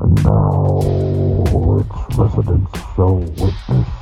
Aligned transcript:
And 0.00 0.14
now 0.22 0.78
its 1.80 2.16
residents 2.16 2.78
shall 2.94 3.16
witness 3.16 3.97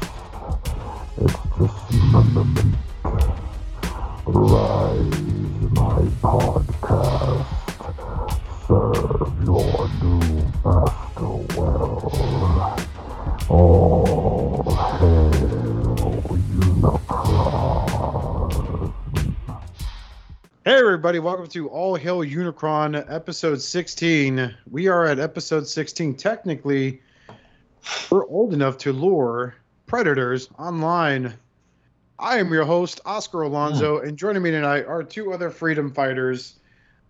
Hail 22.61 23.05
episode 23.09 23.61
16. 23.61 24.55
We 24.71 24.89
are 24.89 25.05
at 25.07 25.19
episode 25.19 25.67
16. 25.67 26.15
Technically, 26.17 27.01
we're 28.11 28.27
old 28.29 28.55
enough 28.55 28.79
to 28.79 28.93
lure 28.93 29.55
predators 29.87 30.49
online. 30.59 31.35
I 32.19 32.39
am 32.39 32.51
your 32.53 32.65
host, 32.65 33.01
Oscar 33.05 33.43
Alonso, 33.43 33.99
and 33.99 34.17
joining 34.17 34.43
me 34.43 34.51
tonight 34.51 34.87
are 34.87 35.03
two 35.03 35.33
other 35.35 35.51
freedom 35.51 35.93
fighters. 35.93 36.55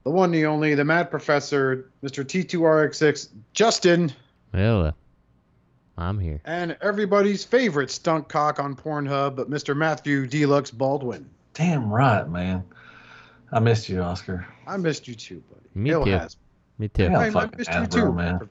The 0.02 0.10
one, 0.10 0.30
the 0.32 0.46
only, 0.46 0.74
the 0.74 0.84
Mad 0.84 1.10
Professor, 1.10 1.90
Mr. 2.02 2.24
T2RX6, 2.24 3.28
Justin, 3.52 4.12
Well, 4.52 4.86
uh, 4.86 4.92
I'm 5.96 6.18
here. 6.18 6.40
and 6.44 6.76
everybody's 6.80 7.44
favorite 7.44 7.90
stunt 7.90 8.28
cock 8.28 8.58
on 8.58 8.74
Pornhub, 8.76 9.36
but 9.36 9.48
Mr. 9.50 9.76
Matthew 9.76 10.26
Deluxe 10.26 10.70
Baldwin. 10.72 11.28
Damn 11.54 11.90
right, 11.92 12.28
man. 12.28 12.64
I 13.52 13.60
missed 13.60 13.88
you, 13.88 14.00
Oscar. 14.02 14.46
I 14.66 14.76
missed 14.76 15.06
you 15.08 15.14
too, 15.14 15.42
buddy. 15.50 15.66
Me 15.74 15.90
Hail 15.90 16.04
too. 16.04 16.10
has- 16.10 16.36
Me 16.78 16.88
too. 16.88 17.04
Yeah. 17.04 17.18
I, 17.18 17.26
I 17.26 17.48
missed 17.56 17.72
you 17.72 17.86
too, 17.86 18.12
man. 18.12 18.48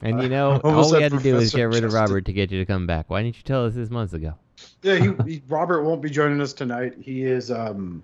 And 0.00 0.22
you 0.22 0.28
know, 0.36 0.60
almost 0.64 0.92
all 0.92 0.96
we 0.96 1.02
had 1.02 1.12
to 1.12 1.18
do 1.20 1.34
was 1.34 1.52
get 1.54 1.62
rid 1.64 1.76
of 1.76 1.90
Justin. 1.90 2.00
Robert 2.00 2.24
to 2.26 2.32
get 2.32 2.50
you 2.50 2.58
to 2.58 2.66
come 2.66 2.86
back. 2.86 3.10
Why 3.10 3.22
didn't 3.22 3.36
you 3.36 3.42
tell 3.44 3.64
us 3.66 3.74
this 3.74 3.90
months 3.90 4.12
ago? 4.12 4.34
Yeah, 4.82 4.96
he, 4.96 5.12
he 5.34 5.42
Robert 5.48 5.82
won't 5.82 6.02
be 6.02 6.10
joining 6.10 6.40
us 6.40 6.52
tonight. 6.52 6.94
He 7.00 7.24
is 7.24 7.50
um 7.50 8.02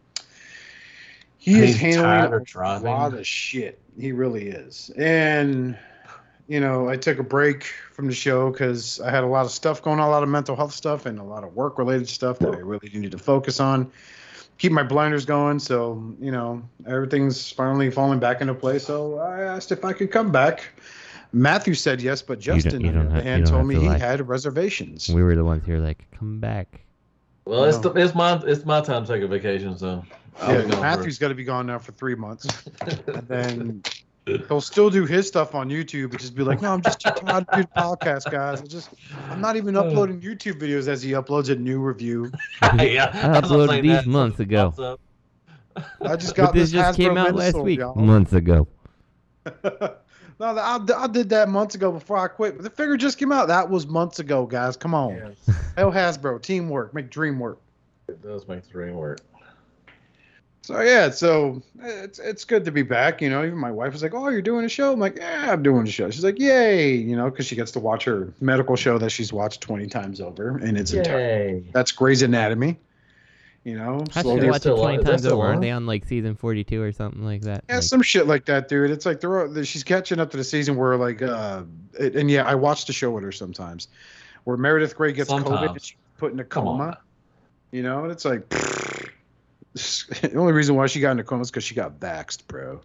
he 1.39 1.59
is 1.61 1.77
He's 1.79 1.97
tired 1.97 2.05
handling 2.07 2.35
of 2.35 2.43
a 2.43 2.45
driving. 2.45 2.87
lot 2.91 3.15
of 3.15 3.27
shit. 3.27 3.81
He 3.99 4.13
really 4.13 4.49
is. 4.49 4.91
And 4.97 5.77
you 6.49 6.59
know, 6.61 6.89
I 6.89 6.97
took 6.97 7.19
a 7.19 7.23
break 7.23 7.65
from 7.93 8.09
the 8.09 8.13
show 8.15 8.51
because 8.51 9.01
I 9.01 9.11
had 9.11 9.23
a 9.23 9.27
lot 9.29 9.47
of 9.47 9.53
stuff 9.53 9.81
going 9.83 10.01
on, 10.01 10.09
a 10.09 10.11
lot 10.11 10.23
of 10.25 10.29
mental 10.29 10.57
health 10.57 10.73
stuff 10.73 11.07
and 11.07 11.19
a 11.21 11.23
lot 11.23 11.45
of 11.45 11.55
work 11.55 11.79
related 11.79 12.09
stuff 12.09 12.39
that 12.41 12.53
I 12.55 12.59
really 12.59 12.91
needed 12.93 13.13
to 13.13 13.19
focus 13.19 13.61
on. 13.61 13.91
Keep 14.61 14.73
my 14.73 14.83
blinders 14.83 15.25
going, 15.25 15.59
so 15.59 16.15
you 16.21 16.31
know 16.31 16.63
everything's 16.87 17.51
finally 17.51 17.91
falling 17.91 18.19
back 18.21 18.43
into 18.43 18.53
place. 18.55 18.85
So 18.85 19.19
I 19.19 19.41
asked 19.41 19.73
if 19.73 19.85
I 19.87 19.95
could 19.95 20.11
come 20.11 20.31
back. 20.31 20.69
Matthew 21.33 21.73
said 21.75 22.03
yes, 22.03 22.21
but 22.21 22.45
You 22.45 22.53
don't- 22.53 22.61
Justin, 22.63 22.81
you 22.83 22.89
on 22.89 22.95
don't 22.95 23.05
the 23.07 23.11
other 23.13 23.17
have- 23.17 23.25
hand, 23.25 23.47
told 23.47 23.67
me 23.67 23.77
to 23.77 23.81
he 23.81 23.89
lie. 23.89 23.97
had 23.99 24.29
reservations. 24.29 25.09
We 25.09 25.23
were 25.23 25.35
the 25.35 25.45
ones 25.45 25.65
here, 25.65 25.79
like, 25.79 26.05
come 26.11 26.41
back. 26.41 26.81
Well, 27.47 27.65
it's 27.65 27.79
the, 27.79 27.91
it's 27.93 28.15
my 28.15 28.39
it's 28.45 28.67
my 28.67 28.83
time 28.83 29.07
to 29.07 29.13
take 29.15 29.23
a 29.23 29.27
vacation, 29.27 29.79
so 29.79 30.05
I'll 30.43 30.69
Yeah, 30.69 30.81
Matthew's 30.81 31.19
got 31.19 31.29
to 31.29 31.35
be 31.35 31.45
gone 31.45 31.67
now 31.67 31.79
for 31.79 31.93
three 31.93 32.15
months. 32.15 32.47
And 33.07 33.29
then 33.29 33.83
he'll 34.49 34.61
still 34.61 34.91
do 34.91 35.05
his 35.05 35.27
stuff 35.27 35.55
on 35.55 35.69
YouTube, 35.69 36.11
but 36.11 36.21
just 36.21 36.35
be 36.35 36.43
like, 36.43 36.61
"No, 36.63 36.73
I'm 36.73 36.83
just 36.83 37.01
too 37.01 37.11
tired 37.11 37.47
to 37.49 37.57
do 37.57 37.63
the 37.63 37.69
podcast, 37.77 38.31
guys. 38.31 38.61
I 38.61 38.67
just, 38.67 38.91
I'm 39.31 39.41
not 39.41 39.57
even 39.57 39.77
uh. 39.77 39.83
uploading 39.83 40.21
YouTube 40.21 40.61
videos 40.61 40.89
as 40.89 41.03
he 41.03 41.13
uploads 41.13 41.51
a 41.51 41.57
new 41.57 41.81
review. 41.81 42.31
yeah, 42.63 43.11
I 43.13 43.41
uploaded 43.41 43.69
saying 43.69 43.83
these 43.83 43.93
that, 43.93 44.07
months 44.07 44.41
ago. 44.41 44.99
I 46.03 46.17
just 46.17 46.37
But 46.37 46.43
got 46.43 46.55
this 46.55 46.73
this, 46.73 46.81
just 46.81 46.97
came 46.97 47.13
Hasbro 47.13 47.29
out 47.29 47.35
last 47.35 47.59
week, 47.59 47.79
y'all. 47.79 47.95
months 47.95 48.33
ago. 48.33 48.67
no, 49.65 49.95
I, 50.41 50.79
I 50.97 51.07
did 51.07 51.29
that 51.31 51.49
months 51.49 51.75
ago 51.75 51.93
before 51.93 52.19
I 52.19 52.29
quit. 52.29 52.57
But 52.57 52.65
the 52.65 52.71
figure 52.71 52.97
just 52.97 53.19
came 53.19 53.33
out. 53.33 53.49
That 53.49 53.71
was 53.71 53.87
months 53.87 54.19
ago, 54.19 54.47
guys. 54.47 54.77
Come 54.77 54.95
on, 54.95 55.15
Yes, 55.15 55.57
hell 55.77 55.93
Hasbro, 55.93 56.43
teamwork, 56.43 56.93
make 56.93 57.11
dream 57.11 57.39
work. 57.39 57.61
it 58.09 58.21
does 58.23 58.47
make 58.49 58.69
dream 58.69 58.95
work. 58.95 59.21
So 60.63 60.81
yeah, 60.83 61.11
so 61.11 61.63
it's 61.83 62.19
it's 62.19 62.45
good 62.45 62.65
to 62.67 62.71
be 62.71 62.83
back. 62.83 63.23
You 63.23 63.31
know, 63.31 63.45
even 63.45 63.57
my 63.59 63.71
wife 63.71 63.93
was 63.93 64.03
like, 64.03 64.15
"Oh, 64.15 64.29
you're 64.29 64.43
doing 64.43 64.65
a 64.65 64.69
show." 64.69 64.93
I'm 64.93 65.01
like, 65.01 65.17
"Yeah, 65.17 65.53
I'm 65.53 65.63
doing 65.63 65.87
a 65.87 65.91
show." 65.91 66.11
She's 66.11 66.23
like, 66.23 66.39
"Yay!" 66.39 66.95
You 66.95 67.17
know, 67.17 67.31
because 67.31 67.47
she 67.47 67.57
gets 67.57 67.73
to 67.73 67.81
watch 67.81 68.05
her 68.05 68.33
medical 68.41 68.77
show 68.77 68.99
that 68.99 69.11
she's 69.11 69.33
watched 69.33 69.63
20 69.63 69.87
times 69.87 70.21
over 70.21 70.59
in 70.59 70.77
its 70.77 70.93
entirety. 70.93 71.65
That's 71.73 71.93
Grey's 71.93 72.23
Anatomy. 72.23 72.79
You 73.65 73.77
know, 73.77 74.05
I 74.15 74.23
slowly- 74.23 74.49
watch 74.51 74.65
it 74.65 74.71
20 74.77 75.03
times 75.05 75.27
over. 75.27 75.43
Aren't 75.47 75.61
they 75.61 75.71
on, 75.71 75.85
like, 75.87 76.07
season 76.07 76.35
42 76.35 76.81
or 76.83 76.93
something 76.93 77.23
like 77.23 77.43
that? 77.43 77.63
yeah, 77.69 77.75
Like, 77.77 77.85
some 77.85 78.01
shit 78.01 78.27
like 78.27 78.47
that, 78.47 78.69
dude. 78.69 78.91
It's 78.91 79.05
like 79.05 79.21
they're 79.21 79.47
all- 79.49 79.63
she's 79.65 79.83
catching 79.85 80.19
up 80.19 80.31
to 80.31 80.37
the 80.39 80.45
season 80.45 80.77
where 80.77 80.97
like, 80.97 81.21
uh, 81.21 81.63
it, 81.99 82.17
and 82.17 82.31
yeah, 82.31 82.45
I 82.45 82.55
watch 82.55 82.87
the 82.87 82.93
show 82.95 83.11
with 83.11 83.23
her 83.25 83.33
sometimes, 83.33 83.89
where 84.45 84.57
Meredith 84.57 84.97
Grey 84.97 85.13
gets 85.13 85.31
COVID 85.31 85.71
and 85.73 85.83
she's 85.83 85.97
put 86.17 86.33
in 86.33 86.41
a 86.41 86.45
coma. 86.45 86.99
You 87.73 87.83
know, 87.83 88.03
and 88.05 88.13
it's 88.13 88.25
like 88.25 88.47
the 89.75 90.35
only 90.37 90.53
reason 90.53 90.75
why 90.75 90.87
she 90.87 91.01
got 91.01 91.13
in 91.13 91.21
a 91.21 91.25
coma 91.25 91.43
is 91.43 91.51
because 91.51 91.65
she 91.65 91.75
got 91.75 92.01
vaxxed, 92.01 92.47
bro. 92.47 92.81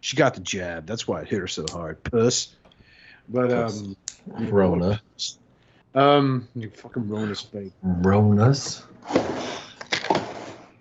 She 0.00 0.16
got 0.16 0.34
the 0.34 0.40
jab. 0.40 0.86
That's 0.86 1.06
why 1.06 1.20
it 1.20 1.28
hit 1.28 1.40
her 1.40 1.48
so 1.48 1.66
hard, 1.70 2.02
puss. 2.04 2.54
But 3.28 3.52
um, 3.52 3.96
Rona, 4.26 5.00
um, 5.94 6.48
you 6.54 6.70
fucking 6.70 7.08
ruined 7.08 7.28
his 7.28 7.42
face. 7.42 7.72
Ronas. 7.84 8.82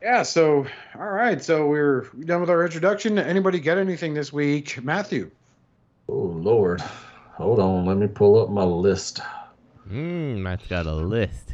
Yeah. 0.02 0.24
So, 0.24 0.66
all 0.96 1.10
right. 1.10 1.44
So 1.44 1.68
we're 1.68 2.10
we 2.18 2.26
done 2.26 2.42
with 2.42 2.50
our 2.50 2.64
introduction. 2.64 3.20
Anybody 3.20 3.60
get 3.60 3.78
anything 3.78 4.14
this 4.14 4.32
week, 4.32 4.82
Matthew? 4.82 5.30
Oh 6.08 6.14
Lord, 6.14 6.82
hold 7.34 7.60
on. 7.60 7.86
Let 7.86 7.98
me 7.98 8.08
pull 8.08 8.42
up 8.42 8.50
my 8.50 8.64
list. 8.64 9.20
Mmm, 9.88 10.38
Matt's 10.38 10.68
got 10.68 10.86
a 10.86 10.94
list. 10.94 11.54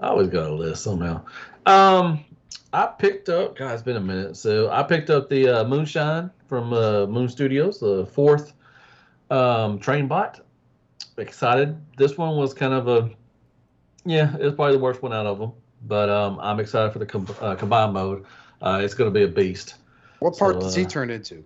I 0.00 0.08
always 0.08 0.28
got 0.28 0.50
a 0.50 0.54
list 0.54 0.82
somehow. 0.82 1.22
Um, 1.66 2.24
I 2.72 2.86
picked 2.86 3.28
up. 3.28 3.56
God, 3.56 3.72
it's 3.72 3.82
been 3.82 3.96
a 3.96 4.00
minute. 4.00 4.36
So 4.36 4.70
I 4.70 4.82
picked 4.82 5.10
up 5.10 5.28
the 5.28 5.48
uh, 5.48 5.64
Moonshine 5.64 6.30
from 6.46 6.72
uh, 6.72 7.06
Moon 7.06 7.28
Studios, 7.28 7.80
the 7.80 8.06
fourth 8.06 8.52
um, 9.30 9.78
train 9.78 10.06
bot. 10.06 10.40
Excited. 11.16 11.76
This 11.96 12.16
one 12.16 12.36
was 12.36 12.54
kind 12.54 12.74
of 12.74 12.88
a, 12.88 13.10
yeah, 14.04 14.36
it's 14.38 14.54
probably 14.54 14.76
the 14.76 14.82
worst 14.82 15.02
one 15.02 15.12
out 15.12 15.26
of 15.26 15.38
them. 15.38 15.52
But 15.86 16.10
um, 16.10 16.38
I'm 16.40 16.60
excited 16.60 16.92
for 16.92 16.98
the 16.98 17.06
com- 17.06 17.36
uh, 17.40 17.54
combined 17.54 17.92
mode. 17.92 18.24
Uh, 18.60 18.80
it's 18.82 18.94
going 18.94 19.12
to 19.12 19.18
be 19.18 19.24
a 19.24 19.28
beast. 19.28 19.76
What 20.18 20.36
part 20.36 20.56
So, 20.56 20.60
does 20.60 20.74
he 20.74 20.84
uh, 20.84 20.88
turn 20.88 21.10
into? 21.10 21.44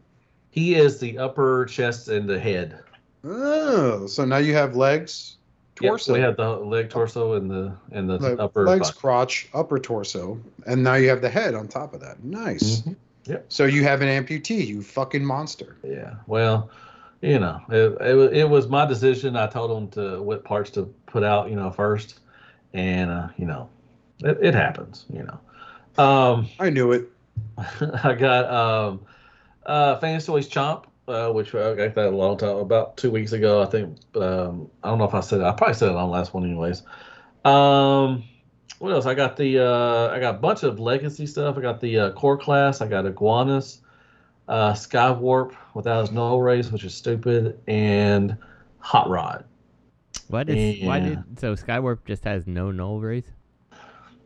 He 0.51 0.75
is 0.75 0.99
the 0.99 1.19
upper 1.19 1.67
chest 1.67 2.09
and 2.09 2.29
the 2.29 2.39
head. 2.39 2.81
Oh, 3.25 4.07
so 4.07 4.25
now 4.25 4.39
you 4.39 4.55
have 4.55 4.75
legs, 4.75 5.37
Yep, 5.81 5.91
torso, 5.91 6.13
we 6.13 6.21
have 6.21 6.37
the 6.37 6.49
leg, 6.51 6.91
torso, 6.91 7.33
and 7.35 7.51
the 7.51 7.73
and 7.93 8.09
the 8.09 8.19
le- 8.19 8.37
upper 8.37 8.67
legs, 8.67 8.91
body. 8.91 8.99
crotch, 9.01 9.49
upper 9.55 9.79
torso, 9.79 10.39
and 10.67 10.83
now 10.85 10.95
you 10.95 11.09
have 11.09 11.23
the 11.23 11.31
head 11.31 11.55
on 11.55 11.67
top 11.67 11.95
of 11.95 12.01
that. 12.01 12.23
Nice. 12.23 12.83
Mhm. 12.83 12.97
Yep. 13.25 13.47
So 13.49 13.65
you 13.65 13.83
have 13.85 14.03
an 14.03 14.09
amputee, 14.09 14.67
you 14.67 14.83
fucking 14.83 15.25
monster. 15.25 15.77
Yeah. 15.83 16.15
Well, 16.27 16.71
you 17.21 17.39
know, 17.39 17.61
it, 17.69 17.97
it, 18.01 18.37
it 18.39 18.51
was 18.51 18.69
my 18.69 18.85
decision. 18.85 19.37
I 19.37 19.47
told 19.47 19.71
him 19.71 19.89
to 19.91 20.21
what 20.23 20.45
parts 20.45 20.71
to 20.73 20.93
put 21.07 21.23
out, 21.23 21.49
you 21.49 21.57
know, 21.57 21.71
first, 21.71 22.19
and 22.75 23.11
uh, 23.11 23.29
you 23.37 23.47
know, 23.47 23.69
it, 24.25 24.39
it 24.43 24.55
happens. 24.55 25.07
You 25.09 25.23
know, 25.25 26.03
um, 26.05 26.49
I 26.59 26.69
knew 26.71 26.93
it. 26.93 27.09
I 28.05 28.15
got 28.15 28.53
um, 28.53 29.01
uh, 29.65 29.97
Fans 29.99 30.27
Toys 30.27 30.49
Chomp, 30.49 30.85
uh, 31.09 31.31
which 31.31 31.55
I 31.55 31.75
got 31.75 31.95
that 31.95 32.07
a 32.07 32.11
long 32.11 32.37
time, 32.37 32.57
about 32.57 32.97
two 32.97 33.11
weeks 33.11 33.33
ago. 33.33 33.63
I 33.63 33.67
think. 33.67 33.99
Um, 34.15 34.71
I 34.83 34.89
don't 34.89 34.99
know 34.99 35.05
if 35.05 35.15
I 35.15 35.21
said 35.21 35.41
it. 35.41 35.45
I 35.45 35.53
probably 35.53 35.75
said 35.75 35.91
it 35.91 35.97
on 35.97 36.09
the 36.09 36.13
last 36.13 36.35
one, 36.35 36.45
anyways. 36.45 36.83
Um, 37.45 38.25
what 38.79 38.93
else? 38.93 39.07
I 39.07 39.15
got 39.15 39.37
the 39.37 39.59
uh, 39.59 40.09
I 40.09 40.21
got 40.21 40.37
a 40.37 40.39
bunch 40.39 40.63
of 40.63 40.81
legacy 40.81 41.27
stuff. 41.27 41.57
I 41.57 41.61
got 41.61 41.81
the 41.81 41.99
uh, 41.99 42.13
core 42.13 42.39
class. 42.39 42.81
I 42.81 42.89
got 42.89 43.05
Iguanus, 43.05 43.79
uh, 44.49 44.73
Skywarp 44.73 45.55
without 45.75 46.01
his 46.01 46.13
null 46.13 46.41
rays, 46.41 46.71
which 46.71 46.85
is 46.85 46.95
stupid, 46.95 47.61
and 47.67 48.37
Hot 48.79 49.09
Rod. 49.09 49.45
Why 50.29 50.45
did, 50.45 50.87
why 50.87 50.99
did, 50.99 51.39
so 51.39 51.55
Skywarp 51.55 52.07
just 52.07 52.25
has 52.25 52.47
no 52.47 52.71
null 52.71 53.01
rays? 53.01 53.25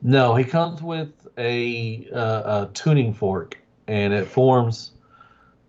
No, 0.02 0.34
he 0.37 0.44
comes 0.44 0.81
with 0.81 1.11
a, 1.37 2.08
uh, 2.12 2.67
a 2.67 2.70
tuning 2.75 3.12
fork, 3.12 3.58
and 3.88 4.12
it 4.12 4.29
forms. 4.29 4.93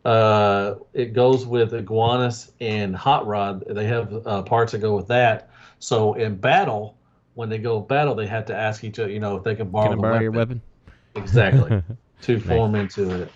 Uh, 0.05 0.75
it 0.93 1.13
goes 1.13 1.45
with 1.45 1.71
Iguanus 1.73 2.51
and 2.61 2.95
hot 2.95 3.27
rod. 3.27 3.63
They 3.69 3.85
have 3.87 4.25
uh, 4.25 4.41
parts 4.43 4.71
that 4.71 4.79
go 4.79 4.95
with 4.95 5.07
that. 5.09 5.49
So 5.79 6.13
in 6.13 6.37
battle, 6.37 6.97
when 7.33 7.49
they 7.49 7.57
go 7.57 7.79
battle, 7.79 8.15
they 8.15 8.27
have 8.27 8.45
to 8.45 8.55
ask 8.55 8.83
each 8.83 8.99
other, 8.99 9.11
you 9.11 9.19
know, 9.19 9.35
if 9.35 9.43
they 9.43 9.55
can 9.55 9.69
borrow, 9.69 9.89
Can 9.89 9.93
I 9.93 9.95
the 9.95 10.01
borrow 10.01 10.19
your 10.19 10.31
weapon. 10.31 10.61
weapon? 11.15 11.23
Exactly 11.23 11.83
to 12.21 12.39
form 12.39 12.75
into 12.75 13.21
it. 13.23 13.31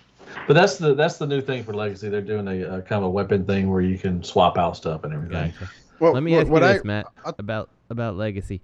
But 0.48 0.54
that's 0.54 0.76
the 0.78 0.94
that's 0.94 1.18
the 1.18 1.26
new 1.26 1.40
thing 1.42 1.62
for 1.62 1.74
Legacy. 1.74 2.08
They're 2.08 2.20
doing 2.22 2.48
a, 2.48 2.76
a 2.78 2.82
kind 2.82 2.98
of 2.98 3.04
a 3.04 3.10
weapon 3.10 3.44
thing 3.44 3.70
where 3.70 3.82
you 3.82 3.98
can 3.98 4.22
swap 4.22 4.56
out 4.56 4.76
stuff 4.76 5.04
and 5.04 5.12
everything. 5.12 5.50
Gotcha. 5.50 5.70
Well, 5.98 6.12
Let 6.14 6.22
me 6.22 6.32
what, 6.32 6.38
ask 6.40 6.46
you 6.46 6.52
what 6.52 6.60
this, 6.62 6.80
I, 6.82 6.86
Matt, 6.86 7.06
I- 7.24 7.32
about 7.38 7.68
about 7.90 8.16
Legacy. 8.16 8.60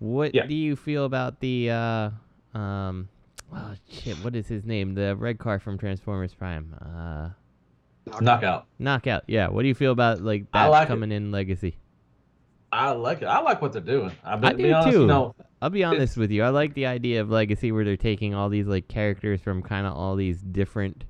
What 0.00 0.34
Yeah. 0.34 0.46
do 0.46 0.54
you 0.54 0.74
feel 0.74 1.04
about 1.04 1.38
the 1.38 1.70
uh, 1.70 2.10
um, 2.58 3.08
oh 3.54 3.74
shit, 3.88 4.18
what 4.18 4.34
is 4.34 4.48
his 4.48 4.64
name? 4.64 4.94
The 4.94 5.14
red 5.14 5.38
car 5.38 5.60
from 5.60 5.78
Transformers 5.78 6.34
Prime. 6.34 6.74
Uh, 6.84 7.28
Knockout. 8.20 8.66
Knockout. 8.78 9.24
Yeah. 9.26 9.48
What 9.48 9.62
do 9.62 9.68
you 9.68 9.74
feel 9.74 9.92
about 9.92 10.20
like 10.20 10.50
that 10.52 10.66
like 10.66 10.86
it. 10.86 10.88
coming 10.88 11.12
in 11.12 11.30
Legacy? 11.30 11.76
I 12.72 12.90
like 12.92 13.22
it. 13.22 13.26
I 13.26 13.40
like 13.40 13.60
what 13.60 13.72
they're 13.72 13.82
doing. 13.82 14.12
I, 14.24 14.34
I 14.34 14.52
do 14.54 14.72
honest, 14.72 14.90
too. 14.92 15.00
You 15.02 15.06
know, 15.06 15.34
I'll 15.60 15.70
be 15.70 15.84
honest 15.84 16.16
with 16.16 16.30
you. 16.30 16.42
I 16.42 16.48
like 16.48 16.74
the 16.74 16.86
idea 16.86 17.20
of 17.20 17.30
Legacy 17.30 17.70
where 17.70 17.84
they're 17.84 17.96
taking 17.96 18.34
all 18.34 18.48
these 18.48 18.66
like 18.66 18.88
characters 18.88 19.40
from 19.40 19.62
kind 19.62 19.86
of 19.86 19.94
all 19.94 20.16
these 20.16 20.40
different 20.40 21.04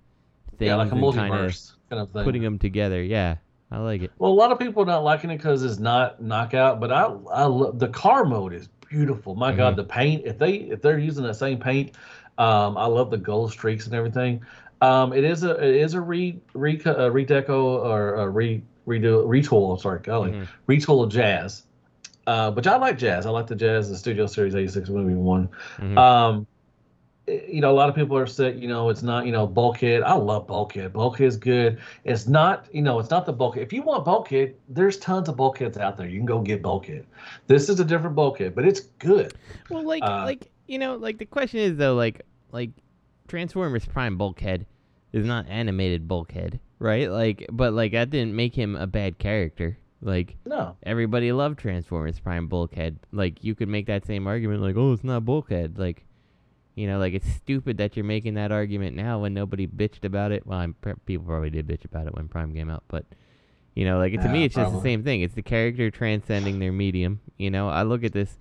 things 0.58 0.68
yeah, 0.68 0.76
like 0.76 0.92
a 0.92 0.94
multiverse 0.96 1.72
kind 1.88 2.02
of 2.02 2.10
thing. 2.10 2.24
putting 2.24 2.42
them 2.42 2.58
together. 2.58 3.02
Yeah, 3.02 3.36
I 3.70 3.78
like 3.78 4.02
it. 4.02 4.10
Well, 4.18 4.32
a 4.32 4.34
lot 4.34 4.52
of 4.52 4.58
people 4.58 4.82
are 4.82 4.86
not 4.86 5.04
liking 5.04 5.30
it 5.30 5.38
because 5.38 5.62
it's 5.62 5.78
not 5.78 6.20
knockout, 6.20 6.80
but 6.80 6.92
I, 6.92 7.04
I 7.32 7.44
love 7.44 7.78
the 7.78 7.88
car 7.88 8.24
mode 8.24 8.52
is 8.52 8.68
beautiful. 8.88 9.34
My 9.34 9.50
Mm-hmm. 9.50 9.58
God, 9.58 9.76
the 9.76 9.84
paint 9.84 10.26
if 10.26 10.38
they 10.38 10.54
if 10.54 10.82
they're 10.82 10.98
using 10.98 11.22
that 11.24 11.34
same 11.36 11.58
paint, 11.58 11.92
um, 12.38 12.76
I 12.76 12.86
love 12.86 13.10
the 13.10 13.18
gold 13.18 13.52
streaks 13.52 13.86
and 13.86 13.94
everything. 13.94 14.44
Um, 14.82 15.12
it 15.12 15.25
is 15.25 15.44
a 15.44 15.52
it 15.62 15.76
is 15.76 15.94
a 15.94 16.00
re 16.00 16.38
re 16.55 16.76
uh, 16.84 17.08
redeco 17.11 17.64
or 17.84 18.17
a 18.17 18.29
re 18.29 18.62
redo 18.87 19.25
retool. 19.26 19.81
Sorry, 19.81 20.00
golly, 20.00 20.32
Mhm. 20.32 20.49
retool 20.69 21.05
of 21.05 21.11
jazz. 21.11 21.62
Uh, 22.26 22.52
which 22.52 22.67
I 22.67 22.76
like 22.76 22.99
jazz. 22.99 23.26
I 23.26 23.31
like 23.31 23.46
the 23.49 23.56
jazz, 23.56 23.90
the 23.90 23.96
Studio 23.96 24.26
Series 24.26 24.55
86 24.55 24.88
movie 24.90 25.14
one. 25.14 25.49
Mhm. 25.79 25.99
Um, 25.99 26.46
eh, 27.26 27.40
you 27.49 27.61
know, 27.61 27.70
a 27.70 27.75
lot 27.75 27.88
of 27.88 27.94
people 27.96 28.17
are 28.17 28.23
upset. 28.23 28.56
You 28.56 28.69
know, 28.69 28.90
it's 28.90 29.02
not. 29.02 29.26
You 29.26 29.32
know, 29.32 29.46
bulkhead. 29.46 30.02
I 30.02 30.14
love 30.14 30.46
bulkhead. 30.46 30.93
Bulkhead's 30.93 31.37
good. 31.37 31.79
It's 32.05 32.26
not. 32.29 32.67
You 32.73 32.82
know, 32.82 32.99
it's 33.00 33.11
not 33.11 33.25
the 33.26 33.32
bulkhead. 33.32 33.62
If 33.64 33.73
you 33.73 33.82
want 33.82 34.05
bulkhead, 34.05 34.55
there's 34.69 34.99
tons 34.99 35.29
of 35.29 35.37
bulkheads 35.37 35.79
out 35.79 35.96
there. 35.96 36.08
You 36.08 36.19
can 36.19 36.26
go 36.26 36.40
get 36.40 36.61
bulkhead. 36.62 37.06
This 37.46 37.69
is 37.69 37.79
a 37.81 37.84
different 37.84 38.14
bulkhead, 38.17 38.55
but 38.55 38.64
it's 38.64 38.81
good. 38.99 39.34
Well, 39.70 39.84
like, 39.84 40.02
Uh, 40.05 40.23
like 40.25 40.50
you 40.67 40.79
know, 40.79 40.96
like 40.96 41.19
the 41.19 41.26
question 41.26 41.61
is 41.61 41.76
though, 41.76 41.94
like, 41.94 42.23
like 42.52 42.70
Transformers 43.29 43.84
Prime 43.84 44.17
Bulkhead 44.17 44.67
is 45.12 45.26
not 45.26 45.46
animated 45.48 46.08
Bulkhead, 46.08 46.60
right? 46.78 47.10
Like, 47.10 47.46
but 47.50 47.72
like 47.72 47.92
that 47.92 48.10
didn't 48.10 48.34
make 48.34 48.54
him 48.54 48.76
a 48.76 48.86
bad 48.86 49.18
character. 49.18 49.78
Like 50.00 50.36
No, 50.44 50.76
everybody 50.82 51.30
loved 51.30 51.58
Transformers 51.58 52.18
Prime 52.18 52.48
Bulkhead. 52.48 52.98
Like 53.12 53.44
you 53.44 53.54
could 53.54 53.68
make 53.68 53.86
that 53.86 54.04
same 54.06 54.26
argument, 54.26 54.62
like, 54.62 54.76
oh, 54.76 54.92
it's 54.92 55.04
not 55.04 55.24
Bulkhead. 55.24 55.78
Like, 55.78 56.04
you 56.74 56.86
know, 56.86 56.98
like 56.98 57.14
it's 57.14 57.28
stupid 57.34 57.78
that 57.78 57.96
you're 57.96 58.04
making 58.04 58.34
that 58.34 58.50
argument 58.50 58.96
now 58.96 59.20
when 59.20 59.32
nobody 59.32 59.66
bitched 59.66 60.04
about 60.04 60.32
it. 60.32 60.46
Well, 60.46 60.58
I'm, 60.58 60.74
people 61.06 61.26
probably 61.26 61.50
did 61.50 61.68
bitch 61.68 61.84
about 61.84 62.06
it 62.08 62.14
when 62.16 62.26
Prime 62.26 62.52
came 62.52 62.68
out, 62.70 62.82
but 62.88 63.04
you 63.74 63.84
know, 63.84 63.98
like 63.98 64.12
to 64.12 64.28
me, 64.28 64.44
it's 64.44 64.54
just 64.54 64.72
the 64.72 64.82
same 64.82 65.02
thing. 65.02 65.22
It's 65.22 65.34
the 65.34 65.42
character 65.42 65.90
transcending 65.90 66.58
their 66.58 66.72
medium. 66.72 67.20
You 67.38 67.50
know, 67.50 67.68
I 67.68 67.84
look 67.84 68.04
at 68.04 68.12
this, 68.12 68.36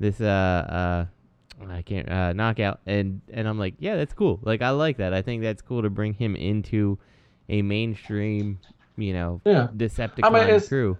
this 0.00 0.20
uh 0.20 0.24
uh, 0.24 1.06
I 1.70 1.82
can't 1.82 2.08
uh 2.08 2.32
knockout, 2.32 2.80
and 2.86 3.20
and 3.32 3.46
I'm 3.48 3.58
like, 3.58 3.74
yeah, 3.78 3.96
that's 3.96 4.14
cool. 4.14 4.40
Like 4.42 4.62
I 4.62 4.70
like 4.70 4.96
that. 4.98 5.12
I 5.14 5.22
think 5.22 5.42
that's 5.42 5.62
cool 5.62 5.82
to 5.82 5.90
bring 5.90 6.14
him 6.14 6.34
into 6.36 6.98
a 7.48 7.62
mainstream, 7.62 8.58
you 8.96 9.12
know, 9.12 9.40
yeah. 9.44 9.68
Decepticon 9.76 10.42
it's- 10.44 10.68
crew. 10.68 10.98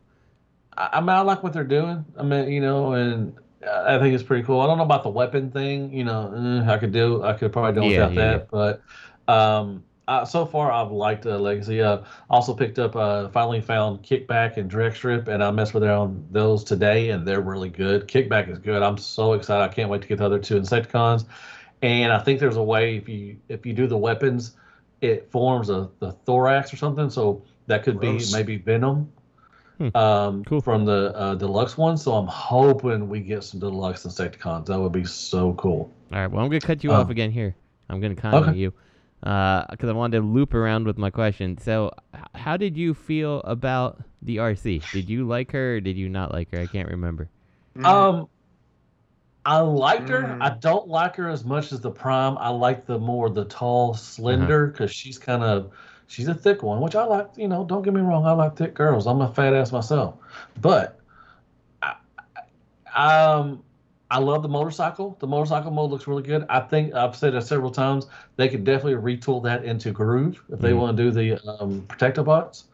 I, 0.76 0.88
I 0.94 1.00
mean, 1.00 1.11
I 1.11 1.20
like 1.20 1.43
what 1.43 1.53
they're 1.53 1.64
doing. 1.64 2.05
I 2.19 2.23
mean, 2.23 2.50
you 2.50 2.61
know, 2.61 2.93
and 2.93 3.35
I 3.67 3.99
think 3.99 4.14
it's 4.14 4.23
pretty 4.25 4.43
cool. 4.43 4.61
I 4.61 4.67
don't 4.67 4.79
know 4.79 4.85
about 4.85 5.03
the 5.03 5.11
weapon 5.11 5.50
thing. 5.50 5.93
You 5.93 6.05
know, 6.05 6.32
eh, 6.35 6.73
I 6.73 6.79
could 6.79 6.93
do. 6.93 7.23
I 7.23 7.35
could 7.35 7.53
probably 7.53 7.81
do 7.81 7.87
Yeah, 7.87 8.08
without 8.08 8.12
yeah, 8.15 8.38
that. 8.38 8.50
But 8.50 8.82
um, 9.32 9.85
uh, 10.08 10.25
so 10.25 10.44
far, 10.44 10.72
I've 10.72 10.90
liked 10.90 11.26
uh, 11.26 11.38
Legacy. 11.38 11.81
Uh, 11.81 11.99
also 12.28 12.54
picked 12.54 12.78
up. 12.78 12.96
Uh, 12.96 13.28
finally 13.28 13.60
found 13.60 14.02
Kickback 14.02 14.56
and 14.56 14.69
Drag 14.69 14.94
Strip, 14.94 15.28
and 15.28 15.43
I 15.43 15.50
messed 15.50 15.75
with 15.75 15.84
on 15.84 16.26
those 16.31 16.64
today, 16.64 17.10
and 17.10 17.26
they're 17.26 17.40
really 17.40 17.69
good. 17.70 18.08
Kickback 18.08 18.50
is 18.50 18.58
good. 18.58 18.82
I'm 18.82 18.99
so 18.99 19.34
excited. 19.34 19.62
I 19.62 19.72
can't 19.72 19.88
wait 19.90 20.02
to 20.02 20.08
get 20.08 20.19
the 20.19 20.25
other 20.26 20.38
two 20.38 20.56
Insecticons. 20.60 21.25
And 21.82 22.12
I 22.12 22.19
think 22.19 22.38
there's 22.40 22.56
a 22.56 22.62
way 22.62 22.96
if 22.96 23.08
you 23.08 23.37
if 23.49 23.66
you 23.66 23.72
do 23.72 23.87
the 23.87 23.96
weapons, 23.99 24.56
it 25.00 25.31
forms 25.31 25.69
a 25.70 25.90
the 25.99 26.12
thorax 26.12 26.72
or 26.72 26.76
something. 26.76 27.10
So 27.10 27.43
that 27.66 27.82
could 27.82 27.98
Gross. 27.98 28.31
be 28.31 28.37
maybe 28.37 28.56
Venom 28.58 29.10
Hmm. 29.78 29.96
um, 29.96 30.44
Cool. 30.44 30.60
from 30.60 30.84
the 30.84 31.12
uh, 31.16 31.34
deluxe 31.34 31.76
one. 31.78 31.96
So 31.96 32.12
I'm 32.12 32.26
hoping 32.28 33.08
we 33.08 33.20
get 33.20 33.43
some 33.43 33.58
deluxe 33.58 34.05
Insecticons. 34.05 34.66
That 34.66 34.78
would 34.78 34.93
be 34.93 35.05
so 35.05 35.55
cool. 35.55 35.90
All 36.12 36.19
right. 36.20 36.26
Well, 36.31 36.44
I'm 36.44 36.50
gonna 36.50 36.60
cut 36.60 36.84
you 36.84 36.90
Oh. 36.93 36.96
off 36.96 37.10
again 37.10 37.31
here. 37.32 37.55
I'm 37.88 38.00
gonna 38.00 38.14
comment 38.14 38.50
Okay. 38.50 38.58
you 38.58 38.72
because 39.22 39.88
I 39.88 39.92
wanted 39.92 40.19
to 40.19 40.24
loop 40.26 40.52
around 40.52 40.86
with 40.86 40.98
my 40.98 41.10
question. 41.10 41.56
So, 41.58 41.92
how 42.34 42.56
did 42.56 42.76
you 42.76 42.92
feel 42.92 43.40
about 43.40 44.02
the 44.20 44.38
Arcee? 44.38 44.82
Did 44.90 45.08
you 45.08 45.26
like 45.26 45.52
her 45.52 45.76
or 45.76 45.80
did 45.80 45.96
you 45.96 46.08
not 46.08 46.32
like 46.32 46.50
her? 46.50 46.60
I 46.60 46.66
can't 46.66 46.88
remember. 46.88 47.28
Mm. 47.76 47.84
Um, 47.86 48.28
I 49.46 49.58
liked 49.58 50.08
her. 50.08 50.22
Mm. 50.22 50.42
I 50.42 50.50
don't 50.50 50.88
like 50.88 51.16
her 51.16 51.28
as 51.28 51.44
much 51.44 51.72
as 51.72 51.80
the 51.80 51.90
Prime. 51.90 52.36
I 52.38 52.48
like 52.50 52.86
the 52.86 52.98
more 52.98 53.30
the 53.30 53.44
tall, 53.44 53.94
slender, 53.94 54.66
because 54.66 54.90
she's 54.92 55.19
kind 55.19 55.42
of 55.42 55.70
she's 56.08 56.28
a 56.28 56.34
thick 56.34 56.62
one, 56.62 56.80
which 56.80 56.94
I 56.96 57.04
like. 57.04 57.28
You 57.36 57.48
know, 57.48 57.64
don't 57.64 57.82
get 57.82 57.94
me 57.94 58.00
wrong, 58.00 58.26
I 58.26 58.32
like 58.32 58.56
thick 58.56 58.74
girls. 58.74 59.06
I'm 59.06 59.20
a 59.20 59.32
fat 59.32 59.54
ass 59.54 59.72
myself, 59.72 60.16
but 60.60 60.98
I, 61.82 61.94
I- 62.94 63.32
um, 63.34 63.62
I 64.12 64.19
love 64.19 64.43
the 64.43 64.49
motorcycle. 64.49 65.17
The 65.20 65.26
motorcycle 65.26 65.70
mode 65.70 65.91
looks 65.91 66.06
really 66.06 66.23
good. 66.23 66.44
I 66.50 66.61
think 66.61 66.93
I've 66.94 67.17
said 67.17 67.35
it 67.35 67.41
several 67.43 67.70
times. 67.70 68.09
They 68.37 68.47
could 68.47 68.62
definitely 68.62 69.17
retool 69.17 69.43
that 69.44 69.64
into 69.64 69.91
Groove 69.91 70.43
if 70.50 70.61
they 70.61 70.73
Mhm. 70.73 70.76
want 70.79 70.97
to 70.99 71.03
do 71.03 71.11
the 71.11 71.49
um, 71.62 71.81
Protectobots. 71.88 72.64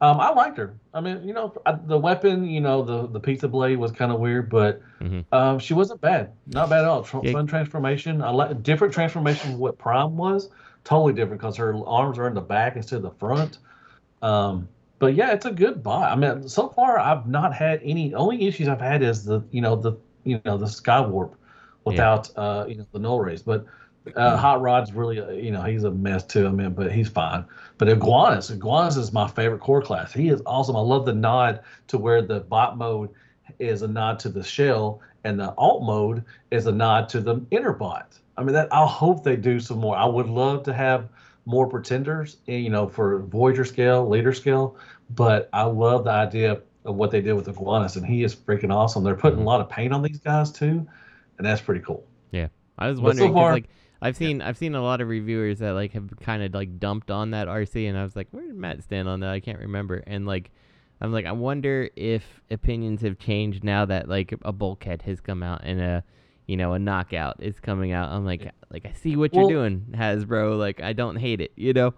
Um, 0.00 0.20
I 0.20 0.30
liked 0.30 0.56
her. 0.58 0.74
I 0.94 1.00
mean, 1.00 1.26
you 1.26 1.32
know, 1.34 1.52
I, 1.66 1.72
the 1.72 1.98
weapon, 1.98 2.44
you 2.44 2.60
know, 2.60 2.82
the 2.82 3.08
the 3.08 3.18
pizza 3.18 3.48
blade 3.48 3.78
was 3.78 3.90
kind 3.90 4.12
of 4.12 4.20
weird, 4.20 4.48
but 4.48 4.80
Mhm. 5.00 5.24
um, 5.32 5.58
she 5.58 5.74
wasn't 5.74 6.00
bad. 6.00 6.30
Not 6.46 6.70
bad 6.70 6.82
at 6.82 6.88
all. 6.88 7.02
Tr- 7.02 7.18
Yeah. 7.24 7.32
Fun 7.32 7.46
transformation. 7.48 8.22
I 8.22 8.30
like 8.30 8.62
different 8.62 8.94
transformation 8.94 9.50
from 9.50 9.58
what 9.58 9.78
Prime 9.78 10.16
was. 10.16 10.50
Totally 10.84 11.14
different 11.14 11.40
because 11.40 11.56
her 11.56 11.74
arms 11.84 12.16
are 12.16 12.28
in 12.28 12.34
the 12.34 12.40
back 12.40 12.76
instead 12.76 12.98
of 12.98 13.02
the 13.02 13.10
front. 13.10 13.58
Um, 14.22 14.68
but 15.00 15.14
yeah, 15.14 15.32
it's 15.32 15.46
a 15.46 15.50
good 15.50 15.82
buy. 15.82 16.10
I 16.10 16.14
mean, 16.14 16.46
so 16.48 16.68
far 16.68 16.98
I've 16.98 17.26
not 17.26 17.52
had 17.52 17.80
any. 17.82 18.14
Only 18.14 18.46
issues 18.46 18.68
I've 18.68 18.80
had 18.80 19.02
is 19.02 19.24
the 19.24 19.40
you 19.50 19.60
know 19.60 19.74
the 19.76 19.92
you 20.26 20.40
know 20.44 20.58
the 20.58 20.66
Skywarp 20.66 21.34
without 21.84 22.28
uh 22.36 22.66
you 22.68 22.76
know 22.76 22.86
the 22.92 22.98
null 22.98 23.20
rays, 23.20 23.42
but. 23.42 23.66
Uh, 24.14 24.36
Hot 24.36 24.60
Rod's 24.60 24.92
really, 24.92 25.18
uh, 25.18 25.30
you 25.30 25.50
know, 25.50 25.62
he's 25.62 25.82
a 25.82 25.90
mess 25.90 26.24
too. 26.24 26.46
I 26.46 26.50
mean, 26.50 26.74
but 26.74 26.92
he's 26.92 27.08
fine. 27.08 27.44
But 27.76 27.88
Iguanus, 27.88 28.56
Iguanus 28.56 28.96
is 28.96 29.12
my 29.12 29.26
favorite 29.26 29.58
core 29.60 29.82
class. 29.82 30.12
He 30.12 30.28
is 30.28 30.40
awesome. 30.46 30.76
I 30.76 30.80
love 30.80 31.06
the 31.06 31.12
nod 31.12 31.58
to 31.88 31.98
where 31.98 32.22
the 32.22 32.38
bot 32.38 32.78
mode 32.78 33.10
is 33.58 33.82
a 33.82 33.88
nod 33.88 34.20
to 34.20 34.28
the 34.28 34.44
shell, 34.44 35.00
and 35.24 35.40
the 35.40 35.52
alt 35.58 35.82
mode 35.82 36.22
is 36.52 36.66
a 36.66 36.72
nod 36.72 37.08
to 37.08 37.20
the 37.20 37.44
inner 37.50 37.72
bot. 37.72 38.16
I 38.36 38.44
mean, 38.44 38.52
that 38.52 38.72
I 38.72 38.86
hope 38.86 39.24
they 39.24 39.34
do 39.34 39.58
some 39.58 39.78
more. 39.78 39.96
I 39.96 40.04
would 40.04 40.28
love 40.28 40.62
to 40.64 40.72
have 40.72 41.08
more 41.44 41.66
pretenders, 41.66 42.36
you 42.46 42.70
know, 42.70 42.88
for 42.88 43.20
Voyager 43.22 43.64
scale, 43.64 44.08
leader 44.08 44.32
scale. 44.32 44.76
But 45.10 45.48
I 45.52 45.62
love 45.62 46.04
the 46.04 46.10
idea 46.10 46.60
of 46.86 46.96
what 46.96 47.10
they 47.10 47.20
did 47.20 47.34
with 47.34 47.46
Iguanus, 47.46 47.96
and 47.96 48.06
he 48.06 48.22
is 48.22 48.34
freaking 48.34 48.72
awesome. 48.72 49.04
They're 49.04 49.14
putting 49.14 49.38
mm-hmm. 49.38 49.46
a 49.46 49.50
lot 49.50 49.60
of 49.60 49.68
paint 49.68 49.92
on 49.92 50.02
these 50.02 50.18
guys 50.18 50.50
too, 50.50 50.86
and 51.38 51.46
that's 51.46 51.60
pretty 51.60 51.80
cool. 51.80 52.06
Yeah, 52.30 52.48
I 52.78 52.88
was 52.88 53.00
But 53.00 53.16
so 53.16 53.32
far- 53.32 53.52
like 53.52 53.68
I've 54.00 54.16
seen 54.16 54.42
I've 54.42 54.56
seen 54.56 54.74
a 54.74 54.82
lot 54.82 55.00
of 55.00 55.08
reviewers 55.08 55.58
that 55.58 55.72
like 55.72 55.92
have 55.92 56.10
kind 56.20 56.42
of 56.42 56.54
like 56.54 56.78
dumped 56.78 57.10
on 57.10 57.30
that 57.32 57.48
Arcee, 57.48 57.88
and 57.88 57.98
I 57.98 58.04
was 58.04 58.16
like, 58.16 58.28
where 58.30 58.46
did 58.46 58.56
Matt 58.56 58.82
stand 58.82 59.08
on 59.08 59.20
that? 59.20 59.30
I 59.30 59.40
can't 59.40 59.58
remember. 59.58 60.02
And 60.06 60.26
like, 60.26 60.50
I'm 61.00 61.12
like, 61.12 61.26
I 61.26 61.32
wonder 61.32 61.90
if 61.96 62.22
opinions 62.50 63.02
have 63.02 63.18
changed 63.18 63.64
now 63.64 63.84
that 63.86 64.08
like 64.08 64.34
a 64.42 64.52
bulkhead 64.52 65.02
has 65.02 65.20
come 65.20 65.42
out 65.42 65.62
and 65.64 65.80
a 65.80 66.04
you 66.46 66.56
know 66.56 66.74
a 66.74 66.78
knockout 66.78 67.42
is 67.42 67.58
coming 67.58 67.92
out. 67.92 68.10
I'm 68.10 68.24
like, 68.24 68.50
like 68.70 68.86
I 68.86 68.92
see 68.92 69.16
what 69.16 69.32
Well- 69.32 69.50
you're 69.50 69.60
doing, 69.60 69.86
Hasbro. 69.92 70.58
Like 70.58 70.82
I 70.82 70.92
don't 70.92 71.16
hate 71.16 71.40
it, 71.40 71.52
you 71.56 71.72
know. 71.72 71.94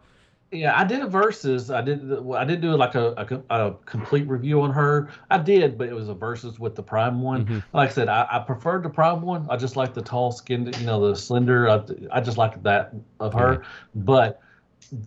Yeah, 0.51 0.79
I 0.79 0.85
did 0.85 1.01
a 1.01 1.07
versus. 1.07 1.71
I 1.71 1.83
did. 1.83 2.11
I 2.35 2.45
did 2.45 2.63
do 2.63 2.75
like 2.75 2.95
a, 2.95 3.43
a, 3.51 3.67
a 3.67 3.75
complete 3.85 4.27
review 4.27 4.63
on 4.63 4.71
her. 4.73 5.11
I 5.31 5.37
did, 5.37 5.77
but 5.77 5.89
it 5.89 5.93
was 5.93 6.09
a 6.09 6.15
versus 6.15 6.59
with 6.59 6.75
the 6.75 6.83
prime 6.83 7.21
one. 7.21 7.45
Mhm. 7.45 7.63
Like 7.75 7.91
I 7.91 7.93
said, 7.93 8.09
I, 8.09 8.27
I 8.31 8.39
preferred 8.39 8.83
the 8.83 8.89
prime 8.89 9.21
one. 9.21 9.47
I 9.51 9.59
just 9.59 9.77
like 9.77 9.93
the 9.93 10.01
tall 10.01 10.33
skinned, 10.33 10.75
you 10.81 10.87
know, 10.87 11.07
the 11.07 11.15
slender. 11.17 11.69
I, 11.69 11.83
I 12.11 12.21
just 12.23 12.39
like 12.39 12.63
that 12.63 12.95
of 13.21 13.35
her. 13.35 13.63
But 13.95 14.41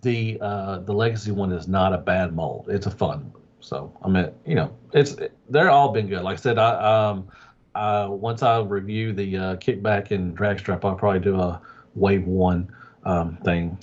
the 0.02 0.38
uh, 0.40 0.78
the 0.78 0.92
legacy 0.92 1.32
one 1.32 1.50
is 1.50 1.66
not 1.66 1.92
a 1.92 1.98
bad 1.98 2.36
mold. 2.36 2.68
It's 2.70 2.86
a 2.86 2.90
fun. 2.92 3.32
one. 3.32 3.42
So 3.58 3.92
I 4.04 4.08
mean, 4.08 4.30
you 4.46 4.54
know, 4.54 4.72
it's 4.92 5.16
they're 5.48 5.70
all 5.70 5.90
been 5.90 6.06
good. 6.06 6.22
Like 6.22 6.38
I 6.38 6.40
said, 6.40 6.56
I 6.58 7.08
um, 7.10 7.26
uh, 7.74 8.06
once 8.10 8.44
I 8.44 8.60
review 8.60 9.12
the 9.12 9.36
uh, 9.36 9.56
kickback 9.56 10.12
and 10.12 10.36
drag 10.36 10.60
strip, 10.60 10.84
I'll 10.84 10.94
probably 10.94 11.18
do 11.18 11.40
a 11.40 11.60
wave 11.96 12.26
one 12.26 12.72
um, 13.04 13.38
thing 13.38 13.76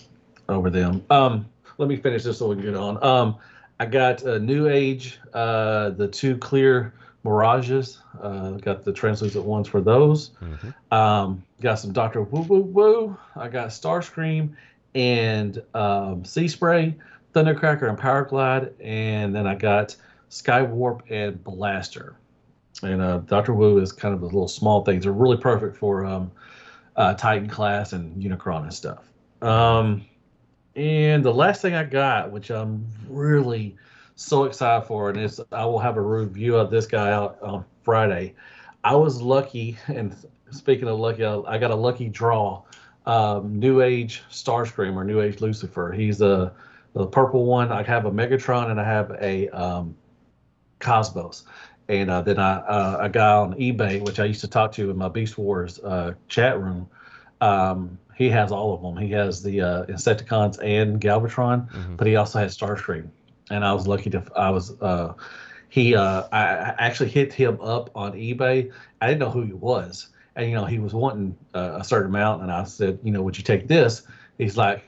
over 0.49 0.69
them. 0.69 1.03
Um, 1.09 1.47
let 1.77 1.87
me 1.87 1.95
finish 1.97 2.23
this 2.23 2.37
so 2.39 2.47
we 2.47 2.55
can 2.55 2.65
get 2.65 2.75
on. 2.75 3.01
Um, 3.03 3.37
I 3.79 3.85
got 3.85 4.23
a 4.23 4.39
New 4.39 4.67
Age, 4.67 5.19
uh, 5.33 5.91
the 5.91 6.07
two 6.07 6.37
clear 6.37 6.93
Mirages. 7.23 7.99
Uh, 8.21 8.51
got 8.51 8.83
the 8.83 8.91
translucent 8.91 9.45
ones 9.45 9.67
for 9.67 9.81
those. 9.81 10.31
Mhm. 10.41 10.73
Um, 10.95 11.43
got 11.61 11.75
some 11.75 11.93
Doctor 11.93 12.21
Wu 12.23 12.41
Woo 12.41 12.59
Woo. 12.61 13.17
I 13.35 13.47
got 13.47 13.69
Starscream 13.69 14.49
and 14.95 15.61
um, 15.73 16.25
Sea 16.25 16.47
Spray, 16.47 16.95
Thundercracker 17.33 17.87
and 17.87 17.97
Power 17.97 18.25
Glide, 18.25 18.73
and 18.81 19.33
then 19.35 19.47
I 19.47 19.55
got 19.55 19.95
Skywarp 20.29 21.01
and 21.09 21.41
Blaster. 21.43 22.15
And 22.83 23.01
uh, 23.01 23.17
Doctor 23.19 23.53
Wu 23.53 23.79
is 23.79 23.91
kind 23.91 24.13
of 24.13 24.19
the 24.21 24.25
little 24.25 24.47
small 24.47 24.83
things. 24.83 25.03
They're 25.03 25.11
really 25.13 25.37
perfect 25.37 25.77
for 25.77 26.05
um, 26.05 26.31
uh, 26.95 27.13
Titan 27.13 27.49
class 27.49 27.93
and 27.93 28.21
Unicron 28.21 28.63
and 28.63 28.73
stuff. 28.73 29.03
Um, 29.41 30.05
and 30.79 31.25
the 31.25 31.33
last 31.33 31.61
thing 31.61 31.75
I 31.75 31.83
got, 31.83 32.31
which 32.31 32.49
I'm 32.49 32.85
really 33.09 33.75
so 34.15 34.45
excited 34.45 34.87
for, 34.87 35.09
and 35.09 35.19
is 35.19 35.41
I 35.51 35.65
will 35.65 35.79
have 35.79 35.97
a 35.97 36.01
review 36.01 36.55
of 36.55 36.71
this 36.71 36.85
guy 36.85 37.11
out 37.11 37.37
on 37.41 37.65
Friday. 37.83 38.33
I 38.85 38.95
was 38.95 39.21
lucky, 39.21 39.77
and 39.87 40.15
speaking 40.51 40.87
of 40.87 40.97
lucky, 40.97 41.25
I, 41.25 41.57
got 41.57 41.71
a 41.71 41.75
lucky 41.75 42.07
draw. 42.07 42.63
Um, 43.05 43.59
New 43.59 43.81
Age 43.81 44.23
Starscream 44.31 44.95
or 44.95 45.03
New 45.03 45.19
Age 45.19 45.41
Lucifer. 45.41 45.91
He's 45.91 46.21
a 46.21 46.53
the 46.93 47.05
purple 47.05 47.45
one. 47.45 47.73
I 47.73 47.83
have 47.83 48.05
a 48.05 48.11
Megatron 48.11 48.71
and 48.71 48.79
I 48.79 48.85
have 48.85 49.11
a 49.19 49.49
um, 49.49 49.95
Cosmos. 50.79 51.43
And 51.89 52.09
uh, 52.09 52.21
then 52.21 52.39
I 52.39 52.57
uh, 52.59 52.97
a 53.01 53.09
guy 53.09 53.33
on 53.33 53.53
eBay, 53.55 54.01
which 54.01 54.19
I 54.19 54.25
used 54.25 54.41
to 54.41 54.47
talk 54.47 54.71
to 54.73 54.89
in 54.89 54.97
my 54.97 55.09
Beast 55.09 55.37
Wars 55.37 55.79
uh, 55.79 56.13
chat 56.29 56.59
room. 56.59 56.87
Um, 57.41 57.97
he 58.19 58.29
has 58.29 58.51
all 58.51 58.73
of 58.75 58.81
them. 58.81 58.97
He 58.97 59.11
has 59.13 59.41
the 59.41 59.61
uh, 59.61 59.85
Insecticons 59.85 60.59
and 60.61 60.99
Galvatron, 61.01 61.71
Mhm. 61.71 61.97
but 61.97 62.05
he 62.05 62.17
also 62.17 62.37
has 62.39 62.55
Starscream. 62.55 63.07
And 63.49 63.63
I 63.65 63.73
was 63.73 63.87
lucky 63.87 64.09
to 64.11 64.21
I 64.35 64.49
was 64.51 64.79
uh, 64.81 65.13
he 65.69 65.95
uh, 65.95 66.23
I 66.31 66.41
I 66.41 66.75
actually 66.77 67.09
hit 67.09 67.33
him 67.33 67.57
up 67.61 67.89
on 67.95 68.11
eBay. 68.13 68.71
I 69.01 69.07
didn't 69.07 69.21
know 69.21 69.31
who 69.31 69.43
he 69.43 69.53
was, 69.53 70.09
and 70.35 70.49
you 70.49 70.55
know 70.55 70.65
he 70.65 70.79
was 70.79 70.93
wanting 70.93 71.35
uh, 71.55 71.77
a 71.79 71.83
certain 71.83 72.09
amount, 72.13 72.43
and 72.43 72.51
I 72.51 72.65
said, 72.65 72.99
you 73.03 73.11
know, 73.11 73.21
would 73.23 73.37
you 73.37 73.43
take 73.43 73.67
this? 73.67 74.03
He's 74.37 74.57
like, 74.57 74.83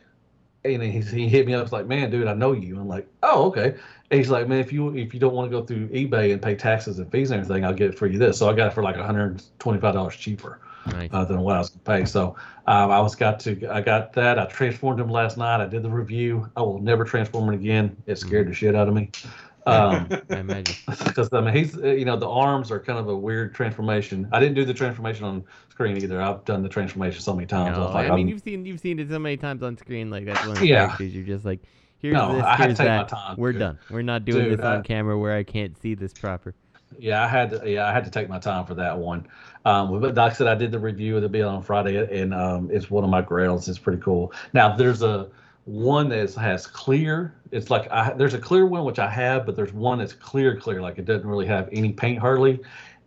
and 0.65 0.83
he, 0.83 0.99
he 1.01 1.27
hit 1.29 1.47
me 1.47 1.53
up. 1.55 1.63
It's 1.63 1.71
like, 1.71 1.87
man, 1.87 2.11
dude, 2.11 2.27
I 2.27 2.33
know 2.33 2.51
you. 2.51 2.79
I'm 2.79 2.87
like, 2.87 3.07
oh, 3.23 3.45
okay. 3.47 3.73
And 4.11 4.17
he's 4.19 4.29
like, 4.29 4.47
man, 4.49 4.59
if 4.59 4.73
you 4.73 4.93
if 4.95 5.13
you 5.13 5.19
don't 5.21 5.33
want 5.33 5.49
to 5.49 5.57
go 5.57 5.65
through 5.65 5.87
eBay 5.87 6.33
and 6.33 6.41
pay 6.41 6.55
taxes 6.55 6.99
and 6.99 7.09
fees 7.11 7.31
and 7.31 7.41
everything, 7.41 7.63
I'll 7.65 7.73
get 7.73 7.89
it 7.91 7.97
for 7.97 8.07
you 8.07 8.19
this. 8.19 8.37
So 8.37 8.49
I 8.49 8.53
got 8.53 8.67
it 8.67 8.73
for 8.73 8.83
like 8.83 8.97
125 8.97 9.93
dollars 9.93 10.15
cheaper 10.17 10.59
Nice. 10.87 11.09
uh, 11.13 11.25
than 11.25 11.41
what 11.41 11.55
I 11.55 11.59
was 11.59 11.69
going 11.69 11.79
to 11.99 12.03
pay. 12.03 12.09
So 12.09 12.35
um, 12.67 12.91
I 12.91 12.99
was 12.99 13.15
got 13.15 13.39
to 13.41 13.67
I 13.71 13.81
got 13.81 14.13
that. 14.13 14.39
I 14.39 14.45
transformed 14.45 14.99
him 14.99 15.09
last 15.09 15.37
night. 15.37 15.61
I 15.61 15.67
did 15.67 15.83
the 15.83 15.89
review. 15.89 16.49
I 16.55 16.61
will 16.61 16.79
never 16.79 17.03
transform 17.03 17.49
him 17.49 17.53
again. 17.59 17.95
It 18.07 18.17
scared 18.17 18.47
the 18.49 18.53
shit 18.53 18.75
out 18.75 18.87
of 18.87 18.93
me. 18.93 19.09
Um, 19.67 20.07
I 20.31 20.37
imagine. 20.37 20.75
because 21.05 21.29
I 21.31 21.39
mean 21.39 21.53
he's 21.53 21.75
you 21.75 22.03
know 22.03 22.15
the 22.17 22.27
arms 22.27 22.71
are 22.71 22.79
kind 22.79 22.97
of 22.97 23.07
a 23.09 23.15
weird 23.15 23.53
transformation. 23.53 24.27
I 24.31 24.39
didn't 24.39 24.55
do 24.55 24.65
the 24.65 24.73
transformation 24.73 25.23
on 25.23 25.43
screen 25.69 25.97
either. 25.97 26.19
I've 26.19 26.43
done 26.45 26.63
the 26.63 26.67
transformation 26.67 27.21
so 27.21 27.35
many 27.35 27.45
times. 27.45 27.77
No, 27.77 27.85
was 27.85 27.93
like, 27.93 28.07
I 28.09 28.15
mean 28.15 28.25
I'm- 28.25 28.27
you've 28.29 28.41
seen 28.41 28.65
you've 28.65 28.79
seen 28.79 28.97
it 28.97 29.07
so 29.09 29.19
many 29.19 29.37
times 29.37 29.61
on 29.61 29.77
screen. 29.77 30.09
Like 30.09 30.25
that's 30.25 30.39
one 30.41 30.53
of 30.53 30.57
the 30.57 30.65
Yeah. 30.65 30.87
characters. 30.87 31.13
You're 31.13 31.25
just 31.27 31.45
like, 31.45 31.59
here's 31.99 32.15
No, 32.15 32.33
this, 32.33 32.43
I 32.43 32.55
had 32.55 32.57
to 32.57 32.63
here's 32.63 32.77
take 32.79 32.87
my 32.87 32.97
that. 32.97 33.07
time, 33.09 33.35
We're 33.37 33.51
dude. 33.51 33.59
done. 33.59 33.79
We're 33.91 34.01
not 34.01 34.25
doing 34.25 34.45
Dude, 34.45 34.57
this 34.57 34.65
on 34.65 34.77
I- 34.79 34.81
camera 34.81 35.15
where 35.19 35.35
I 35.37 35.43
can't 35.43 35.79
see 35.79 35.93
this 35.93 36.11
proper. 36.11 36.55
Yeah, 36.97 37.23
I 37.23 37.27
had 37.27 37.49
to. 37.51 37.69
Yeah, 37.69 37.87
I 37.87 37.93
had 37.93 38.05
to 38.05 38.11
take 38.11 38.29
my 38.29 38.39
time 38.39 38.65
for 38.65 38.75
that 38.75 38.97
one. 38.97 39.27
Um, 39.65 39.99
but 39.99 40.15
like 40.15 40.31
I 40.31 40.35
said, 40.35 40.47
I 40.47 40.55
did 40.55 40.71
the 40.71 40.79
review 40.79 41.15
of 41.15 41.21
the 41.21 41.29
bill 41.29 41.49
on 41.49 41.61
Friday, 41.61 42.21
and 42.21 42.33
um, 42.33 42.69
it's 42.71 42.89
one 42.89 43.03
of 43.03 43.09
my 43.09 43.21
grails. 43.21 43.67
It's 43.67 43.79
pretty 43.79 44.01
cool. 44.01 44.33
Now 44.53 44.75
there's 44.75 45.01
a 45.01 45.29
one 45.65 46.09
that 46.09 46.33
has 46.35 46.67
clear. 46.67 47.35
It's 47.51 47.69
like 47.69 47.91
I, 47.91 48.13
there's 48.13 48.33
a 48.33 48.39
clear 48.39 48.65
one 48.65 48.83
which 48.85 48.99
I 48.99 49.09
have, 49.09 49.45
but 49.45 49.55
there's 49.55 49.73
one 49.73 49.99
that's 49.99 50.13
clear, 50.13 50.57
clear. 50.57 50.81
Like 50.81 50.97
it 50.97 51.05
doesn't 51.05 51.27
really 51.27 51.45
have 51.45 51.69
any 51.71 51.91
paint 51.91 52.19
hardly, 52.19 52.59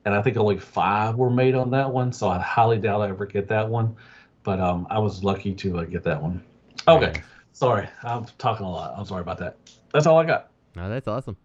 and 0.05 0.15
I 0.15 0.23
think 0.23 0.37
only 0.37 0.59
five 0.59 1.17
were 1.17 1.31
made 1.31 1.55
on 1.55 1.71
that 1.71 1.91
one. 1.91 2.13
So 2.13 2.29
I 2.29 2.39
highly 2.39 2.79
doubt 2.79 3.03
I 3.03 3.09
ever 3.09 3.27
get 3.27 3.49
that 3.49 3.69
one. 3.69 3.97
But 4.45 4.61
um, 4.61 4.87
I 4.91 4.99
was 4.99 5.25
lucky 5.25 5.55
to 5.55 5.79
uh, 5.79 5.85
get 5.85 6.05
that 6.05 6.21
one. 6.21 6.43
Okay, 6.87 7.23
sorry, 7.53 7.89
I'm 8.03 8.27
talking 8.39 8.67
a 8.67 8.71
lot. 8.71 8.95
I'm 8.97 9.07
sorry 9.07 9.23
about 9.23 9.39
that. 9.39 9.57
That's 9.93 10.07
all 10.07 10.19
I 10.19 10.25
got. 10.25 10.51
No, 10.77 10.89
that's 10.89 11.09
awesome. 11.09 11.37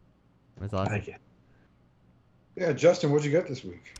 That's 0.60 0.74
awesome. 0.74 0.92
Thank 0.92 1.08
you. 1.08 1.16
Yeah, 2.60 2.74
Justin, 2.74 3.12
what'd 3.12 3.24
you 3.24 3.32
get 3.32 3.48
this 3.48 3.64
week? 3.64 3.96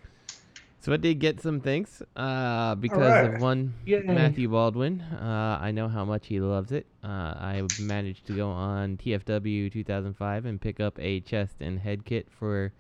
So 0.82 0.92
I 0.92 0.98
did 0.98 1.20
get 1.20 1.40
some 1.40 1.62
things 1.62 2.02
uh, 2.18 2.76
because 2.76 3.00
right. 3.00 3.34
of 3.34 3.42
one 3.42 3.74
Yay. 3.86 4.02
Matthew 4.02 4.50
Baldwin. 4.50 5.00
Uh, 5.00 5.58
I 5.62 5.72
know 5.72 5.88
how 5.88 6.04
much 6.04 6.28
he 6.28 6.42
loves 6.42 6.74
it. 6.74 6.86
Uh, 7.02 7.08
I 7.08 7.64
managed 7.80 8.28
to 8.28 8.36
go 8.36 8.50
on 8.50 8.98
TFW 8.98 9.72
2005 9.72 10.46
and 10.46 10.60
pick 10.60 10.82
up 10.82 11.00
a 11.00 11.22
chest 11.22 11.56
and 11.62 11.80
head 11.80 12.04
kit 12.04 12.28
for 12.30 12.74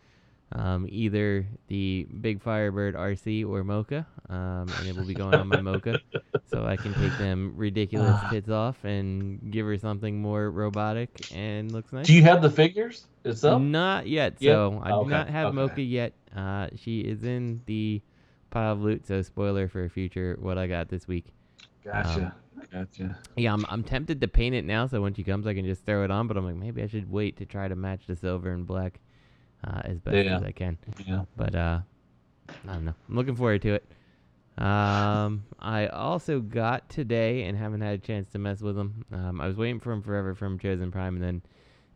um, 0.51 0.88
either 0.89 1.46
the 1.68 2.08
Big 2.22 2.41
Firebird 2.41 2.96
Arcee 2.96 3.48
or 3.48 3.63
Mocha, 3.63 4.08
um, 4.29 4.68
and 4.79 4.88
it 4.88 4.96
will 4.96 5.06
be 5.06 5.13
going 5.13 5.36
on 5.36 5.48
my 5.48 5.62
Mocha, 5.62 6.00
so 6.48 6.65
I 6.65 6.75
can 6.75 6.94
take 6.96 7.15
them 7.18 7.53
ridiculous 7.56 8.15
Ah. 8.15 8.29
tits 8.32 8.50
off 8.50 8.84
and 8.84 9.51
give 9.51 9.65
her 9.65 9.77
something 9.77 10.22
more 10.22 10.50
robotic 10.50 11.10
and 11.34 11.72
looks 11.72 11.94
nice. 11.94 12.08
Do 12.08 12.13
you 12.13 12.24
have 12.24 12.41
the 12.41 12.50
figures 12.50 13.06
itself? 13.24 13.62
Not 13.62 14.08
yet. 14.08 14.38
Yet? 14.39 14.53
So 14.53 14.82
I 14.84 14.89
do 14.89 14.96
Okay, 14.96 15.10
not 15.10 15.29
have 15.29 15.48
okay. 15.48 15.56
Mocha 15.56 15.82
yet. 15.82 16.13
Uh, 16.36 16.68
she 16.75 17.01
is 17.01 17.24
in 17.24 17.62
the 17.65 18.01
pile 18.50 18.74
of 18.74 18.82
loot. 18.82 19.06
So 19.06 19.22
spoiler 19.22 19.68
for 19.68 19.88
future 19.89 20.36
what 20.39 20.58
I 20.58 20.65
got 20.68 20.89
this 20.89 21.08
week. 21.08 21.25
Gotcha. 21.84 22.36
gotcha. 22.72 23.18
Yeah, 23.38 23.53
I'm 23.53 23.65
I'm 23.70 23.84
tempted 23.84 24.22
to 24.22 24.27
paint 24.27 24.53
it 24.56 24.65
now. 24.65 24.88
So 24.88 25.01
when 25.01 25.13
she 25.13 25.24
comes, 25.24 25.48
I 25.48 25.53
can 25.53 25.65
just 25.65 25.86
throw 25.86 26.03
it 26.03 26.12
on. 26.12 26.27
But 26.27 26.38
I'm 26.38 26.46
like, 26.46 26.56
maybe 26.56 26.82
I 26.82 26.88
should 26.88 27.10
wait 27.10 27.38
to 27.38 27.46
try 27.46 27.68
to 27.68 27.75
match 27.75 28.01
the 28.08 28.15
silver 28.15 28.51
and 28.51 28.65
black 28.65 29.00
uh, 29.63 29.82
as 29.84 30.00
best 30.00 30.16
Yeah. 30.25 30.38
as 30.38 30.44
I 30.44 30.51
can. 30.51 30.78
Yeah. 31.06 31.25
But 31.36 31.56
uh, 31.56 31.80
I 32.68 32.74
don't 32.74 32.86
know. 32.86 32.94
I'm 33.08 33.16
looking 33.16 33.36
forward 33.36 33.62
to 33.63 33.74
it. 33.75 33.92
Um, 34.58 35.44
I 35.60 35.88
also 35.88 36.39
got 36.39 36.89
today 36.89 37.44
and 37.44 37.58
haven't 37.58 37.82
had 37.82 37.94
a 37.96 37.98
chance 37.98 38.28
to 38.30 38.39
mess 38.39 38.62
with 38.62 38.75
them. 38.75 39.06
Um, 39.12 39.42
I 39.42 39.48
was 39.48 39.58
waiting 39.58 39.80
for 39.80 39.89
them 39.92 40.01
forever 40.01 40.36
from 40.36 40.60
Chosen 40.60 40.92
Prime, 40.92 41.16
and 41.16 41.24
then 41.24 41.42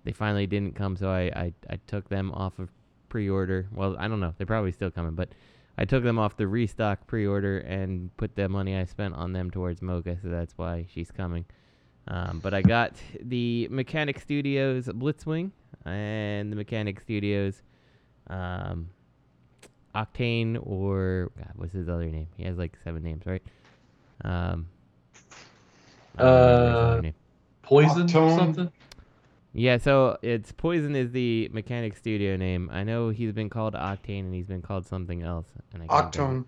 they 0.04 0.12
finally 0.12 0.48
didn't 0.48 0.76
come, 0.76 0.96
so 0.96 1.10
I, 1.10 1.24
I, 1.36 1.54
I 1.70 1.80
took 1.88 2.10
them 2.10 2.32
off 2.32 2.60
of 2.60 2.70
pre-order. 3.10 3.68
Well, 3.74 3.96
I 4.00 4.08
don't 4.08 4.20
know. 4.20 4.34
They're 4.38 4.48
probably 4.48 4.72
still 4.72 4.92
coming, 4.92 5.14
but 5.16 5.30
I 5.78 5.86
took 5.86 6.04
them 6.04 6.20
off 6.20 6.38
the 6.38 6.48
restock 6.48 7.08
pre-order 7.08 7.60
and 7.60 8.16
put 8.18 8.36
the 8.36 8.48
money 8.50 8.76
I 8.78 8.86
spent 8.86 9.16
on 9.16 9.34
them 9.34 9.50
towards 9.50 9.82
Mocha, 9.82 10.18
so 10.22 10.30
that's 10.30 10.58
why 10.58 10.86
she's 10.94 11.10
coming. 11.12 11.46
Um, 12.08 12.40
but 12.44 12.54
I 12.54 12.62
got 12.62 12.94
the 13.22 13.68
Mechanic 13.72 14.20
Studios 14.20 14.88
Blitzwing 14.88 15.52
and 15.86 16.52
the 16.52 16.56
Mechanic 16.56 17.00
Studios 17.00 17.62
um, 18.30 18.90
Octane 19.96 20.58
or 20.62 21.32
God, 21.38 21.52
what's 21.56 21.74
his 21.74 21.88
other 21.88 22.06
name? 22.08 22.28
He 22.36 22.44
has 22.44 22.58
like 22.58 22.74
seven 22.84 23.04
names, 23.04 23.26
right? 23.26 23.42
Um, 24.24 24.68
I 26.18 26.22
don't 26.24 26.32
remember 26.32 26.66
his 26.68 26.76
other 26.76 26.98
Uh, 26.98 27.02
name. 27.02 27.14
Poison 27.62 28.02
or 28.02 28.06
Octone. 28.06 28.36
something? 28.38 28.72
Yeah, 29.54 29.78
so 29.78 30.18
it's 30.22 30.52
Poison 30.52 30.96
is 30.96 31.12
the 31.12 31.50
Mechanic 31.54 31.96
Studio 31.96 32.36
name. 32.36 32.70
I 32.74 32.84
know 32.84 33.10
he's 33.10 33.32
been 33.34 33.50
called 33.50 33.76
Octane 33.76 34.22
and 34.22 34.34
he's 34.34 34.48
been 34.48 34.62
called 34.64 34.86
something 34.88 35.22
else. 35.22 35.46
And 35.74 35.84
I. 35.84 35.88
Octone. 35.88 36.40
Is 36.42 36.46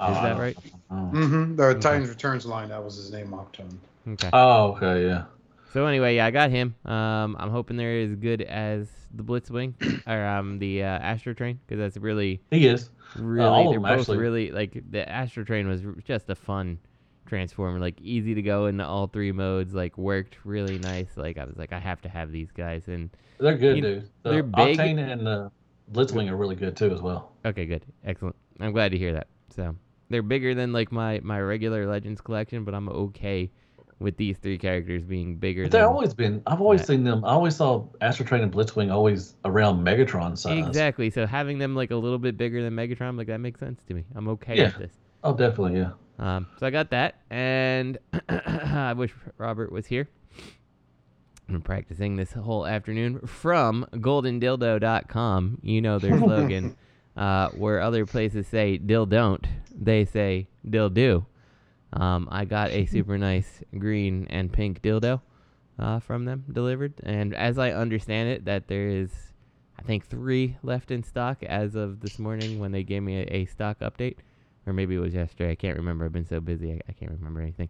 Oh, 0.00 0.12
that 0.14 0.38
right? 0.38 0.56
don't. 0.90 1.12
Mm-hmm. 1.12 1.56
The 1.56 1.62
Okay. 1.66 1.80
Titans 1.80 2.08
Returns 2.08 2.44
line, 2.44 2.70
that 2.70 2.82
was 2.82 2.96
his 2.96 3.12
name, 3.12 3.28
Octone. 3.28 3.76
Okay. 4.08 4.30
Oh, 4.32 4.72
okay, 4.76 5.06
yeah. 5.06 5.24
So 5.72 5.86
anyway, 5.86 6.16
yeah, 6.16 6.26
I 6.26 6.30
got 6.30 6.50
him. 6.50 6.74
Um, 6.84 7.36
I'm 7.38 7.50
hoping 7.50 7.76
they're 7.76 8.00
as 8.02 8.14
good 8.14 8.42
as 8.42 8.88
the 9.14 9.22
Blitzwing 9.22 9.74
or 10.06 10.24
um 10.26 10.58
the 10.58 10.82
uh, 10.82 10.86
Astro 10.86 11.34
Train 11.34 11.60
because 11.66 11.78
that's 11.78 11.96
really 11.96 12.40
He 12.50 12.66
is. 12.66 12.90
really 13.16 13.48
all 13.48 13.66
of 13.68 13.72
they're 13.72 13.80
both 13.80 14.00
actually. 14.00 14.18
really 14.18 14.50
like 14.50 14.82
the 14.90 15.08
Astro 15.08 15.44
Train 15.44 15.68
was 15.68 15.82
just 16.04 16.28
a 16.28 16.34
fun 16.34 16.78
transformer, 17.26 17.78
like 17.78 17.98
easy 18.02 18.34
to 18.34 18.42
go 18.42 18.66
into 18.66 18.84
all 18.86 19.06
three 19.06 19.32
modes, 19.32 19.72
like 19.72 19.96
worked 19.96 20.36
really 20.44 20.78
nice. 20.78 21.08
Like 21.16 21.38
I 21.38 21.44
was 21.44 21.56
like 21.56 21.72
I 21.72 21.78
have 21.78 22.02
to 22.02 22.08
have 22.08 22.32
these 22.32 22.50
guys 22.52 22.88
and 22.88 23.08
They're 23.38 23.56
good, 23.56 23.76
You- 23.76 23.82
dude. 23.82 24.08
The 24.24 24.30
they're 24.30 24.42
big. 24.42 24.78
Octane 24.78 24.98
and 24.98 25.26
the 25.26 25.50
Blitzwing 25.92 26.30
are 26.30 26.36
really 26.36 26.56
good 26.56 26.76
too 26.76 26.90
as 26.92 27.00
well. 27.00 27.32
okay, 27.46 27.64
good, 27.66 27.84
excellent. 28.04 28.36
I'm 28.60 28.72
glad 28.72 28.92
to 28.92 28.98
hear 28.98 29.12
that. 29.14 29.28
So 29.54 29.74
they're 30.10 30.22
bigger 30.22 30.54
than 30.54 30.72
like 30.72 30.92
my 30.92 31.20
my 31.22 31.40
regular 31.40 31.86
Legends 31.86 32.20
collection, 32.20 32.64
but 32.64 32.74
I'm 32.74 32.88
okay 32.90 33.50
with 34.02 34.16
these 34.16 34.36
three 34.38 34.58
characters 34.58 35.02
being 35.02 35.36
bigger. 35.36 35.62
But 35.64 35.72
they've 35.72 35.82
always 35.84 36.12
been. 36.14 36.42
I've 36.46 36.60
always 36.60 36.80
that. 36.82 36.86
seen 36.88 37.04
them. 37.04 37.24
I 37.24 37.28
always 37.30 37.56
saw 37.56 37.86
Astro 38.00 38.26
Train 38.26 38.42
and 38.42 38.52
Blitzwing 38.52 38.92
always 38.92 39.34
around 39.44 39.84
Megatron 39.84 40.36
size. 40.36 40.66
Exactly. 40.66 41.10
So 41.10 41.26
having 41.26 41.58
them 41.58 41.74
like 41.74 41.90
a 41.90 41.96
little 41.96 42.18
bit 42.18 42.36
bigger 42.36 42.62
than 42.62 42.74
Megatron, 42.74 43.16
like 43.16 43.26
that 43.28 43.38
makes 43.38 43.60
sense 43.60 43.82
to 43.88 43.94
me. 43.94 44.04
I'm 44.14 44.28
okay 44.28 44.56
Yeah. 44.56 44.64
with 44.64 44.76
this. 44.78 44.92
Oh, 45.24 45.34
definitely, 45.34 45.78
yeah. 45.78 45.92
Um, 46.18 46.46
so 46.58 46.66
I 46.66 46.70
got 46.70 46.90
that, 46.90 47.16
and 47.30 47.98
I 48.28 48.92
wish 48.92 49.12
Robert 49.38 49.72
was 49.72 49.86
here. 49.86 50.08
I've 51.48 51.52
been 51.54 51.62
practicing 51.62 52.16
this 52.16 52.32
whole 52.32 52.66
afternoon 52.66 53.20
from 53.26 53.86
GoldenDildo.com. 53.92 55.58
You 55.62 55.80
know 55.80 55.98
their 55.98 56.18
slogan, 56.18 56.76
uh, 57.16 57.48
where 57.50 57.80
other 57.80 58.06
places 58.06 58.46
say 58.46 58.78
"dill 58.78 59.06
don't," 59.06 59.46
they 59.74 60.04
say 60.04 60.48
"dill 60.68 60.90
do." 60.90 61.26
Um, 61.92 62.28
I 62.30 62.44
got 62.44 62.70
a 62.70 62.86
super 62.94 63.18
nice 63.18 63.62
green 63.78 64.26
and 64.30 64.52
pink 64.52 64.82
dildo 64.82 65.20
uh, 65.78 66.00
from 66.00 66.24
them 66.24 66.44
delivered, 66.52 66.94
and 67.02 67.34
as 67.34 67.58
I 67.58 67.72
understand 67.72 68.28
it, 68.28 68.44
that 68.46 68.68
there 68.68 68.88
is, 68.88 69.10
I 69.78 69.82
think, 69.82 70.06
three 70.06 70.56
left 70.62 70.90
in 70.90 71.02
stock 71.02 71.42
as 71.42 71.74
of 71.74 72.00
this 72.00 72.18
morning 72.18 72.58
when 72.58 72.72
they 72.72 72.82
gave 72.82 73.02
me 73.02 73.20
a, 73.20 73.36
a 73.36 73.44
stock 73.46 73.80
update 73.80 74.16
or 74.66 74.72
maybe 74.72 74.94
it 74.94 74.98
was 75.00 75.12
yesterday. 75.14 75.50
I 75.50 75.54
can't 75.56 75.76
remember. 75.76 76.04
I've 76.04 76.12
been 76.12 76.26
so 76.26 76.40
busy, 76.40 76.72
I, 76.72 76.80
I 76.88 76.92
can't 76.92 77.10
remember 77.10 77.40
anything. 77.40 77.68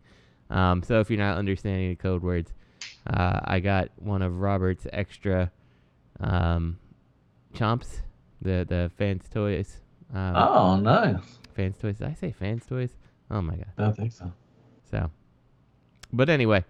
Um, 0.51 0.83
so 0.83 1.01
if 1.01 1.09
you're 1.11 1.19
not 1.19 1.39
understanding 1.39 1.89
the 1.89 1.97
code 1.97 2.23
words, 2.23 2.53
uh, 3.07 3.41
I 3.45 3.61
got 3.61 3.89
one 3.97 4.21
of 4.23 4.41
Robert's 4.41 4.87
extra 4.93 5.51
um, 6.21 6.79
chomps, 7.55 8.01
the 8.43 8.67
the 8.69 8.91
fans 8.99 9.25
toys. 9.33 9.81
Um, 10.15 10.37
Oh, 10.37 10.77
nice. 10.77 11.39
Fans 11.55 11.79
toys. 11.79 11.97
Did 11.99 12.09
I 12.09 12.15
say 12.15 12.33
fans 12.33 12.67
toys? 12.67 12.91
Oh 13.33 13.43
my 13.43 13.57
god. 13.57 13.67
I 13.79 13.83
don't 13.83 13.97
think 13.97 14.13
so. 14.13 14.33
So, 14.91 15.11
but 16.13 16.29
anyway, 16.31 16.65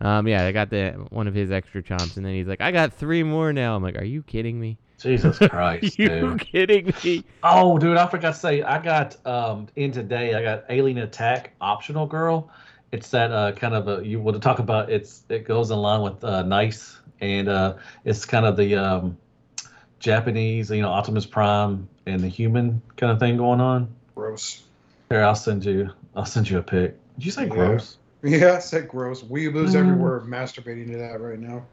Um, 0.00 0.28
yeah, 0.28 0.44
I 0.46 0.52
got 0.52 0.70
the 0.70 0.92
one 1.10 1.26
of 1.26 1.34
his 1.34 1.50
extra 1.50 1.82
chomps, 1.82 2.16
and 2.16 2.24
then 2.26 2.34
he's 2.34 2.46
like, 2.46 2.60
"I 2.60 2.70
got 2.72 2.92
three 2.92 3.22
more 3.24 3.52
now." 3.52 3.74
I'm 3.76 3.82
like, 3.82 3.96
"Are 3.98 4.04
you 4.04 4.22
kidding 4.22 4.60
me? 4.60 4.78
Jesus 5.00 5.38
Christ, 5.48 5.98
dude. 6.04 6.12
you 6.12 6.34
dude. 6.36 6.40
kidding 6.40 6.92
me?" 7.02 7.24
Oh, 7.42 7.78
dude, 7.78 7.96
I 7.96 8.06
forgot 8.08 8.34
to 8.34 8.40
say, 8.40 8.62
I 8.62 8.78
got 8.82 9.16
um 9.26 9.68
in 9.76 9.92
today. 9.92 10.34
I 10.34 10.42
got 10.42 10.64
Alien 10.68 10.98
Attack 10.98 11.54
optional 11.60 12.06
girl. 12.06 12.50
It's 12.92 13.10
that 13.10 13.32
uh 13.32 13.52
kind 13.52 13.74
of 13.74 13.88
a 13.88 14.06
you 14.06 14.20
want 14.20 14.36
to 14.36 14.40
talk 14.40 14.60
about. 14.60 14.90
It's 14.90 15.24
it 15.28 15.44
goes 15.44 15.70
in 15.70 15.78
line 15.78 16.02
with 16.02 16.22
uh, 16.24 16.42
Nice, 16.44 16.98
and 17.20 17.48
uh 17.48 17.76
it's 18.04 18.24
kind 18.24 18.46
of 18.46 18.56
the 18.56 18.76
um 18.76 19.18
Japanese, 20.00 20.70
you 20.70 20.82
know, 20.82 20.90
Optimus 20.90 21.26
Prime 21.26 21.88
and 22.06 22.22
the 22.22 22.28
human 22.28 22.82
kind 22.96 23.12
of 23.12 23.18
thing 23.18 23.36
going 23.36 23.60
on. 23.60 23.94
Gross. 24.14 24.64
Here, 25.10 25.22
I'll 25.24 25.34
send 25.34 25.64
you. 25.64 25.90
I'll 26.18 26.24
send 26.26 26.50
you 26.50 26.58
a 26.58 26.62
pic. 26.62 26.96
Did 27.16 27.24
you 27.26 27.30
say 27.30 27.42
Yeah. 27.44 27.48
gross? 27.50 27.96
Yeah, 28.22 28.54
I 28.54 28.58
said 28.58 28.88
gross. 28.88 29.22
Weeaboos 29.22 29.70
Mm. 29.70 29.74
everywhere 29.76 30.20
masturbating 30.26 30.90
to 30.90 30.96
that 30.98 31.20
right 31.20 31.38
now. 31.38 31.64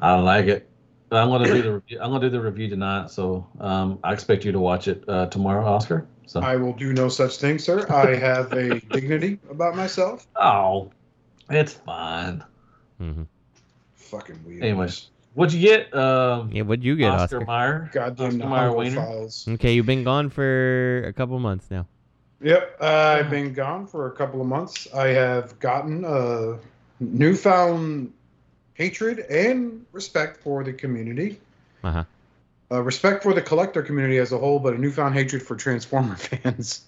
I 0.00 0.14
like 0.18 0.46
it. 0.46 0.68
But 1.08 1.22
I'm 1.22 1.28
gonna 1.28 1.46
do 1.46 1.62
the 1.62 1.72
review. 1.74 1.98
I'm 2.02 2.10
gonna 2.10 2.20
do 2.26 2.30
the 2.30 2.40
review 2.40 2.68
tonight, 2.68 3.10
so 3.10 3.46
um, 3.60 4.00
I 4.02 4.12
expect 4.12 4.44
you 4.44 4.50
to 4.50 4.58
watch 4.58 4.88
it 4.88 5.04
uh, 5.08 5.26
tomorrow, 5.26 5.64
Oscar. 5.64 6.04
So 6.26 6.40
I 6.40 6.56
will 6.56 6.72
do 6.72 6.92
no 6.92 7.08
such 7.08 7.36
thing, 7.36 7.60
sir. 7.60 7.86
I 7.88 8.16
have 8.16 8.52
a 8.52 8.80
dignity 8.90 9.38
about 9.48 9.76
myself. 9.76 10.26
oh, 10.34 10.90
it's 11.48 11.74
fine. 11.74 12.42
Mm-hmm. 13.00 13.22
Fucking 13.94 14.40
weird. 14.44 14.64
Anyways. 14.64 15.10
What'd 15.34 15.52
you 15.54 15.60
get? 15.60 15.94
Um, 15.94 16.50
Yeah, 16.50 16.62
what'd 16.62 16.82
you 16.82 16.96
get, 16.96 17.10
Oscar, 17.12 17.36
Oscar? 17.36 17.40
Meyer. 17.46 17.90
Goddamn 17.92 18.26
Oscar 18.26 18.38
Mayer 18.48 18.48
Nahongo 18.70 18.76
Wiener. 18.78 18.96
files. 18.96 19.46
Okay, 19.48 19.74
you've 19.74 19.84
been 19.86 20.02
gone 20.02 20.30
for 20.30 21.04
a 21.06 21.12
couple 21.12 21.38
months 21.38 21.70
now. 21.70 21.86
Yep, 22.40 22.82
I've 22.82 23.30
been 23.30 23.54
gone 23.54 23.86
for 23.86 24.08
a 24.08 24.12
couple 24.12 24.40
of 24.40 24.46
months. 24.46 24.86
I 24.94 25.08
have 25.08 25.58
gotten 25.58 26.04
a 26.04 26.58
newfound 27.00 28.12
hatred 28.74 29.20
and 29.20 29.86
respect 29.92 30.38
for 30.38 30.62
the 30.62 30.72
community. 30.72 31.40
Uh 31.82 31.92
huh. 31.92 32.04
Uh, 32.70 32.82
respect 32.82 33.22
for 33.22 33.32
the 33.32 33.40
collector 33.40 33.80
community 33.80 34.18
as 34.18 34.32
a 34.32 34.38
whole, 34.38 34.58
but 34.58 34.74
a 34.74 34.78
newfound 34.78 35.14
hatred 35.14 35.42
for 35.42 35.56
Transformer 35.56 36.16
fans. 36.16 36.84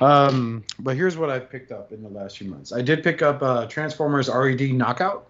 Um, 0.00 0.64
but 0.78 0.96
here's 0.96 1.16
what 1.16 1.30
I've 1.30 1.48
picked 1.48 1.70
up 1.72 1.92
in 1.92 2.02
the 2.02 2.08
last 2.08 2.38
few 2.38 2.50
months. 2.50 2.72
I 2.72 2.82
did 2.82 3.02
pick 3.04 3.22
up 3.22 3.42
uh, 3.42 3.66
Transformers 3.66 4.28
RED 4.28 4.72
Knockout. 4.72 5.26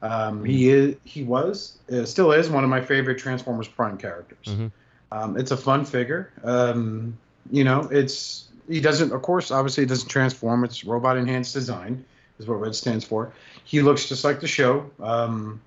Um, 0.00 0.44
he 0.44 0.68
is, 0.68 0.96
he 1.04 1.24
was, 1.24 1.78
uh, 1.92 2.04
still 2.04 2.30
is 2.32 2.48
one 2.48 2.62
of 2.62 2.70
my 2.70 2.80
favorite 2.80 3.18
Transformers 3.18 3.68
Prime 3.68 3.96
characters. 3.96 4.46
Mhm. 4.46 4.70
Um, 5.10 5.36
it's 5.36 5.50
a 5.50 5.56
fun 5.56 5.84
figure. 5.84 6.30
Um, 6.42 7.18
you 7.50 7.64
know, 7.64 7.88
it's 7.90 8.48
he 8.68 8.80
doesn't, 8.80 9.12
of 9.12 9.22
course, 9.22 9.50
obviously 9.50 9.84
it 9.84 9.88
doesn't 9.88 10.08
transform. 10.08 10.64
It's 10.64 10.84
robot 10.84 11.16
enhanced 11.16 11.54
design, 11.54 12.04
is 12.38 12.46
what 12.46 12.60
Red 12.60 12.74
stands 12.74 13.04
for. 13.04 13.32
He 13.64 13.82
looks 13.82 14.08
just 14.08 14.24
like 14.24 14.40
the 14.40 14.48
show. 14.48 14.90
Um, 15.00 15.60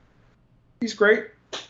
he's 0.80 0.94
great. 0.94 1.28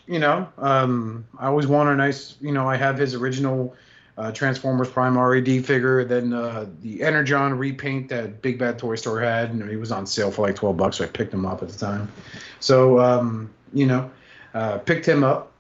You 0.08 0.20
know, 0.20 0.48
um, 0.58 1.26
I 1.38 1.48
always 1.48 1.68
want 1.68 1.90
a 1.90 1.96
nice. 1.96 2.36
You 2.42 2.52
know, 2.52 2.68
I 2.68 2.78
have 2.78 2.98
his 2.98 3.14
original 3.14 3.76
uh, 4.18 4.32
Transformers 4.32 4.90
Prime 4.90 5.18
RED 5.18 5.66
figure. 5.66 6.04
Then 6.04 6.34
uh, 6.34 6.66
the 6.82 7.04
Energon 7.04 7.58
repaint 7.58 8.10
that 8.10 8.42
Big 8.42 8.58
Bad 8.58 8.80
Toy 8.80 8.96
Store 8.96 9.22
had. 9.22 9.52
and 9.52 9.70
he 9.70 9.76
was 9.76 9.92
on 9.92 10.08
sale 10.08 10.32
for 10.32 10.48
like 10.48 10.56
twelve 10.56 10.78
bucks. 10.78 10.98
So 10.98 11.04
I 11.04 11.08
picked 11.08 11.34
him 11.34 11.46
up 11.46 11.62
at 11.62 11.70
the 11.70 11.78
time. 11.78 12.12
So 12.60 13.00
um, 13.00 13.50
you 13.74 13.86
know, 13.86 14.10
uh, 14.54 14.80
picked 14.80 15.06
him 15.06 15.24
up. 15.24 15.52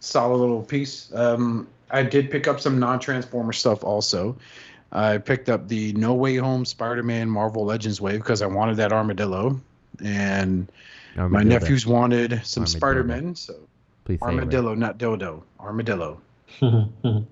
Solid 0.00 0.36
little 0.36 0.62
piece. 0.62 1.12
Um, 1.14 1.66
I 1.90 2.02
did 2.02 2.30
pick 2.30 2.48
up 2.48 2.60
some 2.60 2.78
non-Transformer 2.78 3.52
stuff 3.52 3.84
also. 3.84 4.36
I 4.92 5.18
picked 5.18 5.48
up 5.48 5.68
the 5.68 5.92
No 5.94 6.14
Way 6.14 6.36
Home 6.36 6.64
Spider-Man 6.64 7.28
Marvel 7.28 7.64
Legends 7.64 8.00
wave 8.00 8.20
because 8.20 8.42
I 8.42 8.46
wanted 8.46 8.76
that 8.78 8.92
armadillo, 8.92 9.60
and 10.02 10.70
my 11.16 11.42
nephews 11.42 11.86
wanted 11.86 12.40
some 12.44 12.62
Armadillo. 12.62 12.78
Spider-Man. 12.78 13.34
So 13.34 13.54
Please 14.04 14.20
say 14.20 14.26
right. 14.26 14.34
armadillo, 14.34 14.74
not 14.74 14.98
dodo. 14.98 15.44
Armadillo. 15.60 16.20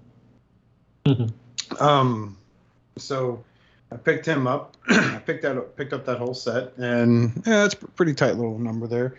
Um, 1.81 2.37
so 2.97 3.45
I 3.93 3.97
picked 3.97 4.27
him 4.27 4.47
up. 4.47 4.77
I 4.89 5.19
picked 5.25 5.43
that 5.43 5.77
picked 5.77 5.93
up 5.93 6.05
that 6.07 6.19
whole 6.19 6.35
set, 6.35 6.77
and 6.79 7.43
yeah, 7.47 7.65
it's 7.65 7.75
a 7.75 7.79
pretty 7.89 8.13
tight 8.15 8.37
little 8.37 8.59
number 8.59 8.87
there. 8.87 9.17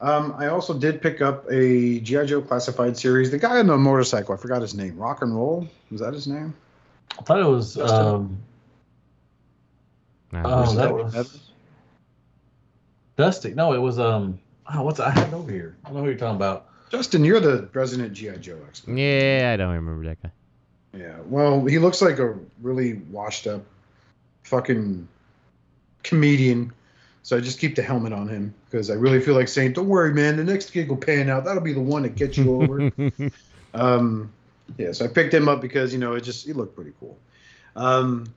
Um, 0.00 0.34
I 0.38 0.48
also 0.48 0.78
did 0.78 1.00
pick 1.00 1.20
up 1.22 1.44
a 1.50 2.00
GI 2.00 2.26
Joe 2.26 2.42
classified 2.42 2.96
series. 2.96 3.30
The 3.30 3.38
guy 3.38 3.58
on 3.58 3.66
the 3.68 3.76
motorcycle, 3.76 4.34
I 4.34 4.36
forgot 4.36 4.60
his 4.62 4.74
name. 4.74 4.96
Rock 4.98 5.22
and 5.22 5.34
Roll 5.34 5.66
was 5.90 6.00
that 6.00 6.12
his 6.14 6.26
name? 6.26 6.54
I 7.18 7.22
thought 7.22 7.40
it 7.40 7.44
was. 7.46 7.78
Um, 7.78 8.38
Nah, 10.30 10.42
Oh, 10.44 10.60
Was 10.60 10.76
that 10.76 10.92
was- 10.94 11.50
Dusty. 13.16 13.54
No, 13.54 13.72
it 13.72 13.78
was. 13.78 13.98
Um. 13.98 14.38
Oh, 14.72 14.82
what's 14.82 15.00
I 15.00 15.10
had 15.10 15.32
over 15.32 15.50
here? 15.50 15.74
I 15.84 15.88
don't 15.88 15.96
know 15.96 16.02
who 16.02 16.10
you're 16.10 16.18
talking 16.18 16.36
about. 16.36 16.66
Justin, 16.90 17.24
you're 17.24 17.40
the 17.40 17.68
resident 17.72 18.12
GI 18.12 18.36
Joe 18.38 18.58
expert. 18.68 18.94
Yeah, 18.94 19.50
I 19.54 19.56
don't 19.56 19.72
remember 19.72 20.04
that 20.04 20.22
guy. 20.22 20.30
Yeah. 20.98 21.16
Well, 21.24 21.64
he 21.64 21.78
looks 21.78 22.02
like 22.02 22.18
a 22.18 22.34
really 22.60 22.94
washed 23.10 23.46
up 23.46 23.62
fucking 24.48 25.06
comedian. 26.02 26.72
So 27.22 27.36
I 27.36 27.40
just 27.40 27.60
keep 27.60 27.76
the 27.76 27.82
helmet 27.82 28.12
on 28.12 28.28
him 28.28 28.54
because 28.70 28.90
I 28.90 28.94
really 28.94 29.20
feel 29.20 29.34
like 29.34 29.48
saying, 29.48 29.74
"Don't 29.74 29.88
worry, 29.88 30.14
man. 30.14 30.36
The 30.36 30.44
next 30.44 30.70
gig 30.72 30.88
will 30.88 30.96
pan 30.96 31.28
out. 31.28 31.44
That'll 31.44 31.62
be 31.62 31.74
the 31.74 31.80
one 31.80 32.02
that 32.02 32.14
gets 32.16 32.38
you 32.38 32.62
over." 32.62 32.90
um, 33.74 34.32
yeah. 34.78 34.92
So 34.92 35.04
I 35.04 35.08
picked 35.08 35.34
him 35.34 35.48
up 35.48 35.60
because 35.60 35.92
you 35.92 35.98
know 35.98 36.14
it 36.14 36.22
just 36.22 36.46
he 36.46 36.52
looked 36.54 36.74
pretty 36.74 36.92
cool. 36.98 37.18
Um, 37.76 38.32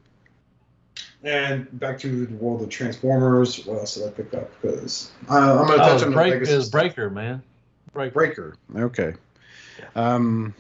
and 1.24 1.68
back 1.80 2.00
to 2.00 2.26
the 2.26 2.36
world 2.36 2.62
of 2.62 2.70
Transformers. 2.70 3.66
What 3.66 3.80
else 3.80 3.96
did 3.96 4.08
I 4.08 4.12
pick 4.12 4.34
up? 4.34 4.50
Because 4.62 5.12
uh, 5.30 5.60
I'm 5.60 5.68
going 5.68 5.80
to 5.80 5.86
touch 5.86 6.02
Oh, 6.02 6.08
on 6.08 6.14
break 6.14 6.34
legacy 6.34 6.54
is 6.54 6.70
breaker, 6.70 7.10
man. 7.10 7.42
Breaker. 7.94 8.12
Breaker. 8.14 8.56
Okay. 8.76 9.14
Um, 9.96 10.54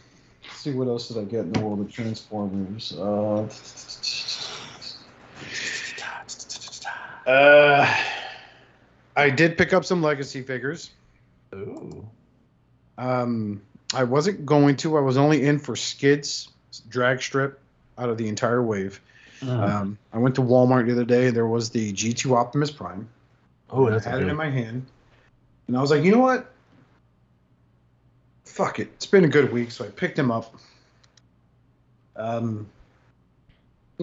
let's 0.43 0.57
see 0.57 0.71
what 0.71 0.87
else 0.87 1.07
did 1.07 1.17
I 1.17 1.23
get 1.23 1.41
in 1.41 1.53
the 1.53 1.59
world 1.59 1.79
of 1.79 1.91
Transformers. 1.91 2.93
Uh, 2.93 3.47
uh, 7.25 7.97
I 9.15 9.29
did 9.29 9.57
pick 9.57 9.73
up 9.73 9.85
some 9.85 10.01
legacy 10.01 10.41
figures. 10.41 10.91
Ooh. 11.53 12.07
Um, 12.97 13.61
I 13.93 14.03
wasn't 14.03 14.45
going 14.45 14.75
to. 14.77 14.97
I 14.97 15.01
was 15.01 15.17
only 15.17 15.45
in 15.45 15.59
for 15.59 15.75
Skids 15.75 16.49
drag 16.89 17.21
strip 17.21 17.59
out 17.97 18.09
of 18.09 18.17
the 18.17 18.27
entire 18.27 18.61
wave. 18.61 19.01
Mm. 19.41 19.69
Um, 19.69 19.97
I 20.13 20.17
went 20.17 20.35
to 20.35 20.41
Walmart 20.41 20.85
the 20.85 20.93
other 20.93 21.05
day. 21.05 21.29
There 21.29 21.47
was 21.47 21.69
the 21.69 21.91
G2 21.93 22.35
Optimus 22.35 22.71
Prime. 22.71 23.09
oh, 23.69 23.89
that's 23.89 24.05
I 24.05 24.11
had 24.11 24.19
good. 24.19 24.27
it 24.27 24.31
in 24.31 24.37
my 24.37 24.49
hand, 24.49 24.85
and 25.67 25.77
I 25.77 25.81
was 25.81 25.91
like, 25.91 26.03
you 26.03 26.11
know 26.11 26.19
what? 26.19 26.51
Fuck 28.45 28.79
it. 28.79 28.89
It's 28.95 29.05
been 29.05 29.23
a 29.23 29.29
good 29.29 29.51
week, 29.51 29.71
so 29.71 29.85
I 29.85 29.87
picked 29.87 30.17
him 30.19 30.29
up. 30.29 30.55
Um, 32.15 32.67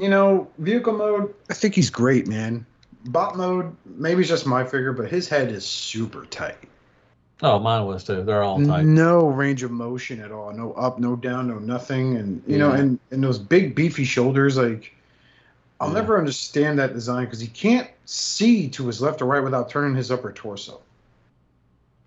you 0.03 0.09
know, 0.09 0.49
vehicle 0.59 0.93
mode. 0.93 1.35
I 1.51 1.55
think 1.55 1.75
he's 1.75 1.91
great, 1.91 2.27
man. 2.27 2.65
Bot 3.07 3.37
mode, 3.37 3.75
maybe 3.85 4.21
it's 4.21 4.29
just 4.29 4.47
my 4.47 4.65
figure, 4.65 4.93
but 4.93 5.09
his 5.09 5.29
head 5.29 5.51
is 5.51 5.65
super 5.65 6.27
tight. 6.27 6.57
Oh, 7.41 7.59
mine 7.61 7.87
was 7.87 8.03
too. 8.03 8.25
They're 8.25 8.43
all 8.43 8.63
tight. 8.65 8.85
No 8.85 9.29
range 9.29 9.63
of 9.63 9.71
motion 9.71 10.21
at 10.21 10.33
all. 10.33 10.53
No 10.53 10.73
up, 10.73 10.99
no 10.99 11.15
down, 11.15 11.47
no 11.47 11.59
nothing. 11.59 12.17
And 12.17 12.43
you 12.47 12.59
know, 12.59 12.73
and 12.73 12.99
and 13.13 13.23
those 13.23 13.39
big 13.39 13.77
beefy 13.77 14.05
shoulders, 14.05 14.57
like 14.57 14.93
I'll 15.81 15.89
Yeah. 15.89 15.95
never 15.95 16.19
understand 16.19 16.81
that 16.81 16.93
design 16.93 17.27
because 17.27 17.39
he 17.41 17.47
can't 17.47 17.89
see 18.07 18.69
to 18.71 18.87
his 18.89 19.01
left 19.01 19.23
or 19.23 19.27
right 19.27 19.43
without 19.43 19.71
turning 19.71 19.95
his 19.95 20.11
upper 20.11 20.33
torso. 20.33 20.81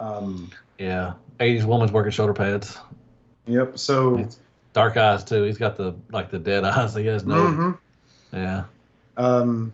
Um. 0.01 0.51
Yeah. 0.77 1.13
80s 1.39 1.63
woman's 1.63 1.91
working 1.91 2.12
shoulder 2.12 2.34
pads. 2.34 2.77
Yep. 3.47 3.80
So. 3.80 4.17
It's 4.17 4.38
dark 4.73 4.97
eyes 4.97 5.23
too. 5.23 5.43
He's 5.43 5.57
got 5.57 5.77
the 5.77 5.95
like 6.12 6.31
the 6.31 6.39
dead 6.39 6.63
eyes. 6.65 6.95
He 6.95 7.05
has 7.07 7.25
no. 7.25 7.36
mhm. 7.36 7.77
Yeah. 8.34 8.63
Um. 9.17 9.73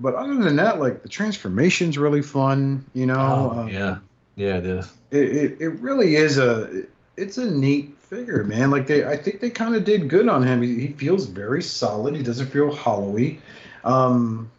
But 0.00 0.14
other 0.16 0.34
than 0.34 0.56
that, 0.56 0.80
like 0.80 1.02
the 1.02 1.08
transformation's 1.08 1.96
really 1.98 2.22
fun. 2.22 2.84
You 2.94 3.06
know. 3.06 3.50
Oh, 3.54 3.60
um, 3.60 3.68
yeah. 3.68 3.98
Yeah, 4.36 4.56
it 4.58 4.66
is. 4.66 4.92
It, 5.12 5.36
it 5.36 5.60
it 5.60 5.68
really 5.80 6.16
is 6.16 6.38
a 6.38 6.82
it's 7.16 7.38
a 7.38 7.48
neat 7.48 7.96
figure, 8.00 8.42
man. 8.44 8.70
Like 8.72 8.86
they, 8.88 9.04
I 9.04 9.16
think 9.16 9.40
they 9.40 9.50
kind 9.50 9.76
of 9.76 9.84
did 9.84 10.08
good 10.08 10.28
on 10.28 10.42
him. 10.42 10.60
He, 10.62 10.86
he 10.86 10.88
feels 10.88 11.26
very 11.26 11.62
solid. 11.62 12.16
He 12.16 12.22
doesn't 12.24 12.48
feel 12.48 12.74
hollowy. 12.74 13.38
Um, 13.84 14.50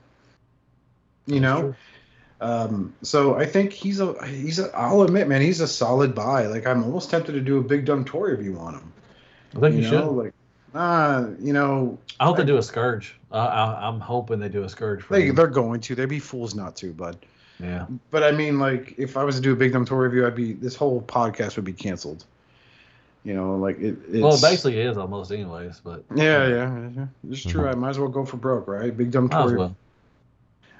you 1.26 1.40
That's 1.40 1.42
know, 1.42 1.62
true. 1.62 1.76
um, 2.40 2.94
so 3.02 3.36
I 3.36 3.46
think 3.46 3.74
he's 3.74 4.00
a 4.00 4.26
he's 4.26 4.60
a. 4.60 4.74
I'll 4.74 5.02
admit, 5.02 5.28
man, 5.28 5.42
he's 5.42 5.60
a 5.60 5.68
solid 5.68 6.16
buy. 6.16 6.46
Like 6.48 6.66
I'm 6.66 6.84
almost 6.86 7.10
tempted 7.10 7.34
to 7.34 7.42
do 7.42 7.58
a 7.58 7.64
big 7.64 7.84
dumb 7.86 8.06
toy 8.06 8.30
review 8.30 8.58
on 8.60 8.76
him. 8.76 8.94
I 9.56 9.60
think 9.60 9.76
you, 9.76 9.82
know, 9.82 9.90
should. 9.90 10.08
like 10.08 10.34
ah, 10.76 11.28
you 11.40 11.54
know, 11.54 11.98
I 12.20 12.26
hope 12.26 12.38
they 12.38 12.46
do 12.46 12.58
a 12.58 12.64
scourge. 12.64 13.16
Uh, 13.32 13.36
I, 13.36 13.88
I'm 13.88 14.00
hoping 14.00 14.40
they 14.40 14.50
do 14.50 14.64
a 14.64 14.70
scourge 14.70 15.02
for 15.04 15.18
they 15.18 15.32
they're 15.32 15.48
going 15.48 15.82
to. 15.82 15.96
They'd 15.96 16.10
be 16.10 16.20
fools 16.20 16.56
not 16.56 16.76
to, 16.78 16.94
bud. 16.94 17.18
Yeah. 17.60 17.86
But 18.12 18.24
I 18.24 18.32
mean, 18.32 18.60
like, 18.60 18.96
if 18.98 19.16
I 19.18 19.24
was 19.24 19.36
to 19.36 19.42
do 19.42 19.54
a 19.54 19.56
big 19.56 19.72
dumb 19.74 19.86
toy 19.86 19.96
review, 19.96 20.28
I'd 20.28 20.36
be 20.36 20.54
this 20.54 20.76
whole 20.76 21.02
podcast 21.02 21.56
would 21.56 21.66
be 21.66 21.74
canceled. 21.74 22.26
You 23.24 23.34
know, 23.34 23.56
like 23.56 23.80
it. 23.80 23.98
It's, 24.10 24.22
Well, 24.22 24.36
it 24.36 24.42
basically 24.42 24.80
is 24.80 24.98
almost 24.98 25.32
anyways, 25.32 25.82
but 25.84 26.04
Yeah, 26.16 26.48
yeah, 26.48 26.90
yeah. 26.96 27.08
It's 27.30 27.44
true. 27.44 27.68
I 27.68 27.74
might 27.74 27.92
as 27.92 28.00
well 28.00 28.10
go 28.10 28.26
for 28.26 28.38
broke, 28.38 28.68
right? 28.68 28.96
Big 28.96 29.12
dumb 29.12 29.30
might 29.32 29.46
as 29.46 29.52
toy. 29.52 29.58
well. 29.58 29.76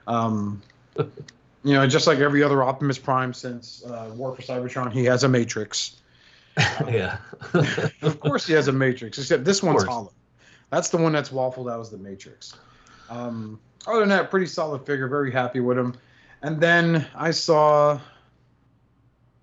Um, 0.08 0.62
you 0.98 1.74
know, 1.74 1.88
just 1.88 2.06
like 2.06 2.20
every 2.20 2.44
other 2.44 2.64
Optimus 2.64 3.00
Prime 3.00 3.34
since 3.34 3.84
uh, 3.86 4.12
War 4.16 4.36
for 4.36 4.42
Cybertron, 4.44 4.92
he 4.92 5.06
has 5.06 5.24
a 5.24 5.28
Matrix. 5.28 5.96
yeah. 6.88 7.18
of 8.02 8.20
course, 8.20 8.48
he 8.48 8.54
has 8.54 8.68
a 8.68 8.72
Matrix, 8.72 9.18
except 9.18 9.44
this 9.44 9.62
one's 9.62 9.84
hollow. 9.84 10.14
That's 10.70 10.90
the 10.90 10.98
one 10.98 11.12
that's 11.12 11.30
waffled 11.30 11.72
out 11.72 11.80
as 11.80 11.90
the 11.90 11.98
Matrix. 11.98 12.56
Um, 13.10 13.60
other 13.88 14.00
than 14.00 14.10
that, 14.10 14.32
pretty 14.32 14.48
solid 14.48 14.86
figure. 14.86 15.08
Very 15.08 15.32
happy 15.32 15.60
with 15.60 15.78
him. 15.78 15.96
And 16.42 16.60
then 16.60 17.06
I 17.16 17.32
saw 17.32 18.00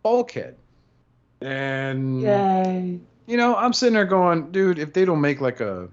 Bulkhead, 0.02 0.56
and 1.40 2.22
Yay. 2.22 3.00
you 3.26 3.36
know, 3.36 3.56
I'm 3.56 3.72
sitting 3.72 3.94
there 3.94 4.04
going, 4.04 4.50
dude, 4.50 4.78
if 4.78 4.92
they 4.92 5.04
don't 5.04 5.20
make 5.20 5.40
like 5.40 5.60
a 5.60 5.88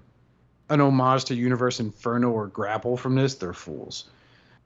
an 0.68 0.80
homage 0.80 1.24
to 1.26 1.34
Universe 1.34 1.80
Inferno 1.80 2.30
or 2.30 2.46
Grapple 2.46 2.96
from 2.96 3.14
this, 3.16 3.34
they're 3.34 3.52
fools. 3.52 4.08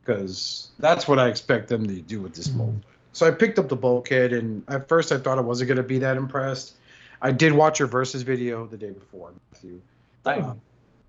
Because 0.01 0.71
that's 0.79 1.09
what 1.09 1.19
I 1.19 1.29
expect 1.29 1.69
them 1.69 1.87
to 1.87 2.01
do 2.01 2.21
with 2.21 2.35
this 2.35 2.53
mold. 2.53 2.85
So 3.15 3.27
I 3.27 3.31
picked 3.31 3.59
up 3.61 3.69
the 3.69 3.77
bulkhead, 3.77 4.33
and 4.33 4.63
at 4.69 4.89
first 4.89 5.13
I 5.13 5.19
thought 5.19 5.39
I 5.39 5.41
wasn't 5.41 5.69
going 5.69 5.77
to 5.77 5.83
be 5.85 5.99
that 6.01 6.17
impressed. 6.17 6.75
I 7.23 7.31
did 7.31 7.53
watch 7.53 7.79
your 7.79 7.89
versus 7.89 8.23
video 8.23 8.67
the 8.67 8.77
day 8.77 8.91
before, 8.91 9.33
Matthew. 9.53 9.81
Um, 10.27 10.61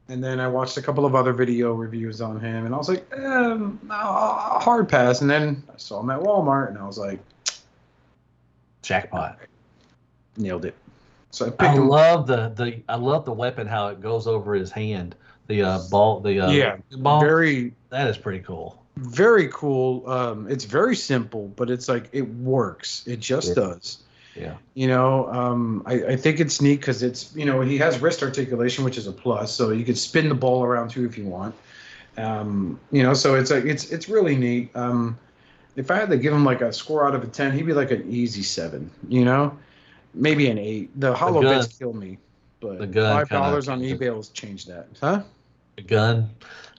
and 0.08 0.24
then 0.24 0.40
I 0.40 0.48
watched 0.48 0.78
a 0.78 0.82
couple 0.84 1.04
of 1.06 1.16
other 1.16 1.34
video 1.34 1.74
reviews 1.74 2.22
on 2.22 2.40
him, 2.40 2.66
and 2.68 2.76
I 2.76 2.78
was 2.78 2.90
like, 2.90 3.12
um, 3.18 3.80
uh, 3.90 4.60
hard 4.60 4.88
pass. 4.88 5.22
And 5.22 5.30
then 5.30 5.64
I 5.68 5.78
saw 5.78 6.00
him 6.00 6.12
at 6.12 6.20
Walmart, 6.20 6.70
and 6.70 6.78
I 6.78 6.86
was 6.86 7.00
like, 7.00 7.20
Jackpot. 8.84 9.40
nailed 10.38 10.66
it. 10.66 10.76
So 11.32 11.48
I 11.48 11.50
picked 11.50 11.64
I 11.64 11.74
love 11.74 12.28
the, 12.28 12.50
the 12.50 12.82
I 12.88 12.96
love 12.96 13.26
the 13.26 13.34
weapon 13.34 13.66
how 13.68 13.88
it 13.88 14.00
goes 14.00 14.28
over 14.28 14.54
his 14.54 14.72
hand. 14.72 15.16
The 15.48 15.64
uh, 15.64 15.80
ball 15.90 16.20
the 16.22 16.40
uh, 16.40 16.52
Yeah, 16.52 16.78
ball. 16.92 17.20
very 17.20 17.74
that 17.90 18.08
is 18.08 18.18
pretty 18.18 18.40
cool. 18.40 18.85
Very 18.98 19.48
cool. 19.50 20.10
Um, 20.10 20.48
it's 20.50 20.66
very 20.66 20.96
simple, 20.96 21.48
but 21.56 21.70
it's 21.70 21.88
like 21.88 22.10
it 22.12 22.22
works. 22.36 23.04
It 23.06 23.20
just 23.20 23.50
Yeah. 23.50 23.54
does. 23.56 23.98
Yeah. 24.36 24.56
You 24.74 24.88
know, 24.88 25.28
um, 25.32 25.82
I, 25.86 25.94
I 25.94 26.16
think 26.18 26.40
it's 26.42 26.62
neat 26.62 26.82
because 26.82 27.04
it's 27.04 27.34
you 27.36 27.46
know 27.46 27.62
he 27.62 27.78
has 27.78 28.00
wrist 28.00 28.22
articulation, 28.22 28.84
which 28.84 28.98
is 28.98 29.08
a 29.08 29.12
plus. 29.14 29.52
So 29.54 29.72
you 29.72 29.86
could 29.86 29.98
spin 29.98 30.28
the 30.30 30.36
ball 30.36 30.64
around 30.64 30.90
too 30.90 31.06
if 31.06 31.18
you 31.18 31.26
want. 31.26 31.56
Um, 32.18 32.80
you 32.92 33.04
know, 33.04 33.14
so 33.14 33.36
it's 33.36 33.52
like 33.52 33.66
it's 33.66 33.92
it's 33.92 34.10
really 34.10 34.36
neat. 34.36 34.76
Um, 34.76 35.18
if 35.76 35.92
I 35.92 35.96
had 35.96 36.10
to 36.10 36.18
give 36.18 36.34
him 36.34 36.46
like 36.46 36.62
a 36.62 36.72
score 36.72 37.08
out 37.08 37.16
of 37.16 37.24
a 37.24 37.28
ten, 37.28 37.52
he'd 37.54 37.66
be 37.66 37.74
like 37.74 37.92
an 37.92 38.06
easy 38.10 38.44
seven. 38.44 38.90
You 39.08 39.26
know, 39.26 39.58
maybe 40.14 40.50
an 40.50 40.58
eight. 40.58 40.98
The 41.00 41.14
hollow 41.14 41.42
gun- 41.42 41.60
bits 41.62 41.78
kill 41.78 41.94
me, 41.94 42.18
but 42.60 42.80
the 42.80 42.88
gun 42.88 43.14
five 43.16 43.30
dollars 43.30 43.68
on 43.70 43.82
eBay 43.82 44.14
will 44.14 44.24
change 44.24 44.66
that, 44.66 44.88
huh? 45.02 45.24
The 45.78 45.82
gun. 45.82 46.30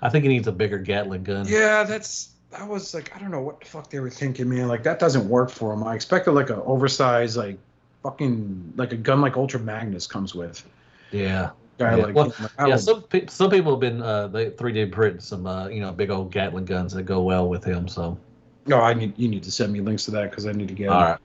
I 0.02 0.08
think 0.08 0.24
he 0.24 0.28
needs 0.28 0.46
a 0.46 0.52
bigger 0.52 0.78
Gatling 0.78 1.24
gun. 1.24 1.46
Yeah, 1.48 1.84
that's 1.84 2.30
that 2.50 2.66
was 2.68 2.94
like 2.94 3.14
I 3.14 3.18
don't 3.18 3.30
know 3.30 3.40
what 3.40 3.60
the 3.60 3.66
fuck 3.66 3.90
they 3.90 4.00
were 4.00 4.10
thinking, 4.10 4.48
man. 4.48 4.68
Like 4.68 4.82
that 4.84 4.98
doesn't 4.98 5.28
work 5.28 5.50
for 5.50 5.72
him. 5.72 5.84
I 5.84 5.94
expected 5.94 6.32
like 6.32 6.50
an 6.50 6.60
oversized 6.64 7.36
like 7.36 7.58
fucking 8.02 8.74
like 8.76 8.92
a 8.92 8.96
gun 8.96 9.20
like 9.20 9.36
Ultra 9.36 9.60
Magnus 9.60 10.06
comes 10.06 10.34
with. 10.34 10.64
Yeah. 11.10 11.50
Guy 11.78 11.96
Yeah, 11.96 12.04
like, 12.04 12.14
well. 12.14 12.34
Yeah, 12.66 12.76
some 12.76 13.02
pe- 13.02 13.26
some 13.26 13.50
people 13.50 13.72
have 13.72 13.80
been 13.80 14.02
uh 14.02 14.28
they 14.28 14.50
3D 14.50 14.92
printing 14.92 15.20
some 15.20 15.46
uh 15.46 15.68
you 15.68 15.80
know 15.80 15.92
big 15.92 16.10
old 16.10 16.30
Gatling 16.30 16.64
guns 16.64 16.92
that 16.94 17.02
go 17.02 17.22
well 17.22 17.48
with 17.48 17.64
him. 17.64 17.88
So 17.88 18.18
no, 18.66 18.80
I 18.80 18.94
need 18.94 19.18
you 19.18 19.28
need 19.28 19.42
to 19.44 19.52
send 19.52 19.72
me 19.72 19.80
links 19.80 20.04
to 20.06 20.10
that 20.12 20.30
because 20.30 20.46
I 20.46 20.52
need 20.52 20.68
to 20.68 20.74
get. 20.74 20.88
all 20.88 21.00
right. 21.00 21.18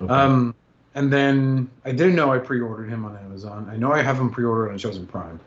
Okay. 0.00 0.12
Um, 0.12 0.54
and 0.94 1.12
then 1.12 1.70
I 1.84 1.92
didn't 1.92 2.14
know 2.14 2.32
I 2.32 2.38
pre-ordered 2.38 2.88
him 2.88 3.04
on 3.04 3.16
Amazon. 3.16 3.68
I 3.70 3.76
know 3.76 3.92
I 3.92 4.02
have 4.02 4.18
him 4.18 4.30
pre-ordered 4.30 4.70
on 4.70 4.78
Chosen 4.78 5.06
Prime, 5.06 5.38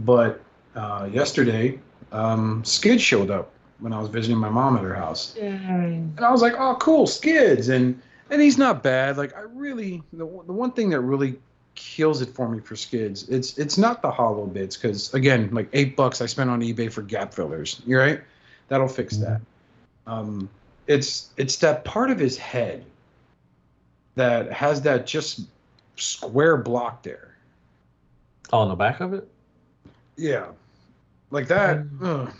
but 0.00 0.40
uh, 0.76 1.08
yesterday, 1.10 1.78
um, 2.12 2.62
Skid 2.64 3.00
showed 3.00 3.30
up 3.30 3.50
when 3.80 3.92
I 3.92 3.98
was 3.98 4.08
visiting 4.08 4.38
my 4.38 4.48
mom 4.48 4.76
at 4.76 4.82
her 4.82 4.94
house. 4.94 5.34
And 6.16 6.24
I 6.24 6.30
was 6.30 6.42
like, 6.42 6.54
oh, 6.58 6.76
cool, 6.76 7.06
Skids. 7.06 7.68
And 7.68 8.00
and 8.30 8.40
he's 8.40 8.58
not 8.58 8.82
bad. 8.82 9.16
Like 9.16 9.36
I 9.36 9.40
really, 9.40 10.02
the, 10.12 10.24
the 10.24 10.52
one 10.52 10.72
thing 10.72 10.90
that 10.90 11.00
really 11.00 11.38
kills 11.74 12.22
it 12.22 12.30
for 12.30 12.48
me 12.48 12.60
for 12.60 12.76
Skids, 12.76 13.28
it's 13.28 13.58
it's 13.58 13.78
not 13.78 14.02
the 14.02 14.10
hollow 14.10 14.46
bits 14.46 14.76
because 14.76 15.12
again, 15.14 15.48
like 15.52 15.68
eight 15.72 15.96
bucks 15.96 16.20
I 16.20 16.26
spent 16.26 16.50
on 16.50 16.60
eBay 16.60 16.92
for 16.92 17.02
gap 17.02 17.34
fillers. 17.34 17.82
You're 17.86 18.00
right? 18.00 18.20
That'll 18.68 18.88
fix 18.88 19.16
that. 19.18 19.40
Um, 20.06 20.48
it's 20.86 21.30
it's 21.36 21.56
that 21.58 21.84
part 21.84 22.10
of 22.10 22.18
his 22.18 22.36
head 22.36 22.84
that 24.14 24.52
has 24.52 24.82
that 24.82 25.06
just 25.06 25.42
square 25.96 26.56
block 26.56 27.02
there. 27.02 27.36
Oh, 28.52 28.58
on 28.58 28.68
the 28.68 28.74
back 28.74 29.00
of 29.00 29.12
it. 29.12 29.28
Yeah, 30.16 30.46
like 31.30 31.48
that. 31.48 31.84
ugh. 32.02 32.32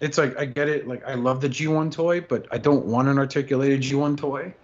It's 0.00 0.16
like 0.18 0.38
I 0.38 0.44
get 0.44 0.68
it. 0.68 0.86
Like 0.88 1.04
I 1.06 1.14
love 1.14 1.40
the 1.40 1.48
G1 1.48 1.90
toy, 1.92 2.20
but 2.20 2.46
I 2.50 2.58
don't 2.58 2.86
want 2.86 3.08
an 3.08 3.18
articulated 3.18 3.80
G1 3.80 4.16
toy. 4.16 4.54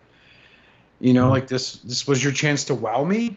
You 1.00 1.12
know, 1.12 1.26
Mhm. 1.26 1.30
like 1.30 1.46
this. 1.48 1.74
This 1.78 2.06
was 2.06 2.22
your 2.24 2.32
chance 2.32 2.64
to 2.64 2.74
wow 2.74 3.04
me, 3.04 3.36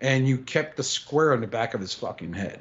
and 0.00 0.26
you 0.28 0.38
kept 0.38 0.76
the 0.76 0.82
square 0.84 1.32
on 1.32 1.40
the 1.40 1.46
back 1.46 1.74
of 1.74 1.80
his 1.80 1.92
fucking 1.94 2.32
head. 2.32 2.60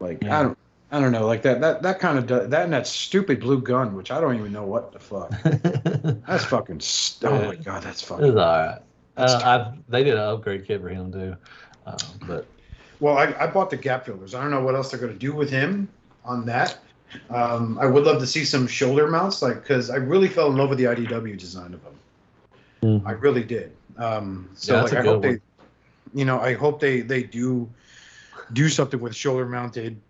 Like 0.00 0.22
Yeah. 0.22 0.40
I 0.40 0.42
don't, 0.44 0.58
I 0.92 1.00
don't 1.00 1.12
know. 1.12 1.26
Like 1.26 1.42
that. 1.42 1.60
That 1.60 1.82
that 1.82 1.98
kind 2.00 2.18
of 2.18 2.26
that 2.50 2.62
and 2.64 2.72
that 2.72 2.86
stupid 2.86 3.40
blue 3.40 3.60
gun, 3.60 3.94
which 3.96 4.10
I 4.10 4.20
don't 4.20 4.36
even 4.38 4.52
know 4.52 4.64
what 4.64 4.92
the 4.92 4.98
fuck. 4.98 5.30
That's 6.26 6.44
fucking. 6.44 6.80
St- 6.80 7.30
oh 7.32 7.46
my 7.48 7.56
god, 7.56 7.82
that's 7.82 8.02
fucking. 8.02 8.26
It's 8.26 8.36
all 8.36 8.46
right. 8.66 8.78
Uh, 9.16 9.40
I 9.72 9.78
they 9.88 10.04
did 10.04 10.14
an 10.14 10.20
upgrade 10.20 10.66
kit 10.66 10.80
for 10.80 10.88
him 10.90 11.10
too, 11.12 11.36
uh, 11.86 11.96
but 12.26 12.46
Well, 13.00 13.18
I, 13.18 13.34
I 13.38 13.46
bought 13.46 13.70
the 13.70 13.76
gap 13.76 14.06
fillers. 14.06 14.34
I 14.34 14.42
don't 14.42 14.50
know 14.50 14.62
what 14.62 14.74
else 14.74 14.90
they're 14.90 15.00
going 15.00 15.12
to 15.12 15.18
do 15.18 15.32
with 15.32 15.50
him 15.50 15.88
on 16.24 16.46
that. 16.46 16.78
Um, 17.30 17.78
I 17.80 17.86
would 17.86 18.04
love 18.04 18.20
to 18.20 18.26
see 18.26 18.44
some 18.44 18.66
shoulder 18.66 19.06
mounts, 19.08 19.42
like 19.42 19.62
because 19.62 19.90
I 19.90 19.96
really 19.96 20.28
fell 20.28 20.48
in 20.50 20.56
love 20.56 20.70
with 20.70 20.78
the 20.78 20.84
IDW 20.84 21.38
design 21.38 21.74
of 21.74 21.80
them. 21.84 23.02
I 23.06 23.12
really 23.12 23.42
did. 23.42 23.72
Um, 23.96 24.48
so 24.54 24.76
Yeah, 24.76 24.82
like, 24.82 24.92
I 24.92 25.02
hope 25.02 25.22
good 25.22 25.40
they, 26.14 26.18
you 26.18 26.24
know, 26.24 26.40
I 26.40 26.54
hope 26.54 26.80
they 26.80 27.00
they 27.00 27.22
do 27.22 27.68
do 28.52 28.68
something 28.68 29.00
with 29.00 29.14
shoulder 29.14 29.46
mounted 29.46 30.00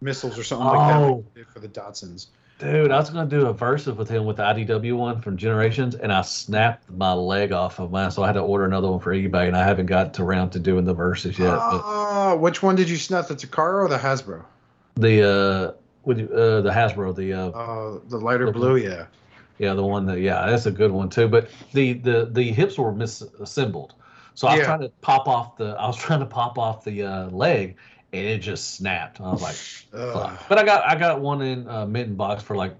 missiles 0.00 0.38
or 0.38 0.44
something 0.44 0.66
like 0.66 0.88
that 0.88 1.00
Oh. 1.00 1.14
like 1.14 1.34
they 1.34 1.40
did 1.40 1.48
for 1.48 1.60
the 1.60 1.68
Datsuns. 1.68 2.26
Dude, 2.58 2.90
I 2.90 2.98
was 2.98 3.10
gonna 3.10 3.28
do 3.28 3.46
a 3.46 3.52
versus 3.52 3.96
with 3.96 4.08
him 4.08 4.24
with 4.24 4.36
the 4.36 4.42
IDW 4.44 4.96
one 4.96 5.20
from 5.20 5.36
Generations, 5.36 5.94
and 5.94 6.12
I 6.12 6.22
snapped 6.22 6.90
my 6.90 7.12
leg 7.12 7.52
off 7.52 7.78
of 7.78 7.90
mine, 7.90 8.10
so 8.10 8.22
I 8.22 8.26
had 8.26 8.32
to 8.34 8.40
order 8.40 8.64
another 8.64 8.90
one 8.90 9.00
for 9.00 9.12
eBay, 9.14 9.46
and 9.46 9.56
I 9.56 9.64
haven't 9.64 9.86
got 9.86 10.14
to 10.14 10.24
round 10.24 10.52
to 10.52 10.58
doing 10.58 10.84
the 10.84 10.94
versus 10.94 11.38
yet. 11.38 11.56
Oh, 11.60 12.36
which 12.36 12.62
one 12.62 12.76
did 12.76 12.88
you 12.88 12.96
snap? 12.96 13.28
The 13.28 13.34
Takara 13.34 13.84
or 13.84 13.88
the 13.88 13.98
Hasbro? 13.98 14.44
the 14.96 15.22
uh, 15.22 15.72
with 16.04 16.20
uh, 16.32 16.62
the 16.62 16.70
Hasbro, 16.70 17.14
the 17.14 17.32
uh, 17.34 17.48
Uh, 17.50 18.00
the 18.08 18.18
lighter 18.18 18.46
The- 18.46 18.52
blue, 18.52 18.76
yeah. 18.76 19.06
Yeah, 19.58 19.72
the 19.72 19.84
one 19.84 20.04
that 20.06 20.20
yeah, 20.20 20.44
that's 20.50 20.66
a 20.66 20.70
good 20.70 20.90
one 20.90 21.08
too. 21.08 21.28
But 21.28 21.48
the 21.72 21.94
the 21.94 22.28
the 22.30 22.52
hips 22.52 22.78
were 22.78 22.92
misassembled, 22.92 23.92
so 24.34 24.48
I 24.48 24.52
was 24.52 24.60
Yeah. 24.60 24.66
trying 24.66 24.80
to 24.80 24.90
pop 25.00 25.26
off 25.28 25.56
the 25.56 25.74
I 25.78 25.86
was 25.86 25.96
trying 25.96 26.20
to 26.20 26.26
pop 26.26 26.58
off 26.58 26.84
the 26.84 27.02
uh, 27.04 27.26
leg, 27.30 27.76
and 28.12 28.24
it 28.26 28.38
just 28.38 28.74
snapped. 28.74 29.20
I 29.20 29.30
was 29.30 29.42
like, 29.42 29.56
Ugh. 29.92 30.38
But 30.48 30.58
I 30.58 30.64
got 30.64 30.86
I 30.86 30.96
got 30.96 31.20
one 31.20 31.42
in 31.42 31.68
uh, 31.68 31.86
mitten 31.86 32.14
box 32.14 32.42
for 32.42 32.56
like 32.56 32.74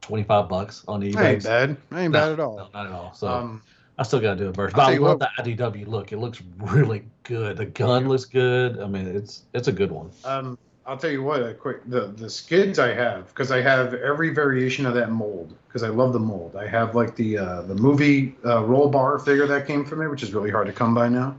twenty 0.00 0.24
five 0.24 0.48
bucks 0.48 0.84
on 0.88 1.02
eBay. 1.02 1.12
That 1.12 1.24
ain't 1.24 1.44
bad. 1.44 1.76
That 1.90 1.98
ain't 1.98 2.12
No, 2.12 2.18
bad 2.18 2.32
at 2.32 2.40
all. 2.40 2.56
No, 2.56 2.68
not 2.74 2.86
at 2.86 2.92
all. 2.92 3.14
So 3.14 3.28
um, 3.28 3.62
I 3.98 4.02
still 4.02 4.20
got 4.20 4.34
to 4.34 4.44
do 4.44 4.48
a 4.48 4.52
version. 4.52 4.76
But 4.76 4.92
I 4.92 4.96
love 4.98 5.18
the 5.18 5.28
IDW 5.38 5.86
look. 5.86 6.12
It 6.12 6.18
looks 6.18 6.42
really 6.58 7.04
good. 7.22 7.56
The 7.56 7.66
gun 7.66 8.08
looks 8.08 8.24
good. 8.24 8.80
I 8.80 8.86
mean, 8.86 9.06
it's 9.06 9.42
it's 9.52 9.68
a 9.68 9.72
good 9.72 9.90
one. 9.90 10.10
Um, 10.24 10.58
I'll 10.86 10.96
tell 10.96 11.10
you 11.10 11.22
what, 11.22 11.42
a 11.42 11.52
quick 11.52 11.80
the 11.86 12.08
the 12.08 12.30
skids 12.30 12.78
I 12.78 12.92
have 12.94 13.28
because 13.28 13.50
I 13.50 13.60
have 13.60 13.94
every 13.94 14.30
variation 14.30 14.86
of 14.86 14.94
that 14.94 15.10
mold 15.10 15.54
because 15.66 15.82
I 15.82 15.88
love 15.88 16.12
the 16.12 16.20
mold. 16.20 16.56
I 16.56 16.66
have 16.66 16.94
like 16.94 17.16
the 17.16 17.38
uh, 17.38 17.62
the 17.62 17.74
movie 17.74 18.36
uh, 18.44 18.64
roll 18.64 18.88
bar 18.88 19.18
figure 19.18 19.46
that 19.46 19.66
came 19.66 19.84
from 19.84 20.02
it, 20.02 20.08
which 20.08 20.22
is 20.22 20.32
really 20.32 20.50
hard 20.50 20.66
to 20.66 20.72
come 20.72 20.94
by 20.94 21.08
now. 21.08 21.38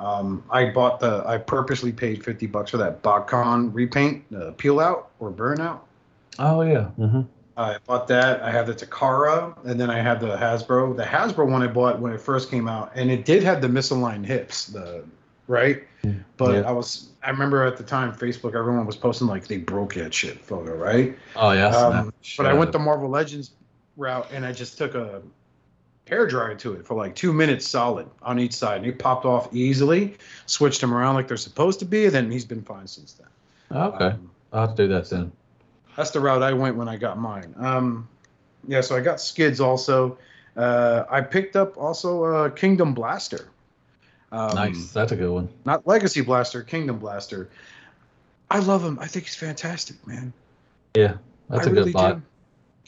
Um, 0.00 0.44
I 0.50 0.66
bought 0.70 1.00
the 1.00 1.24
I 1.26 1.38
purposely 1.38 1.92
paid 1.92 2.24
fifty 2.24 2.46
bucks 2.46 2.70
for 2.70 2.76
that 2.76 3.02
Botcon 3.02 3.74
repaint, 3.74 4.24
uh, 4.34 4.52
peel 4.52 4.80
out 4.80 5.10
or 5.18 5.30
burn 5.30 5.60
out. 5.60 5.86
Oh 6.38 6.62
yeah. 6.62 6.90
Mm-hmm. 6.98 7.22
I 7.56 7.78
bought 7.86 8.06
that. 8.06 8.40
I 8.42 8.52
have 8.52 8.68
the 8.68 8.74
Takara, 8.74 9.56
and 9.64 9.80
then 9.80 9.90
I 9.90 9.98
have 10.00 10.20
the 10.20 10.36
Hasbro. 10.36 10.96
The 10.96 11.02
Hasbro 11.02 11.50
one 11.50 11.62
I 11.62 11.66
bought 11.66 11.98
when 11.98 12.12
it 12.12 12.20
first 12.20 12.50
came 12.50 12.68
out, 12.68 12.92
and 12.94 13.10
it 13.10 13.24
did 13.24 13.42
have 13.42 13.60
the 13.60 13.66
misaligned 13.66 14.24
hips, 14.24 14.66
the 14.66 15.04
right. 15.48 15.82
But 16.36 16.54
Yeah. 16.54 16.68
I 16.68 16.70
was, 16.70 17.08
I 17.24 17.30
remember 17.30 17.64
at 17.64 17.76
the 17.76 17.82
time, 17.82 18.14
Facebook, 18.14 18.54
everyone 18.54 18.86
was 18.86 18.94
posting 18.94 19.26
like 19.26 19.48
they 19.48 19.58
broke 19.58 19.94
that 19.94 20.14
shit 20.14 20.40
photo, 20.40 20.76
right? 20.76 21.18
Oh 21.34 21.50
yeah. 21.50 21.66
Um, 21.68 22.12
snapped 22.22 22.36
but 22.36 22.46
I 22.46 22.52
went 22.52 22.68
out 22.68 22.72
the 22.72 22.78
Marvel 22.78 23.08
Legends 23.08 23.50
route, 23.96 24.28
and 24.32 24.46
I 24.46 24.52
just 24.52 24.78
took 24.78 24.94
a 24.94 25.20
hair 26.08 26.26
dryer 26.26 26.54
to 26.56 26.72
it 26.74 26.86
for 26.86 26.94
like 26.94 27.14
two 27.14 27.32
minutes 27.32 27.66
solid 27.66 28.08
on 28.22 28.38
each 28.38 28.54
side, 28.54 28.78
and 28.78 28.86
he 28.86 28.92
popped 28.92 29.24
off 29.24 29.54
easily. 29.54 30.16
Switched 30.46 30.80
them 30.80 30.92
around 30.94 31.14
like 31.14 31.28
they're 31.28 31.36
supposed 31.36 31.78
to 31.80 31.84
be, 31.84 32.06
and 32.06 32.14
then 32.14 32.30
he's 32.30 32.44
been 32.44 32.62
fine 32.62 32.86
since 32.86 33.12
then. 33.12 33.28
Okay, 33.76 34.04
Um, 34.06 34.30
I'll 34.52 34.66
have 34.68 34.76
to 34.76 34.84
do 34.86 34.92
that 34.94 35.08
then. 35.10 35.30
that's 35.96 36.10
the 36.10 36.20
route 36.20 36.42
I 36.42 36.52
went 36.52 36.76
when 36.76 36.88
I 36.88 36.96
got 36.96 37.18
mine. 37.18 37.54
Um, 37.58 38.08
yeah, 38.66 38.80
so 38.80 38.96
I 38.96 39.00
got 39.00 39.20
skids 39.20 39.60
also. 39.60 40.18
Uh, 40.56 41.04
I 41.10 41.20
picked 41.20 41.54
up 41.54 41.76
also 41.76 42.24
uh, 42.24 42.48
Kingdom 42.50 42.94
Blaster. 42.94 43.48
Um, 44.32 44.54
nice. 44.54 44.90
That's 44.92 45.12
a 45.12 45.16
good 45.16 45.30
one. 45.30 45.48
Not 45.64 45.86
Legacy 45.86 46.20
Blaster, 46.22 46.62
Kingdom 46.62 46.98
Blaster. 46.98 47.48
I 48.50 48.58
love 48.60 48.82
him. 48.84 48.98
I 48.98 49.06
think 49.06 49.26
he's 49.26 49.34
fantastic, 49.36 50.04
man. 50.06 50.32
Yeah, 50.94 51.14
that's 51.48 51.66
I 51.66 51.70
a 51.70 51.72
really 51.72 51.92
good 51.92 51.94
bot. 51.94 52.16
do. 52.16 52.22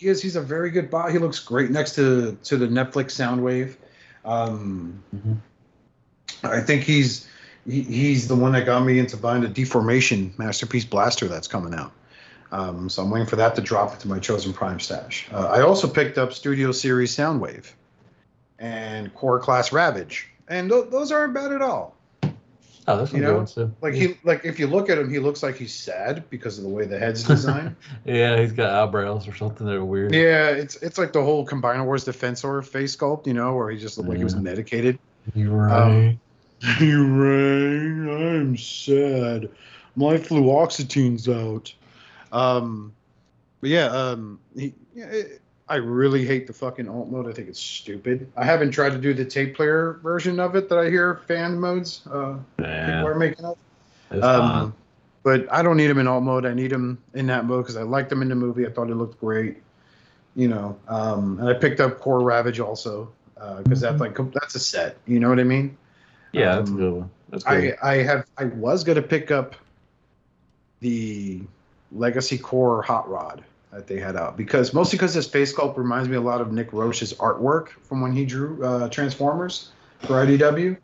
He 0.00 0.08
is. 0.08 0.22
He's 0.22 0.36
a 0.36 0.40
very 0.40 0.70
good 0.70 0.90
bot. 0.90 1.12
He 1.12 1.18
looks 1.18 1.38
great 1.38 1.70
next 1.70 1.94
to 1.96 2.36
to 2.44 2.56
the 2.56 2.66
Netflix 2.66 3.12
Soundwave. 3.12 3.76
Um, 4.24 5.02
Mhm. 5.14 5.36
I 6.42 6.60
think 6.60 6.82
he's 6.84 7.26
he, 7.66 7.82
he's 7.82 8.26
the 8.28 8.34
one 8.34 8.52
that 8.52 8.64
got 8.64 8.84
me 8.84 8.98
into 8.98 9.16
buying 9.18 9.42
the 9.42 9.48
Deformation 9.48 10.32
Masterpiece 10.38 10.84
Blaster 10.86 11.28
that's 11.28 11.46
coming 11.48 11.74
out. 11.74 11.92
Um, 12.52 12.88
so 12.88 13.02
I'm 13.02 13.10
waiting 13.10 13.28
for 13.28 13.36
that 13.36 13.54
to 13.56 13.60
drop 13.60 13.92
into 13.92 14.08
my 14.08 14.18
Chosen 14.18 14.52
Prime 14.52 14.80
stash. 14.80 15.28
Uh, 15.32 15.46
I 15.48 15.60
also 15.60 15.86
picked 15.86 16.18
up 16.18 16.32
Studio 16.32 16.72
Series 16.72 17.14
Soundwave 17.14 17.70
and 18.58 19.14
Core 19.14 19.38
Class 19.38 19.72
Ravage, 19.72 20.28
and 20.48 20.68
th- 20.70 20.86
those 20.90 21.12
aren't 21.12 21.34
bad 21.34 21.52
at 21.52 21.62
all. 21.62 21.94
Oh, 22.88 22.96
that's 22.96 23.12
You 23.12 23.20
good 23.20 23.26
know, 23.26 23.36
ones. 23.36 23.58
Like 23.82 23.94
he 23.94 24.16
like 24.24 24.44
if 24.44 24.58
you 24.58 24.66
look 24.66 24.88
at 24.90 24.98
him, 24.98 25.10
he 25.10 25.18
looks 25.18 25.42
like 25.42 25.56
he's 25.56 25.74
sad 25.74 26.28
because 26.30 26.58
of 26.58 26.64
the 26.64 26.70
way 26.70 26.86
the 26.86 26.98
head's 26.98 27.22
designed. 27.22 27.76
Yeah, 28.04 28.40
he's 28.40 28.52
got 28.52 28.72
eyebrows 28.72 29.28
or 29.28 29.34
something 29.34 29.66
that 29.66 29.74
are 29.76 29.84
weird. 29.84 30.14
yeah, 30.14 30.48
it's 30.48 30.76
it's 30.76 30.98
like 30.98 31.12
the 31.12 31.22
whole 31.22 31.46
Combiner 31.46 31.84
Wars 31.84 32.04
Defensor 32.04 32.64
face 32.64 32.96
sculpt, 32.96 33.26
you 33.26 33.34
know, 33.34 33.54
where 33.54 33.70
he 33.70 33.78
just 33.78 33.98
looked 33.98 34.08
like 34.08 34.18
he 34.18 34.24
was 34.24 34.36
medicated. 34.36 34.98
You're 35.34 35.50
right. 35.50 36.18
You're 36.80 37.04
right. 37.04 38.38
I'm 38.38 38.56
sad. 38.56 39.48
My 39.96 40.14
fluoxetine's 40.14 41.28
out. 41.28 41.72
Um, 42.32 42.92
but 43.60 43.70
yeah, 43.70 43.86
um, 43.86 44.40
he, 44.56 44.74
yeah, 44.94 45.06
it, 45.06 45.42
I 45.70 45.76
really 45.76 46.26
hate 46.26 46.48
the 46.48 46.52
fucking 46.52 46.88
alt 46.88 47.09
mode. 47.11 47.28
I 47.28 47.33
think 47.33 47.48
it's 47.48 47.61
stupid. 47.61 48.30
I 48.37 48.44
haven't 48.44 48.72
tried 48.72 48.90
to 48.90 48.98
do 48.98 49.14
the 49.14 49.24
tape 49.24 49.54
player 49.54 50.00
version 50.02 50.40
of 50.40 50.56
it 50.56 50.68
that 50.68 50.78
I 50.78 50.90
hear 50.90 51.22
fan 51.28 51.61
modes 51.61 52.02
uh, 52.11 52.37
people 52.56 53.06
are 53.06 53.14
making 53.14 53.44
up. 53.44 53.56
Um, 54.20 54.74
but 55.22 55.50
I 55.52 55.62
don't 55.62 55.76
need 55.76 55.87
them 55.87 55.98
in 55.98 56.09
alt 56.09 56.24
mode. 56.24 56.44
I 56.44 56.54
need 56.54 56.72
them 56.72 56.98
in 57.14 57.28
that 57.28 57.44
mode 57.44 57.64
because 57.64 57.76
I 57.76 57.83
liked 57.83 58.11
them 58.11 58.20
in 58.20 58.28
the 58.28 58.35
movie. 58.35 58.66
I 58.66 58.70
thought 58.70 58.90
it 58.90 58.96
looked 58.96 59.20
great. 59.20 59.59
You 60.35 60.48
know, 60.48 60.76
um, 60.88 61.38
and 61.38 61.48
I 61.48 61.54
picked 61.54 61.78
up 61.78 62.00
Core 62.00 62.20
Ravage 62.20 62.59
also 62.59 63.09
because 63.62 63.80
that's 63.80 64.00
like 64.00 64.16
that's 64.33 64.56
a 64.56 64.61
set. 64.61 64.96
You 65.06 65.20
know 65.20 65.28
what 65.28 65.38
I 65.38 65.44
mean? 65.44 65.76
Yeah, 66.33 66.56
that's 66.56 66.70
a 66.70 66.72
um, 66.72 66.78
good 66.78 66.92
one. 66.92 67.11
That's 67.28 67.46
I. 67.46 67.76
I 67.80 67.96
have 67.96 68.26
I 68.38 68.44
was 68.44 68.83
gonna 68.83 69.02
pick 69.02 69.30
up 69.30 69.54
the 70.80 71.42
Legacy 71.92 72.38
Core 72.38 72.83
Hot 72.83 73.09
Rod 73.09 73.44
that 73.72 73.87
they 73.87 73.98
had 73.98 74.16
out 74.16 74.37
because 74.37 74.74
mostly 74.74 74.96
because 74.96 75.14
this 75.14 75.28
face 75.28 75.54
sculpt 75.54 75.76
reminds 75.76 76.09
me 76.09 76.16
a 76.16 76.20
lot 76.20 76.40
of 76.40 76.52
Nick 76.52 76.72
Roche's 76.72 77.12
artwork 77.14 77.68
from 77.85 78.00
when 78.00 78.12
he 78.12 78.24
drew 78.24 78.64
uh, 78.64 78.88
Transformers 78.88 79.70
for 80.00 80.14
IDW. 80.24 80.76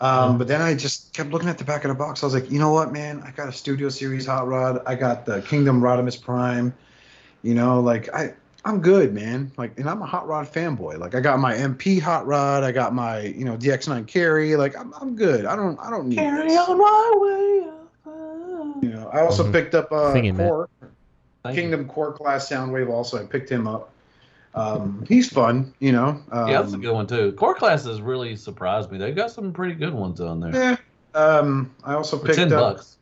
Um, 0.00 0.34
Mhm. 0.34 0.38
But 0.38 0.48
then 0.48 0.60
I 0.60 0.74
just 0.74 1.12
kept 1.14 1.30
looking 1.30 1.48
at 1.48 1.58
the 1.58 1.64
back 1.64 1.84
of 1.84 1.88
the 1.88 1.94
box. 1.94 2.22
I 2.22 2.26
was 2.26 2.34
like, 2.34 2.50
you 2.50 2.58
know 2.58 2.72
what, 2.72 2.92
man? 2.92 3.22
I 3.24 3.30
got 3.30 3.48
a 3.48 3.52
Studio 3.52 3.88
Series 3.88 4.26
Hot 4.26 4.46
Rod. 4.48 4.82
I 4.84 4.94
got 4.96 5.24
the 5.26 5.42
Kingdom 5.42 5.80
Rodimus 5.80 6.20
Prime. 6.20 6.74
You 7.42 7.54
know, 7.54 7.80
like 7.80 8.12
I 8.14 8.34
I'm 8.64 8.80
good, 8.80 9.12
man. 9.14 9.50
Like, 9.56 9.76
and 9.78 9.88
I'm 9.88 10.02
a 10.02 10.06
hot 10.06 10.28
rod 10.28 10.46
fanboy. 10.46 10.96
Like, 10.98 11.16
I 11.16 11.20
got 11.20 11.40
my 11.40 11.52
MP 11.54 12.00
hot 12.00 12.26
rod. 12.28 12.62
I 12.62 12.70
got 12.70 12.94
my, 12.94 13.20
you 13.22 13.44
know, 13.44 13.56
DX9 13.56 14.06
carry. 14.06 14.54
Like, 14.54 14.78
I'm, 14.78 14.94
I'm 15.00 15.16
good. 15.16 15.46
I 15.46 15.56
don't, 15.56 15.76
I 15.80 15.90
don't 15.90 16.08
need 16.08 16.18
Carry 16.18 16.46
this. 16.48 16.58
on 16.68 16.78
my 16.78 17.12
way. 17.16 17.68
up. 18.06 18.82
You 18.84 18.90
know, 18.90 19.08
I 19.12 19.20
also 19.22 19.42
Mhm. 19.44 19.52
picked 19.52 19.74
up 19.74 19.90
uh, 19.90 20.12
Sing 20.12 20.26
it, 20.26 20.32
Matt. 20.34 20.52
Thank 21.42 21.56
you. 21.56 21.62
Kingdom 21.62 21.88
Core 21.88 22.12
Class 22.12 22.48
Soundwave. 22.48 22.88
Also, 22.88 23.20
I 23.22 23.26
picked 23.26 23.50
him 23.50 23.66
up. 23.66 23.90
Um, 24.54 25.04
he's 25.08 25.28
fun. 25.32 25.72
You 25.80 25.92
know. 25.92 26.20
Um, 26.30 26.48
Yeah, 26.48 26.62
that's 26.62 26.74
a 26.74 26.78
good 26.78 26.92
one 26.92 27.06
too. 27.06 27.32
Core 27.32 27.54
classes 27.54 28.00
really 28.00 28.36
surprised 28.36 28.90
me. 28.92 28.98
They've 28.98 29.16
got 29.16 29.30
some 29.30 29.52
pretty 29.52 29.74
good 29.74 29.94
ones 29.94 30.20
on 30.20 30.40
there. 30.40 30.54
Yeah. 30.54 30.76
Um, 31.20 31.74
I 31.84 31.94
also 31.94 32.18
For 32.18 32.26
picked 32.26 32.38
ten 32.38 32.52
up. 32.52 32.76
bucks. 32.76 32.96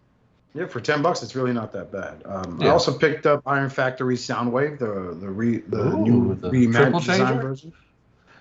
Yeah, 0.54 0.66
for 0.66 0.80
ten 0.80 1.00
bucks, 1.00 1.22
it's 1.22 1.36
really 1.36 1.52
not 1.52 1.70
that 1.72 1.92
bad. 1.92 2.22
Um, 2.24 2.58
I 2.60 2.68
also 2.68 2.96
picked 2.96 3.24
up 3.24 3.42
Iron 3.46 3.70
Factory 3.70 4.16
Soundwave, 4.16 4.78
the 4.80 5.16
the 5.20 5.28
re 5.30 5.58
the 5.58 5.92
Ooh, 5.92 5.98
new 6.02 6.34
the 6.34 6.50
reimagined 6.50 7.04
design 7.04 7.40
version. 7.40 7.72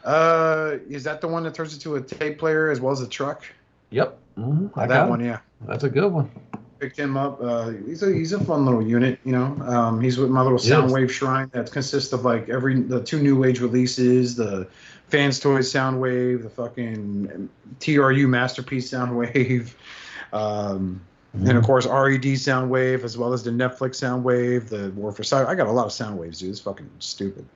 Uh, 0.04 0.78
is 0.90 1.04
that 1.04 1.22
the 1.22 1.28
one 1.28 1.44
that 1.44 1.54
turns 1.54 1.74
into 1.74 1.96
a 1.96 2.02
tape 2.02 2.40
player 2.40 2.72
as 2.72 2.80
well 2.80 2.92
as 2.92 3.02
a 3.02 3.08
truck? 3.08 3.44
Yep. 3.92 4.18
Mhm, 4.40 4.72
I 4.76 4.88
that 4.88 5.10
one. 5.10 5.20
yeah. 5.24 5.40
That's 5.68 5.84
a 5.84 5.90
good 5.90 6.12
one. 6.12 6.32
Picked 6.80 6.98
him 6.98 7.18
up. 7.18 7.42
Uh, 7.42 7.72
he's 7.86 8.04
a 8.04 8.14
he's 8.14 8.32
a 8.32 8.42
fun 8.42 8.66
little 8.66 8.82
unit, 8.82 9.20
you 9.26 9.34
know. 9.34 9.58
Um, 9.66 10.00
he's 10.00 10.18
with 10.18 10.30
my 10.30 10.42
little 10.42 10.60
Yes. 10.62 10.70
Soundwave 10.80 11.10
shrine 11.10 11.50
that 11.52 11.70
consists 11.72 12.14
of 12.14 12.24
like 12.24 12.48
every 12.48 12.80
the 12.82 13.04
two 13.04 13.22
new 13.22 13.44
age 13.44 13.60
releases, 13.60 14.36
the 14.36 14.66
Fans 15.10 15.42
Toys 15.42 15.72
Soundwave, 15.72 16.44
the 16.44 16.50
fucking 16.50 17.50
TRU 17.80 18.28
Masterpiece 18.28 18.90
Soundwave. 18.90 19.74
Um, 20.32 21.02
and 21.34 21.58
of 21.58 21.64
course 21.64 21.88
RED 21.88 22.22
Soundwave, 22.22 23.04
as 23.04 23.18
well 23.18 23.34
as 23.34 23.42
the 23.42 23.50
Netflix 23.50 23.96
Soundwave, 23.96 24.70
the 24.70 24.92
War 24.92 25.12
for 25.12 25.24
Cyber. 25.24 25.48
I 25.48 25.56
got 25.56 25.66
a 25.66 25.72
lot 25.72 25.88
of 25.88 25.92
Soundwaves, 25.92 26.38
dude. 26.38 26.52
It's 26.52 26.60
fucking 26.60 26.88
stupid. 27.00 27.48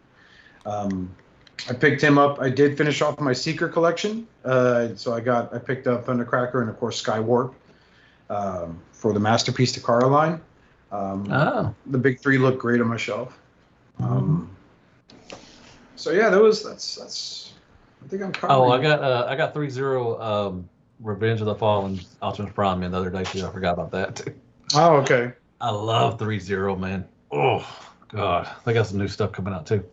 Um, 0.65 1.13
I 1.69 1.73
picked 1.73 2.01
him 2.01 2.17
up. 2.17 2.41
I 2.41 2.49
did 2.49 2.75
finish 2.79 3.03
off 3.03 3.19
my 3.19 3.31
Seeker 3.33 3.69
collection, 3.69 4.27
uh, 4.43 4.95
so 4.95 5.13
I 5.13 5.19
got 5.19 5.53
I 5.53 5.59
picked 5.59 5.86
up 5.86 6.07
Thundercracker 6.07 6.62
and 6.62 6.69
of 6.71 6.79
course 6.79 6.99
Skywarp 6.99 7.53
um, 8.29 8.79
for 9.04 9.12
the 9.12 9.20
Masterpiece 9.20 9.78
Takara 9.78 10.10
line. 10.10 10.39
Um, 10.89 11.28
Oh, 11.30 11.76
the 11.88 11.98
big 11.98 12.22
three 12.22 12.38
look 12.38 12.58
great 12.58 12.80
on 12.80 12.88
my 12.88 12.96
shelf. 12.96 13.38
Um, 14.00 14.50
so 15.98 16.12
yeah, 16.12 16.30
that 16.30 16.42
was 16.42 16.63
that's 16.63 16.96
that's. 16.96 17.52
I 18.04 18.08
think 18.08 18.22
I'm 18.24 18.32
covering. 18.32 18.60
oh, 18.62 18.72
I 18.72 18.82
got 18.82 19.04
uh, 19.04 19.26
I 19.30 19.36
got 19.36 19.54
three 19.54 19.70
zero 19.70 20.22
um, 20.22 20.70
Revenge 21.02 21.42
of 21.42 21.48
the 21.48 21.56
Fallen 21.56 22.00
Optimus 22.22 22.54
Prime 22.54 22.82
in 22.84 22.92
the 22.92 22.98
other 22.98 23.10
day 23.10 23.24
too. 23.26 23.46
I 23.46 23.52
forgot 23.52 23.74
about 23.74 23.92
that 23.92 24.16
too. 24.16 24.34
Oh, 24.76 24.96
okay. 25.02 25.34
I 25.62 25.70
love 25.70 26.18
three 26.18 26.39
zero 26.39 26.76
man. 26.76 27.06
Oh 27.32 27.68
god, 28.08 28.50
they 28.66 28.74
got 28.74 28.88
some 28.88 28.98
new 28.98 29.08
stuff 29.10 29.32
coming 29.34 29.54
out 29.54 29.68
too. 29.68 29.84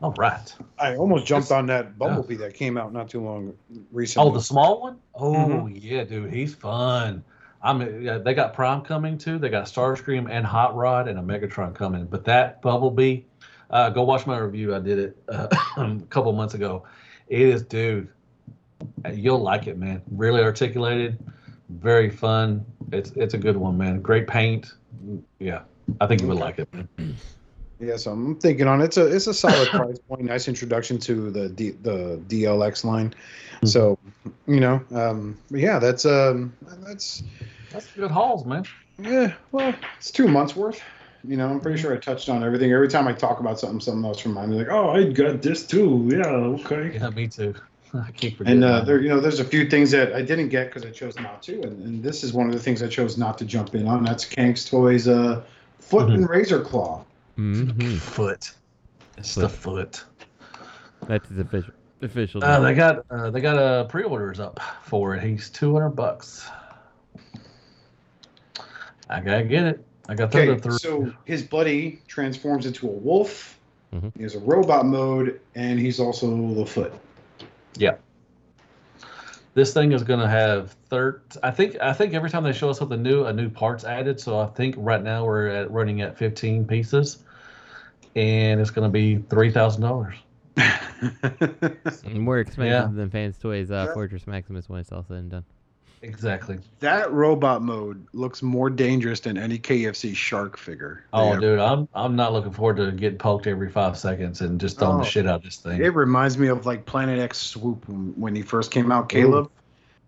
All 0.00 0.12
right. 0.18 0.52
I 0.78 0.96
almost 0.96 1.26
jumped 1.26 1.52
on 1.52 1.66
that 1.66 1.96
Bumblebee 1.98 2.34
that 2.36 2.54
came 2.54 2.76
out 2.78 2.92
not 2.92 3.08
too 3.10 3.20
long 3.20 3.54
recently. 3.92 4.28
Oh, 4.30 4.32
the 4.34 4.40
small 4.40 4.80
one? 4.80 4.98
Oh 5.14 5.32
Mhm. 5.34 5.78
yeah, 5.80 6.02
dude, 6.02 6.32
he's 6.32 6.54
fun. 6.54 7.22
I'm. 7.62 8.02
Yeah, 8.02 8.18
they 8.18 8.34
got 8.34 8.54
Prime 8.54 8.82
coming 8.82 9.18
too. 9.18 9.38
They 9.38 9.48
got 9.48 9.66
Starscream 9.66 10.28
and 10.30 10.44
Hot 10.44 10.74
Rod 10.74 11.08
and 11.08 11.18
a 11.18 11.22
Megatron 11.22 11.74
coming. 11.74 12.06
But 12.06 12.24
that 12.24 12.60
Bumblebee, 12.62 13.22
uh, 13.70 13.90
go 13.90 14.02
watch 14.02 14.26
my 14.26 14.38
review. 14.38 14.74
I 14.74 14.80
did 14.80 14.98
it 14.98 15.16
uh, 15.28 15.48
a 15.76 16.00
couple 16.10 16.32
months 16.32 16.54
ago. 16.54 16.84
It 17.28 17.40
is, 17.40 17.62
dude. 17.62 18.08
You'll 19.12 19.40
like 19.40 19.68
it, 19.68 19.78
man. 19.78 20.02
Really 20.10 20.42
articulated, 20.42 21.18
very 21.68 22.10
fun. 22.10 22.64
It's 22.90 23.10
it's 23.12 23.34
a 23.34 23.38
good 23.38 23.56
one, 23.56 23.78
man. 23.78 24.00
Great 24.00 24.26
paint. 24.26 24.72
Yeah, 25.38 25.62
I 26.00 26.06
think 26.06 26.20
you 26.20 26.28
would 26.28 26.38
like 26.38 26.58
it, 26.58 26.68
man. 26.72 26.88
Yeah, 27.82 27.96
so 27.96 28.12
I'm 28.12 28.36
thinking 28.36 28.68
on 28.68 28.80
it's 28.80 28.96
a 28.96 29.06
it's 29.06 29.26
a 29.26 29.34
solid 29.34 29.68
price 29.70 29.98
point, 29.98 30.22
nice 30.22 30.46
introduction 30.46 30.98
to 30.98 31.30
the 31.32 31.48
D, 31.48 31.70
the 31.70 32.20
DLX 32.28 32.84
line. 32.84 33.12
So, 33.64 33.98
you 34.46 34.60
know, 34.60 34.82
um, 34.92 35.36
but 35.50 35.60
yeah, 35.60 35.80
that's 35.80 36.06
um 36.06 36.52
that's 36.84 37.24
That's 37.70 37.86
good 37.92 38.10
hauls, 38.10 38.44
man. 38.44 38.64
yeah, 38.98 39.34
well, 39.50 39.74
it's 39.98 40.12
two 40.12 40.28
months 40.28 40.54
worth. 40.54 40.80
You 41.24 41.36
know, 41.36 41.48
I'm 41.48 41.60
pretty 41.60 41.80
sure 41.80 41.92
I 41.92 41.98
touched 41.98 42.28
on 42.28 42.44
everything. 42.44 42.72
Every 42.72 42.88
time 42.88 43.08
I 43.08 43.12
talk 43.12 43.40
about 43.40 43.58
something, 43.58 43.80
something 43.80 44.04
else 44.04 44.24
reminds 44.24 44.50
me 44.50 44.58
like, 44.58 44.68
oh, 44.70 44.90
I 44.90 45.04
got 45.04 45.42
this 45.42 45.66
too. 45.66 46.08
Yeah, 46.12 46.26
okay. 46.26 46.92
Yeah, 46.94 47.10
me 47.10 47.28
too. 47.28 47.54
I 47.94 48.10
keep 48.12 48.38
forgetting. 48.38 48.62
And 48.62 48.64
uh, 48.64 48.84
there, 48.84 49.00
you 49.00 49.08
know, 49.08 49.20
there's 49.20 49.40
a 49.40 49.44
few 49.44 49.68
things 49.68 49.90
that 49.90 50.12
I 50.12 50.22
didn't 50.22 50.48
get 50.48 50.68
because 50.68 50.84
I 50.84 50.90
chose 50.90 51.16
not 51.16 51.42
to, 51.44 51.62
and, 51.62 51.84
and 51.84 52.02
this 52.02 52.24
is 52.24 52.32
one 52.32 52.46
of 52.46 52.52
the 52.52 52.60
things 52.60 52.82
I 52.82 52.88
chose 52.88 53.18
not 53.18 53.38
to 53.38 53.44
jump 53.44 53.74
in 53.74 53.86
on. 53.86 54.04
That's 54.04 54.24
Kank's 54.24 54.64
Toys, 54.64 55.06
uh, 55.06 55.42
Foot 55.78 56.10
and 56.10 56.28
Razor 56.28 56.60
Claw. 56.60 57.04
Hmm 57.42 57.96
foot. 57.96 58.52
It's 59.18 59.34
the 59.34 59.48
foot. 59.48 60.04
That's 61.06 61.28
the 61.28 61.42
official. 61.42 61.74
Official. 62.00 62.44
Uh, 62.44 62.60
they 62.60 62.74
got 62.74 63.04
uh, 63.10 63.30
they 63.30 63.40
got 63.40 63.58
uh, 63.58 63.84
pre-orders 63.84 64.40
up 64.40 64.60
for 64.82 65.14
it. 65.14 65.22
He's 65.22 65.50
two 65.50 65.72
hundred 65.72 65.90
bucks. 65.90 66.48
I 69.08 69.20
gotta 69.20 69.44
get 69.44 69.64
it. 69.66 69.84
I 70.08 70.14
got 70.14 70.30
the 70.32 70.38
Okay, 70.40 70.50
other 70.52 70.60
three. 70.60 70.78
so 70.78 71.12
his 71.24 71.42
buddy 71.42 72.00
transforms 72.08 72.66
into 72.66 72.88
a 72.88 72.92
wolf. 72.92 73.58
Mhm. 73.94 74.12
He 74.16 74.22
has 74.22 74.34
a 74.34 74.40
robot 74.40 74.86
mode, 74.86 75.40
and 75.54 75.78
he's 75.78 76.00
also 76.00 76.54
the 76.54 76.66
foot. 76.66 76.92
Yeah. 77.76 77.96
This 79.54 79.72
thing 79.74 79.92
is 79.92 80.02
gonna 80.02 80.28
have 80.28 80.72
third. 80.88 81.22
I 81.42 81.50
think 81.50 81.76
I 81.80 81.92
think 81.92 82.14
every 82.14 82.30
time 82.30 82.42
they 82.42 82.52
show 82.52 82.70
us 82.70 82.78
something 82.78 83.02
new, 83.02 83.26
a 83.26 83.32
new 83.32 83.50
part's 83.50 83.84
added. 83.84 84.18
So 84.18 84.38
I 84.40 84.46
think 84.46 84.74
right 84.78 85.02
now 85.02 85.24
we're 85.26 85.48
at 85.48 85.70
running 85.70 86.00
at 86.00 86.16
fifteen 86.16 86.64
pieces, 86.64 87.18
and 88.16 88.60
it's 88.60 88.70
gonna 88.70 88.88
be 88.88 89.16
three 89.16 89.50
thousand 89.50 89.82
dollars. 89.82 90.14
More 92.12 92.38
expensive 92.38 92.70
Yeah. 92.70 92.88
than 92.92 93.10
Fans 93.10 93.38
Toys 93.38 93.70
uh, 93.70 93.86
Yeah. 93.88 93.94
Fortress 93.94 94.26
Maximus 94.26 94.68
when 94.68 94.80
it's 94.80 94.92
all 94.92 95.02
said 95.02 95.16
and 95.18 95.30
done. 95.30 95.44
Exactly. 96.04 96.58
that 96.80 97.12
robot 97.12 97.62
mode 97.62 98.04
looks 98.12 98.42
more 98.42 98.68
dangerous 98.68 99.20
than 99.20 99.38
any 99.38 99.56
KFC 99.56 100.16
shark 100.16 100.56
figure. 100.58 101.04
Oh, 101.12 101.30
ever- 101.32 101.40
dude, 101.40 101.58
I'm 101.60 101.88
I'm 101.94 102.16
not 102.16 102.32
looking 102.32 102.50
forward 102.50 102.76
to 102.78 102.90
getting 102.90 103.18
poked 103.18 103.46
every 103.46 103.70
five 103.70 103.96
seconds 103.96 104.40
and 104.40 104.60
just 104.60 104.80
throwing 104.80 104.96
Oh. 104.96 104.98
the 104.98 105.04
shit 105.08 105.28
out 105.28 105.36
of 105.36 105.42
this 105.44 105.58
thing. 105.58 105.80
It 105.80 105.94
reminds 105.94 106.36
me 106.38 106.48
of 106.48 106.66
like 106.66 106.86
Planet 106.86 107.20
X 107.20 107.38
Swoop 107.38 107.88
when, 107.88 108.12
when 108.16 108.34
he 108.34 108.42
first 108.42 108.72
came 108.72 108.90
out, 108.90 109.08
Caleb. 109.08 109.48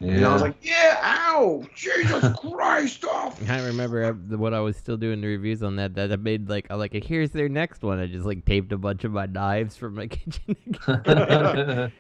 Yeah. 0.05 0.13
And 0.17 0.25
I 0.27 0.33
was 0.33 0.43
like, 0.43 0.57
yeah, 0.63 0.99
ow, 1.03 1.65
Jesus 1.75 2.25
Christ, 2.41 3.05
oh. 3.09 3.35
I 3.49 3.65
remember 3.67 4.13
the- 4.13 4.37
what 4.39 4.53
I 4.55 4.61
was 4.61 4.77
still 4.77 4.97
doing 4.97 5.21
the 5.21 5.27
reviews 5.29 5.63
on 5.63 5.77
that. 5.77 5.95
That 5.95 6.13
I 6.13 6.17
made 6.17 6.49
like 6.49 6.67
I 6.71 6.75
like 6.75 6.93
here's 6.93 7.31
their 7.31 7.49
next 7.49 7.83
one. 7.83 7.99
I 7.99 8.07
just 8.07 8.27
like 8.27 8.45
taped 8.45 8.73
a 8.73 8.79
bunch 8.79 9.05
of 9.05 9.13
my 9.13 9.27
knives 9.27 9.77
from 9.77 9.95
my 9.95 10.07
kitchen. 10.09 10.57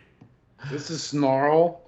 This 0.70 0.88
is 0.90 1.02
Snarl. 1.02 1.82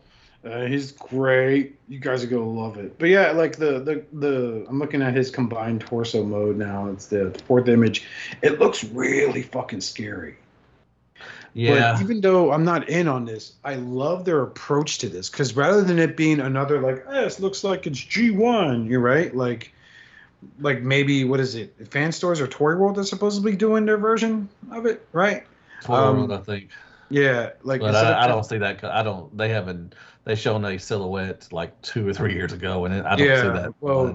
Uh, 0.44 0.66
he's 0.66 0.92
great. 0.92 1.76
You 1.88 1.98
guys 1.98 2.22
are 2.22 2.26
gonna 2.26 2.48
love 2.48 2.76
it. 2.76 2.98
But 2.98 3.08
yeah, 3.08 3.32
like 3.32 3.56
the 3.56 3.80
the 3.80 4.04
the 4.12 4.66
I'm 4.68 4.78
looking 4.78 5.02
at 5.02 5.14
his 5.14 5.30
combined 5.30 5.80
torso 5.80 6.22
mode 6.22 6.56
now. 6.56 6.88
It's 6.88 7.06
the 7.06 7.30
fourth 7.46 7.68
image. 7.68 8.04
It 8.42 8.60
looks 8.60 8.84
really 8.84 9.42
fucking 9.42 9.80
scary. 9.80 10.36
Yeah. 11.56 11.92
But 11.92 12.02
even 12.02 12.20
though 12.20 12.52
I'm 12.52 12.64
not 12.64 12.86
in 12.90 13.08
on 13.08 13.24
this, 13.24 13.54
I 13.64 13.76
love 13.76 14.26
their 14.26 14.42
approach 14.42 14.98
to 14.98 15.08
this 15.08 15.30
because 15.30 15.56
rather 15.56 15.82
than 15.82 15.98
it 15.98 16.14
being 16.14 16.38
another 16.38 16.80
like, 16.82 17.02
eh, 17.08 17.22
this 17.22 17.40
looks 17.40 17.64
like 17.64 17.86
it's 17.86 17.98
G1, 17.98 18.86
you're 18.88 19.00
right. 19.00 19.34
Like, 19.34 19.72
like 20.60 20.82
maybe 20.82 21.24
what 21.24 21.40
is 21.40 21.54
it? 21.54 21.74
Fans 21.90 22.18
Toys 22.18 22.42
or 22.42 22.46
Toy 22.46 22.76
World 22.76 22.98
is 22.98 23.08
supposedly 23.08 23.56
doing 23.56 23.86
their 23.86 23.96
version 23.96 24.50
of 24.70 24.84
it, 24.84 25.08
right? 25.12 25.44
Toy 25.80 25.94
World, 25.94 26.30
um, 26.30 26.38
I 26.38 26.42
think. 26.42 26.70
Yeah, 27.08 27.50
like 27.62 27.80
But 27.80 27.94
I, 27.94 28.24
I 28.24 28.26
don't 28.26 28.44
see 28.44 28.58
that. 28.58 28.84
I 28.84 29.02
don't. 29.02 29.34
They 29.36 29.48
haven't. 29.48 29.94
They 30.24 30.34
shown 30.34 30.62
a 30.64 30.78
silhouette 30.78 31.48
like 31.52 31.80
two 31.80 32.06
or 32.06 32.12
three 32.12 32.34
years 32.34 32.52
ago, 32.52 32.84
and 32.84 32.92
it, 32.92 33.06
I 33.06 33.16
don't 33.16 33.26
Yeah, 33.26 33.42
see 33.42 33.58
that. 33.60 33.72
well. 33.80 34.14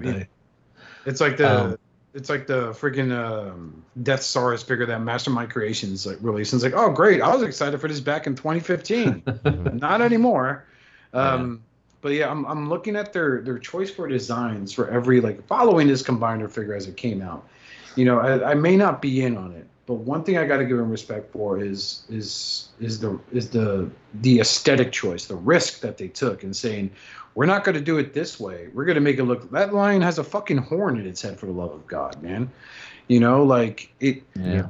It's 1.05 1.19
like 1.19 1.37
the 1.37 1.49
Um, 1.49 1.77
it's 2.13 2.29
like 2.29 2.47
the 2.47 2.71
freaking 2.71 3.15
um, 3.15 3.83
Death 4.03 4.21
Star 4.21 4.53
is 4.53 4.63
figure 4.63 4.85
that 4.85 5.01
Mastermind 5.01 5.51
Creations 5.51 6.05
like 6.05 6.17
released. 6.21 6.53
And 6.53 6.61
it's 6.61 6.73
like, 6.73 6.81
oh 6.81 6.91
great, 6.91 7.21
I 7.21 7.33
was 7.33 7.43
excited 7.43 7.79
for 7.79 7.87
this 7.87 7.99
back 7.99 8.27
in 8.27 8.35
2015. 8.35 9.23
Not 9.73 10.01
anymore. 10.01 10.65
Um, 11.13 11.63
But 12.01 12.13
yeah, 12.13 12.31
I'm 12.31 12.45
I'm 12.45 12.67
looking 12.67 12.95
at 12.95 13.13
their 13.13 13.41
their 13.41 13.59
choice 13.59 13.91
for 13.91 14.07
designs 14.07 14.73
for 14.73 14.89
every 14.89 15.21
like 15.21 15.45
following 15.45 15.87
this 15.87 16.01
combiner 16.01 16.49
figure 16.49 16.73
as 16.73 16.87
it 16.87 16.97
came 16.97 17.21
out. 17.21 17.47
You 17.95 18.05
know, 18.05 18.19
I, 18.19 18.51
I 18.51 18.53
may 18.55 18.75
not 18.75 19.01
be 19.01 19.21
in 19.23 19.37
on 19.37 19.51
it, 19.51 19.67
but 19.85 19.95
one 19.95 20.23
thing 20.23 20.37
I 20.37 20.45
got 20.45 20.57
to 20.57 20.65
give 20.65 20.77
them 20.77 20.89
respect 20.89 21.31
for 21.31 21.59
is 21.59 22.03
is 22.09 22.69
is 22.79 22.99
the 22.99 23.19
is 23.31 23.49
the 23.49 23.89
the 24.15 24.39
aesthetic 24.39 24.91
choice, 24.91 25.25
the 25.25 25.35
risk 25.35 25.81
that 25.81 25.97
they 25.97 26.07
took 26.07 26.43
in 26.43 26.53
saying 26.53 26.91
we're 27.35 27.45
not 27.45 27.63
going 27.63 27.75
to 27.75 27.81
do 27.81 27.97
it 27.97 28.13
this 28.13 28.39
way. 28.39 28.67
We're 28.73 28.85
going 28.85 28.95
to 28.95 29.01
make 29.01 29.17
it 29.17 29.23
look. 29.23 29.49
That 29.51 29.73
lion 29.73 30.01
has 30.01 30.19
a 30.19 30.23
fucking 30.23 30.57
horn 30.57 30.99
in 30.99 31.07
its 31.07 31.21
head, 31.21 31.39
for 31.39 31.45
the 31.45 31.51
love 31.51 31.71
of 31.71 31.87
God, 31.87 32.21
man. 32.21 32.51
You 33.07 33.19
know, 33.19 33.43
like 33.43 33.93
it. 33.99 34.23
yeah. 34.35 34.67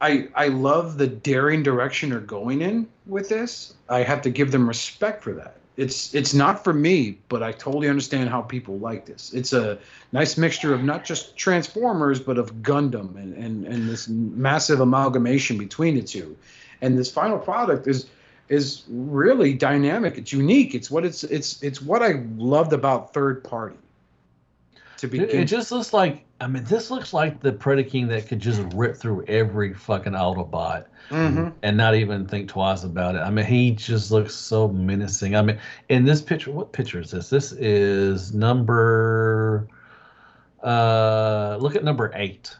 I 0.00 0.28
I 0.34 0.48
love 0.48 0.98
the 0.98 1.06
daring 1.06 1.62
direction 1.62 2.10
they're 2.10 2.20
going 2.20 2.60
in 2.60 2.88
with 3.06 3.28
this. 3.28 3.74
I 3.88 4.02
have 4.02 4.22
to 4.22 4.30
give 4.30 4.50
them 4.50 4.66
respect 4.66 5.22
for 5.22 5.32
that. 5.34 5.56
It's 5.76 6.14
it's 6.14 6.34
not 6.34 6.64
for 6.64 6.72
me, 6.72 7.18
but 7.28 7.42
I 7.42 7.52
totally 7.52 7.88
understand 7.88 8.28
how 8.28 8.42
people 8.42 8.78
like 8.78 9.06
this. 9.06 9.32
It's 9.32 9.52
a 9.52 9.78
nice 10.10 10.36
mixture 10.36 10.74
of 10.74 10.82
not 10.82 11.04
just 11.04 11.36
Transformers, 11.36 12.20
but 12.20 12.36
of 12.36 12.56
Gundam 12.56 13.16
and 13.16 13.34
and, 13.34 13.66
and 13.66 13.88
this 13.88 14.08
massive 14.08 14.80
amalgamation 14.80 15.56
between 15.56 15.94
the 15.94 16.02
two. 16.02 16.36
And 16.82 16.98
this 16.98 17.10
final 17.10 17.38
product 17.38 17.86
is 17.86 18.06
is 18.48 18.82
really 18.88 19.54
dynamic. 19.54 20.18
It's 20.18 20.32
unique. 20.32 20.74
It's 20.74 20.90
what 20.90 21.04
it's 21.04 21.24
it's 21.24 21.62
it's 21.62 21.80
what 21.80 22.02
I 22.02 22.24
loved 22.36 22.72
about 22.72 23.14
third 23.14 23.42
party. 23.44 23.76
To 24.98 25.06
It, 25.06 25.10
begin, 25.10 25.30
it 25.30 25.44
just 25.46 25.72
looks 25.72 25.92
like. 25.92 26.24
I 26.40 26.48
mean, 26.48 26.64
this 26.64 26.90
looks 26.90 27.12
like 27.12 27.40
the 27.40 27.52
Predaking 27.52 28.08
that 28.08 28.26
could 28.26 28.40
just 28.40 28.62
rip 28.74 28.96
through 28.96 29.24
every 29.26 29.72
fucking 29.74 30.12
Autobot 30.12 30.86
Mhm. 31.10 31.52
and 31.62 31.76
not 31.76 31.94
even 31.94 32.26
think 32.26 32.48
twice 32.48 32.82
about 32.82 33.14
it. 33.14 33.18
I 33.20 33.30
mean, 33.30 33.44
he 33.44 33.70
just 33.70 34.10
looks 34.10 34.34
so 34.34 34.66
menacing. 34.66 35.36
I 35.36 35.42
mean, 35.42 35.58
in 35.88 36.04
this 36.04 36.20
picture, 36.20 36.50
what 36.50 36.72
picture 36.72 36.98
is 36.98 37.12
this? 37.12 37.30
This 37.30 37.52
is 37.52 38.34
number. 38.34 39.68
Uh, 40.64 41.58
look 41.60 41.76
at 41.76 41.84
number 41.84 42.10
eight. 42.14 42.56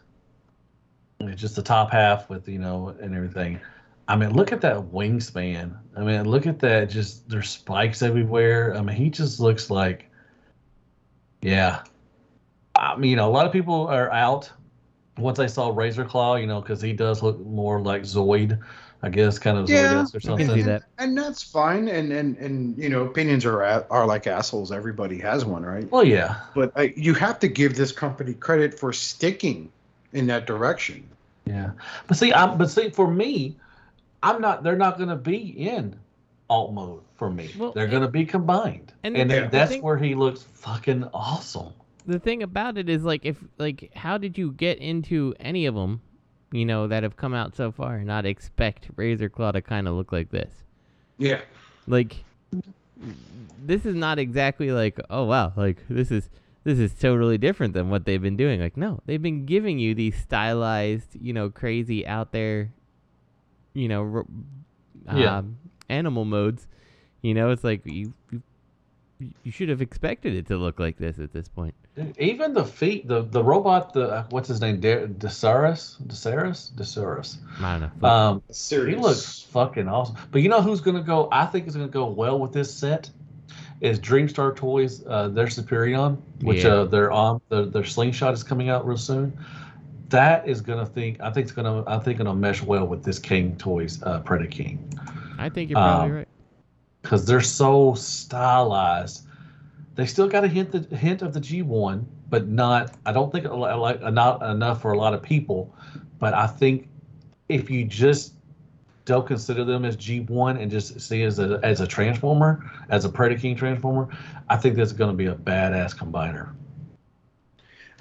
It's 1.21 1.40
just 1.40 1.57
the 1.57 1.62
top 1.62 1.90
half 1.90 2.29
with 2.31 2.49
you 2.49 2.59
know 2.59 2.95
and 3.01 3.14
everything. 3.14 3.61
I 4.09 4.17
mean, 4.17 4.35
look 4.35 4.53
at 4.53 4.61
that 4.62 4.77
wingspan. 4.77 5.77
I 5.97 6.01
mean, 6.01 6.25
look 6.25 6.47
at 6.47 6.59
that. 6.61 6.91
Just 6.91 7.29
there's 7.29 7.51
spikes 7.51 8.03
everywhere. 8.03 8.75
I 8.77 8.83
mean, 8.83 8.97
he 8.97 9.11
just 9.11 9.41
looks 9.41 9.71
like. 9.71 10.11
Yeah. 11.41 11.83
I 12.77 12.97
mean, 12.97 13.11
you 13.11 13.17
know, 13.17 13.29
a 13.29 13.31
lot 13.31 13.47
of 13.47 13.53
people 13.53 13.87
are 13.88 14.11
out 14.12 14.51
once 15.19 15.38
I 15.38 15.47
saw 15.47 15.71
Razor 15.71 16.05
Claw, 16.05 16.37
you 16.37 16.47
know, 16.47 16.61
because 16.61 16.81
he 16.81 16.93
does 16.93 17.23
look 17.23 17.38
more 17.41 17.81
like 17.81 18.03
Zoid, 18.03 18.59
I 19.03 19.09
guess, 19.11 19.38
kind 19.38 19.59
of 19.59 19.69
Yeah, 19.69 20.05
Zoid 20.05 20.15
or 20.15 20.21
something. 20.21 20.49
see 20.49 20.62
that. 20.62 20.85
and 20.99 21.17
that's 21.17 21.43
fine. 21.43 21.88
And 21.88 22.12
and 22.12 22.37
and 22.38 22.79
you 22.79 22.88
know, 22.88 23.03
opinions 23.05 23.45
are 23.45 23.62
are 23.91 24.07
like 24.07 24.27
assholes. 24.27 24.73
Everybody 24.73 25.19
has 25.19 25.45
one, 25.45 25.65
right? 25.65 25.91
Well, 25.91 26.05
yeah, 26.05 26.41
But 26.55 26.73
I, 26.77 26.95
you 26.97 27.15
have 27.15 27.38
to 27.41 27.49
give 27.49 27.77
this 27.77 27.93
company 27.93 28.35
credit 28.35 28.79
for 28.79 28.93
sticking 28.93 29.71
in 30.12 30.27
that 30.29 30.47
direction. 30.47 31.07
yeah. 31.45 31.73
But 32.07 32.17
see, 32.17 32.33
I'm 32.33 32.57
but 32.57 32.71
see 32.71 32.88
for 32.91 33.11
me, 33.11 33.57
I'm 34.23 34.41
not. 34.41 34.63
They're 34.63 34.77
not 34.77 34.97
going 34.97 35.09
to 35.09 35.17
be 35.17 35.37
in 35.69 35.99
alt 36.51 36.73
mode 36.73 37.03
for 37.17 37.31
me. 37.31 37.51
Well, 37.59 37.73
they're 37.73 37.87
going 37.89 38.03
to 38.03 38.09
be 38.09 38.25
combined, 38.25 38.93
and 39.03 39.17
and, 39.17 39.31
the- 39.31 39.35
then 39.35 39.45
the 39.45 39.51
that's 39.51 39.71
thing- 39.73 39.83
where 39.83 39.99
he 39.99 40.15
looks 40.15 40.43
fucking 40.43 41.05
awesome. 41.15 41.73
the 42.07 42.19
thing 42.19 42.43
about 42.43 42.77
it 42.79 42.89
is 42.89 43.03
like 43.05 43.25
if 43.25 43.37
like 43.59 43.91
how 43.95 44.19
did 44.19 44.37
you 44.39 44.53
get 44.53 44.79
into 44.79 45.35
any 45.41 45.67
of 45.67 45.75
them 45.75 46.01
you 46.53 46.65
know 46.67 46.87
that 46.89 47.03
have 47.05 47.17
come 47.17 47.33
out 47.33 47.55
so 47.57 47.71
far 47.73 47.97
and 47.97 48.07
not 48.07 48.27
expect 48.27 48.89
razor 48.97 49.29
claw 49.29 49.53
to 49.53 49.63
kind 49.63 49.87
of 49.89 49.95
look 49.95 50.11
like 50.13 50.31
this 50.31 50.51
Yeah. 51.19 51.41
like 51.87 52.25
this 53.65 53.87
is 53.87 53.95
not 53.95 54.19
exactly 54.19 54.71
like 54.73 54.99
oh 55.11 55.25
wow 55.25 55.53
like 55.57 55.79
this 55.89 56.11
is 56.11 56.29
this 56.65 56.79
is 56.79 56.93
totally 56.95 57.39
different 57.39 57.73
than 57.75 57.89
what 57.91 58.05
they've 58.05 58.21
been 58.23 58.37
doing 58.37 58.61
like 58.61 58.77
no 58.77 59.01
they've 59.07 59.23
been 59.23 59.47
giving 59.47 59.79
you 59.79 59.95
these 59.95 60.17
stylized 60.17 61.15
you 61.21 61.33
know 61.33 61.51
crazy 61.51 62.07
out 62.07 62.33
there 62.33 62.73
you 63.75 63.89
know 63.89 64.03
ro- 64.03 64.27
Yeah. 65.15 65.39
um, 65.39 65.59
animal 65.89 66.25
modes 66.25 66.67
you 67.23 67.35
know 67.35 67.51
it's 67.51 67.65
like 67.65 67.83
you 67.87 68.13
you, 68.31 68.43
you 69.45 69.53
should 69.53 69.69
have 69.69 69.81
expected 69.81 70.35
it 70.35 70.47
to 70.49 70.57
look 70.57 70.79
like 70.81 70.97
this 70.99 71.19
at 71.19 71.33
this 71.33 71.49
point 71.49 71.75
Even 72.19 72.55
the 72.55 72.65
feet, 72.65 73.07
the 73.07 73.21
the 73.23 73.45
robot, 73.45 73.93
the 73.93 74.25
what's 74.31 74.49
his 74.49 74.61
name, 74.63 74.81
De- 74.81 75.07
Desaris, 75.09 76.01
Desaris, 76.07 76.73
Desaris. 76.73 77.37
I 77.61 77.79
don't 77.79 78.03
know. 78.03 78.09
Um, 78.09 78.43
he 78.49 78.95
looks 78.97 79.43
fucking 79.51 79.89
awesome. 79.89 80.17
But 80.31 80.41
you 80.41 80.49
know 80.49 80.63
who's 80.63 80.81
gonna 80.81 81.03
go? 81.03 81.29
I 81.31 81.45
think 81.45 81.67
is 81.69 81.77
gonna 81.77 81.89
go 81.89 82.07
well 82.07 82.39
with 82.39 82.53
this 82.55 82.73
set. 82.73 83.11
Is 83.83 84.01
Dreamstar 84.01 84.57
Toys 84.57 85.05
uh, 85.07 85.29
their 85.29 85.49
Superion, 85.49 86.17
which 86.41 86.65
Yeah. 86.65 86.71
uh, 86.77 86.85
their 86.87 87.13
um 87.13 87.43
their, 87.51 87.67
their 87.67 87.85
slingshot 87.85 88.33
is 88.33 88.43
coming 88.43 88.71
out 88.71 88.87
real 88.87 88.97
soon. 88.97 89.37
That 90.12 90.46
is 90.46 90.61
gonna 90.61 90.87
think 90.87 91.20
I 91.20 91.31
think 91.31 91.44
it's 91.44 91.53
gonna 91.53 91.85
I 91.87 91.98
think 91.98 92.20
it'll 92.20 92.35
mesh 92.35 92.62
well 92.62 92.87
with 92.87 93.03
this 93.03 93.18
King 93.18 93.57
Toys 93.57 94.03
uh, 94.03 94.20
Predaking 94.20 94.79
I 95.38 95.48
think 95.48 95.70
you're 95.70 95.79
probably 95.79 96.11
um, 96.11 96.16
right. 96.18 96.29
because 97.01 97.27
they're 97.27 97.40
so 97.40 97.94
stylized. 97.94 99.27
They 99.94 100.07
still 100.07 100.29
got 100.29 100.44
a 100.44 100.48
hint 100.48 100.70
the 100.70 100.96
hint 100.96 101.22
of 101.22 101.33
the 101.35 101.40
G1, 101.40 102.05
but 102.31 102.46
not. 102.46 102.94
I 103.05 103.12
don't 103.12 103.33
think 103.33 103.46
a 103.46 103.55
lo- 103.55 103.81
like 103.81 104.01
not 104.03 104.42
enough 104.42 104.83
for 104.83 104.92
a 104.92 104.98
lot 104.98 105.14
of 105.14 105.22
people. 105.22 105.75
But 106.18 106.35
I 106.35 106.46
think 106.46 106.88
if 107.48 107.70
you 107.70 107.85
just 107.85 108.35
don't 109.05 109.27
consider 109.27 109.64
them 109.64 109.85
as 109.85 109.96
G1 109.96 110.61
and 110.61 110.70
just 110.70 111.01
see 111.01 111.25
as 111.25 111.38
a 111.38 111.59
as 111.62 111.81
a 111.81 111.87
transformer, 111.87 112.70
as 112.90 113.05
a 113.05 113.09
Predaking 113.09 113.57
transformer, 113.57 114.09
I 114.48 114.57
think 114.57 114.77
that's 114.77 114.92
going 114.92 115.11
to 115.11 115.16
be 115.16 115.27
a 115.27 115.35
badass 115.35 115.96
combiner. 115.96 116.55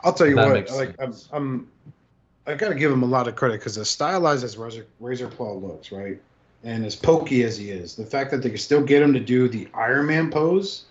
I'll 0.04 0.13
tell 0.13 0.28
you 0.28 0.36
That 0.36 0.47
what. 0.47 0.54
makes 0.54 0.76
Like 0.76 0.95
I'm. 1.02 1.13
I'm 1.32 1.67
I 2.52 2.56
got 2.56 2.70
to 2.70 2.76
give 2.76 2.92
him 2.92 3.04
a 3.04 3.08
lot 3.08 3.28
of 3.28 3.36
credit 3.36 3.60
because 3.60 3.78
as 3.78 3.90
stylized 3.90 4.44
as 4.44 4.58
Razor, 4.58 4.86
Razor 5.00 5.28
Claw 5.28 5.54
looks, 5.54 5.92
right, 5.92 6.22
and 6.64 6.86
as 6.86 6.96
pokey 6.96 7.44
as 7.44 7.58
he 7.58 7.72
is, 7.72 7.96
the 7.96 8.06
fact 8.06 8.32
that 8.32 8.44
they 8.44 8.50
can 8.50 8.58
still 8.58 8.84
get 8.84 9.02
him 9.02 9.14
to 9.14 9.20
do 9.20 9.48
the 9.48 9.68
Iron 9.74 10.08
Man 10.08 10.30
pose 10.30 10.86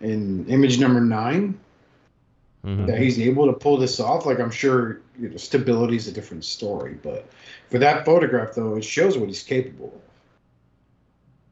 in 0.00 0.46
image 0.46 0.78
number 0.78 1.00
nine, 1.00 1.58
Mhm. 2.64 2.86
that 2.86 2.98
he's 2.98 3.20
able 3.20 3.46
to 3.46 3.52
pull 3.52 3.76
this 3.76 4.00
off. 4.00 4.26
Like 4.26 4.40
I'm 4.40 4.50
sure 4.50 5.00
you 5.18 5.28
know, 5.28 5.36
stability 5.36 5.96
is 5.96 6.08
a 6.08 6.12
different 6.12 6.44
story, 6.44 6.98
but 7.02 7.26
for 7.70 7.78
that 7.78 8.04
photograph 8.04 8.54
though, 8.54 8.76
it 8.76 8.84
shows 8.84 9.16
what 9.16 9.28
he's 9.28 9.42
capable 9.42 9.92
of. 9.94 10.00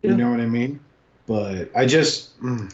Yeah. 0.02 0.10
You 0.10 0.16
know 0.16 0.30
what 0.30 0.40
I 0.40 0.46
mean? 0.46 0.80
But 1.26 1.70
I 1.74 1.86
just. 1.86 2.40
Mm, 2.40 2.72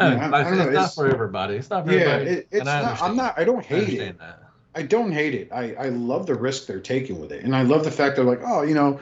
Oh, 0.00 0.06
I, 0.06 0.12
Yeah, 0.14 0.30
I- 0.30 0.40
I 0.40 0.42
don't 0.44 0.58
know, 0.58 0.64
it's 0.64 0.72
not 0.72 0.80
it's- 0.80 0.94
for 0.94 1.08
everybody. 1.08 1.56
It's 1.56 1.70
not 1.70 1.86
for 1.86 1.92
yeah, 1.92 1.98
everybody. 2.00 2.30
it, 2.38 2.48
it's 2.50 2.60
and 2.60 2.68
I 2.70 2.82
not. 2.82 3.02
I'm 3.02 3.16
not. 3.16 3.38
I 3.38 3.44
don't 3.44 3.58
I 3.60 3.62
hate 3.62 4.00
it. 4.00 4.18
that. 4.18 4.42
I 4.74 4.82
don't 4.82 5.10
hate 5.12 5.34
it. 5.34 5.48
I, 5.52 5.74
I 5.74 5.88
love 5.88 6.26
the 6.26 6.34
risk 6.34 6.66
they're 6.66 6.78
taking 6.80 7.20
with 7.20 7.32
it, 7.32 7.44
and 7.44 7.54
I 7.56 7.62
love 7.62 7.84
the 7.84 7.90
fact 7.90 8.16
they're 8.16 8.24
like, 8.24 8.40
oh, 8.44 8.62
you 8.62 8.74
know, 8.74 9.00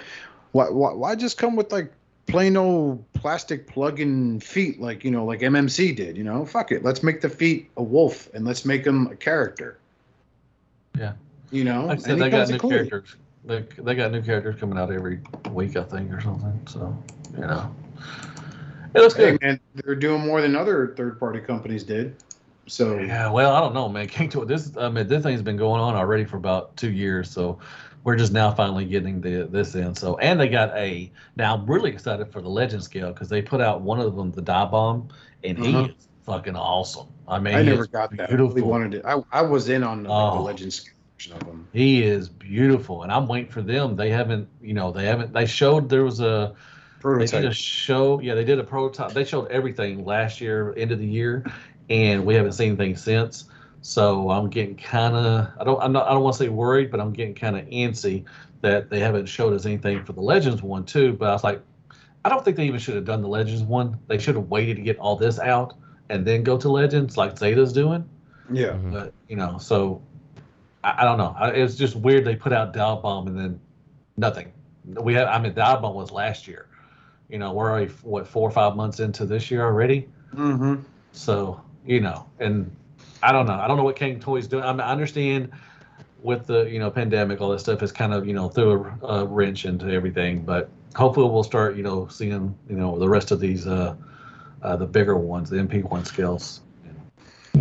why 0.53 0.71
why, 0.71 0.93
why 0.93 1.15
just 1.15 1.37
come 1.39 1.57
with 1.57 1.71
like 1.73 1.93
plain 2.27 2.57
old 2.57 3.05
plastic 3.13 3.67
plug-in 3.67 4.41
feet 4.41 4.81
like 4.81 5.05
you 5.05 5.11
know 5.11 5.25
like 5.25 5.41
MMC 5.41 5.95
did? 5.95 6.17
You 6.17 6.25
know, 6.25 6.45
fuck 6.47 6.73
it, 6.73 6.85
let's 6.85 7.03
make 7.03 7.21
the 7.21 7.29
feet 7.29 7.71
a 7.77 7.83
wolf 7.83 8.29
and 8.35 8.45
let's 8.47 8.65
make 8.65 8.83
them 8.85 9.09
a 9.09 9.17
character. 9.17 9.79
Yeah. 10.99 11.13
You 11.51 11.65
know, 11.65 11.87
Like 11.87 11.99
I 12.01 12.03
said, 12.03 12.19
they 12.19 12.31
got 12.31 12.49
new 12.49 12.59
characters. 12.59 13.17
They, 13.45 13.61
they 13.79 13.95
got 13.95 14.13
new 14.13 14.21
characters 14.23 14.59
coming 14.61 14.79
out 14.79 14.93
every 14.93 15.21
week, 15.53 15.77
I 15.77 15.83
think, 15.85 16.13
or 16.13 16.21
something. 16.21 16.61
So, 16.69 16.95
you 17.35 17.41
know. 17.41 17.75
It 18.95 19.01
looks 19.01 19.15
Hey 19.15 19.33
good. 19.33 19.43
man, 19.43 19.61
they're 19.75 19.95
doing 19.95 20.23
more 20.27 20.41
than 20.41 20.57
other 20.57 20.95
third-party 20.97 21.41
companies 21.41 21.85
did. 21.85 22.17
So 22.67 22.99
Yeah, 22.99 23.31
well, 23.31 23.55
I 23.55 23.61
don't 23.61 23.75
know, 23.75 23.89
man. 23.89 24.09
King 24.09 24.29
Toy, 24.29 24.45
this 24.45 24.77
I 24.77 24.89
mean, 24.89 25.07
this 25.07 25.23
thing's 25.23 25.43
been 25.43 25.57
going 25.57 25.81
on 25.81 25.95
already 25.95 26.25
for 26.25 26.37
about 26.37 26.77
two 26.77 26.91
years, 26.91 27.31
so 27.31 27.59
we're 28.05 28.17
just 28.17 28.33
now 28.33 28.51
finally 28.51 28.85
getting 28.85 29.21
the 29.21 29.49
this 29.51 29.75
in. 29.75 29.95
So, 29.95 30.17
and 30.19 30.41
they 30.41 30.49
got 30.49 30.75
a 30.77 31.11
now. 31.37 31.55
I'm 31.55 31.67
really 31.67 31.91
excited 31.91 32.33
for 32.33 32.41
the 32.41 32.49
Legend 32.49 32.83
scale 32.83 33.13
because 33.13 33.29
they 33.29 33.43
put 33.43 33.61
out 33.61 33.81
one 33.83 34.01
of 34.01 34.17
them, 34.17 34.31
the 34.33 34.43
Divebomb, 34.43 35.11
and 35.45 35.59
he 35.59 35.73
Mhm. 35.73 35.89
is 35.91 36.09
fucking 36.25 36.57
awesome. 36.57 37.09
I 37.27 37.39
mean, 37.39 37.55
I 37.55 37.63
he 37.63 37.69
never 37.71 37.83
is 37.83 37.89
got 37.89 38.17
that. 38.17 38.31
I 38.31 38.35
really 38.35 38.63
wanted 38.63 38.95
it. 38.95 39.05
I, 39.05 39.23
I 39.33 39.43
was 39.43 39.69
in 39.69 39.83
on 39.83 40.05
like, 40.05 40.13
Oh. 40.13 40.37
the 40.37 40.43
Legends 40.43 40.89
version 41.19 41.35
of 41.35 41.41
them. 41.47 41.67
He 41.73 42.03
is 42.03 42.29
beautiful, 42.29 43.03
and 43.03 43.13
I'm 43.13 43.27
waiting 43.27 43.51
for 43.51 43.61
them. 43.63 43.97
They 43.97 44.11
haven't, 44.11 44.49
you 44.63 44.73
know, 44.75 44.91
they 44.93 45.05
haven't. 45.05 45.33
They 45.35 45.47
showed 45.47 45.89
there 45.89 46.05
was 46.05 46.21
a 46.21 46.55
they 46.99 47.03
Prototype. 47.03 47.43
did 47.43 47.51
a 47.51 47.55
show. 47.55 48.21
Yeah, 48.21 48.35
they 48.35 48.45
did 48.45 48.59
a 48.59 48.65
prototype. 48.65 49.13
They 49.13 49.25
showed 49.25 49.51
everything 49.51 50.05
last 50.05 50.41
year, 50.41 50.75
end 50.77 50.91
of 50.93 50.99
the 50.99 51.07
year, 51.07 51.45
and 51.89 52.25
we 52.27 52.35
haven't 52.35 52.53
seen 52.53 52.69
anything 52.69 52.97
since. 52.97 53.45
So 53.83 54.31
I'm 54.31 54.51
getting 54.51 54.77
kind 54.77 55.15
of 55.15 55.49
I 55.61 55.65
don't 55.65 55.81
I'm 55.81 55.93
not 55.93 56.07
I 56.09 56.13
don't 56.13 56.23
want 56.23 56.35
to 56.37 56.43
say 56.43 56.49
worried, 56.49 56.91
but 56.91 57.01
I'm 57.01 57.13
getting 57.13 57.35
kind 57.35 57.57
of 57.57 57.65
antsy 57.67 58.25
that 58.63 58.91
they 58.91 58.99
haven't 58.99 59.27
showed 59.27 59.53
us 59.53 59.65
anything 59.67 60.05
for 60.05 60.13
the 60.13 60.21
Legends 60.21 60.63
one 60.63 60.85
too. 60.85 61.13
But 61.13 61.29
I 61.29 61.33
was 61.33 61.45
like, 61.45 61.63
I 62.25 62.29
don't 62.29 62.45
think 62.45 62.57
they 62.57 62.67
even 62.67 62.81
should 62.81 62.97
have 62.97 63.05
done 63.05 63.23
the 63.23 63.29
Legends 63.29 63.63
one. 63.63 63.97
They 64.09 64.19
should 64.19 64.35
have 64.35 64.49
waited 64.49 64.77
to 64.77 64.83
get 64.83 64.99
all 64.99 65.15
this 65.15 65.39
out 65.39 65.75
and 66.09 66.27
then 66.27 66.43
go 66.43 66.59
to 66.59 66.69
Legends 66.69 67.17
like 67.17 67.39
Zeta's 67.39 67.73
doing. 67.73 68.05
yeah. 68.51 68.71
Mhm. 68.71 68.91
But 68.93 69.15
you 69.29 69.37
know, 69.37 69.59
so 69.59 70.03
I, 70.83 71.03
I 71.03 71.05
don't 71.05 71.19
know. 71.19 71.37
I, 71.39 71.51
it's 71.51 71.77
just 71.77 71.95
weird 71.95 72.25
they 72.25 72.35
put 72.35 72.53
out 72.53 72.75
Divebomb 72.75 73.29
and 73.29 73.39
then 73.39 73.61
nothing. 74.17 74.51
We 74.85 75.15
have 75.15 75.29
I 75.29 75.39
mean 75.39 75.53
Divebomb 75.55 75.95
was 75.95 76.11
last 76.11 76.49
year. 76.49 76.67
You 77.29 77.39
know, 77.39 77.53
we're 77.53 77.71
already 77.71 77.93
what 78.03 78.27
four 78.27 78.49
or 78.49 78.51
five 78.51 78.77
months 78.77 79.01
into 79.01 79.27
this 79.27 79.51
year 79.51 79.65
already. 79.65 80.09
Mm-hmm. 80.35 80.77
So 81.13 81.61
you 81.87 82.01
know, 82.01 82.27
and 82.39 82.75
I 83.23 83.33
don't 83.33 83.47
know. 83.47 83.55
I 83.55 83.67
don't 83.69 83.77
know 83.77 83.85
what 83.85 83.97
King 83.97 84.21
Toys 84.21 84.47
doing. 84.47 84.65
I, 84.65 84.73
mean, 84.73 84.81
I 84.81 84.91
understand 84.91 85.51
with 86.23 86.47
the 86.47 86.65
you 86.65 86.79
know 86.79 86.91
pandemic, 86.91 87.41
all 87.41 87.51
that 87.51 87.61
stuff 87.61 87.83
is 87.83 87.93
kind 87.93 88.15
of 88.15 88.27
you 88.27 88.33
know 88.33 88.49
threw 88.49 88.93
a, 89.03 89.07
a 89.07 89.25
wrench 89.25 89.65
into 89.65 89.91
everything. 89.91 90.43
But 90.43 90.71
hopefully, 90.95 91.29
we'll 91.29 91.45
start 91.45 91.77
you 91.77 91.83
know 91.83 92.09
seeing 92.09 92.57
you 92.69 92.77
know 92.77 92.99
the 92.99 93.09
rest 93.09 93.31
of 93.31 93.41
these 93.41 93.67
uh, 93.67 93.95
uh 94.63 94.77
the 94.77 94.87
bigger 94.87 95.17
ones, 95.17 95.51
the 95.51 95.57
MP 95.57 95.83
one 95.83 96.05
scales. 96.05 96.61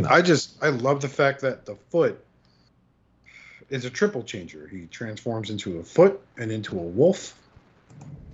I 0.07 0.21
just 0.21 0.61
I 0.63 0.69
love 0.69 1.01
the 1.01 1.09
fact 1.09 1.41
that 1.41 1.65
the 1.65 1.75
foot 1.89 2.23
is 3.69 3.85
a 3.85 3.89
triple 3.89 4.23
changer. 4.23 4.67
He 4.67 4.85
transforms 4.87 5.49
into 5.49 5.79
a 5.79 5.83
foot 5.83 6.21
and 6.37 6.51
into 6.51 6.77
a 6.77 6.81
wolf, 6.81 7.37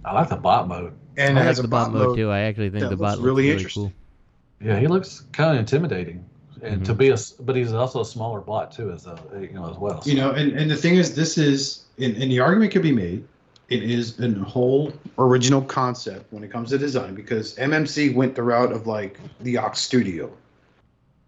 I 0.06 0.14
like 0.14 0.30
the 0.30 0.36
bot 0.36 0.68
mode. 0.68 0.94
And 1.18 1.38
I 1.38 1.42
it 1.42 1.46
like 1.46 1.48
has 1.48 1.58
the 1.58 1.64
a 1.66 1.68
bot 1.68 1.92
mode 1.94 2.16
too. 2.18 2.30
I 2.30 2.42
actually 2.42 2.70
think 2.70 2.82
the 2.82 2.90
looks 2.92 3.02
bot 3.02 3.18
looks 3.18 3.26
really 3.26 3.44
really, 3.44 3.54
interesting. 3.54 3.84
cool. 3.84 4.68
Yeah, 4.68 4.80
he 4.80 4.88
looks 4.88 5.26
kind 5.34 5.52
of 5.52 5.60
intimidating, 5.60 6.24
and 6.62 6.86
to 6.86 6.94
Mhm. 6.94 6.98
be 6.98 7.10
a 7.10 7.18
but 7.44 7.56
he's 7.56 7.74
also 7.74 8.02
a 8.02 8.06
smaller 8.06 8.40
bot 8.40 8.72
too, 8.72 8.92
as 8.92 9.06
a, 9.08 9.18
you 9.40 9.54
know, 9.54 9.70
as 9.70 9.78
well. 9.78 10.02
You 10.06 10.16
know, 10.16 10.32
and, 10.32 10.54
and 10.54 10.72
the 10.72 10.76
thing 10.78 10.96
is, 10.96 11.16
this 11.16 11.38
is, 11.38 11.84
and, 12.00 12.16
and 12.16 12.32
the 12.32 12.40
argument 12.40 12.72
could 12.72 12.82
be 12.84 12.92
made, 12.94 13.26
it 13.70 13.84
is 13.84 14.20
a 14.20 14.30
whole 14.40 14.94
original 15.18 15.62
concept 15.62 16.32
when 16.32 16.44
it 16.44 16.52
comes 16.52 16.70
to 16.70 16.78
design 16.78 17.16
because 17.16 17.56
MMC 17.58 18.14
went 18.14 18.36
the 18.36 18.44
route 18.44 18.72
of 18.72 18.88
like 18.88 19.20
the 19.42 19.58
Ox 19.58 19.80
Studio 19.80 20.32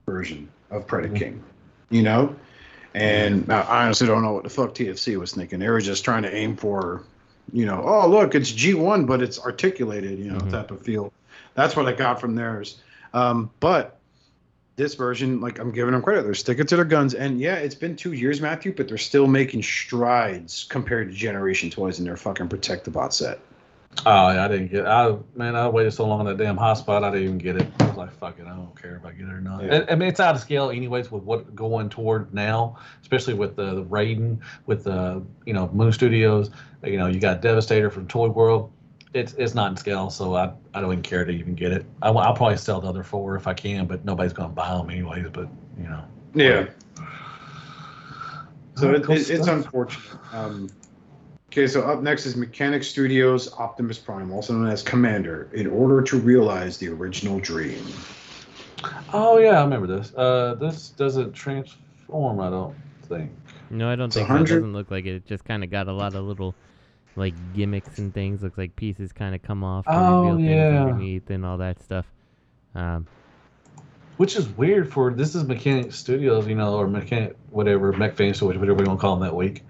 version 0.06 0.48
of 0.72 0.86
Predator 0.88 1.14
Mhm. 1.14 1.18
King, 1.20 1.44
you 1.90 2.04
know? 2.04 2.36
And 2.94 3.52
I 3.52 3.86
honestly 3.86 4.08
don't 4.08 4.22
know 4.22 4.32
what 4.32 4.44
the 4.44 4.50
fuck 4.50 4.74
TFC 4.74 5.18
was 5.18 5.34
thinking. 5.34 5.60
They 5.60 5.68
were 5.70 5.82
just 5.82 6.06
trying 6.06 6.24
to 6.24 6.34
aim 6.34 6.56
for, 6.56 7.04
you 7.54 7.66
know, 7.66 7.82
oh, 7.86 8.08
look, 8.08 8.36
it's 8.36 8.52
G1, 8.52 9.06
but 9.06 9.22
it's 9.22 9.40
articulated, 9.40 10.20
you 10.20 10.32
know, 10.32 10.40
Mhm. 10.40 10.52
type 10.52 10.72
of 10.72 10.82
feel. 10.82 11.12
That's 11.54 11.76
what 11.76 11.88
I 11.88 11.94
got 11.94 12.20
from 12.20 12.36
theirs. 12.36 12.82
Um, 13.14 13.50
but 13.60 13.98
this 14.76 14.96
version, 14.96 15.40
like 15.40 15.58
I'm 15.60 15.72
giving 15.72 15.94
them 15.94 16.02
credit, 16.02 16.24
they're 16.24 16.34
sticking 16.34 16.66
to 16.66 16.76
their 16.76 16.86
guns. 16.86 17.14
And 17.14 17.40
yeah, 17.40 17.56
it's 17.56 17.76
been 17.76 17.96
two 17.96 18.12
years, 18.12 18.42
Matthew, 18.42 18.74
but 18.76 18.88
they're 18.88 18.98
still 18.98 19.28
making 19.28 19.64
strides 19.64 20.66
compared 20.70 21.10
to 21.10 21.16
Generation 21.16 21.70
Toys 21.70 22.00
in 22.00 22.06
their 22.06 22.18
fucking 22.18 22.50
Protectobot 22.50 23.14
set. 23.14 23.40
Oh, 24.06 24.32
yeah, 24.34 24.44
I 24.44 24.48
didn't 24.50 24.72
get. 24.72 24.86
I 24.86 25.16
man, 25.36 25.56
I 25.56 25.70
waited 25.70 25.94
so 25.94 26.06
long 26.06 26.20
on 26.20 26.26
that 26.26 26.38
damn 26.38 26.58
hotspot. 26.58 27.04
I 27.04 27.12
didn't 27.12 27.24
even 27.24 27.38
get 27.38 27.56
it. 27.58 27.68
I 28.06 28.12
was 28.12 28.22
like, 28.22 28.36
fuck 28.36 28.40
it, 28.40 28.48
I 28.48 28.56
don't 28.56 28.80
care 28.80 28.96
if 28.96 29.06
I 29.06 29.12
get 29.12 29.28
it 29.28 29.34
or 29.34 29.42
not. 29.42 29.64
Yeah. 29.64 29.86
I, 29.88 29.94
I 29.94 29.96
mean, 29.96 30.10
it's 30.10 30.20
out 30.20 30.36
of 30.36 30.42
scale, 30.42 30.70
anyways, 30.70 31.12
with 31.12 31.24
what 31.24 31.56
going 31.56 31.90
toward 31.90 32.34
now, 32.34 32.78
especially 33.02 33.34
with 33.34 33.56
the, 33.56 33.76
the 33.76 33.84
Raiden, 33.84 34.40
with 34.66 34.84
the 34.84 35.24
you 35.46 35.54
know 35.54 35.70
Moon 35.74 35.92
Studios. 35.92 36.52
You 36.84 36.98
know, 36.98 37.08
you 37.08 37.20
got 37.20 37.42
Devastator 37.42 37.90
from 37.90 38.08
Toy 38.08 38.28
World. 38.28 38.72
It's 39.14 39.34
it's 39.34 39.56
not 39.56 39.72
in 39.72 39.78
scale, 39.78 40.10
so 40.10 40.36
I, 40.36 40.52
I 40.74 40.82
don't 40.82 40.92
even 40.92 41.04
care 41.04 41.26
to 41.26 41.32
even 41.32 41.56
get 41.56 41.72
it. 41.72 41.86
I, 42.02 42.12
will 42.12 42.22
probably 42.22 42.58
sell 42.58 42.82
the 42.82 42.88
other 42.88 43.04
four 43.04 43.36
if 43.36 43.48
I 43.48 43.54
can, 43.54 43.88
but 43.88 44.06
nobody's 44.06 44.34
gonna 44.34 44.50
buy 44.50 44.76
them 44.76 44.90
anyways. 44.90 45.28
But 45.32 45.48
you 45.78 45.86
know. 45.86 46.04
Yeah. 46.34 46.68
So 48.76 48.94
it, 48.94 49.04
cool 49.04 49.16
it, 49.16 49.30
it's 49.30 49.48
unfortunate. 49.48 50.20
Um, 50.34 50.70
okay, 51.56 51.68
so 51.68 51.82
up 51.84 52.02
next 52.02 52.26
is 52.26 52.36
Mechanic 52.36 52.84
Studios 52.84 53.54
Optimus 53.54 53.98
Prime, 53.98 54.30
also 54.32 54.52
known 54.54 54.68
as 54.68 54.84
Commander, 54.84 55.50
in 55.54 55.68
order 55.68 56.02
to 56.02 56.18
realize 56.20 56.78
the 56.78 56.90
original 56.90 57.40
dream. 57.40 57.82
Oh 59.14 59.38
yeah, 59.38 59.62
I 59.62 59.64
remember 59.64 59.88
this. 59.88 60.14
Uh, 60.14 60.56
this 60.60 60.90
doesn't 60.90 61.32
transform. 61.32 62.42
I 62.42 62.50
don't 62.50 62.76
think. 63.04 63.32
No, 63.70 63.90
I 63.90 63.96
don't 63.96 64.08
It's 64.08 64.18
a 64.18 64.26
think 64.26 64.28
so. 64.28 64.36
It 64.36 64.48
doesn't 64.48 64.74
look 64.74 64.92
like 64.92 65.06
it. 65.06 65.16
It 65.16 65.26
just 65.26 65.46
kind 65.46 65.64
of 65.64 65.70
got 65.70 65.88
a 65.88 65.94
lot 65.94 66.14
of 66.14 66.26
little, 66.26 66.58
like 67.16 67.54
gimmicks 67.54 67.98
and 68.00 68.14
things. 68.14 68.44
Looks 68.44 68.58
like 68.58 68.76
pieces 68.76 69.14
kind 69.14 69.34
of 69.34 69.42
come 69.42 69.64
off 69.64 69.86
to 69.86 69.92
Oh, 69.94 70.34
reveal 70.34 70.40
yeah. 70.40 70.70
things 70.70 70.92
underneath 70.92 71.30
and 71.30 71.46
all 71.46 71.58
that 71.60 71.82
stuff. 71.82 72.06
Um, 72.76 73.08
Which 74.18 74.36
is 74.36 74.50
weird 74.50 74.92
for 74.92 75.14
this 75.14 75.36
is 75.36 75.46
Mechanic 75.46 75.94
Studios, 75.94 76.48
you 76.48 76.56
know, 76.56 76.76
or 76.76 76.88
Mechanic 76.88 77.38
whatever, 77.50 77.94
Mech 77.94 78.16
Fan 78.18 78.34
Studios, 78.34 78.60
whatever 78.60 78.76
we 78.76 78.86
want 78.86 79.00
to 79.00 79.02
call 79.02 79.16
them 79.16 79.26
that 79.28 79.36
week. 79.36 79.64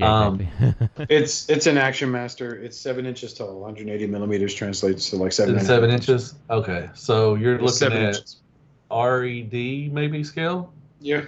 Yeah, 0.00 0.18
Um, 0.26 0.40
exactly. 0.40 1.06
It's 1.08 1.48
it's 1.48 1.66
an 1.66 1.78
Action 1.78 2.10
Master. 2.10 2.54
It's 2.56 2.76
seven 2.78 3.06
inches 3.06 3.34
tall, 3.34 3.60
180 3.60 4.06
millimeters 4.06 4.54
translates 4.54 5.10
to 5.10 5.16
like 5.16 5.32
seven. 5.32 5.56
Is 5.56 5.62
it 5.62 5.70
and 5.70 5.70
a 5.70 5.72
half 5.72 5.76
seven 5.82 5.90
inches? 5.94 6.34
Okay, 6.50 6.88
so 6.94 7.34
you're 7.34 7.54
It's 7.54 7.62
looking 7.62 7.76
seven 7.96 7.98
at 7.98 8.16
inches. 8.16 8.36
RED 8.90 9.92
maybe 9.92 10.24
scale. 10.24 10.72
Yeah, 11.00 11.24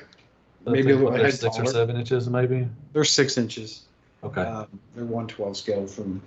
I 0.67 0.71
Maybe 0.71 0.83
think 0.83 0.87
a 0.87 0.89
little 0.97 1.11
what, 1.13 1.19
they're 1.21 1.31
six 1.31 1.59
or 1.59 1.67
seven 1.67 1.97
inches, 1.97 2.29
maybe. 2.29 2.69
they're 2.93 3.05
six 3.05 3.39
inches. 3.39 3.83
Okay. 4.25 4.43
Um, 4.43 4.67
they're 4.95 5.05
112 5.05 5.57
scale 5.57 5.87
from 5.87 6.21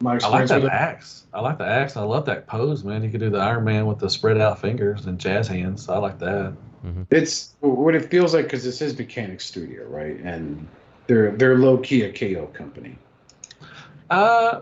my 0.00 0.16
experience. 0.16 0.50
I 0.50 0.54
like 0.56 0.62
that 0.64 0.72
axe. 0.72 1.24
I 1.32 1.40
like 1.40 1.58
the 1.58 1.66
axe. 1.66 1.96
I 1.96 2.02
love 2.02 2.24
that 2.26 2.46
pose, 2.46 2.84
man. 2.84 3.02
You 3.02 3.10
could 3.10 3.20
do 3.20 3.30
the 3.30 3.38
Iron 3.38 3.64
Man 3.64 3.86
with 3.86 3.98
the 3.98 4.08
spread 4.10 4.38
out 4.38 4.60
fingers 4.60 5.06
and 5.06 5.18
jazz 5.18 5.48
hands. 5.48 5.88
I 5.88 5.98
like 5.98 6.18
that. 6.20 6.52
It's 7.10 7.54
what 7.60 7.94
it 7.94 8.10
feels 8.10 8.34
like 8.34 8.44
because 8.46 8.64
this 8.64 8.82
is 8.82 8.96
Mechanic 8.98 9.40
Studio, 9.40 9.84
right? 9.86 10.18
And 10.18 10.66
they're 11.06 11.32
they're 11.32 11.56
low 11.58 11.78
key 11.78 12.02
a 12.02 12.12
KO 12.12 12.46
company. 12.48 12.96
Uh, 14.10 14.60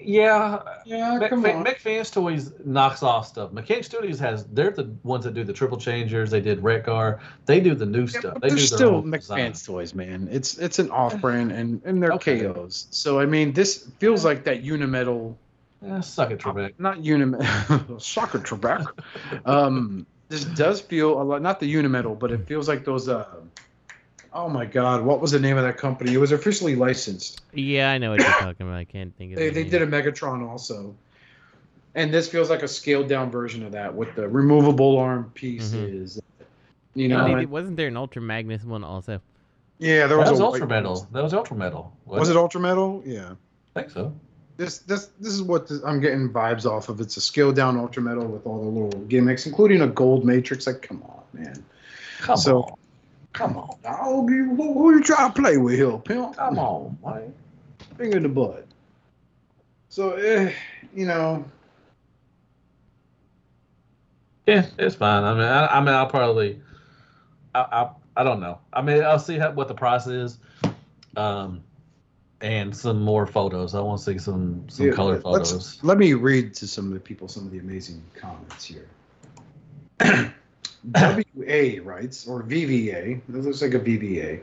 yeah. 0.00 0.62
Yeah, 0.86 1.18
Mech, 1.18 1.30
Fa- 1.30 1.60
Mech 1.62 1.80
Fans 1.80 2.10
Toys 2.10 2.50
knocks 2.64 3.02
off 3.02 3.26
stuff. 3.26 3.52
Mechanic 3.52 3.84
Studios 3.84 4.18
has 4.20 4.46
they're 4.46 4.70
the 4.70 4.90
ones 5.02 5.24
that 5.24 5.34
do 5.34 5.44
the 5.44 5.52
triple 5.52 5.76
changers. 5.76 6.30
They 6.30 6.40
did 6.40 6.60
Redgar. 6.62 7.18
They 7.44 7.60
do 7.60 7.74
the 7.74 7.84
new 7.84 8.02
Yeah, 8.06 8.20
stuff. 8.20 8.40
They 8.40 8.48
they're 8.48 8.56
do 8.56 8.62
still. 8.62 9.02
Mech 9.02 9.22
Fans 9.22 9.62
toys, 9.66 9.94
man. 9.94 10.28
It's 10.30 10.56
it's 10.56 10.78
an 10.78 10.90
off 10.90 11.20
brand 11.20 11.52
and 11.52 11.82
and 11.84 12.02
they're 12.02 12.12
Okay. 12.12 12.40
KOs. 12.40 12.86
So 12.90 13.20
I 13.20 13.26
mean, 13.26 13.52
this 13.52 13.86
feels 13.98 14.24
like 14.24 14.44
that 14.44 14.64
Unimetal, 14.64 15.34
Yeah, 15.82 16.00
suck 16.00 16.30
it, 16.30 16.38
Trebek. 16.40 16.72
not 16.78 16.98
Unimetal, 16.98 18.00
soccer 18.00 18.38
Trebek. 18.38 18.86
um, 19.44 20.06
this 20.28 20.44
does 20.44 20.80
feel 20.80 21.20
a 21.20 21.22
lot, 21.22 21.42
not 21.42 21.60
the 21.60 21.72
Unimetal, 21.72 22.18
but 22.18 22.32
it 22.32 22.46
feels 22.46 22.66
like 22.66 22.84
those. 22.86 23.08
Uh, 23.10 23.26
oh 24.36 24.48
my 24.48 24.64
God, 24.66 25.02
what 25.02 25.20
was 25.20 25.30
the 25.32 25.40
name 25.40 25.56
of 25.56 25.64
that 25.64 25.78
company? 25.78 26.12
It 26.12 26.18
was 26.18 26.32
officially 26.32 26.76
licensed. 26.76 27.40
yeah, 27.52 27.90
I 27.90 27.98
know 27.98 28.10
what 28.10 28.20
you're 28.20 28.28
talking 28.30 28.66
about. 28.66 28.76
I 28.78 28.84
can't 28.84 29.16
think 29.16 29.32
of. 29.32 29.38
They 29.38 29.48
the 29.48 29.54
they 29.54 29.62
name. 29.62 29.70
did 29.70 29.82
a 29.82 29.86
Megatron 29.86 30.46
also. 30.48 30.94
And 31.94 32.12
this 32.12 32.28
feels 32.28 32.50
like 32.50 32.62
a 32.62 32.68
scaled 32.68 33.08
down 33.08 33.30
version 33.30 33.64
of 33.64 33.72
that 33.72 33.94
with 33.94 34.14
the 34.14 34.28
removable 34.28 34.98
arm 34.98 35.30
pieces. 35.34 36.18
Mm-hmm. 36.18 37.00
You 37.00 37.08
know, 37.08 37.26
No, 37.26 37.34
they 37.34 37.40
did- 37.40 37.50
wasn't 37.50 37.76
there 37.78 37.88
an 37.88 37.96
Ultra 37.96 38.20
Magnus 38.22 38.64
one 38.64 38.84
also? 38.84 39.20
yeah, 39.78 40.06
there 40.06 40.18
was, 40.18 40.26
That 40.26 40.32
was 40.32 40.40
a 40.40 40.44
Ultra 40.44 40.60
white 40.62 40.68
Metal. 40.70 40.94
one. 40.94 41.06
That 41.12 41.22
was 41.24 41.34
Ultra 41.34 41.56
Metal. 41.56 41.92
Was 42.06 42.28
it 42.30 42.36
Ultra 42.36 42.60
Metal? 42.60 43.02
Yeah. 43.06 43.32
I 43.74 43.80
think 43.80 43.92
so. 43.92 44.12
this 44.58 44.78
this 44.78 45.06
this 45.20 45.32
is 45.34 45.42
what 45.42 45.68
this, 45.68 45.82
I'm 45.84 46.00
getting 46.00 46.30
vibes 46.30 46.64
off 46.64 46.88
of. 46.88 47.00
It's 47.00 47.16
a 47.18 47.20
scaled 47.20 47.56
down 47.56 47.76
ultra 47.78 48.02
metal 48.02 48.26
with 48.26 48.46
all 48.46 48.62
the 48.62 48.68
little 48.70 49.00
gimmicks, 49.06 49.44
including 49.46 49.82
a 49.82 49.86
gold 49.86 50.24
matrix. 50.24 50.66
Like, 50.66 50.80
come 50.82 51.02
on, 51.02 51.22
man. 51.34 51.62
Come 52.20 52.36
So- 52.38 52.62
on. 52.62 52.74
Come 53.36 53.58
on. 53.58 53.76
Oh, 53.84 54.26
you, 54.30 54.54
who, 54.56 54.72
who 54.72 54.96
you 54.96 55.02
trying 55.02 55.30
to 55.30 55.42
play 55.42 55.58
with 55.58 55.74
here, 55.74 55.98
pimp? 55.98 56.36
Come 56.36 56.58
on, 56.58 56.96
man. 57.04 57.34
Finger 57.98 58.16
in 58.16 58.22
the 58.22 58.30
butt. 58.30 58.66
So, 59.90 60.12
eh, 60.12 60.52
you 60.94 61.04
know, 61.04 61.44
Yeah, 64.46 64.66
it's 64.78 64.94
fine. 64.94 65.24
I 65.24 65.34
mean, 65.34 65.42
I, 65.42 65.66
I 65.66 65.80
mean, 65.80 65.94
I'll 65.94 66.06
probably, 66.06 66.60
I, 67.54 67.60
I, 67.60 67.90
I 68.16 68.24
don't 68.24 68.40
know. 68.40 68.58
I 68.72 68.80
mean, 68.80 69.02
I'll 69.02 69.18
see 69.18 69.38
how, 69.38 69.50
what 69.52 69.68
the 69.68 69.74
price 69.74 70.06
is. 70.06 70.38
Um, 71.16 71.62
and 72.40 72.74
some 72.74 73.02
more 73.02 73.26
photos. 73.26 73.74
I 73.74 73.80
want 73.80 73.98
to 74.00 74.04
see 74.04 74.18
some 74.18 74.64
some 74.68 74.86
Yeah, 74.86 74.92
color 74.92 75.20
photos. 75.20 75.78
Let 75.82 75.98
me 75.98 76.12
read 76.14 76.54
to 76.54 76.66
some 76.66 76.86
of 76.86 76.92
the 76.94 77.00
people 77.00 77.28
some 77.28 77.46
of 77.46 77.50
the 77.50 77.58
amazing 77.58 78.02
comments 78.14 78.64
here. 78.64 78.88
WA 80.94 81.82
writes, 81.82 82.26
or 82.26 82.42
VVA. 82.42 83.20
It 83.28 83.34
looks 83.34 83.62
like 83.62 83.74
a 83.74 83.80
VVA. 83.80 84.40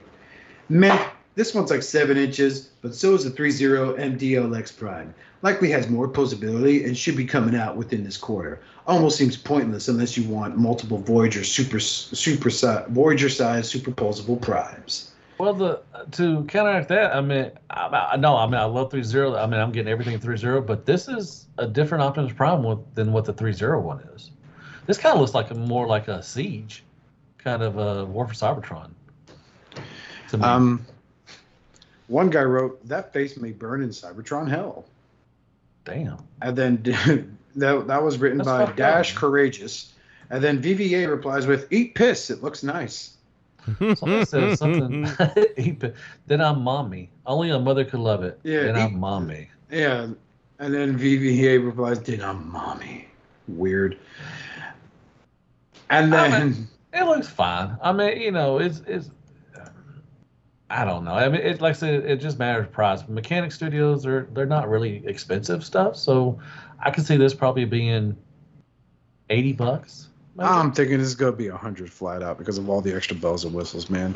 Meh, 0.69 1.09
this 1.35 1.53
one's 1.53 1.71
like 1.71 1.81
seven 1.81 2.17
inches, 2.17 2.69
but 2.81 2.93
so 2.93 3.13
is 3.13 3.23
the 3.23 3.31
3.0 3.31 3.97
MDLX 3.97 4.77
Prime. 4.77 5.13
Likely 5.41 5.69
has 5.71 5.89
more 5.89 6.07
posability 6.07 6.85
and 6.85 6.97
should 6.97 7.17
be 7.17 7.25
coming 7.25 7.55
out 7.55 7.75
within 7.75 8.03
this 8.03 8.17
quarter. 8.17 8.61
Almost 8.87 9.17
seems 9.17 9.35
pointless 9.35 9.87
unless 9.87 10.15
you 10.17 10.27
want 10.29 10.57
multiple 10.57 10.99
Voyager 10.99 11.43
super 11.43 11.79
super 11.79 12.49
si- 12.49 12.83
Voyager 12.89 13.29
size 13.29 13.71
superposable 13.71 14.39
primes. 14.41 15.11
Well, 15.37 15.53
the 15.53 15.81
to 16.11 16.43
counteract 16.45 16.89
that, 16.89 17.15
I 17.15 17.21
mean, 17.21 17.51
I, 17.69 18.09
I 18.13 18.17
no, 18.17 18.37
I 18.37 18.45
mean, 18.45 18.55
I 18.55 18.65
love 18.65 18.91
3.0. 18.91 19.37
I 19.37 19.45
mean, 19.47 19.59
I'm 19.59 19.71
getting 19.71 19.91
everything 19.91 20.19
3.0, 20.19 20.65
but 20.65 20.85
this 20.85 21.07
is 21.07 21.47
a 21.57 21.67
different 21.67 22.03
Optimus 22.03 22.33
Prime 22.33 22.63
with, 22.63 22.79
than 22.93 23.11
what 23.11 23.25
the 23.25 23.33
3.0 23.33 23.81
one 23.81 23.99
is. 24.15 24.31
This 24.85 24.97
kind 24.97 25.13
of 25.13 25.21
looks 25.21 25.33
like 25.33 25.51
a 25.51 25.55
more 25.55 25.87
like 25.87 26.07
a 26.07 26.21
Siege, 26.21 26.83
kind 27.37 27.61
of 27.63 27.77
a 27.77 28.05
War 28.05 28.27
for 28.27 28.33
Cybertron. 28.33 28.91
Um, 30.41 30.85
one 32.07 32.29
guy 32.29 32.43
wrote 32.43 32.85
that 32.87 33.13
face 33.13 33.37
may 33.37 33.51
burn 33.51 33.83
in 33.83 33.89
Cybertron 33.89 34.49
hell. 34.49 34.85
Damn. 35.85 36.17
And 36.41 36.55
then 36.57 36.81
that, 37.55 37.87
that 37.87 38.03
was 38.03 38.17
written 38.17 38.39
That's 38.39 38.47
by 38.49 38.71
Dash 38.73 39.13
up. 39.13 39.19
Courageous. 39.19 39.93
And 40.29 40.43
then 40.43 40.61
VVA 40.61 41.07
replies 41.09 41.45
with, 41.45 41.71
Eat 41.71 41.95
piss, 41.95 42.29
it 42.29 42.41
looks 42.41 42.63
nice. 42.63 43.17
Somebody 43.79 44.25
said 44.25 44.57
something. 44.57 45.07
then 46.27 46.41
I'm 46.41 46.61
mommy. 46.61 47.09
Only 47.25 47.51
a 47.51 47.59
mother 47.59 47.85
could 47.85 47.99
love 47.99 48.23
it. 48.23 48.39
Yeah, 48.43 48.63
Then 48.63 48.75
he- 48.75 48.81
I'm 48.81 48.99
mommy. 48.99 49.49
Yeah. 49.71 50.07
And 50.59 50.73
then 50.73 50.97
VVA 50.97 51.63
replies, 51.63 51.99
Did 51.99 52.21
I'm 52.21 52.51
mommy. 52.51 53.07
Weird. 53.47 53.97
And 55.93 56.13
I 56.15 56.29
then, 56.29 56.67
It 56.93 57.03
looks 57.05 57.27
fine. 57.27 57.77
I 57.81 57.91
mean, 57.91 58.21
you 58.21 58.31
know, 58.31 58.59
it's 58.59 58.81
it's. 58.87 59.09
I 60.69 60.85
don't 60.85 61.05
know. 61.05 61.13
I 61.13 61.29
mean, 61.29 61.41
it 61.41 61.61
like 61.61 61.75
I 61.75 61.77
said, 61.77 62.05
it 62.05 62.17
just 62.17 62.39
matters 62.39 62.67
price. 62.71 63.07
Mechanic 63.07 63.51
Studios 63.51 64.05
are 64.07 64.27
they're 64.33 64.45
not 64.47 64.69
really 64.69 65.05
expensive 65.05 65.63
stuff, 65.63 65.95
so 65.95 66.39
I 66.79 66.89
could 66.89 67.05
see 67.05 67.17
this 67.17 67.33
probably 67.33 67.65
being 67.65 68.17
eighty 69.29 69.53
bucks. 69.53 70.07
maybe. 70.35 70.49
I'm 70.49 70.71
thinking 70.71 70.97
this 70.97 71.07
is 71.07 71.15
going 71.15 71.33
to 71.33 71.37
be 71.37 71.49
100 71.49 71.91
flat 71.91 72.23
out 72.23 72.39
because 72.39 72.57
of 72.57 72.69
all 72.69 72.81
the 72.81 72.95
extra 72.95 73.15
bells 73.15 73.45
and 73.45 73.53
whistles, 73.53 73.89
man. 73.91 74.15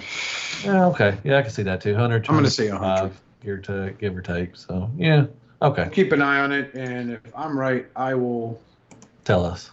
yeah, 0.63 0.87
okay, 0.87 1.17
yeah, 1.23 1.37
I 1.37 1.41
can 1.43 1.51
see 1.51 1.63
that 1.63 1.79
too. 1.81 1.95
Hundred. 1.95 2.27
I'm 2.27 2.35
gonna 2.35 2.49
say 2.49 2.71
100. 2.71 3.11
give 3.43 3.61
take, 3.61 3.99
give 3.99 4.17
or 4.17 4.21
take. 4.21 4.55
So 4.55 4.89
yeah, 4.97 5.27
okay. 5.61 5.89
Keep 5.91 6.11
an 6.11 6.23
eye 6.23 6.39
on 6.39 6.51
it. 6.51 6.73
And 6.73 7.11
if 7.11 7.21
I'm 7.35 7.57
right, 7.57 7.85
I 7.95 8.15
will. 8.15 8.59
Tell 9.25 9.45
us. 9.45 9.69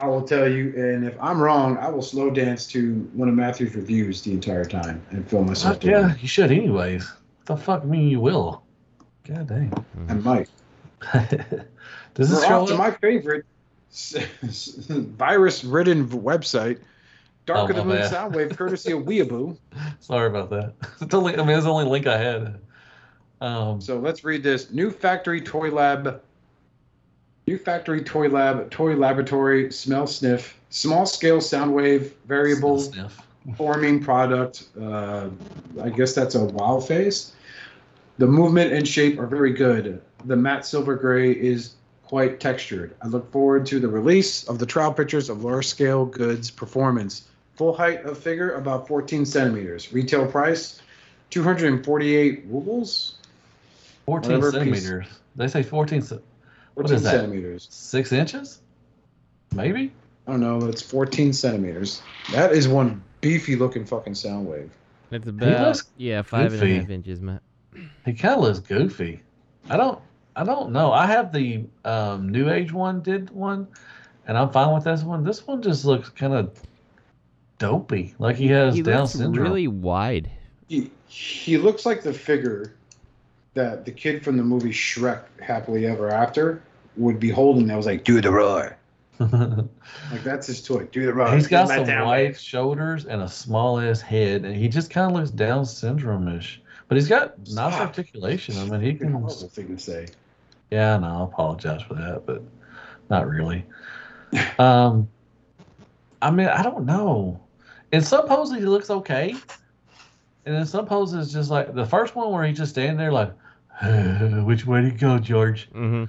I 0.00 0.06
will 0.06 0.22
tell 0.22 0.48
you, 0.48 0.72
and 0.76 1.04
if 1.04 1.14
I'm 1.20 1.40
wrong, 1.40 1.76
I 1.76 1.88
will 1.90 2.02
slow 2.02 2.30
dance 2.30 2.66
to 2.68 2.94
one 3.12 3.28
of 3.28 3.34
Matthew's 3.34 3.74
reviews 3.74 4.22
the 4.22 4.32
entire 4.32 4.64
time 4.64 5.02
and 5.10 5.28
film 5.28 5.46
myself. 5.46 5.74
Fuck 5.76 5.84
yeah, 5.84 6.12
it. 6.14 6.22
you 6.22 6.28
should 6.28 6.50
anyways. 6.50 7.12
The 7.44 7.56
fuck 7.56 7.84
mean 7.84 8.08
you 8.08 8.20
will? 8.20 8.62
God 9.24 9.46
dang. 9.48 9.84
I 10.08 10.14
might. 10.14 10.48
Does 12.14 12.30
this 12.30 12.40
We're 12.40 12.46
show 12.46 12.62
off 12.62 12.68
to 12.68 12.76
my 12.76 12.90
favorite 12.92 13.44
virus-ridden 14.40 16.08
website, 16.08 16.80
Dark 17.46 17.68
Oh, 17.68 17.70
of 17.70 17.76
the 17.76 17.84
Moon 17.84 17.98
bad. 17.98 18.12
Soundwave, 18.12 18.56
courtesy 18.56 18.92
of 18.92 19.02
Weeaboo. 19.04 19.58
Sorry 20.00 20.28
about 20.28 20.50
that. 20.50 20.74
It's 21.00 21.14
only, 21.14 21.34
I 21.36 21.44
mean, 21.44 21.50
it's 21.56 21.64
the 21.64 21.70
only 21.72 21.84
link 21.84 22.06
I 22.06 22.16
had. 22.16 22.58
Um, 23.40 23.80
So 23.80 23.98
let's 23.98 24.24
read 24.24 24.42
this. 24.42 24.70
New 24.70 24.90
factory 24.90 25.40
toy 25.40 25.70
lab. 25.70 26.22
New 27.46 27.58
factory 27.58 28.02
toy 28.02 28.28
lab, 28.28 28.70
toy 28.70 28.94
laboratory, 28.94 29.72
smell 29.72 30.06
sniff, 30.06 30.58
small 30.70 31.06
scale 31.06 31.38
Soundwave 31.38 32.12
variable 32.26 32.78
sniff. 32.80 33.20
forming 33.56 34.02
product. 34.02 34.64
Uh, 34.80 35.28
I 35.82 35.88
guess 35.90 36.14
that's 36.14 36.34
a 36.34 36.44
wow 36.44 36.80
face. 36.80 37.32
The 38.18 38.26
movement 38.26 38.72
and 38.72 38.86
shape 38.86 39.18
are 39.18 39.26
very 39.26 39.52
good. 39.52 40.00
The 40.26 40.36
matte 40.36 40.66
silver 40.66 40.94
gray 40.94 41.32
is 41.32 41.74
quite 42.04 42.38
textured. 42.38 42.94
I 43.02 43.06
look 43.08 43.30
forward 43.32 43.66
to 43.66 43.80
the 43.80 43.88
release 43.88 44.46
of 44.48 44.58
the 44.58 44.66
trial 44.66 44.92
pictures 44.92 45.28
of 45.30 45.42
large 45.42 45.66
scale 45.66 46.04
goods 46.04 46.50
performance. 46.50 47.28
Full 47.54 47.74
height 47.76 48.04
of 48.04 48.18
figure 48.18 48.52
about 48.54 48.86
14 48.86 49.24
centimeters. 49.24 49.92
Retail 49.92 50.26
price 50.26 50.80
248 51.30 52.44
rubles. 52.48 53.14
14 54.06 54.30
Whatever 54.40 54.52
piece- 54.64 54.82
centimeters. 54.82 55.06
They 55.36 55.48
say 55.48 55.62
14, 55.62 56.02
ce- 56.02 56.12
14 56.82 56.96
is 56.96 57.02
that? 57.02 57.10
centimeters. 57.10 57.68
six 57.70 58.12
inches? 58.12 58.60
Maybe? 59.54 59.92
I 60.26 60.32
don't 60.32 60.40
know. 60.40 60.66
It's 60.68 60.82
14 60.82 61.32
centimeters. 61.32 62.02
That 62.32 62.52
is 62.52 62.68
one 62.68 63.02
beefy 63.20 63.56
looking 63.56 63.84
fucking 63.84 64.14
sound 64.14 64.46
wave. 64.46 64.70
It's 65.10 65.26
about 65.26 65.66
looks 65.66 65.90
yeah 65.96 66.22
five 66.22 66.52
and 66.52 66.62
a 66.62 66.80
half 66.80 66.90
inches, 66.90 67.20
Matt. 67.20 67.42
He 68.04 68.12
kind 68.14 68.34
of 68.36 68.42
looks 68.42 68.58
goofy. 68.60 69.22
I 69.68 69.76
don't, 69.76 70.00
I 70.36 70.44
don't 70.44 70.72
know. 70.72 70.92
I 70.92 71.06
have 71.06 71.32
the 71.32 71.64
um, 71.84 72.28
New 72.28 72.48
Age 72.50 72.72
one, 72.72 73.02
did 73.02 73.30
one, 73.30 73.66
and 74.26 74.38
I'm 74.38 74.50
fine 74.50 74.72
with 74.72 74.84
this 74.84 75.02
one. 75.02 75.24
This 75.24 75.46
one 75.46 75.62
just 75.62 75.84
looks 75.84 76.08
kind 76.10 76.32
of 76.32 76.58
dopey. 77.58 78.14
Like 78.18 78.36
he 78.36 78.46
has 78.48 78.74
He 78.74 78.82
Down 78.82 79.00
looks 79.00 79.12
syndrome. 79.12 79.44
really 79.44 79.68
wide. 79.68 80.30
He, 80.68 80.90
he 81.06 81.58
looks 81.58 81.84
like 81.84 82.02
the 82.02 82.12
figure 82.12 82.74
that 83.54 83.84
the 83.84 83.90
kid 83.90 84.24
from 84.24 84.36
the 84.36 84.44
movie 84.44 84.70
Shrek 84.70 85.24
Happily 85.40 85.86
Ever 85.86 86.10
After 86.10 86.62
would 86.96 87.18
be 87.20 87.30
holding 87.30 87.66
that 87.68 87.76
was 87.76 87.86
like, 87.86 88.04
do 88.04 88.20
the 88.20 88.30
roar. 88.30 88.76
Like 90.10 90.24
that's 90.24 90.46
his 90.46 90.62
toy. 90.62 90.84
Do 90.86 91.04
the 91.06 91.12
roar. 91.12 91.34
He's 91.34 91.46
got 91.46 91.68
Let 91.68 91.78
some 91.78 91.86
down, 91.86 92.06
wide 92.06 92.38
shoulders 92.38 93.04
and 93.04 93.22
a 93.22 93.28
small 93.28 93.78
ass 93.78 94.00
head, 94.00 94.44
and 94.44 94.56
he 94.56 94.66
just 94.68 94.90
kind 94.90 95.10
of 95.10 95.16
looks 95.16 95.30
Down 95.30 95.66
syndrome 95.66 96.26
ish. 96.28 96.60
But 96.88 96.96
he's 96.96 97.06
got 97.08 97.38
nice 97.50 97.74
articulation. 97.74 98.56
I 98.58 98.64
mean, 98.64 98.80
he 98.80 98.92
Fucking 98.92 99.06
can. 99.12 99.12
horrible 99.20 99.48
thing 99.48 99.76
to 99.76 99.78
say. 99.82 100.06
Yeah, 100.70 100.96
no, 100.98 101.06
I 101.06 101.24
apologize 101.24 101.82
for 101.82 101.94
that, 101.94 102.24
but 102.26 102.42
not 103.10 103.28
really. 103.28 103.64
Um, 104.58 105.08
I 106.22 106.30
mean, 106.30 106.46
I 106.48 106.62
don't 106.62 106.84
know. 106.86 107.40
In 107.92 108.00
some 108.02 108.26
poses, 108.26 108.58
he 108.58 108.64
looks 108.64 108.90
okay, 108.90 109.34
and 110.46 110.54
in 110.54 110.66
some 110.66 110.86
poses, 110.86 111.32
just 111.32 111.50
like 111.50 111.74
the 111.74 111.84
first 111.86 112.14
one 112.14 112.30
where 112.32 112.44
he's 112.44 112.56
just 112.58 112.72
standing 112.72 112.96
there, 112.96 113.10
like, 113.12 113.32
which 114.44 114.66
way 114.66 114.82
to 114.82 114.90
go, 114.92 115.18
George? 115.18 115.68
hmm 115.72 116.04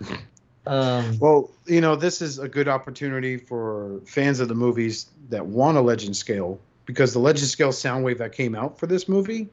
Um, 0.68 1.18
Well, 1.20 1.50
you 1.66 1.82
know, 1.82 1.96
this 1.96 2.22
is 2.22 2.40
a 2.40 2.48
good 2.48 2.68
opportunity 2.68 3.38
for 3.38 4.00
fans 4.06 4.40
of 4.40 4.48
the 4.48 4.56
movies 4.56 5.08
that 5.30 5.46
want 5.46 5.78
a 5.78 5.82
legend 5.82 6.16
scale 6.16 6.60
because 6.86 7.14
the 7.14 7.20
legend 7.20 7.48
scale 7.48 7.70
Soundwave 7.70 8.18
that 8.20 8.34
came 8.34 8.56
out 8.56 8.78
for 8.78 8.88
this 8.88 9.08
movie 9.10 9.50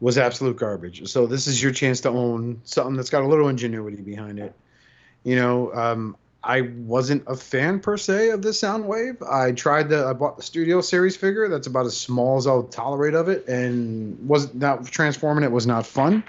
was 0.00 0.18
absolute 0.18 0.56
garbage. 0.56 1.08
So 1.08 1.26
this 1.26 1.46
is 1.46 1.62
your 1.62 1.72
chance 1.72 2.00
to 2.02 2.10
own 2.10 2.60
something 2.64 2.96
that's 2.96 3.10
got 3.10 3.22
a 3.22 3.26
little 3.26 3.48
ingenuity 3.48 4.02
behind 4.02 4.38
it. 4.38 4.54
You 5.24 5.36
know, 5.36 5.72
um, 5.74 6.16
I 6.44 6.60
wasn't 6.60 7.24
a 7.26 7.34
fan 7.34 7.80
per 7.80 7.96
se 7.96 8.30
of 8.30 8.42
this 8.42 8.60
Soundwave. 8.60 9.20
I 9.28 9.52
tried 9.52 9.88
the 9.88 10.06
I 10.06 10.12
bought 10.12 10.36
the 10.36 10.42
Studio 10.42 10.80
Series 10.80 11.16
figure 11.16 11.48
that's 11.48 11.66
about 11.66 11.86
as 11.86 11.96
small 11.96 12.36
as 12.38 12.46
I'll 12.46 12.62
tolerate 12.62 13.14
of 13.14 13.28
it, 13.28 13.46
and 13.48 14.16
was 14.28 14.54
not 14.54 14.86
transforming 14.86 15.42
it 15.42 15.50
was 15.50 15.66
not 15.66 15.84
fun. 15.84 16.22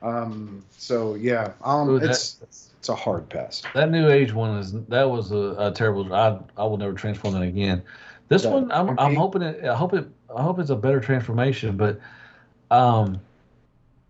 Um, 0.00 0.64
so 0.78 1.14
yeah, 1.14 1.52
um, 1.62 1.90
Ooh, 1.90 1.98
that- 1.98 2.34
it's 2.88 2.90
it's 2.90 3.00
a 3.00 3.04
hard 3.04 3.28
pass. 3.28 3.62
that 3.74 3.90
new 3.90 4.08
age 4.08 4.32
one 4.32 4.58
is 4.58 4.72
that 4.72 5.10
was 5.10 5.32
a, 5.32 5.54
a 5.58 5.72
terrible. 5.72 6.12
I 6.14 6.38
I 6.56 6.64
will 6.64 6.76
never 6.78 6.92
transform 6.94 7.34
that 7.34 7.42
again. 7.42 7.82
This 8.28 8.42
That- 8.42 8.52
one, 8.52 8.72
I'm 8.72 8.98
I'm 8.98 9.14
hoping 9.14 9.42
it. 9.42 9.64
I 9.64 9.74
hope 9.74 9.92
it. 9.94 10.06
I 10.36 10.42
hope 10.42 10.58
it's 10.58 10.70
a 10.70 10.76
better 10.76 11.00
transformation, 11.00 11.76
but 11.76 11.98
um, 12.70 13.20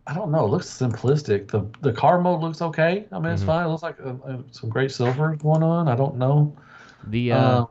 I 0.07 0.15
don't 0.15 0.31
know. 0.31 0.45
It 0.45 0.49
looks 0.49 0.67
simplistic. 0.67 1.49
The 1.49 1.67
the 1.83 1.93
car 1.93 2.21
mode 2.21 2.41
looks 2.41 2.63
okay. 2.63 3.07
I 3.13 3.19
mean, 3.19 3.33
it's 3.33 3.43
Mhm. 3.43 3.47
fine. 3.47 3.67
It 3.67 3.69
looks 3.71 3.83
like 3.83 3.97
uh, 4.01 4.15
uh, 4.27 4.39
some 4.51 4.71
great 4.71 4.91
silver 4.91 5.37
going 5.37 5.63
on. 5.63 5.89
I 5.89 5.95
don't 5.97 6.17
know. 6.17 6.55
The 7.09 7.33
uh, 7.33 7.59
Um, 7.61 7.69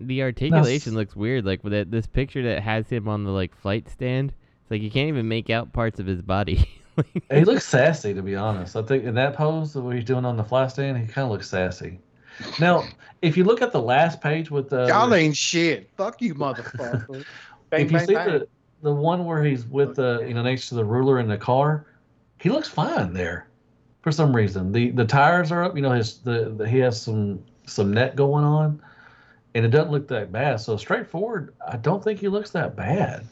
the 0.00 0.22
articulation 0.22 0.94
looks 0.94 1.14
weird. 1.16 1.44
Like 1.44 1.62
with 1.64 1.72
that, 1.72 1.90
this 1.90 2.06
picture 2.06 2.42
that 2.44 2.62
has 2.62 2.88
him 2.88 3.08
on 3.08 3.24
the 3.24 3.30
like 3.30 3.54
flight 3.56 3.88
stand. 3.88 4.32
It's 4.62 4.70
like 4.70 4.82
you 4.82 4.90
can't 4.90 5.08
even 5.08 5.28
make 5.28 5.50
out 5.50 5.72
parts 5.72 5.98
of 6.00 6.06
his 6.06 6.22
body. 6.22 6.68
Like, 6.96 7.22
he 7.32 7.44
looks 7.44 7.66
sassy, 7.66 8.14
to 8.14 8.22
be 8.22 8.36
honest. 8.36 8.76
I 8.76 8.82
think 8.82 9.04
in 9.04 9.14
that 9.14 9.34
pose 9.34 9.72
that 9.74 9.88
he's 9.92 10.04
doing 10.04 10.24
on 10.24 10.36
the 10.36 10.44
fly 10.44 10.66
stand, 10.68 10.98
he 10.98 11.06
kind 11.06 11.24
of 11.24 11.30
looks 11.30 11.48
sassy. 11.48 11.98
Now, 12.58 12.84
if 13.22 13.36
you 13.36 13.44
look 13.44 13.62
at 13.62 13.72
the 13.72 13.80
last 13.82 14.20
page 14.20 14.50
with 14.50 14.70
the 14.70 14.86
Y'all 14.86 15.12
ain't 15.14 15.36
shit. 15.36 15.90
Fuck 15.96 16.22
you, 16.22 16.34
motherfucker. 16.34 17.24
bang, 17.70 17.84
if 17.84 17.92
you 17.92 17.98
bang, 17.98 18.06
see 18.06 18.14
bang. 18.14 18.28
the 18.28 18.48
the 18.82 18.94
one 18.94 19.24
where 19.26 19.44
he's 19.44 19.66
with 19.66 19.96
the 19.96 20.24
you 20.26 20.34
know 20.34 20.42
next 20.42 20.68
to 20.70 20.74
the 20.74 20.84
ruler 20.84 21.20
in 21.20 21.28
the 21.28 21.36
car, 21.36 21.86
he 22.38 22.48
looks 22.48 22.68
fine 22.68 23.12
there, 23.12 23.48
for 24.02 24.10
some 24.10 24.34
reason. 24.34 24.72
the 24.72 24.90
The 24.90 25.04
tires 25.04 25.52
are 25.52 25.62
up. 25.62 25.76
You 25.76 25.82
know 25.82 25.92
his 25.92 26.18
the, 26.18 26.54
the 26.56 26.68
he 26.68 26.78
has 26.78 27.00
some 27.00 27.44
some 27.66 27.92
net 27.92 28.16
going 28.16 28.44
on, 28.44 28.82
and 29.54 29.64
it 29.64 29.68
doesn't 29.68 29.92
look 29.92 30.08
that 30.08 30.32
bad. 30.32 30.60
So 30.60 30.76
straightforward, 30.76 31.54
I 31.66 31.76
don't 31.76 32.02
think 32.02 32.20
he 32.20 32.28
looks 32.28 32.50
that 32.52 32.74
bad. 32.74 33.26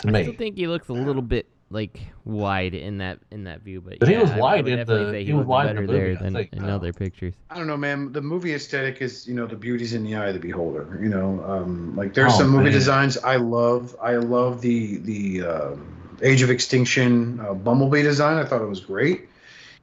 To 0.00 0.08
I 0.08 0.10
me, 0.12 0.22
still 0.22 0.34
think 0.34 0.56
he 0.56 0.68
looks 0.68 0.88
a 0.88 0.92
little 0.92 1.22
bit 1.22 1.47
like 1.70 2.00
wide 2.24 2.74
in 2.74 2.98
that 2.98 3.18
in 3.30 3.44
that 3.44 3.60
view, 3.62 3.80
but, 3.80 3.98
But 3.98 4.08
he 4.08 4.16
was 4.16 4.30
I- 4.30 4.36
I 4.36 4.40
wide 4.40 4.68
in 4.68 4.86
the- 4.86 5.10
say 5.12 5.24
he 5.24 5.32
was 5.32 5.38
looked 5.40 5.48
wide 5.48 5.70
in 5.70 5.76
the 5.76 5.82
better 5.82 5.92
there 5.98 6.18
I 6.18 6.22
than 6.22 6.32
think, 6.34 6.52
in 6.52 6.62
now. 6.66 6.76
other 6.76 6.92
pictures. 6.92 7.34
I 7.50 7.58
don't 7.58 7.66
know, 7.66 7.76
man. 7.76 8.12
The 8.12 8.22
movie 8.22 8.54
aesthetic 8.54 9.02
is, 9.02 9.26
you 9.28 9.34
know, 9.34 9.46
the 9.46 9.56
beauty's 9.56 9.92
in 9.92 10.02
the 10.04 10.14
eye 10.16 10.28
of 10.28 10.34
the 10.34 10.40
beholder. 10.40 10.98
You 11.02 11.08
know, 11.10 11.44
um, 11.46 11.94
like 11.96 12.14
there's 12.14 12.32
Oh, 12.34 12.38
some 12.38 12.50
movie 12.50 12.64
man. 12.64 12.72
designs 12.72 13.18
I 13.18 13.36
love. 13.36 13.94
I 14.02 14.16
love 14.16 14.60
the 14.62 14.96
the 14.98 15.42
um, 15.42 15.94
Age 16.22 16.42
of 16.42 16.50
Extinction 16.50 17.38
uh, 17.40 17.54
Bumblebee 17.54 18.02
design. 18.02 18.38
I 18.38 18.44
thought 18.44 18.62
it 18.62 18.68
was 18.68 18.80
great. 18.80 19.28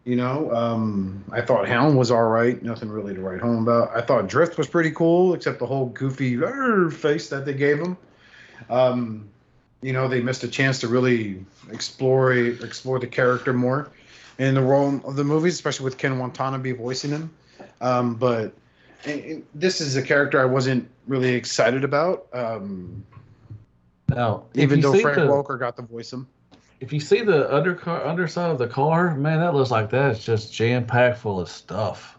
You 0.05 0.15
know, 0.15 0.53
um, 0.53 1.23
I 1.31 1.41
thought 1.41 1.67
Hound 1.67 1.97
was 1.97 2.11
all 2.11 2.27
right. 2.27 2.61
Nothing 2.61 2.89
really 2.89 3.15
to 3.15 3.21
write 3.21 3.41
home 3.41 3.63
about. 3.67 3.89
I 3.95 4.01
thought 4.01 4.27
Drift 4.27 4.55
was 4.57 4.67
pretty 4.67 4.91
cool, 4.91 5.33
except 5.33 5.57
the 5.59 5.65
whole 5.65 5.88
goofy 5.88 6.38
face 6.91 7.29
that 7.29 7.43
they 7.45 7.53
gave 7.53 7.79
him. 7.79 7.97
Um, 8.69 9.29
you 9.82 9.93
know, 9.93 10.07
they 10.07 10.21
missed 10.21 10.43
a 10.43 10.47
chance 10.47 10.80
to 10.80 10.88
really 10.88 11.45
explore 11.71 12.34
explore 12.34 12.99
the 12.99 13.07
character 13.07 13.53
more 13.53 13.91
in 14.39 14.55
the 14.55 14.61
role 14.61 14.99
of 15.05 15.15
the 15.15 15.23
movies, 15.23 15.53
especially 15.53 15.86
with 15.86 15.97
Ken 15.97 16.17
Watanabe 16.19 16.71
voicing 16.73 17.11
him. 17.11 17.30
Um, 17.82 18.15
but 18.15 18.53
and- 19.05 19.23
and 19.23 19.43
this 19.53 19.82
is 19.82 19.95
a 19.95 20.01
character 20.01 20.39
I 20.41 20.45
wasn't 20.45 20.89
really 21.07 21.34
excited 21.34 21.84
about, 21.84 22.26
um, 22.34 23.03
Now, 24.09 24.43
even 24.55 24.82
though 24.82 24.93
Frank 24.97 25.17
the- 25.17 25.28
Welker 25.28 25.59
got 25.59 25.76
to 25.78 25.84
voice 25.84 26.11
him. 26.11 26.28
If 26.82 26.91
you 26.91 26.99
see 26.99 27.21
the 27.21 27.47
undercar 27.51 28.05
underside 28.05 28.51
of 28.51 28.57
the 28.57 28.67
car, 28.67 29.15
man, 29.15 29.39
that 29.39 29.55
looks 29.55 29.71
like 29.71 29.89
that's 29.89 30.23
just 30.23 30.53
jam 30.53 30.86
packed 30.86 31.19
full 31.19 31.39
of 31.39 31.47
stuff. 31.49 32.17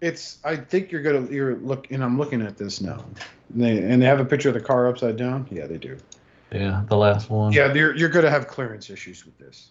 It's. 0.00 0.38
I 0.44 0.56
think 0.56 0.90
you're 0.92 1.02
gonna. 1.02 1.26
You're 1.30 1.56
look, 1.56 1.90
and 1.90 2.02
I'm 2.02 2.18
looking 2.18 2.42
at 2.42 2.58
this 2.58 2.80
now. 2.80 3.04
And 3.54 3.62
they 3.62 3.78
and 3.78 4.02
they 4.02 4.06
have 4.06 4.20
a 4.20 4.24
picture 4.24 4.48
of 4.48 4.54
the 4.54 4.60
car 4.60 4.88
upside 4.88 5.16
down. 5.16 5.46
Yeah, 5.50 5.66
they 5.66 5.78
do. 5.78 5.96
Yeah, 6.52 6.84
the 6.88 6.96
last 6.96 7.28
one. 7.30 7.52
Yeah, 7.52 7.72
you're 7.72 7.94
you're 7.96 8.08
gonna 8.08 8.30
have 8.30 8.46
clearance 8.46 8.88
issues 8.90 9.24
with 9.24 9.36
this. 9.38 9.70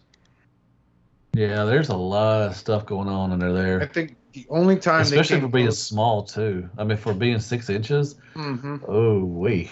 Yeah, 1.34 1.66
there's 1.66 1.90
a 1.90 1.96
lot 1.96 2.44
of 2.44 2.56
stuff 2.56 2.86
going 2.86 3.08
on 3.10 3.32
under 3.32 3.52
there. 3.54 3.82
I 3.82 3.86
think 3.88 4.16
the 4.34 4.46
only 4.50 4.78
time 4.78 5.02
Especially 5.02 5.38
they 5.38 5.42
for 5.44 5.48
being 5.50 5.66
close- 5.68 5.80
small 5.82 6.24
too. 6.24 6.70
I 6.78 6.84
mean, 6.84 6.98
for 6.98 7.14
being 7.14 7.40
six 7.40 7.70
inches. 7.70 8.16
Mhm. 8.36 8.82
Oh 8.88 9.20
we. 9.26 9.72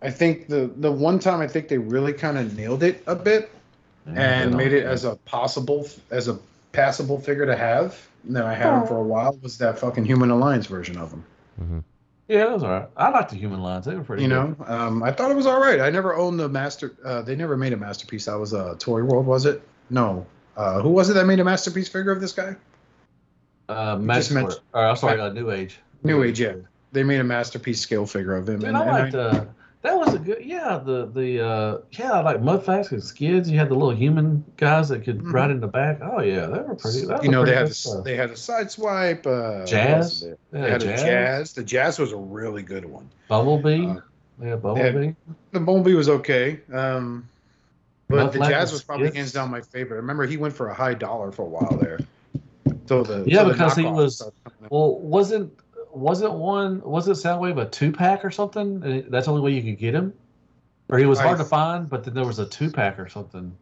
I 0.00 0.10
think 0.10 0.48
the 0.48 0.70
the 0.76 0.90
one 0.90 1.18
time 1.18 1.40
I 1.40 1.46
think 1.46 1.68
they 1.68 1.78
really 1.78 2.12
kind 2.12 2.38
of 2.38 2.56
nailed 2.56 2.82
it 2.82 3.02
a 3.06 3.14
bit 3.14 3.50
and 4.06 4.56
made 4.56 4.72
it 4.72 4.84
as 4.84 5.04
a 5.04 5.14
possible 5.16 5.88
as 6.10 6.26
a 6.28 6.38
passable 6.72 7.20
figure 7.20 7.46
to 7.46 7.56
have. 7.56 7.96
that 8.24 8.44
I 8.44 8.54
had 8.54 8.80
him 8.80 8.86
for 8.86 8.96
a 8.98 9.02
while 9.02 9.36
was 9.42 9.58
that 9.58 9.80
fucking 9.80 10.04
Human 10.04 10.30
Alliance 10.30 10.66
version 10.66 10.96
of 10.96 11.10
him. 11.12 11.24
hmm 11.58 11.78
Yeah, 12.28 12.44
that 12.46 12.52
was 12.54 12.62
alright. 12.62 12.88
I 12.96 13.10
like 13.10 13.28
the 13.28 13.36
human 13.36 13.60
lines. 13.62 13.84
They 13.84 13.94
were 13.94 14.04
pretty. 14.04 14.22
You 14.22 14.28
good. 14.28 14.58
know, 14.58 14.64
um, 14.66 15.02
I 15.02 15.12
thought 15.12 15.30
it 15.30 15.36
was 15.36 15.46
all 15.46 15.60
right. 15.60 15.80
I 15.80 15.90
never 15.90 16.14
owned 16.14 16.38
the 16.38 16.48
master. 16.48 16.94
Uh, 17.04 17.22
they 17.22 17.34
never 17.36 17.56
made 17.56 17.72
a 17.72 17.76
masterpiece. 17.76 18.26
That 18.26 18.34
was 18.38 18.54
uh, 18.54 18.76
Toy 18.78 19.02
World, 19.02 19.26
was 19.26 19.44
it? 19.44 19.60
No. 19.90 20.24
Uh, 20.56 20.80
who 20.80 20.90
was 20.90 21.10
it 21.10 21.14
that 21.14 21.26
made 21.26 21.40
a 21.40 21.44
masterpiece 21.44 21.88
figure 21.88 22.12
of 22.12 22.20
this 22.20 22.32
guy? 22.32 22.54
Uh, 23.68 23.96
just 23.96 24.02
Magic 24.04 24.32
meant- 24.32 24.60
or 24.72 24.86
I'm 24.86 24.96
sorry, 24.96 25.20
uh, 25.20 25.32
New 25.32 25.50
Age. 25.50 25.78
New 26.04 26.22
Age, 26.22 26.40
yeah. 26.40 26.54
They 26.92 27.02
made 27.02 27.20
a 27.20 27.24
masterpiece 27.24 27.80
scale 27.80 28.06
figure 28.06 28.36
of 28.36 28.48
him. 28.48 28.60
Dude, 28.60 28.68
and- 28.68 28.76
I 28.76 29.02
liked 29.02 29.14
uh, 29.14 29.44
that 29.82 29.98
was 29.98 30.14
a 30.14 30.18
good 30.18 30.44
yeah 30.44 30.78
the 30.84 31.06
the 31.06 31.44
uh 31.44 31.78
yeah 31.92 32.20
like 32.20 32.38
Mudflap 32.40 32.90
and 32.92 33.02
Skids. 33.02 33.50
You 33.50 33.58
had 33.58 33.68
the 33.68 33.74
little 33.74 33.94
human 33.94 34.44
guys 34.56 34.88
that 34.90 35.02
could 35.04 35.18
Mhm. 35.20 35.32
ride 35.32 35.50
in 35.50 35.60
the 35.60 35.66
back. 35.66 35.98
Oh 36.02 36.20
yeah, 36.20 36.46
they 36.46 36.60
were 36.60 36.74
pretty. 36.74 37.06
That 37.06 37.18
was 37.18 37.24
you 37.24 37.30
know, 37.30 37.44
they 37.44 37.54
had 37.54 37.68
good 37.68 37.98
a, 37.98 38.02
they 38.02 38.16
had 38.16 38.30
a 38.30 38.36
side 38.36 38.70
swipe. 38.70 39.26
Uh, 39.26 39.64
Jazz? 39.64 40.04
else 40.04 40.20
They, 40.20 40.28
Yeah, 40.28 40.64
they 40.64 40.70
had 40.70 40.80
Jazz. 40.80 41.02
a 41.02 41.04
jazz. 41.06 41.52
The 41.54 41.64
jazz 41.64 41.98
was 41.98 42.12
a 42.12 42.16
really 42.16 42.62
good 42.62 42.84
one. 42.84 43.08
Bumblebee. 43.28 43.86
uh, 43.86 43.96
yeah, 44.42 44.56
Bumblebee. 44.56 45.12
The 45.52 45.60
Bumblebee 45.60 45.94
was 45.94 46.08
okay. 46.08 46.60
Um, 46.72 47.28
but 48.08 48.32
the 48.32 48.38
jazz 48.40 48.72
was 48.72 48.82
probably 48.82 49.06
Skids. 49.06 49.16
hands 49.16 49.32
down 49.32 49.50
my 49.50 49.60
favorite. 49.62 49.96
I 49.96 50.00
remember 50.00 50.26
he 50.26 50.36
went 50.36 50.54
for 50.54 50.68
a 50.68 50.74
high 50.74 50.94
dollar 50.94 51.32
for 51.32 51.42
a 51.42 51.48
while 51.48 51.76
there. 51.80 51.98
So 52.86 53.02
the 53.02 53.24
Yeah, 53.26 53.38
so 53.38 53.44
the 53.46 53.52
because 53.54 53.74
he 53.76 53.84
was- 53.84 54.16
started 54.16 54.34
coming 54.44 54.64
out. 54.64 54.70
Well, 54.72 54.98
wasn't 54.98 55.52
wasn't 55.92 56.32
one 56.34 56.80
Was 56.82 57.08
it 57.08 57.12
Soundwave 57.12 57.60
a 57.60 57.68
two 57.68 57.92
pack 57.92 58.24
or 58.24 58.30
something? 58.30 58.80
That's 59.08 59.26
the 59.26 59.32
only 59.32 59.42
way 59.42 59.52
you 59.52 59.62
could 59.62 59.78
get 59.78 59.94
him, 59.94 60.12
or 60.88 60.98
he 60.98 61.06
was 61.06 61.18
hard 61.20 61.36
I- 61.38 61.42
to 61.42 61.48
find. 61.48 61.88
But 61.88 62.04
then 62.04 62.14
there 62.14 62.26
was 62.26 62.38
a 62.38 62.46
two 62.46 62.70
pack 62.70 62.98
or 62.98 63.08
something. 63.08 63.56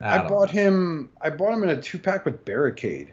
I 0.00 0.18
don't 0.18 0.28
bought 0.28 0.50
him. 0.50 1.10
I 1.20 1.30
bought 1.30 1.52
him 1.52 1.62
in 1.62 1.68
a 1.70 1.80
two 1.80 1.98
pack 1.98 2.24
with 2.24 2.44
Barricade. 2.44 3.12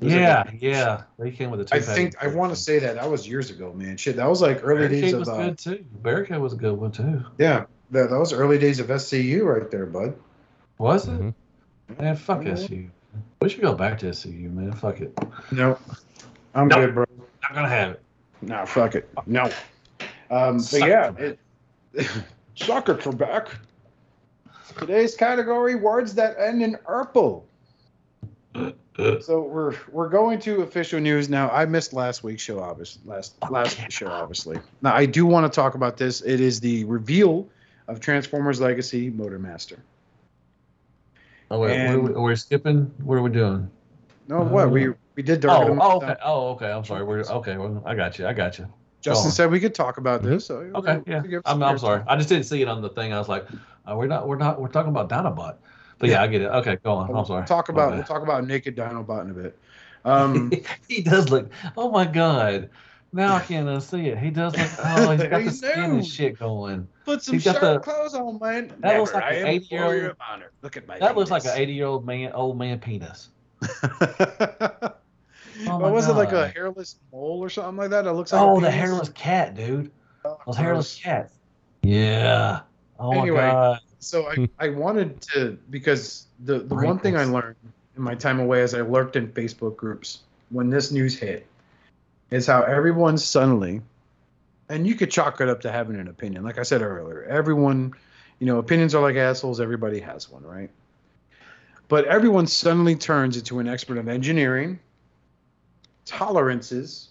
Yeah, 0.00 0.44
like 0.46 0.62
yeah, 0.62 1.02
they 1.18 1.30
came 1.30 1.50
with 1.50 1.60
a 1.60 1.64
two 1.66 1.76
I 1.76 1.80
think 1.80 2.14
I 2.22 2.26
want 2.28 2.52
to 2.52 2.56
say 2.56 2.78
that 2.78 2.94
that 2.94 3.10
was 3.10 3.28
years 3.28 3.50
ago, 3.50 3.72
man. 3.72 3.96
Shit, 3.98 4.16
that 4.16 4.28
was 4.28 4.40
like 4.40 4.60
early 4.62 4.88
days 4.88 5.12
Barricade 5.12 5.14
of 5.14 5.18
was 5.20 5.28
uh, 5.28 5.36
good 5.36 5.58
too. 5.58 5.84
Barricade 6.02 6.38
was 6.38 6.52
a 6.54 6.56
good 6.56 6.72
one 6.72 6.90
too. 6.90 7.24
yeah. 7.38 7.66
That, 7.92 8.08
that 8.10 8.18
was 8.18 8.32
early 8.32 8.56
days 8.58 8.78
of 8.80 8.86
SCU 8.86 9.44
right 9.44 9.68
there, 9.70 9.84
bud. 9.84 10.14
Was 10.78 11.06
it? 11.08 11.10
Mhm. 11.20 11.34
Man, 11.98 12.16
fuck. 12.16 12.46
SU. 12.46 12.88
We 13.42 13.48
should 13.48 13.60
go 13.60 13.74
back 13.74 13.98
to 13.98 14.06
SCU, 14.06 14.50
man. 14.52 14.72
Fuck 14.72 15.00
it. 15.00 15.12
No, 15.50 15.76
I'm 16.54 16.68
Nope. 16.68 16.78
good, 16.78 16.94
bro. 16.94 17.04
Not 17.50 17.56
gonna 17.56 17.68
have 17.68 17.90
it. 17.92 18.02
No, 18.42 18.64
fuck 18.64 18.94
it. 18.94 19.08
No. 19.26 19.50
Um, 20.30 20.58
but 20.58 20.60
Suck 20.60 20.88
yeah, 20.88 21.12
it. 21.18 21.38
for 23.02 23.12
back. 23.12 23.48
Today's 24.78 25.16
category: 25.16 25.74
words 25.74 26.14
that 26.14 26.36
end 26.38 26.62
in 26.62 26.76
"erple." 26.88 27.42
So 28.54 29.42
we're 29.42 29.74
we're 29.90 30.08
going 30.08 30.38
to 30.40 30.62
official 30.62 31.00
news 31.00 31.28
now. 31.28 31.50
I 31.50 31.64
missed 31.66 31.92
last 31.92 32.22
week's 32.22 32.42
show, 32.42 32.60
obviously. 32.60 33.02
Last 33.04 33.34
last 33.50 33.90
show, 33.90 34.06
obviously. 34.06 34.58
Now 34.80 34.94
I 34.94 35.06
do 35.06 35.26
want 35.26 35.52
to 35.52 35.54
talk 35.54 35.74
about 35.74 35.96
this. 35.96 36.20
It 36.20 36.40
is 36.40 36.60
the 36.60 36.84
reveal 36.84 37.48
of 37.88 37.98
Transformers 37.98 38.60
Legacy 38.60 39.10
Motormaster. 39.10 39.78
Oh 41.50 41.58
wait, 41.58 41.76
And- 41.76 42.02
what 42.02 42.12
are 42.12 42.14
we, 42.14 42.20
we're 42.20 42.36
skipping. 42.36 42.92
What 43.02 43.16
are 43.16 43.22
we 43.22 43.30
doing? 43.30 43.68
No, 44.30 44.42
what 44.42 44.66
Uh, 44.66 44.68
we 44.68 44.88
we 45.16 45.22
did 45.24 45.40
Dark 45.40 45.68
of 45.68 45.74
the 45.76 45.82
Oh, 45.82 45.90
oh, 45.90 45.96
okay. 45.96 46.16
Oh, 46.24 46.48
okay. 46.50 46.70
I'm 46.70 46.84
sorry. 46.84 47.02
We're 47.04 47.20
okay. 47.20 47.56
Well, 47.56 47.82
I 47.84 47.94
got 47.96 48.18
you. 48.18 48.26
I 48.28 48.32
got 48.32 48.58
you. 48.58 48.66
Justin 49.00 49.30
said 49.32 49.50
we 49.50 49.58
could 49.60 49.74
talk 49.74 49.98
about 49.98 50.22
this. 50.22 50.46
So 50.46 50.70
Okay. 50.74 51.00
Yeah. 51.06 51.22
I'm, 51.44 51.62
I'm 51.62 51.78
sorry. 51.78 52.02
I 52.06 52.16
just 52.16 52.28
didn't 52.28 52.44
see 52.44 52.62
it 52.62 52.68
on 52.68 52.80
the 52.80 52.90
thing. 52.90 53.12
I 53.12 53.18
was 53.18 53.28
like, 53.28 53.46
oh, 53.86 53.96
we're 53.96 54.06
not. 54.06 54.28
We're 54.28 54.36
not. 54.36 54.60
We're 54.60 54.68
talking 54.68 54.90
about 54.90 55.08
Dinobot. 55.08 55.56
But 55.98 56.08
yeah, 56.08 56.22
I 56.22 56.28
get 56.28 56.42
it. 56.42 56.46
Okay, 56.46 56.76
go 56.76 56.92
on. 56.92 57.08
We'll 57.08 57.18
I'm 57.18 57.26
sorry. 57.26 57.46
Talk 57.46 57.68
about 57.70 57.92
we'll 57.92 58.04
talk 58.04 58.22
about 58.22 58.46
naked 58.46 58.76
Dinobot 58.76 59.24
in 59.24 59.30
a 59.30 59.34
bit. 59.34 59.58
Um, 60.02 60.50
he 60.88 61.02
does 61.02 61.28
look. 61.28 61.50
Oh 61.76 61.90
my 61.90 62.06
god. 62.06 62.70
Now 63.12 63.36
I 63.36 63.40
can't 63.40 63.68
unsee 63.68 64.06
it. 64.06 64.16
He 64.16 64.30
does 64.30 64.56
look. 64.56 64.70
Oh, 64.82 65.10
he's 65.10 65.22
got 65.28 65.40
He 65.42 65.48
the 65.48 65.52
skin 65.52 65.78
and 65.84 66.06
shit 66.06 66.38
going. 66.38 66.88
put 67.04 67.22
some 67.22 67.34
He's 67.34 67.44
got 67.44 67.56
sharp 67.60 67.84
the- 67.84 67.90
clothes 67.92 68.14
on, 68.14 68.38
man. 68.38 68.72
That 68.78 68.98
looks 68.98 69.12
like 69.12 69.24
I 69.24 69.32
an 69.34 69.46
a 69.48 69.60
80-year-old 69.60 69.88
warrior. 70.16 70.16
Look 70.62 70.78
at 70.78 70.88
my. 70.88 70.98
That 71.00 71.18
looks 71.18 71.30
like 71.30 71.44
an 71.44 71.52
80 71.54 71.72
year 71.74 71.84
old 71.84 72.06
man, 72.06 72.32
old 72.32 72.56
man 72.58 72.78
penis. 72.78 73.28
Oh 75.66 75.92
was 75.92 76.08
it 76.08 76.12
like 76.14 76.32
a 76.32 76.48
hairless 76.48 76.96
mole 77.12 77.40
or 77.40 77.50
something 77.50 77.76
like 77.76 77.90
that? 77.90 78.06
It 78.06 78.12
looks 78.12 78.32
like. 78.32 78.40
Oh, 78.40 78.60
the 78.60 78.70
hairless 78.70 79.10
cat, 79.10 79.54
dude. 79.54 79.90
Those 80.24 80.38
gross. 80.44 80.56
hairless 80.56 80.96
cats. 80.96 81.34
Yeah. 81.82 82.60
Oh 82.98 83.12
Anyway, 83.12 83.36
my 83.36 83.50
god. 83.50 83.80
So 83.98 84.30
I, 84.30 84.48
I 84.58 84.68
wanted 84.70 85.20
to 85.32 85.58
because 85.68 86.26
the 86.44 86.60
the 86.60 86.74
one 86.74 86.98
thing 86.98 87.16
I 87.16 87.24
learned 87.24 87.56
in 87.96 88.02
my 88.02 88.14
time 88.14 88.40
away 88.40 88.62
as 88.62 88.74
I 88.74 88.80
lurked 88.80 89.16
in 89.16 89.28
Facebook 89.28 89.76
groups 89.76 90.20
when 90.48 90.70
this 90.70 90.90
news 90.90 91.18
hit 91.18 91.46
is 92.30 92.46
how 92.46 92.62
everyone 92.62 93.18
suddenly 93.18 93.82
and 94.70 94.86
you 94.86 94.94
could 94.94 95.10
chalk 95.10 95.40
it 95.40 95.48
up 95.48 95.60
to 95.62 95.72
having 95.72 95.96
an 95.96 96.08
opinion. 96.08 96.44
Like 96.44 96.58
I 96.58 96.62
said 96.62 96.80
earlier, 96.80 97.24
everyone, 97.24 97.92
you 98.38 98.46
know, 98.46 98.58
opinions 98.58 98.94
are 98.94 99.02
like 99.02 99.16
assholes, 99.16 99.60
everybody 99.60 100.00
has 100.00 100.30
one, 100.30 100.44
right? 100.44 100.70
But 101.90 102.04
everyone 102.04 102.46
suddenly 102.46 102.94
turns 102.94 103.36
into 103.36 103.58
an 103.58 103.66
expert 103.66 103.98
of 103.98 104.06
engineering, 104.06 104.78
tolerances 106.04 107.08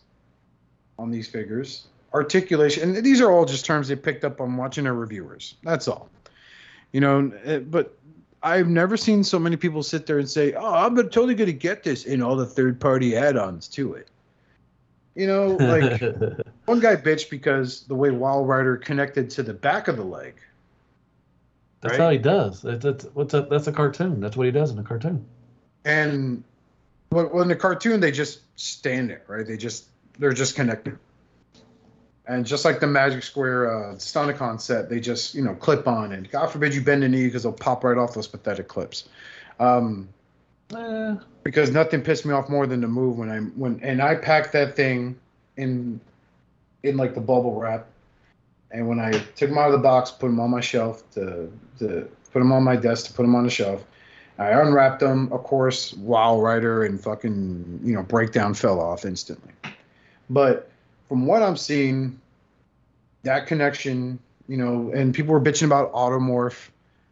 on 0.98 1.12
these 1.12 1.28
figures, 1.28 1.88
articulation, 2.14 2.96
and 2.96 3.06
these 3.06 3.20
are 3.20 3.30
all 3.30 3.44
just 3.44 3.66
terms 3.66 3.90
they 3.90 3.98
picked 3.98 4.24
up 4.24 4.40
on 4.40 4.56
watching 4.56 4.86
their 4.86 4.94
reviewers. 4.94 5.56
That's 5.64 5.90
all. 5.90 6.10
You 6.94 7.02
know, 7.02 7.30
eh, 7.44 7.60
but 7.60 7.98
I've 8.42 8.70
never 8.70 8.96
seen 8.96 9.22
so 9.22 9.38
many 9.38 9.58
people 9.58 9.84
sit 9.84 10.06
there 10.06 10.18
and 10.18 10.30
say, 10.30 10.54
"Oh, 10.54 10.74
I'm 10.74 10.96
totally 10.96 11.36
going 11.36 11.48
to 11.48 11.54
get 11.54 11.84
this," 11.84 12.06
in 12.06 12.22
all 12.22 12.38
the 12.38 12.46
third-party 12.46 13.18
add-ons 13.18 13.68
to 13.70 13.96
it. 13.96 14.08
You 15.14 15.28
know, 15.28 15.58
like 15.58 16.00
one 16.68 16.80
guy 16.80 16.96
bitched 16.96 17.30
because 17.30 17.82
the 17.82 17.96
way 17.96 18.12
Wild 18.12 18.48
Rider 18.48 18.78
connected 18.78 19.30
to 19.32 19.44
the 19.44 19.54
back 19.54 19.90
of 19.90 19.98
the 19.98 20.06
leg. 20.06 20.36
That's 21.82 21.94
right? 21.94 22.04
how 22.04 22.10
he 22.12 22.18
does. 22.18 22.62
That's, 22.62 22.84
that's 22.84 23.06
what's 23.14 23.34
a, 23.34 23.42
that's 23.42 23.68
a 23.68 23.72
cartoon. 23.72 24.20
That's 24.20 24.36
what 24.36 24.46
he 24.46 24.52
does 24.52 24.72
in 24.72 24.80
a 24.80 24.84
cartoon. 24.84 25.26
And 25.86 26.44
well, 27.12 27.30
well, 27.34 27.42
in 27.42 27.48
the 27.48 27.56
cartoon, 27.56 28.00
they 28.00 28.12
just 28.12 28.42
stand 28.56 29.10
there, 29.10 29.24
right? 29.28 29.46
They 29.46 29.58
just 29.58 29.86
they're 30.18 30.34
just 30.34 30.56
connected. 30.56 30.98
And 32.28 32.46
just 32.46 32.64
like 32.64 32.80
the 32.80 32.88
Magic 32.88 33.24
Square 33.24 33.72
uh, 33.72 33.96
Stunticon 33.96 34.62
set, 34.62 34.90
they 34.90 35.00
just 35.00 35.34
you 35.34 35.44
know 35.44 35.56
clip 35.56 35.88
on, 35.88 36.12
and 36.12 36.30
God 36.30 36.48
forbid 36.48 36.76
you 36.76 36.82
bend 36.82 37.04
a 37.04 37.10
knee 37.10 37.26
because 37.26 37.44
they'll 37.44 37.54
pop 37.54 37.84
right 37.84 37.98
off 37.98 38.14
those 38.14 38.28
pathetic 38.28 38.68
clips. 38.68 39.08
Um, 39.60 40.10
Eh, 40.76 41.16
because 41.44 41.72
nothing 41.72 42.02
pissed 42.02 42.26
me 42.26 42.34
off 42.34 42.48
more 42.48 42.68
than 42.68 42.82
the 42.82 42.88
move 42.88 43.18
when 43.18 43.30
I 43.30 43.40
when 43.40 43.80
and 43.82 44.02
I 44.02 44.16
packed 44.16 44.54
that 44.54 44.76
thing 44.76 45.20
in 45.58 46.00
in 46.84 46.96
like 46.96 47.16
the 47.16 47.22
bubble 47.22 47.60
wrap, 47.60 47.88
and 48.70 48.88
when 48.88 49.00
I 49.00 49.12
took 49.12 49.50
them 49.50 49.58
out 49.58 49.68
of 49.68 49.72
the 49.72 49.80
box, 49.80 50.12
put 50.12 50.28
them 50.28 50.40
on 50.40 50.52
my 50.52 50.62
shelf 50.62 51.10
to 51.12 51.52
to 51.80 52.10
put 52.32 52.40
them 52.40 52.52
on 52.52 52.64
my 52.64 52.76
desk 52.76 53.08
to 53.08 53.14
put 53.14 53.24
them 53.24 53.36
on 53.36 53.44
the 53.44 53.50
shelf. 53.50 53.84
I 54.38 54.52
unwrapped 54.52 55.02
them. 55.02 55.32
Of 55.34 55.44
course, 55.44 55.94
Wild 55.96 56.42
Rider 56.42 56.84
and 56.86 57.00
fucking 57.00 57.82
you 57.84 57.94
know 57.94 58.04
breakdown 58.04 58.54
fell 58.54 58.80
off 58.80 59.06
instantly. 59.06 59.52
But 60.30 60.70
from 61.10 61.26
what 61.26 61.42
I'm 61.42 61.58
seeing, 61.58 62.20
that 63.24 63.48
connection, 63.48 64.20
you 64.48 64.58
know, 64.58 64.92
and 64.94 65.14
people 65.14 65.34
were 65.34 65.42
bitching 65.42 65.66
about 65.66 65.92
automorph. 65.92 66.70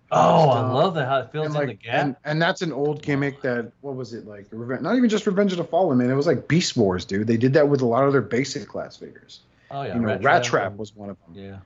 Oh, 0.10 0.50
I 0.50 0.62
love 0.72 0.94
that 0.94 1.06
how 1.06 1.20
it 1.20 1.32
fills 1.34 1.48
in 1.48 1.54
like, 1.54 1.68
the 1.68 1.74
gap. 1.74 2.06
and, 2.06 2.16
and 2.24 2.42
that's 2.42 2.62
an 2.62 2.72
old 2.72 3.02
gimmick 3.02 3.42
that 3.42 3.74
what 3.82 3.96
was 3.96 4.14
it 4.14 4.26
like? 4.26 4.46
Revenge, 4.52 4.82
not 4.82 4.96
even 4.96 5.10
just 5.10 5.28
Revenge 5.28 5.52
of 5.52 5.58
the 5.58 5.66
Fallen, 5.66 5.98
man. 5.98 6.10
It 6.10 6.16
was 6.16 6.28
like 6.28 6.48
Beast 6.48 6.78
Wars, 6.78 7.04
dude. 7.04 7.28
They 7.28 7.36
did 7.36 7.52
that 7.54 7.68
with 7.68 7.82
a 7.82 7.86
lot 7.86 8.06
of 8.06 8.14
their 8.14 8.22
basic 8.22 8.70
class 8.70 8.96
figures. 8.96 9.42
oh 9.70 9.82
yeah, 9.82 9.96
you 9.96 10.00
know, 10.00 10.18
Rat, 10.20 10.46
Trap, 10.46 10.78
was 10.78 10.96
one 10.96 11.10
of 11.10 11.18
them. 11.26 11.44
Yeah, 11.44 11.58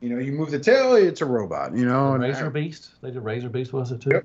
You 0.00 0.10
know, 0.10 0.18
you 0.18 0.32
move 0.32 0.50
the 0.50 0.58
tail, 0.60 0.94
it's 0.94 1.20
a 1.20 1.26
robot. 1.26 1.74
You 1.76 1.84
know, 1.86 2.14
and 2.14 2.22
Razor 2.22 2.46
I- 2.46 2.50
Beast. 2.50 2.90
They 3.02 3.10
did 3.10 3.20
Razor 3.22 3.48
Beast, 3.48 3.72
was 3.72 3.90
it 3.90 4.00
too? 4.00 4.10
Yep. 4.12 4.24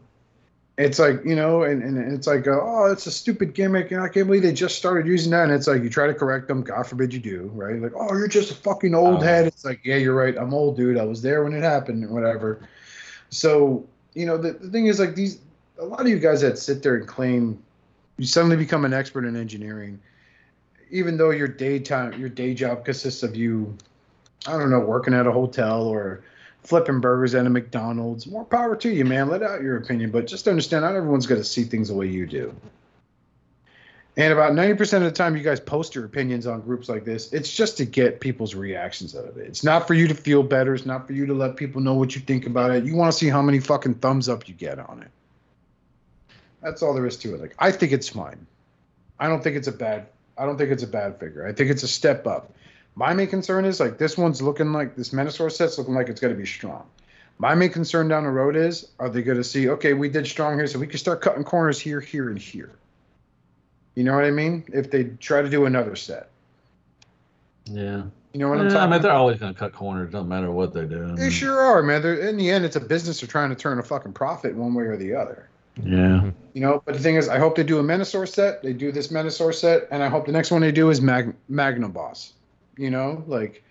it's 0.78 0.98
like 1.00 1.24
you 1.26 1.36
know, 1.36 1.64
and, 1.64 1.82
and 1.84 2.14
it's 2.14 2.26
like, 2.28 2.48
uh, 2.48 2.60
oh, 2.62 2.92
it's 2.92 3.06
a 3.08 3.12
stupid 3.12 3.54
gimmick, 3.54 3.92
and 3.92 4.02
I 4.02 4.08
can't 4.10 4.28
believe 4.28 4.42
they 4.44 4.54
just 4.54 4.76
started 4.78 5.08
using 5.08 5.32
that. 5.32 5.44
And 5.46 5.52
it's 5.54 5.68
like 5.68 5.82
you 5.84 5.90
try 5.90 6.08
to 6.08 6.14
correct 6.14 6.48
them, 6.48 6.62
God 6.64 6.84
forbid 6.88 7.14
you 7.14 7.20
do, 7.20 7.52
right? 7.54 7.80
Like, 7.82 7.94
oh, 7.96 8.16
you're 8.16 8.28
just 8.28 8.52
a 8.52 8.56
fucking 8.56 8.94
old 8.96 9.18
Oh. 9.20 9.22
head. 9.22 9.46
It's 9.48 9.66
like, 9.66 9.82
yeah, 9.84 9.96
you're 9.98 10.16
right. 10.16 10.36
I'm 10.38 10.54
old, 10.54 10.78
dude. 10.78 10.98
I 10.98 11.06
was 11.06 11.22
there 11.22 11.44
when 11.44 11.54
it 11.54 11.64
happened, 11.64 12.04
or 12.06 12.10
whatever. 12.10 12.68
So 13.30 13.86
you 14.14 14.26
know, 14.28 14.38
the, 14.38 14.52
the 14.54 14.70
thing 14.70 14.86
is, 14.88 15.00
like 15.00 15.16
these, 15.16 15.40
a 15.80 15.86
lot 15.86 16.02
of 16.02 16.08
you 16.08 16.20
guys 16.20 16.42
that 16.42 16.60
sit 16.60 16.84
there 16.84 16.96
and 16.98 17.08
claim 17.08 17.62
you 18.18 18.28
suddenly 18.28 18.56
become 18.58 18.86
an 18.86 18.94
expert 18.94 19.26
in 19.26 19.36
engineering, 19.36 20.00
even 20.92 21.18
though 21.18 21.32
your 21.32 21.48
daytime, 21.48 22.20
your 22.20 22.30
day 22.30 22.54
job 22.54 22.86
consists 22.86 23.24
of 23.24 23.36
you, 23.36 23.76
I 24.48 24.58
don't 24.58 24.70
know, 24.70 24.80
working 24.80 25.14
at 25.14 25.28
a 25.28 25.32
hotel 25.32 25.84
or 25.84 26.24
flipping 26.64 27.00
burgers 27.00 27.36
at 27.36 27.46
a 27.46 27.50
McDonald's. 27.50 28.28
More 28.28 28.46
power 28.46 28.76
to 28.76 28.90
you, 28.90 29.06
man. 29.06 29.30
Let 29.30 29.44
out 29.44 29.62
your 29.62 29.78
opinion, 29.78 30.12
but 30.12 30.28
just 30.28 30.48
understand 30.48 30.84
not 30.84 30.96
everyone's 30.96 31.28
going 31.28 31.42
to 31.42 31.46
see 31.46 31.64
things 31.64 31.90
the 31.90 31.94
way 31.94 32.08
you 32.08 32.26
do. 32.26 32.56
And 34.16 34.32
about 34.32 34.54
90% 34.54 34.98
of 34.98 35.04
the 35.04 35.12
time 35.12 35.36
you 35.36 35.42
guys 35.42 35.60
post 35.60 35.96
your 35.96 36.06
opinions 36.06 36.46
on 36.46 36.62
groups 36.62 36.88
like 36.88 37.04
this, 37.04 37.34
it's 37.34 37.52
just 37.52 37.78
to 37.78 37.86
get 37.86 38.20
people's 38.20 38.54
reactions 38.54 39.16
out 39.16 39.26
of 39.26 39.38
it. 39.38 39.48
It's 39.48 39.64
not 39.64 39.88
for 39.88 39.96
you 39.96 40.08
to 40.08 40.14
feel 40.14 40.44
better. 40.44 40.76
It's 40.76 40.86
not 40.86 41.08
for 41.08 41.14
you 41.14 41.26
to 41.26 41.34
let 41.34 41.58
people 41.58 41.82
know 41.82 41.96
what 41.96 42.14
you 42.14 42.22
think 42.22 42.46
about 42.46 42.70
it. 42.72 42.84
You 42.84 42.96
want 42.96 43.12
to 43.12 43.18
see 43.18 43.28
how 43.28 43.42
many 43.42 43.60
fucking 43.60 43.96
thumbs 43.96 44.30
up 44.30 44.48
you 44.48 44.54
get 44.54 44.78
on 44.78 45.02
it. 45.02 45.10
That's 46.62 46.84
all 46.84 46.94
there 46.94 47.08
is 47.08 47.18
to 47.18 47.34
it. 47.34 47.42
Like 47.42 47.56
I 47.60 47.72
think 47.72 47.92
it's 47.92 48.08
fine. 48.08 48.46
I 49.20 49.28
don't 49.28 49.44
think 49.44 49.58
it's 49.58 49.68
a 49.68 49.72
bad 49.72 50.08
I 50.38 50.46
don't 50.46 50.58
think 50.58 50.72
it's 50.72 50.84
a 50.84 50.88
bad 50.88 51.20
figure. 51.20 51.46
I 51.46 51.54
think 51.54 51.70
it's 51.70 51.84
a 51.84 51.88
step 51.88 52.26
up. 52.26 52.54
My 52.96 53.14
main 53.14 53.28
concern 53.28 53.66
is 53.66 53.80
like 53.80 53.98
this 53.98 54.18
one's 54.18 54.42
looking 54.42 54.72
like 54.72 54.96
this 54.96 55.10
Menasor 55.10 55.52
set's 55.52 55.78
looking 55.78 55.96
like 55.96 56.10
it's 56.10 56.22
going 56.22 56.34
to 56.34 56.40
be 56.40 56.46
strong. 56.46 56.86
My 57.40 57.56
main 57.56 57.72
concern 57.72 58.08
down 58.08 58.24
the 58.24 58.30
road 58.30 58.56
is 58.56 58.92
are 59.00 59.10
they 59.10 59.24
going 59.24 59.38
to 59.38 59.44
see 59.44 59.70
okay 59.70 59.94
we 59.94 60.10
did 60.10 60.28
strong 60.28 60.58
here 60.58 60.68
so 60.68 60.78
we 60.80 60.88
can 60.88 61.00
start 61.00 61.22
cutting 61.22 61.44
corners 61.44 61.80
here 61.80 62.00
here 62.00 62.30
and 62.30 62.38
here. 62.38 62.72
You 63.96 64.04
know 64.04 64.14
what 64.16 64.26
I 64.26 64.32
mean? 64.32 64.64
If 64.74 64.92
they 64.92 65.06
try 65.20 65.42
to 65.42 65.50
do 65.50 65.66
another 65.66 65.96
set, 65.96 66.30
Yeah. 67.66 68.04
you 68.34 68.40
know 68.40 68.50
what 68.50 68.60
I'm 68.60 68.66
Yeah, 68.66 68.72
I 68.72 68.74
talking 68.76 68.92
mean, 68.92 69.02
they're 69.04 69.12
always 69.12 69.40
going 69.40 69.54
to 69.54 69.60
cut 69.60 69.74
corners. 69.74 70.12
Doesn't 70.12 70.28
matter 70.30 70.52
what 70.52 70.74
they 70.74 70.86
do. 70.86 71.12
I 71.12 71.16
They 71.16 71.30
sure 71.30 71.60
are, 71.60 71.84
man. 71.84 72.02
They're, 72.02 72.16
in 72.16 72.38
the 72.38 72.50
end, 72.50 72.66
it's 72.66 72.76
a 72.76 72.80
business. 72.80 73.22
They're 73.22 73.28
trying 73.28 73.50
to 73.50 73.56
turn 73.56 73.78
a 73.78 73.84
fucking 73.84 74.14
profit 74.14 74.56
one 74.56 74.74
way 74.74 74.86
or 74.86 74.98
the 74.98 75.14
other. 75.14 75.48
Yeah. 75.84 76.32
You 76.54 76.62
know, 76.62 76.82
but 76.86 76.96
the 76.96 77.00
thing 77.00 77.16
is, 77.16 77.30
I 77.30 77.38
hope 77.38 77.56
they 77.56 77.64
do 77.64 77.78
a 77.80 77.84
Menasor 77.84 78.28
set. 78.28 78.64
They 78.64 78.74
do 78.74 78.92
this 78.92 79.10
Menasor 79.10 79.54
set, 79.54 79.88
and 79.92 80.02
I 80.04 80.10
hope 80.10 80.26
the 80.26 80.32
next 80.32 80.50
one 80.50 80.62
they 80.62 80.72
do 80.72 80.90
is 80.90 81.02
Mag- 81.02 81.36
Magna 81.50 81.90
Boss. 81.90 82.34
You 82.78 82.90
know, 82.90 83.24
like, 83.28 83.64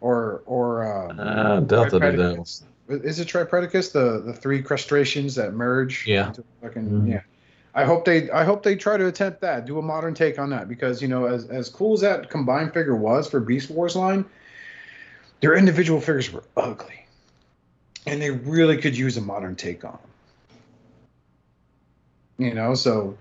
or 0.00 0.42
or 0.46 0.84
uh, 0.84 1.14
Uh, 1.14 1.60
Delta 1.60 1.98
did 2.00 2.18
that. 2.18 2.62
Is 2.88 3.20
it 3.20 3.28
Tripredacus? 3.28 3.92
The 3.92 4.22
the 4.24 4.32
three 4.34 4.62
crustaceans 4.62 5.34
that 5.36 5.54
merge. 5.54 6.06
Yeah. 6.06 6.32
fucking 6.60 6.90
Mhm. 6.90 7.08
yeah. 7.08 7.20
I 7.74 7.84
hope 7.84 8.04
they 8.04 8.30
I 8.30 8.44
hope 8.44 8.62
they 8.62 8.76
try 8.76 8.96
to 8.96 9.06
attempt 9.06 9.40
that. 9.40 9.64
Do 9.64 9.78
a 9.78 9.82
modern 9.82 10.14
take 10.14 10.38
on 10.38 10.50
that 10.50 10.68
because 10.68 11.00
you 11.00 11.08
know 11.08 11.24
as 11.24 11.48
as 11.48 11.68
cool 11.70 11.94
as 11.94 12.00
that 12.02 12.28
combined 12.28 12.74
figure 12.74 12.94
was 12.94 13.28
for 13.30 13.40
Beast 13.40 13.70
Wars 13.70 13.96
line, 13.96 14.26
their 15.40 15.54
individual 15.56 16.00
figures 16.00 16.30
were 16.30 16.44
ugly, 16.56 17.06
and 18.06 18.20
they 18.20 18.30
really 18.30 18.76
could 18.76 18.96
use 18.96 19.16
a 19.16 19.22
modern 19.22 19.56
take 19.56 19.84
on 19.84 19.92
them. 22.38 22.46
You 22.46 22.54
know, 22.54 22.74
so 22.74 23.16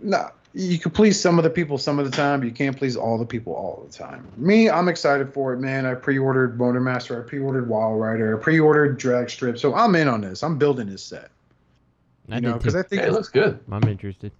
no, 0.00 0.30
you 0.54 0.78
can 0.78 0.90
please 0.90 1.20
some 1.20 1.38
of 1.38 1.44
the 1.44 1.50
people 1.50 1.78
some 1.78 1.98
of 1.98 2.10
the 2.10 2.16
time. 2.16 2.40
but 2.40 2.46
You 2.46 2.52
can't 2.54 2.76
please 2.76 2.96
all 2.96 3.18
the 3.18 3.26
people 3.26 3.52
all 3.54 3.84
the 3.86 3.92
time. 3.96 4.26
Me, 4.36 4.68
I'm 4.70 4.88
excited 4.88 5.32
for 5.32 5.52
it, 5.52 5.58
man. 5.58 5.86
I 5.86 5.94
pre-ordered 5.94 6.58
Motormaster. 6.58 7.22
I 7.22 7.28
pre-ordered 7.28 7.68
Wild 7.68 8.00
Rider. 8.00 8.36
I 8.38 8.42
pre-ordered 8.42 8.98
Drag 8.98 9.28
Strip. 9.30 9.58
So 9.58 9.74
I'm 9.74 9.94
in 9.94 10.08
on 10.08 10.20
this. 10.22 10.42
I'm 10.42 10.58
building 10.58 10.88
this 10.88 11.02
set. 11.02 11.30
I 12.30 12.36
You 12.36 12.40
know, 12.42 12.54
because. 12.54 12.74
I 12.76 12.82
think 12.82 13.02
Yeah, 13.02 13.08
it 13.08 13.12
looks 13.12 13.28
good. 13.28 13.58
I'm 13.70 13.84
interested. 13.88 14.32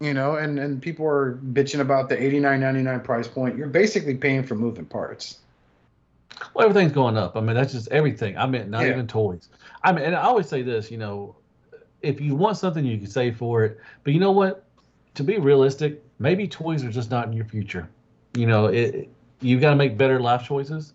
you 0.00 0.12
know, 0.14 0.34
and 0.36 0.58
and 0.58 0.82
people 0.82 1.06
are 1.06 1.36
bitching 1.52 1.80
about 1.80 2.08
the 2.08 2.16
89.99 2.16 3.04
price 3.04 3.28
point. 3.28 3.56
You're 3.56 3.68
basically 3.68 4.14
paying 4.16 4.42
for 4.44 4.54
moving 4.56 4.84
parts. 4.86 5.38
Well, 6.54 6.66
everything's 6.68 6.92
going 6.92 7.16
up. 7.16 7.36
I 7.36 7.40
mean, 7.40 7.54
that's 7.54 7.72
just 7.72 7.88
everything. 7.92 8.36
I 8.36 8.46
mean, 8.46 8.70
not 8.70 8.82
Yeah. 8.84 8.90
even 8.92 9.06
toys. 9.06 9.48
I 9.84 9.92
mean, 9.92 10.04
and 10.04 10.16
I 10.16 10.22
always 10.22 10.48
say 10.48 10.62
this, 10.62 10.90
you 10.90 10.98
know, 10.98 11.36
if 12.00 12.20
you 12.20 12.34
want 12.34 12.56
something, 12.56 12.84
you 12.84 12.98
can 12.98 13.06
save 13.06 13.36
for 13.36 13.64
it. 13.64 13.78
But 14.02 14.12
you 14.12 14.18
know 14.20 14.32
what? 14.32 14.64
To 15.14 15.24
be 15.24 15.38
realistic, 15.38 16.02
maybe 16.18 16.48
toys 16.48 16.84
are 16.84 16.90
just 16.90 17.10
not 17.10 17.26
in 17.26 17.32
your 17.32 17.44
future. 17.44 17.88
You 18.34 18.46
know, 18.46 18.66
it, 18.66 19.08
you've 19.40 19.60
got 19.60 19.70
to 19.70 19.76
make 19.76 19.96
better 19.98 20.20
life 20.20 20.44
choices. 20.44 20.94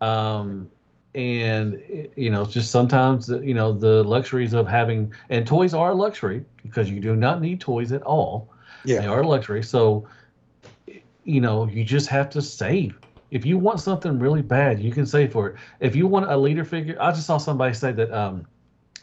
Um, 0.00 0.70
and 1.14 1.82
you 2.14 2.30
know, 2.30 2.44
just 2.44 2.70
sometimes 2.70 3.28
you 3.28 3.54
know 3.54 3.72
the 3.72 4.04
luxuries 4.04 4.52
of 4.52 4.68
having 4.68 5.12
and 5.30 5.46
toys 5.46 5.72
are 5.72 5.90
a 5.90 5.94
luxury 5.94 6.44
because 6.62 6.90
you 6.90 7.00
do 7.00 7.16
not 7.16 7.40
need 7.40 7.60
toys 7.60 7.90
at 7.92 8.02
all. 8.02 8.50
Yeah, 8.84 9.00
They 9.00 9.06
are 9.06 9.22
a 9.22 9.26
luxury. 9.26 9.62
So, 9.62 10.06
you 11.24 11.40
know, 11.40 11.66
you 11.66 11.84
just 11.84 12.08
have 12.08 12.28
to 12.30 12.42
save. 12.42 12.98
If 13.30 13.44
you 13.44 13.58
want 13.58 13.80
something 13.80 14.18
really 14.18 14.42
bad, 14.42 14.78
you 14.78 14.92
can 14.92 15.06
save 15.06 15.32
for 15.32 15.48
it. 15.48 15.56
If 15.80 15.96
you 15.96 16.06
want 16.06 16.30
a 16.30 16.36
leader 16.36 16.64
figure, 16.64 16.96
I 17.00 17.10
just 17.10 17.26
saw 17.26 17.38
somebody 17.38 17.74
say 17.74 17.92
that 17.92 18.12
um, 18.12 18.46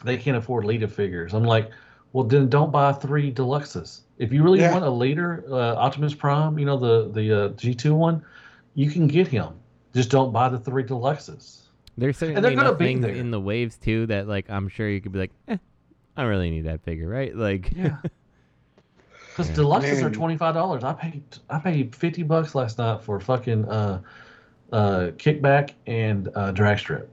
they 0.04 0.16
can't 0.16 0.36
afford 0.36 0.64
leader 0.64 0.88
figures. 0.88 1.34
I'm 1.34 1.44
like, 1.44 1.70
well, 2.14 2.24
then 2.24 2.48
don't 2.48 2.70
buy 2.70 2.92
three 2.92 3.30
deluxes. 3.32 4.00
If 4.18 4.32
you 4.32 4.42
really 4.44 4.60
Yeah. 4.60 4.72
want 4.72 4.84
a 4.84 4.90
leader, 4.90 5.44
uh, 5.50 5.74
Optimus 5.74 6.14
Prime, 6.14 6.58
you 6.58 6.64
know 6.64 6.78
the 6.78 7.10
the 7.12 7.32
uh, 7.32 7.48
G2 7.50 7.92
one, 7.92 8.22
you 8.74 8.90
can 8.90 9.06
get 9.08 9.26
him. 9.28 9.48
Just 9.92 10.10
don't 10.10 10.32
buy 10.32 10.48
the 10.48 10.58
three 10.58 10.84
deluxes. 10.84 11.60
There's 11.98 12.16
certainly 12.16 12.40
they're 12.40 12.54
gonna 12.56 12.74
be 12.74 12.84
things 12.86 13.02
there. 13.02 13.14
in 13.14 13.30
the 13.30 13.40
waves 13.40 13.76
too 13.76 14.06
that 14.06 14.26
like 14.28 14.48
I'm 14.48 14.68
sure 14.68 14.88
you 14.88 15.00
could 15.00 15.12
be 15.12 15.18
like, 15.18 15.32
eh, 15.48 15.56
I 16.16 16.22
don't 16.22 16.30
really 16.30 16.50
need 16.50 16.66
that 16.66 16.82
figure, 16.82 17.08
right? 17.08 17.34
Like, 17.36 17.72
Yeah. 17.76 17.96
Because 19.32 19.48
Yeah. 19.50 19.56
deluxes 19.64 20.02
are 20.04 20.10
twenty 20.10 20.36
five 20.36 20.54
dollars. 20.54 20.84
I 20.84 20.92
paid 20.92 21.22
I 21.50 21.58
paid 21.58 21.94
fifty 21.96 22.22
bucks 22.22 22.54
last 22.54 22.78
night 22.78 23.02
for 23.02 23.18
fucking 23.18 23.64
uh, 23.64 24.00
uh, 24.72 25.10
kickback 25.16 25.72
and 25.88 26.28
uh, 26.36 26.52
drag 26.52 26.78
strip. 26.78 27.10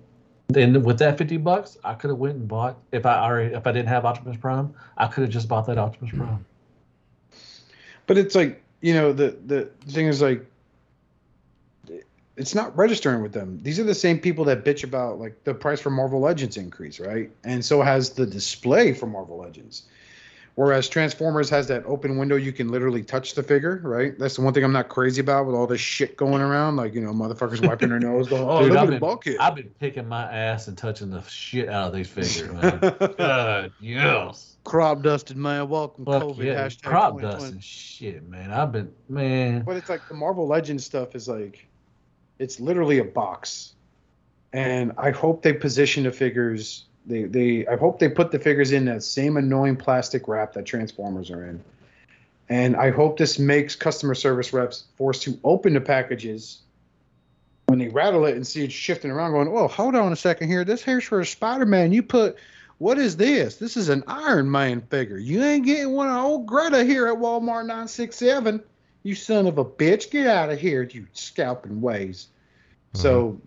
And 0.58 0.86
with 0.86 1.00
that 1.00 1.18
fifty 1.18 1.38
bucks, 1.38 1.78
I 1.84 1.94
could 1.94 2.10
have 2.10 2.20
went 2.20 2.36
and 2.36 2.48
bought 2.48 2.78
if 2.92 3.06
I 3.06 3.20
already 3.20 3.56
if 3.56 3.68
I 3.68 3.72
didn't 3.72 3.90
have 3.90 4.06
Optimus 4.06 4.38
Prime, 4.38 4.74
I 4.98 5.08
could 5.08 5.22
have 5.22 5.32
just 5.32 5.48
bought 5.48 5.68
that 5.68 5.78
Optimus 5.78 6.12
hmm. 6.12 6.20
Prime. 6.20 6.46
But 8.08 8.18
it's 8.18 8.36
like 8.36 8.64
you 8.82 8.94
know 8.94 9.14
the 9.14 9.38
the 9.46 9.66
thing 9.88 10.08
is 10.08 10.22
like 10.22 10.46
it's 12.38 12.56
not 12.56 12.76
registering 12.76 13.22
with 13.22 13.34
them. 13.34 13.60
These 13.62 13.80
are 13.80 13.84
the 13.84 13.94
same 13.96 14.20
people 14.20 14.46
that 14.46 14.64
bitch 14.66 14.84
about 14.84 15.20
like 15.20 15.44
the 15.44 15.54
price 15.54 15.80
for 15.80 15.90
Marvel 15.90 16.20
Legends 16.20 16.58
increase, 16.58 17.00
right? 17.00 17.30
And 17.44 17.64
so 17.64 17.82
has 17.82 18.12
the 18.12 18.26
display 18.26 18.94
for 18.94 19.06
Marvel 19.06 19.38
Legends. 19.38 19.84
Whereas 20.56 20.90
Transformers 20.90 21.50
has 21.50 21.68
that 21.68 21.84
open 21.86 22.18
window, 22.18 22.36
you 22.36 22.52
can 22.52 22.68
literally 22.70 23.04
touch 23.04 23.36
the 23.36 23.42
figure, 23.44 23.80
right? 23.84 24.20
That's 24.20 24.36
the 24.36 24.42
one 24.42 24.54
thing 24.54 24.66
I'm 24.66 24.74
not 24.74 24.90
crazy 24.90 25.22
about 25.22 25.46
with 25.46 25.56
all 25.56 25.66
this 25.66 25.80
shit 25.80 26.18
going 26.18 26.42
around, 26.42 26.76
like 26.76 26.94
you 26.94 27.00
know, 27.02 27.14
motherfuckers 27.14 27.66
wiping 27.66 27.88
their 27.90 28.00
nose, 28.02 28.28
going, 28.28 28.44
"Oh, 28.44 28.60
Dude, 28.62 28.70
look 28.72 28.78
I've 28.78 28.84
at 28.84 28.86
the 28.88 28.92
been- 28.92 29.00
bulkhead." 29.00 29.38
I've 29.40 29.56
been 29.56 29.72
picking 29.80 30.08
my 30.08 30.24
ass 30.32 30.68
and 30.68 30.78
touching 30.78 31.10
the 31.10 31.22
shit 31.24 31.70
out 31.70 31.88
of 31.88 31.94
these 31.94 32.10
figures, 32.10 32.52
man. 32.52 32.80
God, 33.18 33.72
yes. 33.80 34.58
Crop 34.66 35.02
dusted 35.02 35.38
man, 35.38 35.70
welcome 35.70 36.06
Fuck 36.06 36.22
COVID 36.22 36.44
yeah. 36.44 36.66
hashtag 36.68 36.84
Crop 36.84 37.14
2020. 37.18 37.22
dust 37.42 37.54
and 37.54 37.64
shit, 37.64 38.28
man. 38.30 38.52
I've 38.52 38.72
been 38.74 38.92
man. 39.10 39.64
But 39.64 39.78
it's 39.78 39.90
like 39.90 40.02
the 40.10 40.14
Marvel 40.16 40.46
Legends 40.48 40.86
stuff 40.86 41.16
is 41.16 41.28
like, 41.30 41.66
it's 42.40 42.60
literally 42.60 43.00
a 43.00 43.04
box, 43.06 43.74
and 44.54 44.92
I 44.98 45.12
hope 45.12 45.42
they 45.44 45.54
position 45.54 46.04
the 46.04 46.12
figures. 46.12 46.86
They 47.06 47.24
they 47.24 47.68
I 47.68 47.76
hope 47.76 48.00
they 48.00 48.10
put 48.10 48.32
the 48.32 48.40
figures 48.40 48.72
in 48.72 48.86
that 48.86 49.04
same 49.04 49.38
annoying 49.38 49.76
plastic 49.76 50.28
wrap 50.28 50.54
that 50.54 50.66
Transformers 50.66 51.32
are 51.32 51.46
in, 51.46 51.64
and 52.50 52.76
I 52.76 52.92
hope 52.92 53.18
this 53.18 53.40
makes 53.40 53.76
customer 53.76 54.16
service 54.16 54.54
reps 54.54 54.86
forced 54.96 55.24
to 55.24 55.40
open 55.44 55.74
the 55.74 55.82
packages 55.82 56.60
when 57.68 57.80
they 57.80 57.88
rattle 57.88 58.26
it 58.26 58.36
and 58.36 58.46
see 58.46 58.64
it 58.64 58.72
shifting 58.72 59.10
around, 59.10 59.32
going, 59.32 59.48
"Oh, 59.48 59.68
hold 59.68 59.96
on 59.96 60.12
a 60.12 60.16
second 60.16 60.48
here. 60.48 60.64
This 60.64 60.84
here's 60.84 61.04
for 61.04 61.20
a 61.20 61.26
Spider-Man. 61.26 61.92
You 61.92 62.04
put." 62.04 62.38
What 62.78 62.98
is 62.98 63.16
this? 63.16 63.58
This 63.58 63.78
is 63.78 63.90
an 63.90 64.04
Iron 64.08 64.50
Man 64.50 64.82
figure. 64.82 65.20
You 65.20 65.44
ain't 65.44 65.68
getting 65.68 65.92
one 65.92 66.10
of 66.10 66.16
old 66.16 66.48
Greta 66.48 66.84
here 66.84 67.08
at 67.08 67.14
Walmart 67.14 67.68
967. 67.68 68.60
You 69.04 69.14
son 69.14 69.46
of 69.46 69.60
a 69.60 69.66
bitch, 69.66 70.10
get 70.10 70.26
out 70.26 70.50
of 70.50 70.60
here, 70.60 70.82
you 70.82 71.06
scalping 71.14 71.80
ways. 71.80 72.30
So, 72.96 73.40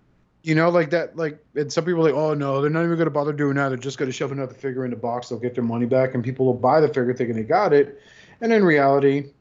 You 0.44 0.54
know, 0.54 0.68
like 0.68 0.90
that, 0.90 1.16
like, 1.16 1.42
and 1.54 1.72
some 1.72 1.86
people 1.86 2.02
are 2.02 2.12
like, 2.12 2.14
oh 2.14 2.34
no, 2.34 2.60
they're 2.60 2.70
not 2.70 2.84
even 2.84 2.96
going 2.96 3.06
to 3.06 3.10
bother 3.10 3.32
doing 3.32 3.54
that. 3.54 3.70
They're 3.70 3.78
just 3.78 3.96
going 3.96 4.10
to 4.10 4.12
shove 4.12 4.30
another 4.30 4.52
figure 4.52 4.84
in 4.84 4.90
the 4.90 4.96
box. 4.96 5.30
They'll 5.30 5.38
get 5.38 5.54
their 5.54 5.64
money 5.64 5.86
back, 5.86 6.14
and 6.14 6.22
people 6.22 6.44
will 6.44 6.52
buy 6.52 6.82
the 6.82 6.88
figure 6.88 7.14
thinking 7.14 7.34
they 7.34 7.44
got 7.44 7.72
it. 7.72 7.98
And 8.42 8.52
in 8.52 8.62
reality, 8.62 9.32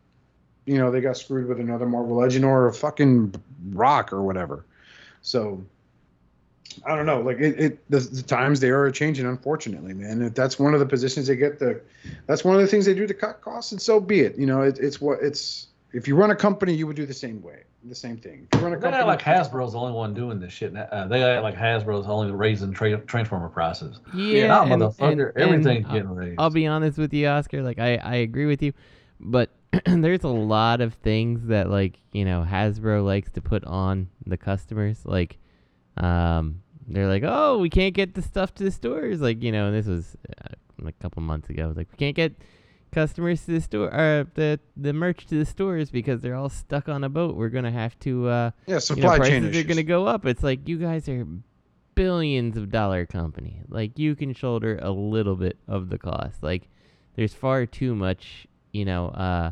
you 0.66 0.78
know, 0.78 0.92
they 0.92 1.02
got 1.02 1.18
screwed 1.18 1.50
with 1.50 1.60
another 1.60 1.86
Marvel 1.86 2.16
Legend 2.16 2.46
or 2.46 2.68
a 2.68 2.74
fucking 2.74 3.36
rock 3.72 4.14
or 4.14 4.24
whatever. 4.24 4.66
So, 5.22 5.62
I 6.86 6.96
don't 6.96 7.06
know. 7.06 7.20
Like 7.20 7.38
it, 7.40 7.60
it 7.60 7.90
the, 7.90 8.00
the 8.00 8.24
times 8.24 8.62
they 8.62 8.70
are 8.70 8.90
changing, 8.90 9.26
unfortunately, 9.26 9.94
man. 9.94 10.22
If 10.22 10.36
that's 10.36 10.58
one 10.58 10.74
of 10.74 10.80
the 10.80 10.86
positions 10.86 11.28
they 11.28 11.36
get, 11.36 11.60
the 11.60 11.82
that's 12.28 12.46
one 12.46 12.56
of 12.56 12.62
the 12.62 12.68
things 12.68 12.86
they 12.86 12.94
do 12.94 13.06
to 13.06 13.14
cut 13.14 13.42
costs, 13.42 13.74
and 13.74 13.82
so 13.82 14.00
be 14.00 14.22
it. 14.22 14.38
You 14.38 14.46
know, 14.46 14.62
it, 14.62 14.80
it's 14.80 15.02
what 15.02 15.20
it's. 15.22 15.68
If 15.94 16.08
you 16.08 16.16
run 16.16 16.32
a 16.32 16.36
company, 16.36 16.74
you 16.74 16.88
would 16.88 16.96
do 16.96 17.06
the 17.06 17.14
same 17.14 17.42
way, 17.42 17.64
the 17.84 17.94
same 17.96 18.18
thing. 18.18 18.48
If 18.52 18.60
you 18.60 18.66
run 18.66 18.74
a 18.74 18.78
They 18.78 18.90
company, 18.90 18.98
act 18.98 19.08
like 19.08 19.22
Hasbro's 19.22 19.74
the 19.74 19.80
only 19.80 19.94
one 19.94 20.14
doing 20.16 20.40
this 20.40 20.52
shit. 20.52 20.74
now. 20.74 20.88
Uh, 20.92 21.08
they 21.08 21.22
act 21.24 21.44
like 21.44 21.56
Hasbro's 21.56 22.08
only 22.08 22.32
raising 22.32 22.74
tra- 22.74 22.98
transformer 23.02 23.48
prices. 23.50 24.00
Yeah, 24.14 24.48
Nah, 24.48 24.64
and- 24.64 24.82
motherfucker, 24.82 25.12
and- 25.12 25.22
and 25.22 25.38
everything's 25.38 25.86
I'll- 25.86 25.94
getting 25.94 26.10
raised. 26.16 26.40
I'll 26.40 26.50
be 26.50 26.66
honest 26.66 26.98
with 26.98 27.14
you, 27.14 27.28
Oscar. 27.28 27.62
Like 27.62 27.78
I, 27.80 27.98
I 27.98 28.16
agree 28.16 28.48
with 28.48 28.64
you, 28.64 28.74
but 29.20 29.52
there's 29.86 30.24
a 30.24 30.28
lot 30.30 30.82
of 30.82 30.96
things 30.96 31.46
that 31.48 31.70
like 31.70 32.00
you 32.12 32.26
know 32.26 32.44
Hasbro 32.50 33.06
likes 33.06 33.30
to 33.32 33.42
put 33.42 33.64
on 33.66 34.10
the 34.26 34.38
customers. 34.38 35.06
Like, 35.06 35.38
um, 35.98 36.62
they're 36.88 37.08
like, 37.08 37.24
oh, 37.26 37.60
we 37.60 37.70
can't 37.70 37.94
get 37.94 38.14
the 38.16 38.22
stuff 38.22 38.54
to 38.56 38.64
the 38.64 38.72
stores. 38.72 39.22
Like 39.22 39.42
you 39.44 39.52
know, 39.52 39.68
and 39.68 39.76
this 39.76 39.86
was 39.86 40.18
uh, 40.42 40.88
a 40.88 40.92
couple 40.94 41.22
months 41.22 41.50
ago. 41.50 41.66
It 41.66 41.68
was 41.68 41.78
like 41.78 41.88
we 41.92 41.98
can't 41.98 42.16
get 42.16 42.34
customers 42.94 43.46
to 43.46 43.52
the 43.54 43.62
store 43.62 43.88
or 43.88 44.28
the 44.36 44.60
the 44.78 44.94
merch 44.94 45.26
to 45.28 45.36
the 45.38 45.46
stores 45.46 45.92
because 45.92 46.22
they're 46.22 46.36
all 46.36 46.50
stuck 46.50 46.88
on 46.88 47.04
a 47.04 47.10
boat. 47.10 47.36
We're 47.36 47.50
gonna 47.50 47.72
have 47.72 47.98
to. 48.00 48.28
uh 48.28 48.52
yeah, 48.66 48.68
you 48.68 48.74
know, 48.76 48.80
supply 48.80 49.18
prices 49.18 49.34
chain 49.34 49.46
are 49.46 49.50
issues. 49.50 49.64
going 49.66 49.78
to 49.78 49.84
go 49.84 50.08
up. 50.08 50.26
It's 50.26 50.44
like 50.44 50.68
you 50.68 50.78
guys 50.78 51.10
are 51.10 51.26
billions 51.96 52.58
of 52.58 52.72
dollar 52.72 53.06
company. 53.06 53.62
Like 53.68 54.00
you 54.00 54.16
can 54.16 54.34
shoulder 54.34 54.80
a 54.82 54.92
little 54.92 55.36
bit 55.36 55.58
of 55.68 55.90
the 55.90 55.98
cost. 55.98 56.42
Like 56.42 56.70
there's 57.16 57.34
far 57.34 57.66
too 57.66 57.96
much, 57.96 58.48
you 58.72 58.86
know, 58.86 59.08
uh, 59.10 59.52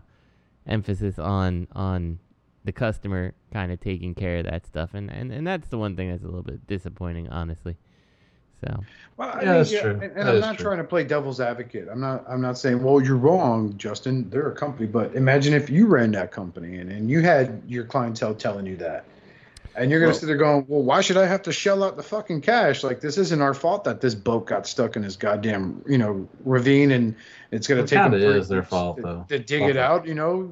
emphasis 0.68 1.20
on 1.20 1.68
on 1.74 2.20
the 2.64 2.72
customer 2.72 3.34
kind 3.52 3.72
of 3.72 3.80
taking 3.80 4.14
care 4.14 4.38
of 4.38 4.46
that 4.46 4.66
stuff, 4.66 4.94
and 4.94 5.10
and 5.12 5.32
and 5.32 5.46
that's 5.46 5.68
the 5.70 5.78
one 5.78 5.96
thing 5.96 6.10
that's 6.10 6.24
a 6.24 6.28
little 6.28 6.44
bit 6.44 6.66
disappointing, 6.68 7.30
honestly. 7.30 7.78
So 8.64 8.84
Well, 9.18 9.30
I 9.30 9.32
Yeah, 9.34 9.38
mean, 9.40 9.48
that's 9.58 9.72
yeah, 9.72 9.82
true. 9.82 9.92
And, 9.92 10.04
and 10.04 10.16
That 10.16 10.28
I'm 10.36 10.40
not 10.40 10.56
true. 10.58 10.66
trying 10.66 10.78
to 10.78 10.84
play 10.84 11.04
devil's 11.04 11.40
advocate. 11.40 11.88
I'm 11.92 12.00
not. 12.00 12.24
I'm 12.30 12.42
not 12.42 12.58
saying, 12.58 12.82
well, 12.82 13.02
you're 13.02 13.18
wrong, 13.18 13.76
Justin. 13.78 14.30
They're 14.30 14.50
a 14.50 14.56
company, 14.56 14.88
but 14.88 15.16
imagine 15.16 15.54
if 15.54 15.70
you 15.70 15.88
ran 15.88 16.12
that 16.12 16.32
company 16.32 16.78
and, 16.78 16.92
and 16.92 17.10
you 17.10 17.22
had 17.22 17.62
your 17.68 17.84
clientele 17.86 18.34
telling 18.36 18.66
you 18.66 18.76
that, 18.78 19.06
and 19.76 19.90
you're 19.90 20.00
gonna 20.00 20.12
Well- 20.12 20.20
sit 20.20 20.26
there 20.28 20.38
going, 20.38 20.66
well, 20.68 20.84
why 20.84 21.02
should 21.02 21.18
I 21.18 21.26
have 21.26 21.42
to 21.44 21.52
shell 21.52 21.84
out 21.84 21.98
the 21.98 22.04
fucking 22.04 22.42
cash? 22.42 22.84
Like 22.84 23.00
this 23.02 23.18
isn't 23.18 23.42
our 23.42 23.54
fault 23.54 23.84
that 23.86 24.00
this 24.02 24.16
boat 24.16 24.46
got 24.46 24.68
stuck 24.68 24.96
in 24.96 25.02
this 25.02 25.16
goddamn, 25.16 25.84
you 25.88 25.98
know, 25.98 26.28
ravine, 26.46 26.92
and 26.92 27.16
it's 27.52 27.68
gonna 27.68 27.82
It 27.82 27.88
take 27.88 28.00
them 28.00 28.12
kinda 28.12 28.30
is 28.38 28.48
their 28.48 28.64
fault, 28.64 28.98
to, 28.98 29.04
though. 29.04 29.26
to 29.30 29.40
dig 29.40 29.64
it 29.64 29.78
out. 29.78 30.06
You 30.08 30.14
know. 30.14 30.50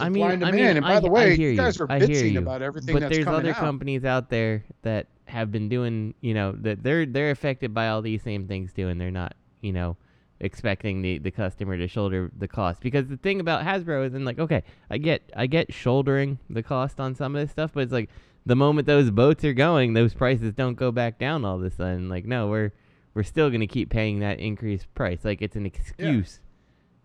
I 0.00 0.08
mean- 0.08 0.22
supply 0.22 0.32
and 0.34 0.44
I 0.44 0.50
mean, 0.52 0.64
and 0.66 0.80
by 0.80 0.96
I- 0.96 1.00
the 1.00 1.10
way, 1.10 1.34
you 1.34 1.48
you. 1.50 1.56
guys 1.56 1.80
are 1.80 1.86
bitching 1.86 2.32
you. 2.32 2.38
about 2.38 2.62
everything 2.62 2.98
but 2.98 3.10
there's 3.10 3.26
other 3.26 3.50
out. 3.50 3.56
companies 3.56 4.04
out 4.04 4.30
there 4.30 4.64
that 4.82 5.06
have 5.26 5.50
been 5.52 5.68
doing, 5.68 6.14
you 6.20 6.34
know, 6.34 6.52
that 6.52 6.82
they're 6.82 7.04
they're 7.06 7.30
affected 7.30 7.74
by 7.74 7.88
all 7.88 8.02
these 8.02 8.22
same 8.22 8.46
things 8.48 8.72
too, 8.72 8.88
and 8.88 9.00
they're 9.00 9.10
not, 9.10 9.34
you 9.60 9.72
know, 9.72 9.96
expecting 10.40 11.02
the 11.02 11.18
the 11.18 11.30
customer 11.30 11.76
to 11.76 11.88
shoulder 11.88 12.30
the 12.38 12.48
cost. 12.48 12.80
Because 12.80 13.08
the 13.08 13.16
thing 13.16 13.40
about 13.40 13.64
Hasbro 13.64 14.06
is, 14.06 14.14
and 14.14 14.24
like, 14.24 14.38
okay, 14.38 14.62
I 14.90 14.98
get 14.98 15.22
I 15.36 15.46
get 15.46 15.72
shouldering 15.72 16.38
the 16.48 16.62
cost 16.62 17.00
on 17.00 17.14
some 17.14 17.34
of 17.36 17.42
this 17.42 17.50
stuff, 17.50 17.72
but 17.74 17.80
it's 17.80 17.92
like 17.92 18.08
the 18.46 18.56
moment 18.56 18.86
those 18.86 19.10
boats 19.10 19.44
are 19.44 19.52
going, 19.52 19.92
those 19.92 20.14
prices 20.14 20.54
don't 20.54 20.74
go 20.74 20.90
back 20.90 21.18
down 21.18 21.44
all 21.44 21.56
of 21.56 21.62
a 21.64 21.70
sudden. 21.70 22.08
Like, 22.08 22.24
no, 22.24 22.48
we're 22.48 22.72
we're 23.14 23.22
still 23.24 23.50
gonna 23.50 23.66
keep 23.66 23.90
paying 23.90 24.20
that 24.20 24.38
increased 24.38 24.92
price. 24.94 25.24
Like, 25.24 25.42
it's 25.42 25.56
an 25.56 25.66
excuse 25.66 26.40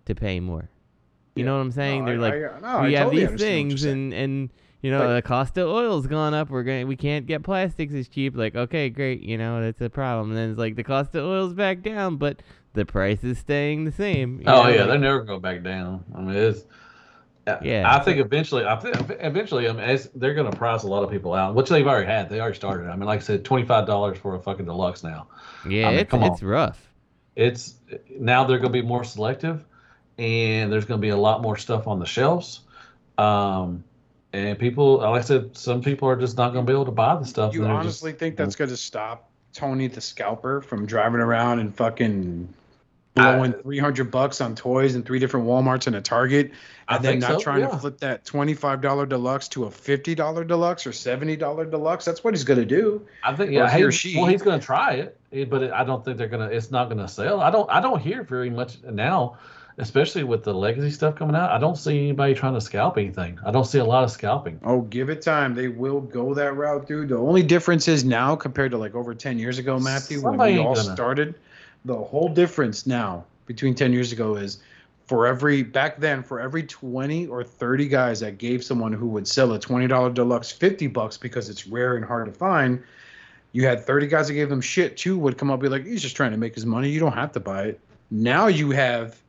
to 0.05 0.13
pay 0.15 0.39
more. 0.39 0.69
You 1.35 1.41
Yeah. 1.43 1.45
know 1.45 1.55
what 1.55 1.61
I'm 1.61 1.71
saying? 1.71 2.05
No, 2.05 2.11
They're 2.11 2.15
I- 2.19 2.47
like, 2.49 2.55
I- 2.55 2.59
no, 2.59 2.67
I 2.79 2.85
we 2.87 2.93
have 2.93 3.03
totally 3.05 3.21
these 3.21 3.29
understand 3.29 3.31
what 3.31 3.69
you're 3.69 3.69
things 3.69 3.83
and 3.85 4.13
and 4.13 4.49
you 4.81 4.91
know 4.91 4.99
Like- 4.99 5.23
the 5.23 5.27
cost 5.27 5.57
of 5.57 5.67
oil's 5.69 6.07
gone 6.07 6.33
up 6.33 6.49
we're 6.49 6.63
going 6.63 6.87
we 6.87 6.95
can't 6.97 7.25
get 7.25 7.41
plastics 7.43 7.93
as 7.93 8.07
cheap 8.09 8.35
like 8.35 8.55
okay 8.55 8.89
great 8.89 9.21
you 9.21 9.37
know 9.37 9.61
that's 9.61 9.79
a 9.81 9.89
problem 9.89 10.29
and 10.31 10.37
then 10.37 10.49
it's 10.51 10.59
like 10.59 10.75
the 10.75 10.83
cost 10.83 11.15
of 11.15 11.23
oil's 11.25 11.53
back 11.53 11.81
down 11.81 12.17
but 12.17 12.41
the 12.73 12.85
price 12.85 13.23
is 13.23 13.37
staying 13.37 13.85
the 13.85 13.91
same 13.93 14.41
Oh 14.45 14.63
know, 14.63 14.69
yeah, 14.69 14.79
like- 14.81 14.87
they're 14.89 14.97
never 14.99 15.17
going 15.19 15.27
go 15.27 15.39
back 15.39 15.63
down. 15.63 16.03
I 16.15 16.21
mean, 16.21 16.35
it's. 16.35 16.65
Yeah. 17.61 17.83
I 17.93 17.99
think 17.99 18.19
eventually, 18.19 18.65
I 18.65 18.77
think 18.77 18.95
eventually, 19.19 19.67
I 19.67 19.73
mean, 19.73 19.83
it's, 19.89 20.07
they're 20.15 20.33
going 20.33 20.49
to 20.49 20.57
price 20.57 20.83
a 20.83 20.87
lot 20.87 21.03
of 21.03 21.11
people 21.11 21.33
out, 21.33 21.55
which 21.55 21.67
they've 21.69 21.85
already 21.85 22.07
had. 22.07 22.29
They 22.29 22.39
already 22.39 22.55
started. 22.55 22.89
I 22.89 22.95
mean, 22.95 23.05
like 23.05 23.19
I 23.19 23.23
said, 23.23 23.43
twenty 23.43 23.65
five 23.65 23.85
dollars 23.85 24.17
for 24.17 24.33
a 24.35 24.39
fucking 24.39 24.65
deluxe 24.65 25.03
now. 25.03 25.27
yeah 25.67 25.87
I 25.87 25.91
mean, 25.91 25.99
it's, 25.99 26.09
come 26.11 26.23
on. 26.23 26.31
it's 26.31 26.41
rough 26.41 26.87
It's 27.35 27.75
now 28.17 28.45
they're 28.45 28.59
going 28.59 28.71
to 28.71 28.81
be 28.81 28.85
more 28.87 29.03
selective, 29.03 29.63
and 30.17 30.71
there's 30.71 30.85
going 30.85 30.99
to 30.99 31.01
be 31.01 31.09
a 31.09 31.17
lot 31.17 31.41
more 31.41 31.57
stuff 31.57 31.87
on 31.87 31.99
the 31.99 32.05
shelves. 32.05 32.61
Um, 33.17 33.83
and 34.31 34.57
people, 34.57 34.97
like 34.97 35.21
I 35.21 35.25
said, 35.25 35.55
some 35.55 35.81
people 35.81 36.09
are 36.09 36.15
just 36.15 36.37
not 36.37 36.53
going 36.53 36.65
to 36.65 36.69
be 36.69 36.73
able 36.73 36.85
to 36.85 36.91
buy 36.91 37.15
the 37.15 37.25
stuff. 37.25 37.53
You 37.53 37.65
honestly 37.65 38.11
just, 38.11 38.19
think 38.19 38.35
that's 38.35 38.55
going 38.55 38.69
to 38.69 38.77
stop 38.77 39.29
Tony 39.53 39.87
the 39.87 40.01
scalper 40.01 40.61
from 40.61 40.85
driving 40.85 41.19
around 41.19 41.59
and 41.59 41.73
fucking 41.75 42.51
blowing 43.13 43.53
I- 43.53 43.61
300 43.61 44.09
bucks 44.09 44.41
on 44.41 44.55
toys 44.55 44.95
in 44.95 45.03
three 45.03 45.19
different 45.19 45.45
Walmarts 45.45 45.87
and 45.87 45.95
a 45.95 46.01
Target 46.01 46.51
I 46.87 46.95
and 46.95 47.05
then 47.05 47.19
not 47.19 47.31
so, 47.31 47.39
trying 47.39 47.61
yeah. 47.61 47.67
to 47.67 47.77
flip 47.77 47.99
that 47.99 48.25
$25 48.25 49.07
deluxe 49.07 49.47
to 49.49 49.65
a 49.65 49.69
$50 49.69 50.47
deluxe 50.47 50.87
or 50.87 50.91
$70 50.91 51.69
deluxe? 51.69 52.05
That's 52.05 52.23
what 52.23 52.33
he's 52.33 52.43
going 52.43 52.59
to 52.59 52.65
do. 52.65 53.05
I 53.23 53.35
think 53.35 53.51
yeah, 53.51 53.73
he 53.73 53.83
or 53.83 53.91
she. 53.91 54.17
well, 54.17 54.25
he's 54.25 54.41
going 54.41 54.59
to 54.59 54.65
try 54.65 54.93
it, 54.93 55.49
but 55.49 55.63
it, 55.63 55.71
I 55.71 55.83
don't 55.83 56.03
think 56.03 56.17
they're 56.17 56.27
going 56.27 56.49
to. 56.49 56.55
It's 56.55 56.71
not 56.71 56.85
going 56.85 56.97
to 56.97 57.07
sell. 57.07 57.39
I 57.39 57.51
don't. 57.51 57.69
I 57.69 57.79
don't 57.79 57.99
hear 57.99 58.23
very 58.23 58.49
much 58.49 58.81
now, 58.83 59.37
especially 59.77 60.23
with 60.23 60.43
the 60.43 60.53
legacy 60.53 60.91
stuff 60.91 61.15
coming 61.15 61.35
out. 61.35 61.51
I 61.51 61.57
don't 61.57 61.77
see 61.77 61.97
anybody 61.97 62.33
trying 62.33 62.53
to 62.53 62.61
scalp 62.61 62.97
anything. 62.97 63.39
I 63.45 63.51
don't 63.51 63.65
see 63.65 63.79
a 63.79 63.85
lot 63.85 64.03
of 64.03 64.11
scalping. 64.11 64.59
Oh, 64.63 64.81
give 64.81 65.09
it 65.09 65.21
time. 65.21 65.55
They 65.55 65.67
will 65.67 66.01
go 66.01 66.33
that 66.33 66.55
route, 66.55 66.87
dude. 66.87 67.09
The 67.09 67.17
only 67.17 67.43
difference 67.43 67.87
is 67.87 68.03
now 68.03 68.35
compared 68.35 68.71
to 68.71 68.77
like 68.77 68.95
over 68.95 69.13
10 69.13 69.39
years 69.39 69.57
ago, 69.57 69.79
Matthew, 69.79 70.21
when 70.21 70.37
we 70.37 70.59
all 70.59 70.75
gonna- 70.75 70.93
started, 70.93 71.35
the 71.85 71.95
whole 71.95 72.29
difference 72.29 72.85
now 72.87 73.25
between 73.45 73.75
10 73.75 73.91
years 73.91 74.11
ago 74.11 74.35
is 74.35 74.59
for 75.05 75.27
every 75.27 75.63
back 75.63 75.99
then 75.99 76.23
for 76.23 76.39
every 76.39 76.63
20 76.63 77.27
or 77.27 77.43
30 77.43 77.87
guys 77.87 78.21
that 78.21 78.37
gave 78.37 78.63
someone 78.63 78.93
who 78.93 79.07
would 79.07 79.27
sell 79.27 79.53
a 79.53 79.59
$20 79.59 80.13
deluxe 80.13 80.51
50 80.51 80.87
bucks 80.87 81.17
because 81.17 81.49
it's 81.49 81.67
rare 81.67 81.97
and 81.97 82.05
hard 82.05 82.25
to 82.27 82.31
find 82.31 82.81
you 83.51 83.67
had 83.67 83.85
30 83.85 84.07
guys 84.07 84.29
that 84.29 84.33
gave 84.33 84.47
them 84.49 84.61
shit 84.61 84.95
too 84.95 85.17
would 85.17 85.37
come 85.37 85.51
up 85.51 85.55
and 85.55 85.63
be 85.63 85.67
like 85.69 85.85
he's 85.85 86.01
just 86.01 86.15
trying 86.15 86.31
to 86.31 86.37
make 86.37 86.55
his 86.55 86.65
money 86.65 86.89
you 86.89 87.01
don't 87.01 87.13
have 87.13 87.33
to 87.33 87.39
buy 87.41 87.63
it 87.63 87.79
now 88.11 88.47
you 88.47 88.71
have 88.71 89.21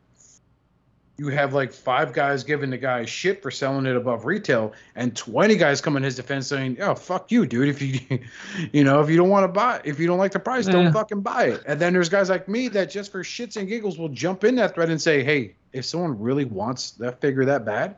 you 1.17 1.29
have 1.29 1.55
like 1.55 1.73
five 1.73 2.13
guys 2.13 2.43
giving 2.43 2.71
the 2.71 2.79
guy 2.79 3.05
shit 3.05 3.41
for 3.43 3.51
selling 3.51 3.87
it 3.87 3.97
above 3.97 4.25
retail 4.25 4.73
and 4.97 5.17
20 5.17 5.55
guys 5.57 5.81
come 5.81 5.97
in 5.97 6.03
his 6.03 6.17
defense 6.17 6.47
saying 6.49 6.77
oh 6.81 6.95
fuck 6.95 7.31
you 7.31 7.47
dude 7.47 7.69
if 7.69 7.81
you 7.81 8.19
you 8.73 8.83
know 8.85 9.01
if 9.01 9.09
you 9.09 9.17
don't 9.17 9.29
want 9.29 9.45
to 9.45 9.49
buy 9.49 9.81
if 9.85 9.99
you 10.01 10.07
don't 10.07 10.19
like 10.19 10.33
the 10.33 10.41
price 10.41 10.67
Yeah. 10.67 10.73
don't 10.73 10.93
fucking 10.93 11.21
buy 11.21 11.45
it 11.45 11.63
and 11.67 11.81
then 11.81 11.93
there's 11.93 12.09
guys 12.09 12.31
like 12.31 12.49
me 12.49 12.69
that 12.69 12.91
just 12.91 13.13
for 13.13 13.23
shits 13.23 13.57
and 13.57 13.69
giggles 13.69 13.99
will 13.99 14.09
jump 14.09 14.45
in 14.45 14.57
that 14.57 14.75
thread 14.75 14.91
and 14.91 15.01
say 15.01 15.23
hey 15.23 15.55
if 15.73 15.85
someone 15.85 16.19
really 16.21 16.45
wants 16.45 16.93
that 16.93 17.21
figure 17.21 17.45
that 17.45 17.65
bad 17.65 17.97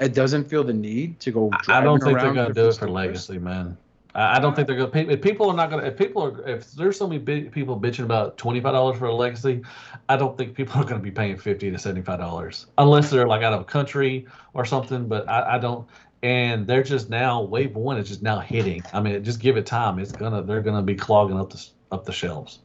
it 0.00 0.14
doesn't 0.14 0.44
feel 0.44 0.64
the 0.64 0.72
need 0.72 1.20
to 1.20 1.30
go 1.30 1.50
I 1.68 1.80
don't 1.80 2.00
think 2.00 2.18
they're 2.18 2.32
going 2.32 2.48
to 2.48 2.54
do 2.54 2.68
it 2.68 2.76
for 2.76 2.90
legacy, 2.90 3.38
man. 3.38 3.76
I 4.14 4.36
I 4.36 4.40
don't 4.40 4.54
think 4.54 4.68
they're 4.68 4.76
going 4.76 4.90
to. 4.90 5.12
If 5.12 5.22
people 5.22 5.50
are 5.50 5.56
not 5.56 5.70
going 5.70 5.82
to, 5.82 5.88
if 5.88 5.96
people 5.96 6.22
are, 6.22 6.48
if 6.48 6.72
there's 6.72 6.96
so 6.96 7.06
many 7.06 7.20
people 7.48 7.78
bitching 7.78 8.04
about 8.04 8.36
twenty 8.38 8.60
five 8.60 8.72
dollars 8.72 8.98
for 8.98 9.06
a 9.06 9.14
legacy, 9.14 9.62
I 10.08 10.16
don't 10.16 10.36
think 10.36 10.54
people 10.54 10.80
are 10.80 10.84
going 10.84 11.00
to 11.00 11.02
be 11.02 11.10
paying 11.10 11.36
fifty 11.38 11.70
to 11.70 11.78
seventy 11.78 12.02
five 12.02 12.18
dollars 12.18 12.66
unless 12.78 13.10
they're 13.10 13.26
like 13.26 13.42
out 13.42 13.52
of 13.52 13.60
a 13.60 13.64
country 13.64 14.26
or 14.54 14.64
something. 14.64 15.08
But 15.08 15.28
I, 15.28 15.56
I 15.56 15.58
don't. 15.58 15.88
And 16.22 16.66
they're 16.68 16.84
just 16.84 17.10
now 17.10 17.42
wave 17.42 17.74
one 17.74 17.98
is 17.98 18.08
just 18.08 18.22
now 18.22 18.38
hitting. 18.38 18.84
I 18.92 19.00
mean, 19.00 19.24
just 19.24 19.40
give 19.40 19.56
it 19.56 19.66
time. 19.66 19.98
It's 19.98 20.12
gonna 20.12 20.42
they're 20.42 20.62
gonna 20.62 20.82
be 20.82 20.94
clogging 20.94 21.38
up 21.38 21.50
the 21.50 21.66
up 21.90 22.04
the 22.04 22.12
shelves. 22.12 22.60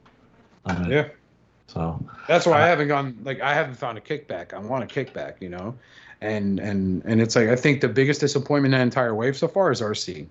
I 0.66 0.78
mean, 0.78 0.92
yeah 0.92 1.10
So 1.68 2.04
That's 2.28 2.46
why 2.46 2.62
I 2.62 2.68
haven't 2.68 2.88
gone 2.88 3.18
like 3.24 3.42
I 3.42 3.54
haven't 3.54 3.76
found 3.76 3.98
a 3.98 4.02
kickback. 4.02 4.54
I 4.54 4.60
want 4.60 4.84
a 4.84 4.88
kickback, 4.88 5.36
you 5.42 5.50
know, 5.50 5.76
and 6.22 6.60
and 6.60 7.04
and 7.06 7.22
it's 7.22 7.36
like 7.36 7.50
I 7.50 7.56
think 7.56 7.82
the 7.82 7.90
biggest 7.90 8.22
disappointment 8.22 8.74
in 8.74 8.80
that 8.80 8.84
entire 8.84 9.16
wave 9.16 9.38
so 9.38 9.48
far 9.48 9.72
is 9.72 9.82
Arcee. 9.82 10.28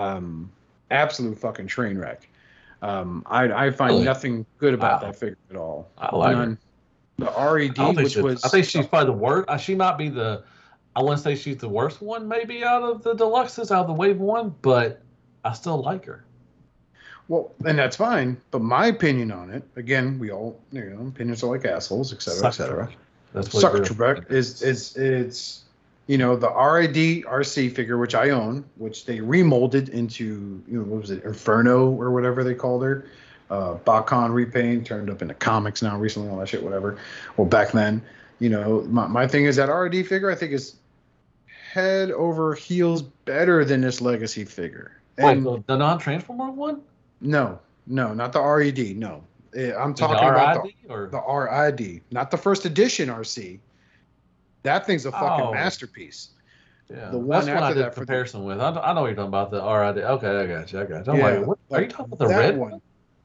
Um, 0.00 0.50
absolute 0.90 1.38
fucking 1.38 1.66
train 1.66 1.98
wreck. 1.98 2.28
Um, 2.82 3.22
I 3.26 3.66
I 3.66 3.70
find 3.70 3.92
Really? 3.92 4.04
nothing 4.04 4.46
good 4.58 4.74
about 4.74 5.02
Wow. 5.02 5.08
that 5.08 5.16
figure 5.18 5.36
at 5.50 5.56
all. 5.56 5.88
I 5.98 6.14
like 6.16 6.36
her. 6.36 6.58
The 7.18 7.26
RED, 7.26 7.32
I, 7.32 7.66
don't 7.74 7.94
think 7.94 7.98
which 8.08 8.16
was 8.16 8.44
I 8.44 8.48
think 8.48 8.64
she's 8.64 8.86
probably 8.86 9.06
the 9.12 9.18
worst. 9.18 9.48
uh, 9.50 9.56
She 9.58 9.74
might 9.74 9.98
be 9.98 10.08
the. 10.08 10.42
I 10.96 11.02
wouldn't 11.02 11.20
say 11.20 11.36
she's 11.36 11.58
the 11.58 11.68
worst 11.68 12.00
one, 12.02 12.26
maybe 12.26 12.64
out 12.64 12.82
of 12.82 13.02
the 13.02 13.14
deluxes, 13.14 13.70
out 13.70 13.82
of 13.82 13.86
the 13.86 13.92
wave 13.92 14.18
one, 14.18 14.54
but 14.62 15.02
I 15.44 15.52
still 15.52 15.82
like 15.82 16.04
her. 16.06 16.24
well, 17.28 17.52
and 17.64 17.78
that's 17.78 17.96
fine. 17.96 18.36
But 18.50 18.62
my 18.62 18.86
opinion 18.86 19.30
on 19.30 19.50
it, 19.50 19.62
again, 19.76 20.18
we 20.18 20.30
all 20.32 20.58
you 20.72 20.82
know 20.90 21.06
opinions 21.08 21.42
are 21.44 21.46
like 21.46 21.64
assholes, 21.66 22.12
et 22.12 22.22
cetera, 22.22 22.48
et 22.48 22.50
cetera. 22.52 22.88
That's 23.34 23.52
what 23.54 23.62
you're- 23.88 24.24
is 24.30 24.62
is 24.62 24.96
it's 24.96 25.64
you 26.10 26.18
know, 26.18 26.34
the 26.34 26.48
RID 26.48 27.22
Arcee 27.24 27.72
figure, 27.72 27.96
which 27.96 28.16
I 28.16 28.30
own, 28.30 28.64
which 28.78 29.06
they 29.06 29.20
remolded 29.20 29.90
into, 29.90 30.60
you 30.66 30.78
know, 30.78 30.82
what 30.82 31.02
was 31.02 31.12
it, 31.12 31.22
Inferno 31.22 31.88
or 31.88 32.10
whatever 32.10 32.42
they 32.42 32.52
called 32.52 32.82
her. 32.82 33.06
Uh, 33.48 33.74
Bakon 33.74 34.32
repaint 34.32 34.84
turned 34.84 35.08
up 35.08 35.22
into 35.22 35.34
comics 35.34 35.82
now 35.82 35.96
recently, 35.96 36.28
all 36.28 36.38
that 36.38 36.48
shit, 36.48 36.64
whatever. 36.64 36.98
Well, 37.36 37.46
back 37.46 37.70
then, 37.70 38.02
you 38.40 38.48
know, 38.48 38.80
my, 38.88 39.06
my 39.06 39.28
thing 39.28 39.44
is 39.44 39.54
that 39.54 39.66
RID 39.66 40.04
figure, 40.08 40.28
I 40.28 40.34
think 40.34 40.50
is 40.50 40.74
head 41.72 42.10
over 42.10 42.56
heels 42.56 43.02
better 43.02 43.64
than 43.64 43.80
this 43.80 44.00
Legacy 44.00 44.44
figure. 44.44 45.00
Wait, 45.16 45.30
And 45.36 45.46
the, 45.46 45.62
the 45.68 45.76
non-transformer 45.76 46.50
one? 46.50 46.80
no, 47.20 47.60
no, 47.86 48.14
not 48.14 48.32
the 48.32 48.42
RED. 48.42 48.96
No, 48.96 49.22
Eh, 49.54 49.72
I'm 49.76 49.92
The 49.92 49.98
talking 50.00 50.28
about 50.28 50.64
RID 50.64 50.74
or 50.88 51.06
the, 51.06 51.20
the 51.20 51.86
RID, 51.86 52.02
not 52.10 52.32
the 52.32 52.36
first 52.36 52.64
edition 52.64 53.08
Arcee. 53.08 53.60
That 54.62 54.86
thing's 54.86 55.06
a 55.06 55.12
fucking 55.12 55.46
Oh. 55.46 55.52
masterpiece. 55.52 56.30
yeah, 56.90 57.10
the 57.10 57.18
one 57.18 57.28
that's 57.46 57.48
after 57.48 57.74
did 57.74 57.84
that 57.84 57.94
the- 57.94 58.00
comparison 58.00 58.44
with. 58.44 58.60
I, 58.60 58.70
I 58.70 58.92
know 58.92 59.02
what 59.02 59.06
you're 59.08 59.14
talking 59.16 59.28
about 59.28 59.50
the 59.50 59.62
RID. 59.62 60.04
Okay, 60.04 60.28
I 60.28 60.46
got 60.46 60.72
you. 60.72 60.80
I 60.80 60.84
got 60.84 61.06
you. 61.06 61.12
I'm 61.12 61.18
Yeah, 61.18 61.24
like, 61.38 61.46
what, 61.46 61.58
are 61.72 61.82
you 61.82 61.88
talking 61.88 62.12
about 62.12 62.28
the 62.28 62.34
red 62.34 62.56
one? 62.56 62.80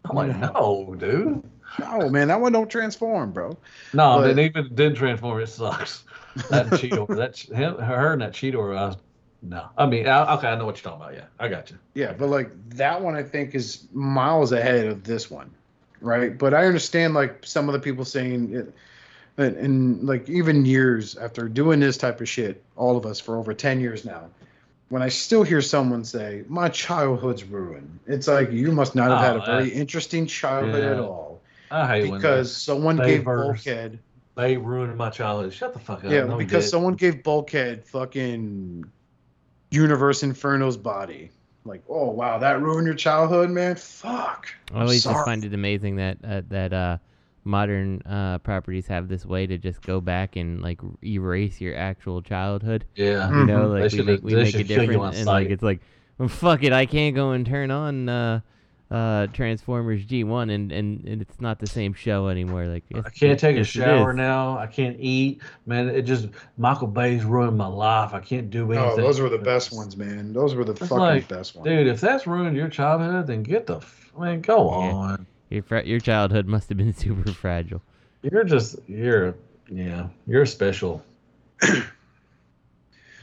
I'm 0.07 0.15
like, 0.15 0.37
no, 0.37 0.95
dude. 0.97 1.43
No, 1.79 2.09
man, 2.09 2.27
that 2.27 2.39
one 2.39 2.51
don't 2.51 2.69
transform, 2.69 3.31
bro. 3.31 3.57
No, 3.93 4.19
But- 4.19 4.29
and 4.31 4.39
even 4.39 4.67
didn't 4.75 4.95
transform. 4.95 5.41
It 5.41 5.47
sucks. 5.47 6.03
That 6.49 6.65
Cheetor, 6.67 7.15
that 7.15 7.37
him, 7.37 7.77
her, 7.77 8.11
and 8.11 8.21
that 8.21 8.33
Cheetor. 8.33 8.77
I 8.77 8.87
was, 8.87 8.97
no, 9.41 9.69
I 9.77 9.85
mean, 9.85 10.05
I, 10.05 10.33
okay, 10.35 10.49
I 10.49 10.55
know 10.57 10.65
what 10.65 10.75
you're 10.83 10.91
talking 10.91 11.05
about. 11.05 11.13
Yeah, 11.15 11.25
I 11.39 11.47
got 11.47 11.71
you. 11.71 11.77
Yeah, 11.93 12.11
but 12.11 12.27
like 12.27 12.49
that 12.71 13.01
one, 13.01 13.15
I 13.15 13.23
think 13.23 13.55
is 13.55 13.87
miles 13.93 14.51
ahead 14.51 14.85
of 14.85 15.05
this 15.05 15.31
one, 15.31 15.49
right? 16.01 16.37
But 16.37 16.53
I 16.53 16.65
understand 16.65 17.13
like 17.13 17.45
some 17.45 17.69
of 17.69 17.73
the 17.73 17.79
people 17.79 18.03
saying 18.03 18.53
it, 18.53 18.73
and, 19.37 19.55
and 19.57 20.03
like 20.03 20.29
even 20.29 20.65
years 20.65 21.15
after 21.17 21.47
doing 21.49 21.79
this 21.79 21.97
type 21.97 22.21
of 22.21 22.29
shit, 22.29 22.63
all 22.75 22.97
of 22.97 23.05
us 23.05 23.19
for 23.19 23.37
over 23.37 23.53
ten 23.53 23.79
years 23.79 24.05
now, 24.05 24.29
when 24.89 25.01
I 25.01 25.09
still 25.09 25.43
hear 25.43 25.61
someone 25.61 26.03
say 26.03 26.43
my 26.47 26.69
childhood's 26.69 27.43
ruined, 27.43 27.99
it's 28.07 28.27
like 28.27 28.51
you 28.51 28.71
must 28.71 28.95
not 28.95 29.09
have 29.11 29.19
had 29.19 29.35
a 29.37 29.41
Oh, 29.41 29.45
very 29.57 29.69
interesting 29.69 30.25
childhood 30.27 30.83
at 30.83 30.99
all 30.99 31.41
I 31.71 31.87
hate 31.87 32.09
when 32.11 32.19
because 32.19 32.55
someone 32.55 32.95
they 32.97 33.07
gave 33.15 33.23
verse. 33.25 33.63
Bulkhead. 33.63 33.99
they 34.35 34.57
ruined 34.57 34.95
my 34.97 35.09
childhood. 35.09 35.53
Shut 35.53 35.73
the 35.73 35.79
fuck 35.79 36.03
up. 36.05 36.11
Yeah, 36.11 36.25
No, 36.25 36.37
because 36.37 36.69
someone 36.69 36.93
gave 36.93 37.23
Bulkhead 37.23 37.83
fucking 37.85 38.85
Universe 39.71 40.23
Inferno's 40.23 40.77
body. 40.77 41.31
Like, 41.65 41.81
oh 41.89 42.11
wow, 42.11 42.37
that 42.37 42.61
ruined 42.61 42.85
your 42.85 42.95
childhood, 42.95 43.49
man. 43.49 43.75
Fuck. 43.75 44.49
I 44.71 44.75
I'm 44.75 44.81
always 44.83 45.03
just 45.03 45.25
find 45.25 45.43
it 45.43 45.53
amazing 45.53 45.95
that 45.95 46.17
uh, 46.23 46.41
that 46.49 46.71
uh, 46.73 46.97
modern 47.45 48.01
uh, 48.01 48.39
properties 48.39 48.87
have 48.87 49.07
this 49.07 49.25
way 49.25 49.45
to 49.47 49.57
just 49.57 49.81
go 49.83 50.01
back 50.01 50.35
and 50.35 50.61
like 50.61 50.79
erase 51.03 51.61
your 51.61 51.75
actual 51.77 52.21
childhood. 52.21 52.85
Yeah. 52.95 53.29
You 53.29 53.45
know, 53.45 53.73
They 53.73 53.81
like 53.83 53.91
we 53.93 54.01
make 54.03 54.23
we 54.23 54.33
they 54.33 54.43
make 54.43 54.47
it 54.55 54.57
should 54.57 54.67
kill 54.67 54.81
you 54.83 54.87
different, 54.91 55.01
on 55.03 55.15
and 55.15 55.25
like 55.25 55.49
it's 55.49 55.63
like, 55.63 55.79
well, 56.17 56.27
fuck 56.27 56.63
it, 56.63 56.73
I 56.73 56.85
can't 56.85 57.15
go 57.15 57.31
and 57.31 57.45
turn 57.45 57.69
on 57.71 58.09
uh, 58.09 58.39
uh, 58.91 59.27
Transformers 59.27 60.05
G1, 60.05 60.51
and, 60.53 60.71
and 60.71 61.03
and 61.07 61.21
it's 61.21 61.41
not 61.41 61.59
the 61.59 61.67
same 61.67 61.93
show 61.93 62.27
anymore. 62.29 62.65
Like 62.67 62.83
I 62.93 63.09
can't 63.09 63.39
take 63.39 63.57
a 63.57 63.63
shower 63.63 64.13
now. 64.13 64.57
I 64.57 64.67
can't 64.67 64.95
eat. 64.99 65.41
Man, 65.65 65.89
it 65.89 66.03
just 66.03 66.29
Michael 66.57 66.87
Bay's 66.87 67.23
ruined 67.25 67.57
my 67.57 67.67
life. 67.67 68.13
I 68.13 68.19
can't 68.19 68.49
do 68.49 68.71
anything. 68.71 68.91
Oh, 68.91 68.95
those 68.95 69.19
were 69.19 69.29
the 69.29 69.39
best 69.39 69.71
ones, 69.75 69.97
man. 69.97 70.33
Those 70.33 70.53
were 70.55 70.63
the 70.63 70.71
It's 70.71 70.81
fucking 70.81 70.97
like, 70.97 71.27
best 71.27 71.55
ones. 71.55 71.67
Dude, 71.67 71.87
if 71.87 71.99
that's 71.99 72.27
ruined 72.27 72.55
your 72.55 72.69
childhood, 72.69 73.27
then 73.27 73.41
get 73.43 73.65
the 73.65 73.77
f- 73.77 74.11
man, 74.17 74.41
go 74.41 74.69
Yeah. 74.69 74.93
on. 74.93 75.27
Your 75.49 75.63
fra- 75.63 75.85
your 75.85 75.99
childhood 75.99 76.47
must 76.47 76.69
have 76.69 76.77
been 76.77 76.93
super 76.97 77.31
fragile. 77.31 77.81
You're 78.21 78.43
just 78.43 78.77
you're 78.87 79.35
yeah, 79.69 80.07
you're 80.27 80.45
special. 80.45 81.03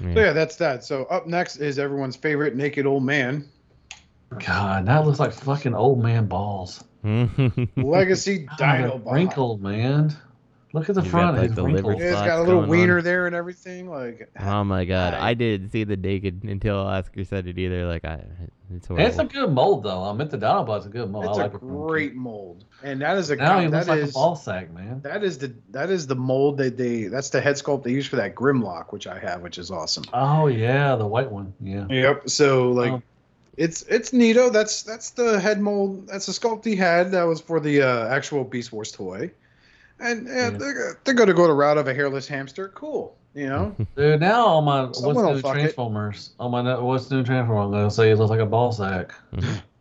Yeah. 0.00 0.14
So 0.14 0.20
yeah, 0.20 0.32
that's 0.32 0.56
that. 0.56 0.84
So 0.84 1.04
up 1.04 1.26
next 1.26 1.58
is 1.58 1.78
everyone's 1.78 2.16
favorite 2.16 2.56
naked 2.56 2.86
old 2.86 3.04
man, 3.04 3.48
God, 4.44 4.86
that 4.86 5.04
looks 5.06 5.20
like 5.20 5.32
fucking 5.32 5.74
old 5.74 6.02
man 6.02 6.26
balls. 6.26 6.82
Legacy 7.76 8.38
God, 8.38 8.58
Dinobot. 8.58 9.12
wrinkled, 9.12 9.62
man. 9.62 10.16
Look 10.74 10.88
at 10.88 10.94
the 10.94 11.02
You 11.02 11.10
got, 11.10 11.34
front. 11.34 11.36
like, 11.38 11.54
the 11.54 11.62
liver. 11.62 11.92
Yeah, 11.92 12.12
it's 12.12 12.20
got 12.22 12.38
a 12.38 12.42
little 12.42 12.64
wiener 12.64 12.98
on. 12.98 13.04
there 13.04 13.26
and 13.26 13.36
everything. 13.36 13.90
Like, 13.90 14.30
oh 14.40 14.64
my 14.64 14.84
god, 14.86 15.12
I- 15.14 15.30
I 15.30 15.34
didn't 15.34 15.68
see 15.70 15.84
the 15.84 15.96
naked 15.98 16.44
until 16.44 16.76
Oscar 16.78 17.24
said 17.24 17.46
it 17.46 17.58
either. 17.58 17.86
Like 17.86 18.04
I, 18.06 18.22
it's 18.74 18.86
horrible. 18.86 19.06
it's 19.06 19.18
a 19.18 19.24
good 19.24 19.52
mold 19.52 19.82
though. 19.82 20.02
I 20.02 20.12
meant 20.14 20.30
the 20.30 20.38
Dinobot's 20.38 20.86
a 20.86 20.88
good 20.88 21.10
mold. 21.10 21.26
it's 21.26 21.36
I 21.36 21.40
a 21.42 21.44
like 21.44 21.54
it 21.54 21.58
from- 21.58 21.86
great 21.86 22.14
mold, 22.14 22.64
and 22.82 23.02
that 23.02 23.18
is 23.18 23.28
a 23.30 23.36
Now 23.36 23.58
he 23.60 23.66
that 23.66 23.70
looks 23.72 23.88
like 23.88 24.00
is- 24.00 24.10
a 24.10 24.12
ball 24.14 24.34
sack, 24.34 24.72
man. 24.72 25.00
that 25.02 25.22
is 25.22 25.36
the 25.36 25.52
that 25.72 25.90
is 25.90 26.06
the 26.06 26.16
mold 26.16 26.56
that 26.56 26.78
they 26.78 27.04
that's 27.04 27.28
the 27.28 27.40
head 27.42 27.56
sculpt 27.56 27.82
they 27.82 27.90
use 27.90 28.06
for 28.06 28.16
that 28.16 28.34
Grimlock, 28.34 28.92
which 28.92 29.06
I 29.06 29.18
have, 29.18 29.42
which 29.42 29.58
is 29.58 29.70
awesome. 29.70 30.04
Oh 30.14 30.46
yeah, 30.46 30.96
the 30.96 31.06
white 31.06 31.30
one. 31.30 31.52
Yeah. 31.60 31.86
Yep. 31.90 32.30
So 32.30 32.70
like, 32.72 32.92
Oh. 32.92 33.02
it's 33.58 33.82
it's 33.82 34.12
neato. 34.12 34.50
That's 34.50 34.82
that's 34.84 35.10
the 35.10 35.38
head 35.38 35.60
mold. 35.60 36.08
That's 36.08 36.24
the 36.24 36.32
sculpt 36.32 36.64
he 36.64 36.76
had. 36.76 37.10
That 37.12 37.24
was 37.24 37.42
for 37.42 37.60
the 37.60 37.82
uh, 37.82 38.06
actual 38.08 38.42
Beast 38.44 38.72
Wars 38.72 38.90
toy, 38.90 39.30
and 40.02 40.26
Yeah. 40.26 40.50
they're 40.50 40.98
they're 41.04 41.14
going 41.14 41.28
to 41.28 41.34
go 41.34 41.46
the 41.46 41.52
route 41.54 41.78
of 41.78 41.88
a 41.88 41.94
hairless 41.94 42.26
hamster. 42.28 42.68
Cool. 42.74 43.16
You 43.34 43.46
know. 43.48 43.74
Dude, 43.96 44.20
now 44.20 44.44
all 44.44 44.62
my 44.62 44.90
Someone 44.92 45.14
what's 45.14 45.26
will 45.26 45.34
new 45.36 45.40
fuck 45.40 45.56
it. 45.56 45.60
Transformers 45.60 46.34
on 46.38 46.50
my 46.50 46.78
what's 46.78 47.10
new 47.10 47.22
Transformer, 47.24 47.62
I'm 47.62 47.70
gonna 47.70 47.90
say 47.90 48.10
it 48.10 48.16
looks 48.16 48.30
like 48.30 48.40
a 48.40 48.46
ball 48.46 48.72
sack. 48.72 49.14
Mhm. 49.34 49.62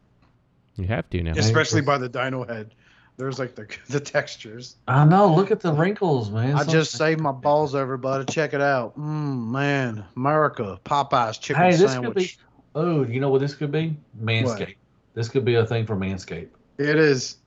You 0.78 0.88
have 0.88 1.09
to 1.09 1.22
now. 1.22 1.34
Especially 1.36 1.82
by 1.82 1.97
the 1.97 2.07
dino 2.09 2.43
head. 2.45 2.74
There's 3.17 3.38
like 3.38 3.55
the 3.55 3.67
the 3.89 3.99
textures. 3.99 4.78
I 4.88 5.03
know. 5.05 5.34
Look 5.36 5.51
at 5.51 5.59
the 5.59 5.74
wrinkles, 5.74 6.32
man. 6.32 6.55
I 6.55 6.63
So- 6.63 6.72
just 6.72 6.93
saved 6.93 7.19
my 7.19 7.34
balls, 7.34 7.76
everybody. 7.76 8.26
Check 8.32 8.53
it 8.53 8.61
out. 8.61 8.97
Mmm, 8.97 9.47
man, 9.49 10.05
America, 10.15 10.80
Popeyes 10.86 11.39
chicken 11.39 11.61
Hey, 11.61 11.72
this 11.76 11.91
sandwich. 11.91 12.13
could 12.13 12.15
be. 12.15 12.32
Oh, 12.74 13.03
you 13.03 13.19
know 13.19 13.30
what 13.30 13.41
this 13.41 13.53
could 13.53 13.72
be? 13.72 13.95
Manscaped. 14.24 14.76
This 15.13 15.28
could 15.28 15.43
be 15.43 15.55
a 15.55 15.65
thing 15.65 15.86
for 15.86 15.95
Manscaped. 15.97 16.47
It 16.78 16.95
is. 16.97 17.38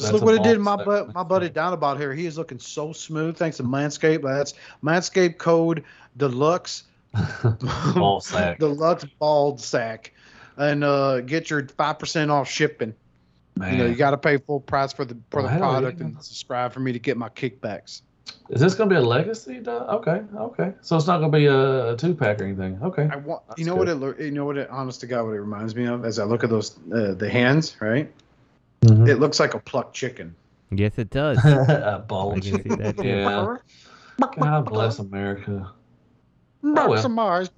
Just 0.00 0.12
look 0.12 0.22
what 0.22 0.34
it 0.34 0.42
did 0.42 0.54
to 0.54 0.60
my 0.60 0.76
butt, 0.76 1.14
my 1.14 1.22
buddy 1.22 1.48
Donabot 1.48 1.98
here. 1.98 2.14
He 2.14 2.26
is 2.26 2.38
looking 2.38 2.58
so 2.58 2.92
smooth 2.92 3.36
thanks 3.36 3.58
to 3.58 3.62
Manscaped. 3.64 4.22
That's 4.22 4.54
Manscaped 4.82 5.38
code 5.38 5.84
deluxe 6.16 6.84
ball 7.94 8.20
sack. 8.20 8.58
deluxe 8.58 9.04
bald 9.18 9.60
sack, 9.60 10.12
and 10.56 10.84
uh, 10.84 11.20
get 11.20 11.50
your 11.50 11.66
five 11.68 11.98
percent 11.98 12.30
off 12.30 12.48
shipping. 12.48 12.94
Man. 13.56 13.72
You 13.72 13.78
know, 13.78 13.86
you 13.86 13.94
got 13.96 14.12
to 14.12 14.18
pay 14.18 14.38
full 14.38 14.60
price 14.60 14.92
for 14.92 15.04
the 15.04 15.16
for 15.30 15.40
Oh, 15.40 15.42
the 15.42 15.58
product 15.58 16.00
and 16.00 16.22
subscribe 16.22 16.72
for 16.72 16.80
me 16.80 16.92
to 16.92 16.98
get 16.98 17.16
my 17.16 17.28
kickbacks. 17.28 18.02
Is 18.48 18.60
this 18.60 18.74
gonna 18.74 18.90
be 18.90 18.96
a 18.96 19.00
legacy? 19.00 19.60
Okay, 19.66 20.22
okay. 20.36 20.72
So 20.82 20.96
it's 20.96 21.06
not 21.06 21.18
gonna 21.18 21.32
be 21.32 21.46
a, 21.46 21.92
a 21.92 21.96
two 21.96 22.14
pack 22.14 22.40
or 22.40 22.44
anything. 22.44 22.78
Okay. 22.82 23.08
I 23.10 23.16
want 23.16 23.42
That's 23.48 23.58
you 23.58 23.66
know 23.66 23.76
good. 23.76 24.00
what 24.00 24.18
it 24.20 24.24
you 24.24 24.30
know 24.30 24.44
what 24.44 24.56
it 24.56 24.68
honest 24.70 25.00
to 25.00 25.06
God 25.06 25.24
what 25.24 25.32
it 25.32 25.40
reminds 25.40 25.74
me 25.74 25.86
of 25.86 26.04
as 26.04 26.18
I 26.18 26.24
look 26.24 26.44
at 26.44 26.50
those 26.50 26.76
uh, 26.94 27.14
the 27.14 27.28
hands 27.28 27.76
right. 27.80 28.10
Mhm. 28.82 29.08
It 29.08 29.16
looks 29.16 29.38
like 29.40 29.54
a 29.54 29.58
plucked 29.58 29.94
chicken. 29.94 30.34
Yes, 30.70 30.98
it 30.98 31.10
does. 31.10 31.38
a 31.44 31.96
I 31.96 32.06
bulge. 32.06 32.50
can 32.50 32.62
see 32.62 32.76
that. 32.76 33.04
Yeah. 33.04 33.56
God 34.38 34.64
bless 34.66 34.98
America. 34.98 35.70
well. 36.62 36.88
Maximize. 36.88 37.50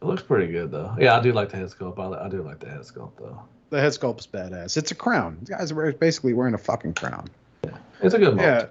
It 0.00 0.04
looks 0.04 0.22
pretty 0.22 0.50
good 0.52 0.70
though. 0.70 0.94
Yeah, 0.98 1.16
I 1.16 1.20
do 1.20 1.32
like 1.32 1.50
the 1.50 1.56
head 1.56 1.68
sculpt. 1.68 1.98
I, 1.98 2.26
I 2.26 2.28
do 2.28 2.42
like 2.42 2.60
the 2.60 2.68
head 2.68 2.80
sculpt 2.80 3.18
though. 3.18 3.42
The 3.70 3.80
head 3.80 3.92
sculpt's 3.92 4.26
badass. 4.26 4.76
It's 4.76 4.90
a 4.90 4.94
crown. 4.94 5.38
The 5.42 5.54
guys 5.56 5.72
are 5.72 5.92
basically 5.92 6.32
wearing 6.32 6.54
a 6.54 6.58
fucking 6.58 6.94
crown. 6.94 7.28
Yeah, 7.64 7.76
It's 8.00 8.14
a 8.14 8.18
good 8.18 8.36
mold. 8.36 8.40
Yeah. 8.40 8.66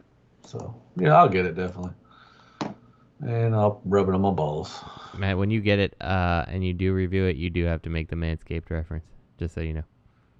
So 0.45 0.73
yeah, 0.95 1.15
I'll 1.15 1.29
get 1.29 1.45
it 1.45 1.55
definitely. 1.55 1.91
And 3.21 3.55
I'll 3.55 3.81
rub 3.85 4.07
it 4.09 4.15
on 4.15 4.21
my 4.21 4.31
balls. 4.31 4.79
Matt, 5.17 5.37
when 5.37 5.49
you 5.51 5.59
get 5.61 5.79
it 5.79 5.95
uh, 6.01 6.45
and 6.47 6.63
you 6.65 6.73
do 6.73 6.93
review 6.93 7.25
it, 7.25 7.35
you 7.35 7.49
do 7.49 7.65
have 7.65 7.81
to 7.83 7.89
make 7.89 8.09
the 8.09 8.15
Manscaped 8.15 8.69
reference, 8.69 9.05
just 9.39 9.55
so 9.55 9.61
you 9.61 9.73
know. 9.73 9.83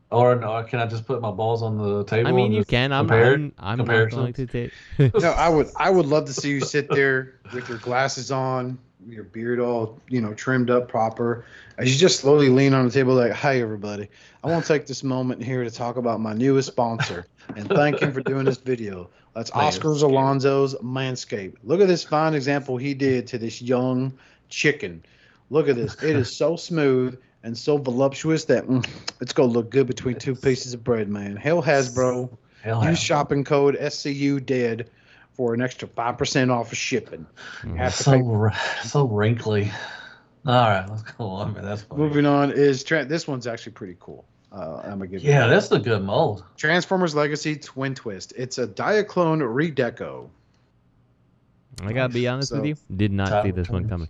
Or 0.10 0.36
no, 0.36 0.64
can 0.64 0.80
I 0.80 0.86
just 0.86 1.06
put 1.06 1.22
my 1.22 1.32
balls 1.32 1.62
on 1.62 1.78
the 1.78 2.06
table? 2.06 2.30
I 2.30 2.32
mean, 2.32 2.54
you 2.54 2.64
can. 2.64 2.94
I'm 2.94 3.08
compare 3.08 3.34
it? 3.34 3.36
I'm, 3.36 3.54
I'm 3.58 3.78
not 3.80 3.88
Comparisons? 3.88 4.22
going 4.22 4.34
to 4.34 4.48
take. 4.48 4.72
No, 5.22 5.32
I 5.32 5.50
would 5.50 5.70
I 5.76 5.90
would 5.90 6.06
love 6.06 6.26
to 6.26 6.34
see 6.34 6.50
you 6.50 6.62
sit 6.62 6.90
there 6.92 7.36
with 7.54 7.68
your 7.68 7.78
glasses 7.80 8.32
on, 8.32 8.78
your 9.06 9.26
beard 9.26 9.60
all, 9.60 10.00
you 10.08 10.22
know, 10.22 10.34
trimmed 10.34 10.70
up 10.70 10.88
proper. 10.88 11.46
As 11.78 11.92
you 11.92 12.00
just 12.00 12.22
slowly 12.22 12.48
lean 12.48 12.74
on 12.74 12.86
the 12.86 12.92
table 12.92 13.16
like, 13.16 13.34
"Hi 13.34 13.60
everybody. 13.60 14.08
I 14.44 14.48
want 14.48 14.64
to 14.64 14.74
take 14.74 14.88
this 14.88 15.04
moment 15.04 15.44
here 15.44 15.66
to 15.66 15.72
talk 15.72 15.98
about 15.98 16.22
my 16.22 16.34
newest 16.34 16.70
sponsor 16.70 17.26
and 17.56 17.68
thank 17.68 18.02
him 18.02 18.14
for 18.14 18.22
doing 18.22 18.46
this 18.46 18.58
video. 18.58 19.10
That's 19.34 19.52
Oscar's 19.52 20.04
Manscaped. 20.04 20.10
Alonso's 20.10 20.76
Manscaped. 20.76 21.56
Look 21.64 21.82
at 21.82 21.88
this 21.88 22.04
fine 22.04 22.34
example 22.34 22.78
he 22.78 22.94
did 22.94 23.28
to 23.28 23.38
this 23.38 23.62
young 23.62 24.18
chicken. 24.50 25.04
Look 25.50 25.68
at 25.70 25.76
this. 25.76 26.02
It 26.02 26.16
is 26.16 26.36
so 26.36 26.56
smooth 26.56 27.20
and 27.48 27.58
so 27.58 27.78
voluptuous 27.78 28.44
that 28.46 28.68
mm, 28.68 28.86
it's 29.22 29.32
gonna 29.32 29.52
look 29.52 29.72
good 29.72 29.88
between 29.88 30.16
two 30.16 30.36
pieces 30.36 30.74
of 30.74 30.84
bread, 30.84 31.08
man. 31.08 31.38
Hell 31.38 31.64
Hasbro. 31.64 32.38
Hell 32.62 32.84
yeah. 32.84 32.90
Use 32.90 33.00
shopping 33.00 33.46
code 33.46 33.78
SCU 33.80 34.46
dead 34.46 34.90
for 35.32 35.54
an 35.54 35.62
extra 35.62 35.88
five 35.88 36.18
percent 36.18 36.52
off 36.52 36.74
of 36.74 36.78
shipping. 36.78 37.26
You 37.66 37.90
so 37.90 38.12
pay. 38.12 38.22
wr- 38.22 38.50
so 38.84 39.06
wrinkly. 39.06 39.72
All 40.46 40.54
right, 40.54 40.86
let's 40.90 41.04
go 41.04 41.26
on, 41.26 41.54
man. 41.54 41.64
That's 41.64 41.84
funny. 41.84 42.02
Moving 42.02 42.26
on 42.26 42.52
is 42.52 42.84
tra- 42.84 43.06
this 43.06 43.28
one's 43.28 43.48
actually 43.48 43.72
pretty 43.72 43.96
cool. 44.00 44.26
Uh, 44.52 44.82
I'm 44.84 45.00
gonna 45.00 45.08
give 45.08 45.24
you 45.24 45.30
Yeah, 45.30 45.48
that's 45.48 45.72
a 45.72 45.80
good 45.80 46.04
mold. 46.04 46.44
Transformers 46.58 47.16
Legacy 47.16 47.56
Twin 47.56 47.96
Twist. 47.96 48.34
It's 48.36 48.58
a 48.58 48.68
Diaclone 48.68 49.40
redeco. 49.42 50.28
I 51.82 51.94
gotta 51.94 52.14
be 52.14 52.28
honest 52.28 52.52
with 52.52 52.66
you, 52.66 52.76
did 52.94 53.14
not 53.14 53.44
see 53.44 53.52
this 53.52 53.70
one 53.70 53.88
coming. 53.88 54.10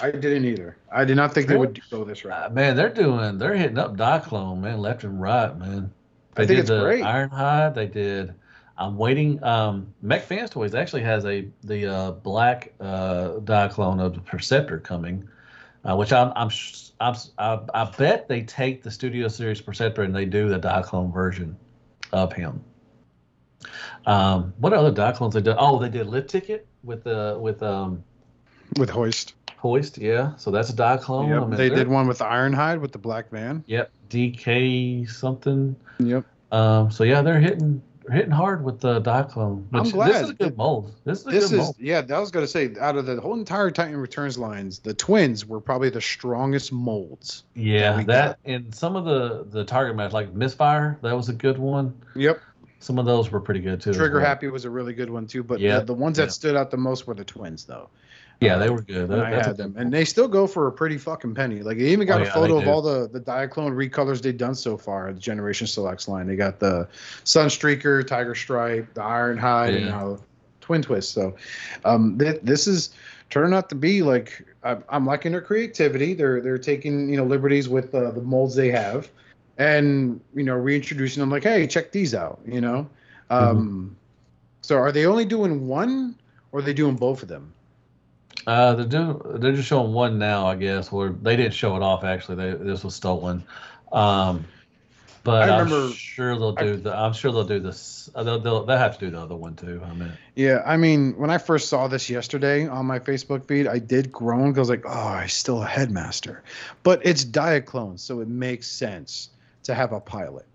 I 0.00 0.10
didn't 0.10 0.44
either. 0.44 0.76
I 0.90 1.04
did 1.04 1.16
not 1.16 1.34
think 1.34 1.48
they 1.48 1.56
would 1.56 1.80
go 1.90 2.04
this 2.04 2.24
route. 2.24 2.50
Uh, 2.50 2.54
man, 2.54 2.76
they're 2.76 2.92
doing, 2.92 3.38
they're 3.38 3.54
hitting 3.54 3.78
up 3.78 3.96
Diaclone, 3.96 4.60
man, 4.60 4.78
left 4.78 5.04
and 5.04 5.20
right, 5.20 5.56
man. 5.56 5.92
They 6.34 6.44
I 6.44 6.46
think 6.46 6.56
did 6.56 6.58
it's 6.60 6.68
the 6.70 6.80
great. 6.80 7.02
Ironhide. 7.02 7.74
They 7.74 7.86
did. 7.86 8.34
I'm 8.76 8.96
waiting. 8.96 9.42
Um, 9.42 9.92
Mech 10.02 10.22
Fans 10.22 10.50
Toys 10.50 10.74
actually 10.74 11.02
has 11.02 11.24
a 11.26 11.48
the 11.64 11.86
uh, 11.86 12.10
black 12.12 12.72
uh, 12.80 13.32
Diaclone 13.40 14.00
of 14.00 14.14
the 14.14 14.20
Perceptor 14.20 14.78
coming, 14.78 15.28
uh, 15.84 15.96
which 15.96 16.12
I'm 16.12 16.32
I'm, 16.36 16.50
I'm 17.00 17.16
I, 17.38 17.60
I 17.74 17.84
bet 17.90 18.28
they 18.28 18.42
take 18.42 18.84
the 18.84 18.90
Studio 18.90 19.26
Series 19.26 19.60
Perceptor 19.60 20.02
and 20.02 20.14
they 20.14 20.26
do 20.26 20.48
the 20.48 20.60
Diaclone 20.60 21.12
version 21.12 21.56
of 22.12 22.32
him. 22.32 22.62
Um, 24.06 24.54
what 24.58 24.72
other 24.72 24.92
Diaclones 24.92 25.32
they 25.32 25.40
did? 25.40 25.56
Oh, 25.58 25.80
they 25.80 25.88
did 25.88 26.06
Lift 26.06 26.30
Ticket 26.30 26.68
with 26.84 27.02
the 27.02 27.36
with 27.40 27.62
um 27.64 28.04
With 28.76 28.90
Hoist. 28.90 29.34
Hoist. 29.56 29.98
Yeah, 29.98 30.36
so 30.36 30.50
that's 30.50 30.70
a 30.70 30.72
Diaclone. 30.72 31.28
Yep. 31.28 31.42
I 31.42 31.46
mean, 31.46 31.56
they 31.56 31.68
did 31.68 31.88
one 31.88 32.06
with 32.06 32.18
Ironhide 32.20 32.80
with 32.80 32.92
the 32.92 32.98
black 32.98 33.30
van. 33.30 33.64
Yep, 33.66 33.90
DK 34.10 35.08
something. 35.10 35.74
Yep. 35.98 36.24
Um, 36.52 36.90
so 36.90 37.04
yeah, 37.04 37.22
they're 37.22 37.40
hitting 37.40 37.82
hitting 38.10 38.30
hard 38.30 38.64
with 38.64 38.80
the 38.80 39.00
Diaclone. 39.02 39.64
I'm 39.72 39.90
glad. 39.90 40.10
This 40.12 40.22
is 40.22 40.30
a 40.30 40.34
good 40.34 40.56
mold. 40.56 40.94
This 41.04 41.20
is 41.20 41.26
a 41.26 41.30
This 41.30 41.48
good 41.50 41.54
is 41.56 41.58
mold. 41.58 41.76
yeah. 41.78 42.02
I 42.10 42.18
was 42.20 42.30
gonna 42.30 42.46
say 42.46 42.72
out 42.80 42.96
of 42.96 43.06
the 43.06 43.20
whole 43.20 43.34
entire 43.34 43.70
Titan 43.70 43.96
Returns 43.96 44.38
lines, 44.38 44.78
the 44.78 44.94
twins 44.94 45.44
were 45.44 45.60
probably 45.60 45.90
the 45.90 46.00
strongest 46.00 46.72
molds. 46.72 47.44
Yeah, 47.54 47.96
we 47.98 48.04
that 48.04 48.38
and 48.44 48.74
some 48.74 48.96
of 48.96 49.04
the 49.04 49.44
the 49.50 49.64
target 49.64 49.96
match 49.96 50.12
like 50.12 50.32
Misfire, 50.32 50.98
that 51.02 51.14
was 51.16 51.28
a 51.28 51.34
good 51.34 51.58
one. 51.58 51.94
Yep. 52.14 52.40
Some 52.80 52.98
of 53.00 53.06
those 53.06 53.32
were 53.32 53.40
pretty 53.40 53.60
good 53.60 53.80
too. 53.80 53.92
Trigger 53.92 54.18
well. 54.18 54.24
Happy 54.26 54.46
was 54.48 54.64
a 54.64 54.70
really 54.70 54.92
good 54.94 55.10
one 55.10 55.26
too. 55.26 55.42
But 55.42 55.58
Yeah, 55.58 55.80
the, 55.80 55.86
the 55.86 55.94
ones 55.94 56.16
that 56.18 56.30
stood 56.32 56.54
out 56.54 56.70
the 56.70 56.76
most 56.76 57.08
were 57.08 57.14
the 57.14 57.24
twins 57.24 57.64
though. 57.64 57.90
Yeah, 58.40 58.56
they 58.56 58.70
were 58.70 58.82
good. 58.82 59.10
And 59.10 59.20
That- 59.20 59.24
I 59.24 59.30
had 59.30 59.56
them, 59.56 59.74
one. 59.74 59.82
and 59.82 59.92
they 59.92 60.04
still 60.04 60.28
go 60.28 60.46
for 60.46 60.68
a 60.68 60.72
pretty 60.72 60.96
fucking 60.96 61.34
penny. 61.34 61.60
Like 61.62 61.78
they 61.78 61.86
even 61.86 62.06
got 62.06 62.20
Oh, 62.20 62.22
a 62.22 62.26
yeah, 62.26 62.32
photo 62.34 62.58
of 62.58 62.68
all 62.68 62.80
the 62.82 63.08
the 63.12 63.20
Diaclone 63.20 63.72
recolors 63.72 64.22
they've 64.22 64.36
done 64.36 64.54
so 64.54 64.76
far. 64.76 65.12
The 65.12 65.18
Generation 65.18 65.66
Selects 65.66 66.06
line. 66.06 66.26
They 66.28 66.36
got 66.36 66.60
the 66.60 66.86
Sunstreaker, 67.24 68.06
Tiger 68.06 68.34
Stripe, 68.36 68.94
the 68.94 69.00
Ironhide, 69.00 69.76
and 69.76 69.86
now 69.86 70.18
Twin 70.60 70.82
Twist. 70.82 71.12
So, 71.12 71.34
um, 71.84 72.16
th- 72.18 72.40
this 72.42 72.68
is 72.68 72.90
turning 73.30 73.54
out 73.54 73.68
to 73.70 73.74
be 73.74 74.02
like 74.02 74.44
I'm, 74.62 74.84
I'm 74.88 75.04
liking 75.04 75.32
their 75.32 75.40
creativity. 75.40 76.14
They're 76.14 76.40
they're 76.40 76.58
taking 76.58 77.08
you 77.08 77.16
know 77.16 77.24
liberties 77.24 77.68
with 77.68 77.92
uh, 77.94 78.12
the 78.12 78.22
molds 78.22 78.54
they 78.54 78.70
have, 78.70 79.08
and 79.58 80.20
you 80.34 80.44
know 80.44 80.54
reintroducing 80.54 81.20
them. 81.20 81.30
Like, 81.30 81.42
hey, 81.42 81.66
check 81.66 81.90
these 81.90 82.14
out. 82.14 82.38
You 82.46 82.60
know, 82.60 82.88
um, 83.30 83.96
so 84.60 84.76
are 84.76 84.92
they 84.92 85.06
only 85.06 85.24
doing 85.24 85.66
one, 85.66 86.14
or 86.52 86.60
are 86.60 86.62
they 86.62 86.72
doing 86.74 86.94
both 86.94 87.22
of 87.22 87.28
them? 87.28 87.52
Uh, 88.48 88.74
they're 88.76 88.86
doing, 88.86 89.20
they're 89.40 89.52
just 89.52 89.68
showing 89.68 89.92
one 89.92 90.18
now, 90.18 90.46
I 90.46 90.54
guess. 90.56 90.90
Where 90.90 91.10
they 91.10 91.36
didn't 91.36 91.52
show 91.52 91.76
it 91.76 91.82
off 91.82 92.02
actually. 92.02 92.36
They 92.36 92.64
this 92.64 92.82
was 92.82 92.94
stolen. 92.94 93.44
Um, 93.92 94.46
but 95.22 95.50
I 95.50 95.58
I'm 95.60 95.92
sure 95.92 96.34
they'll 96.38 96.54
I- 96.56 96.62
do 96.62 96.76
the. 96.76 96.96
I'm 96.96 97.12
sure 97.12 97.30
they'll 97.30 97.44
do 97.44 97.60
this. 97.60 98.08
Uh, 98.14 98.22
they'll, 98.22 98.38
they'll 98.38 98.64
they'll 98.64 98.78
have 98.78 98.98
to 98.98 99.04
do 99.04 99.10
the 99.10 99.20
other 99.20 99.36
one 99.36 99.54
too. 99.54 99.82
I 99.84 99.92
mean, 99.92 100.12
Yeah, 100.34 100.62
I 100.64 100.78
mean, 100.78 101.12
when 101.18 101.28
I 101.28 101.36
first 101.36 101.68
saw 101.68 101.88
this 101.88 102.08
yesterday 102.08 102.66
on 102.66 102.86
my 102.86 102.98
Facebook 102.98 103.44
feed, 103.46 103.66
I 103.66 103.78
did 103.80 104.10
groan 104.10 104.52
because 104.52 104.70
like, 104.70 104.84
oh, 104.86 104.90
I 104.90 105.26
still 105.26 105.62
a 105.62 105.66
headmaster. 105.66 106.42
But 106.84 107.04
it's 107.04 107.26
Diaclone, 107.26 107.98
so 108.00 108.20
it 108.20 108.28
makes 108.28 108.66
sense 108.66 109.28
to 109.64 109.74
have 109.74 109.92
a 109.92 110.00
pilot, 110.00 110.46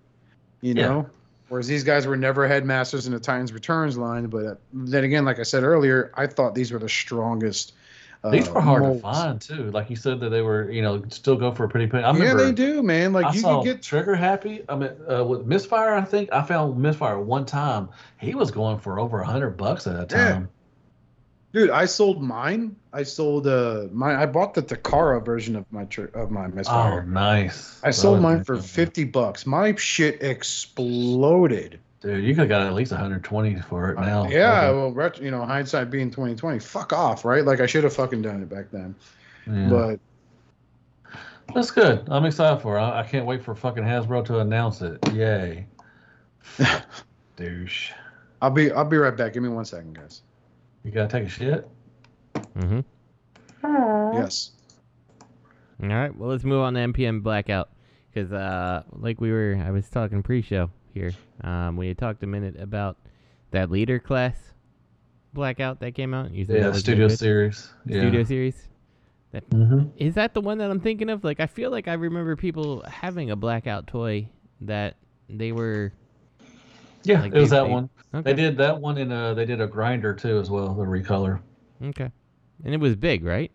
you 0.61 0.73
Yeah. 0.73 0.87
know? 0.87 1.09
Whereas 1.49 1.67
these 1.67 1.83
guys 1.83 2.07
were 2.07 2.17
never 2.17 2.47
headmasters 2.47 3.05
in 3.05 3.13
the 3.13 3.19
Titans 3.19 3.53
Returns 3.53 3.95
line. 3.99 4.25
But 4.25 4.45
uh, 4.45 4.55
then 4.73 5.03
again, 5.03 5.25
like 5.25 5.37
I 5.37 5.43
said 5.43 5.61
earlier, 5.61 6.11
I 6.15 6.25
thought 6.25 6.55
these 6.55 6.71
were 6.71 6.79
the 6.79 6.89
strongest. 6.89 7.73
Uh, 8.24 8.30
these 8.30 8.49
were 8.49 8.61
hard 8.61 8.84
molds. 8.84 8.97
to 8.97 9.01
find 9.01 9.41
too. 9.41 9.71
Like 9.71 9.89
you 9.89 9.97
said 9.97 10.21
that 10.21 10.30
they 10.30 10.41
were, 10.41 10.71
you 10.71 10.82
know, 10.82 11.03
still 11.09 11.36
go 11.36 11.51
for 11.51 11.65
a 11.65 11.69
pretty 11.69 11.88
penny. 11.88 12.05
I 12.05 12.15
Yeah, 12.15 12.34
they 12.36 12.53
do, 12.53 12.82
man. 12.82 13.11
Like 13.11 13.26
I 13.26 13.34
you 13.34 13.41
can 13.41 13.63
get 13.63 13.82
Trigger 13.84 14.15
Happy. 14.15 14.63
I 14.69 14.76
mean, 14.78 14.91
uh, 15.11 15.26
with 15.26 15.45
Misfire, 15.45 15.93
I 15.93 16.01
think 16.05 16.32
I 16.32 16.41
found 16.43 16.78
Misfire 16.78 17.19
one 17.19 17.45
time. 17.45 17.89
He 18.19 18.34
was 18.34 18.49
going 18.49 18.80
for 18.80 18.97
over 18.99 19.19
a 19.19 19.26
hundred 19.26 19.57
bucks 19.57 19.88
at 19.88 19.95
a 19.95 20.07
Yeah. 20.15 20.32
time. 20.34 20.49
Dude, 21.51 21.69
I 21.69 21.86
sold 21.86 22.21
mine. 22.24 22.78
I 22.93 23.03
sold 23.03 23.45
uh 23.45 23.84
my 23.91 24.15
I 24.24 24.26
bought 24.26 24.53
the 24.53 24.63
Takara 24.63 25.24
version 25.24 25.55
of 25.55 25.65
my 25.71 25.84
tr- 25.86 26.05
of 26.15 26.32
my 26.32 26.47
Misfire. 26.47 27.03
Oh, 27.05 27.09
nice. 27.09 27.80
I 27.84 27.91
sold 27.91 28.21
mine 28.21 28.43
for 28.43 28.57
50 28.57 29.03
bucks. 29.03 29.45
My 29.45 29.76
shit 29.76 30.24
exploded. 30.24 31.80
Dude, 32.04 32.22
you 32.24 32.32
could 32.36 32.41
have 32.41 32.49
got 32.49 32.68
at 32.68 32.74
least 32.74 32.91
120 32.91 33.62
for 33.62 33.89
it 33.91 33.95
now. 33.99 34.26
Uh, 34.26 34.28
yeah, 34.28 34.66
Okay. 34.66 34.76
well, 34.78 34.91
ret- 34.91 35.22
you 35.22 35.32
know, 35.32 35.45
hindsight 35.45 35.89
being 35.89 36.12
2020, 36.12 36.60
fuck 36.60 36.91
off, 36.91 37.24
right? 37.24 37.45
Like 37.45 37.62
I 37.62 37.66
should 37.66 37.86
have 37.86 37.93
fucking 37.95 38.22
done 38.22 38.41
it 38.41 38.49
back 38.49 38.66
then. 38.72 38.93
Yeah. 39.47 39.70
But 39.70 39.99
That's 41.56 41.72
good. 41.72 42.06
I'm 42.10 42.26
excited 42.26 42.62
for 42.62 42.78
it. 42.78 42.82
I, 42.82 42.99
I 42.99 43.04
can't 43.04 43.26
wait 43.26 43.41
for 43.41 43.56
fucking 43.56 43.84
Hasbro 43.86 44.26
to 44.26 44.39
announce 44.39 44.82
it. 44.82 44.99
Yay. 45.14 45.66
Douche. 47.38 47.91
I'll 48.41 48.49
be 48.51 48.70
I'll 48.72 48.84
be 48.86 48.97
right 48.97 49.16
back. 49.16 49.34
Give 49.34 49.41
me 49.43 49.49
one 49.49 49.64
second, 49.66 49.95
guys. 49.97 50.24
You 50.84 50.91
gotta 50.91 51.08
take 51.08 51.24
a 51.26 51.30
shit? 51.30 51.68
Mm-hmm. 52.36 52.82
Yes. 54.18 54.51
All 55.82 55.89
right, 55.89 56.16
well, 56.16 56.30
let's 56.30 56.43
move 56.43 56.62
on 56.62 56.74
to 56.74 56.80
MPM 56.82 57.24
Blackout 57.24 57.70
because, 58.14 58.32
uh, 58.32 58.84
like 58.91 59.20
we 59.22 59.32
were, 59.32 59.62
I 59.66 59.72
was 59.72 59.89
talking 59.89 60.22
pre-show 60.22 60.70
here. 60.93 61.11
Um, 61.43 61.77
we 61.77 61.87
had 61.87 61.97
talked 61.97 62.23
a 62.23 62.27
minute 62.27 62.55
about 62.59 62.97
that 63.51 63.69
leader 63.71 63.99
class 63.99 64.35
Blackout 65.33 65.79
that 65.79 65.95
came 65.95 66.13
out. 66.13 66.31
You 66.31 66.45
said 66.45 66.57
Yeah, 66.57 66.67
was 66.69 66.79
Studio? 66.79 67.07
Series. 67.07 67.71
Yeah. 67.85 68.01
Studio 68.01 68.23
series. 68.23 68.67
Mm-hmm. 69.33 69.87
Is 69.97 70.13
that 70.13 70.35
the 70.35 70.41
one 70.41 70.59
that 70.59 70.69
I'm 70.69 70.79
thinking 70.79 71.09
of? 71.09 71.23
Like, 71.23 71.39
I 71.39 71.47
feel 71.47 71.71
like 71.71 71.87
I 71.87 71.93
remember 71.93 72.35
people 72.35 72.83
having 72.87 73.31
a 73.31 73.35
Blackout 73.35 73.87
toy 73.87 74.29
that 74.61 74.95
they 75.27 75.51
were. 75.51 75.91
Yeah, 77.03 77.21
Like 77.21 77.33
it 77.33 77.39
was 77.39 77.49
they- 77.49 77.57
that 77.57 77.63
they- 77.63 77.69
one. 77.71 77.89
Okay. 78.15 78.31
They 78.31 78.39
did 78.39 78.57
that 78.57 78.79
one, 78.79 78.99
and 78.99 79.11
uh, 79.11 79.33
they 79.33 79.45
did 79.45 79.59
a 79.59 79.65
grinder 79.65 80.13
too 80.13 80.37
as 80.37 80.51
well, 80.51 80.75
the 80.75 80.83
recolor. 80.83 81.39
Okay. 81.83 82.11
And 82.63 82.73
it 82.75 82.79
was 82.79 82.95
big, 82.95 83.23
right? 83.25 83.51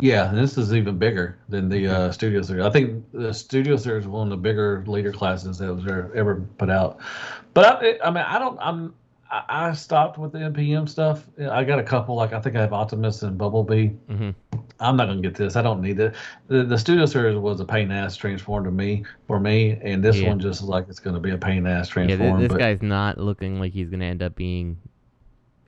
Yeah, 0.00 0.28
and 0.28 0.38
this 0.38 0.58
is 0.58 0.74
even 0.74 0.98
bigger 0.98 1.38
than 1.48 1.68
the 1.68 1.86
uh, 1.86 2.12
Studio 2.12 2.42
Series. 2.42 2.64
I 2.64 2.70
think 2.70 3.04
the 3.12 3.32
Studio 3.32 3.76
Series 3.76 4.04
is 4.04 4.08
one 4.08 4.26
of 4.26 4.30
the 4.30 4.36
bigger 4.36 4.82
leader 4.86 5.12
classes 5.12 5.58
that 5.58 5.72
was 5.72 5.84
ever, 5.84 6.10
ever 6.14 6.40
put 6.58 6.70
out. 6.70 6.98
But 7.54 7.82
I, 7.82 7.98
I 8.04 8.10
mean, 8.10 8.24
I 8.26 8.38
don't. 8.38 8.58
I'm. 8.60 8.94
I, 9.48 9.72
stopped 9.72 10.18
with 10.18 10.32
the 10.32 10.40
MPM 10.40 10.86
stuff. 10.86 11.26
I 11.50 11.64
got 11.64 11.78
a 11.78 11.82
couple. 11.82 12.16
Like 12.16 12.34
I 12.34 12.40
think 12.40 12.54
I 12.54 12.60
have 12.60 12.74
Optimus 12.74 13.22
and 13.22 13.38
Bumblebee. 13.38 13.88
Mm-hmm. 14.10 14.30
I'm 14.78 14.96
not 14.96 15.06
gonna 15.06 15.22
get 15.22 15.34
this. 15.34 15.56
I 15.56 15.62
don't 15.62 15.80
need 15.80 15.98
it. 16.00 16.14
The, 16.48 16.64
the 16.64 16.76
Studio 16.76 17.06
Series 17.06 17.36
was 17.38 17.58
a 17.60 17.64
pain 17.64 17.90
ass 17.90 18.14
transform 18.14 18.64
to 18.64 18.70
me 18.70 19.04
for 19.26 19.40
me, 19.40 19.78
and 19.82 20.04
this 20.04 20.16
Yeah. 20.18 20.28
one 20.28 20.38
just 20.38 20.60
is 20.60 20.68
like 20.68 20.86
it's 20.90 20.98
gonna 20.98 21.18
be 21.20 21.30
a 21.30 21.38
pain 21.38 21.66
ass 21.66 21.88
Yeah, 21.88 21.92
transform. 21.92 22.38
th- 22.38 22.40
this 22.40 22.48
but 22.52 22.58
guy's 22.58 22.82
not 22.82 23.16
looking 23.16 23.58
like 23.58 23.72
he's 23.72 23.88
gonna 23.88 24.04
end 24.04 24.22
up 24.22 24.34
being 24.34 24.76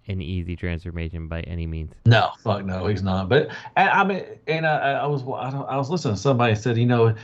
an 0.08 0.20
easy 0.20 0.56
transformation 0.56 1.28
by 1.28 1.40
any 1.42 1.66
means. 1.66 1.92
No, 2.06 2.30
fuck 2.42 2.64
no, 2.64 2.86
he's 2.86 3.02
not. 3.02 3.28
But 3.28 3.48
I, 3.76 3.88
I 3.88 4.04
mean, 4.04 4.24
and 4.46 4.66
I, 4.66 4.92
I 4.92 5.06
was 5.06 5.22
I, 5.22 5.50
don't, 5.50 5.68
I 5.68 5.76
was 5.76 5.90
listening 5.90 6.14
to 6.14 6.20
somebody 6.20 6.54
said, 6.54 6.76
you 6.76 6.86
know, 6.86 7.14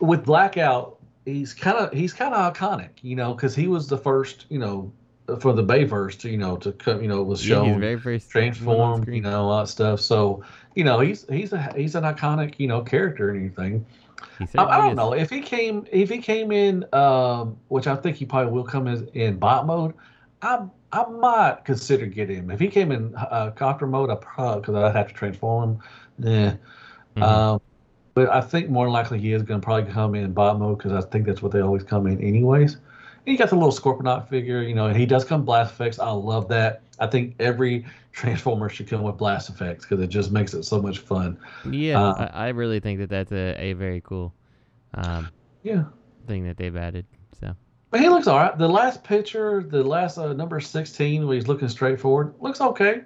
with 0.00 0.24
Blackout, 0.24 0.98
he's 1.24 1.54
kind 1.54 1.76
of 1.78 1.92
he's 1.92 2.12
kind 2.12 2.34
of 2.34 2.54
iconic, 2.54 2.90
you 3.02 3.16
know, 3.16 3.34
because 3.34 3.54
he 3.54 3.68
was 3.68 3.88
the 3.88 3.98
first, 3.98 4.46
you 4.48 4.58
know, 4.58 4.92
for 5.40 5.52
the 5.52 5.62
Bayverse 5.62 6.18
to 6.20 6.30
you 6.30 6.38
know 6.38 6.56
to 6.58 6.72
come, 6.72 7.02
you 7.02 7.08
know, 7.08 7.22
was 7.22 7.44
Yeah, 7.44 7.56
shown 7.56 7.80
very 7.80 7.96
first 7.96 8.34
one 8.34 8.42
transformed, 8.44 9.08
you 9.08 9.20
know, 9.20 9.42
all 9.48 9.58
that 9.60 9.68
stuff. 9.68 10.00
So 10.00 10.42
you 10.74 10.84
know, 10.84 11.00
he's 11.00 11.26
he's 11.28 11.52
a 11.52 11.72
he's 11.76 11.94
an 11.94 12.04
iconic, 12.04 12.54
you 12.58 12.66
know, 12.66 12.82
character 12.82 13.30
and 13.30 13.40
anything. 13.40 13.86
I, 14.56 14.64
I 14.64 14.76
don't 14.78 14.96
know 14.96 15.12
if 15.12 15.30
he 15.30 15.40
came 15.40 15.86
if 15.92 16.08
he 16.08 16.18
came 16.18 16.50
in, 16.50 16.84
um, 16.92 17.58
which 17.68 17.86
I 17.86 17.96
think 17.96 18.16
he 18.16 18.24
probably 18.24 18.52
will 18.52 18.64
come 18.64 18.86
in, 18.86 19.08
in 19.08 19.38
bot 19.38 19.66
mode. 19.66 19.94
I 20.40 20.64
I 20.92 21.04
might 21.08 21.64
consider 21.64 22.06
getting 22.06 22.36
him 22.36 22.50
if 22.50 22.60
he 22.60 22.68
came 22.68 22.92
in 22.92 23.14
uh, 23.16 23.50
copter 23.56 23.86
mode. 23.86 24.10
I 24.10 24.16
probably 24.16 24.60
because 24.60 24.74
I'd 24.74 24.94
have 24.96 25.08
to 25.08 25.14
transform 25.14 25.70
him. 25.70 25.82
Yeah. 26.18 26.56
Mhm. 27.16 27.22
Um, 27.22 27.60
but 28.14 28.28
I 28.30 28.40
think 28.42 28.68
more 28.70 28.90
likely 28.90 29.18
he 29.20 29.32
is 29.32 29.42
going 29.42 29.60
to 29.60 29.64
probably 29.64 29.90
come 29.92 30.14
in 30.14 30.32
bot 30.32 30.58
mode 30.58 30.78
because 30.78 30.92
I 30.92 31.08
think 31.08 31.26
that's 31.26 31.42
what 31.42 31.52
they 31.52 31.60
always 31.62 31.82
come 31.84 32.06
in 32.06 32.20
anyways. 32.22 32.74
And 32.74 32.82
you 33.32 33.38
got 33.38 33.50
the 33.50 33.56
little 33.56 33.72
Scorponok 33.72 34.28
figure, 34.28 34.62
you 34.62 34.74
know, 34.74 34.86
and 34.86 34.96
he 34.96 35.06
does 35.06 35.24
come 35.24 35.44
blast 35.44 35.72
effects. 35.74 35.98
I 35.98 36.10
love 36.10 36.48
that. 36.48 36.82
I 36.98 37.06
think 37.06 37.36
every 37.40 37.86
Transformer 38.12 38.68
should 38.68 38.88
come 38.88 39.02
with 39.02 39.16
blast 39.16 39.48
effects 39.48 39.86
because 39.86 40.02
it 40.04 40.08
just 40.08 40.30
makes 40.32 40.52
it 40.54 40.64
so 40.64 40.82
much 40.82 40.98
fun. 40.98 41.38
Yeah, 41.70 42.00
Uh, 42.02 42.28
I, 42.34 42.46
I 42.46 42.48
really 42.50 42.80
think 42.80 43.00
that 43.00 43.08
that's 43.08 43.32
a, 43.32 43.56
a 43.58 43.72
very 43.72 44.02
cool 44.02 44.34
um, 44.94 45.30
Yeah. 45.62 45.84
thing 46.26 46.44
that 46.44 46.56
they've 46.58 46.76
added. 46.76 47.06
But 47.92 48.00
he 48.00 48.08
looks 48.08 48.26
all 48.26 48.38
right. 48.38 48.56
The 48.56 48.68
last 48.68 49.04
picture, 49.04 49.62
the 49.62 49.84
last 49.84 50.16
uh, 50.16 50.32
number 50.32 50.58
sixteen, 50.60 51.26
where 51.26 51.34
he's 51.34 51.46
looking 51.46 51.68
straight 51.68 52.00
forward, 52.00 52.34
looks 52.40 52.62
okay. 52.62 53.02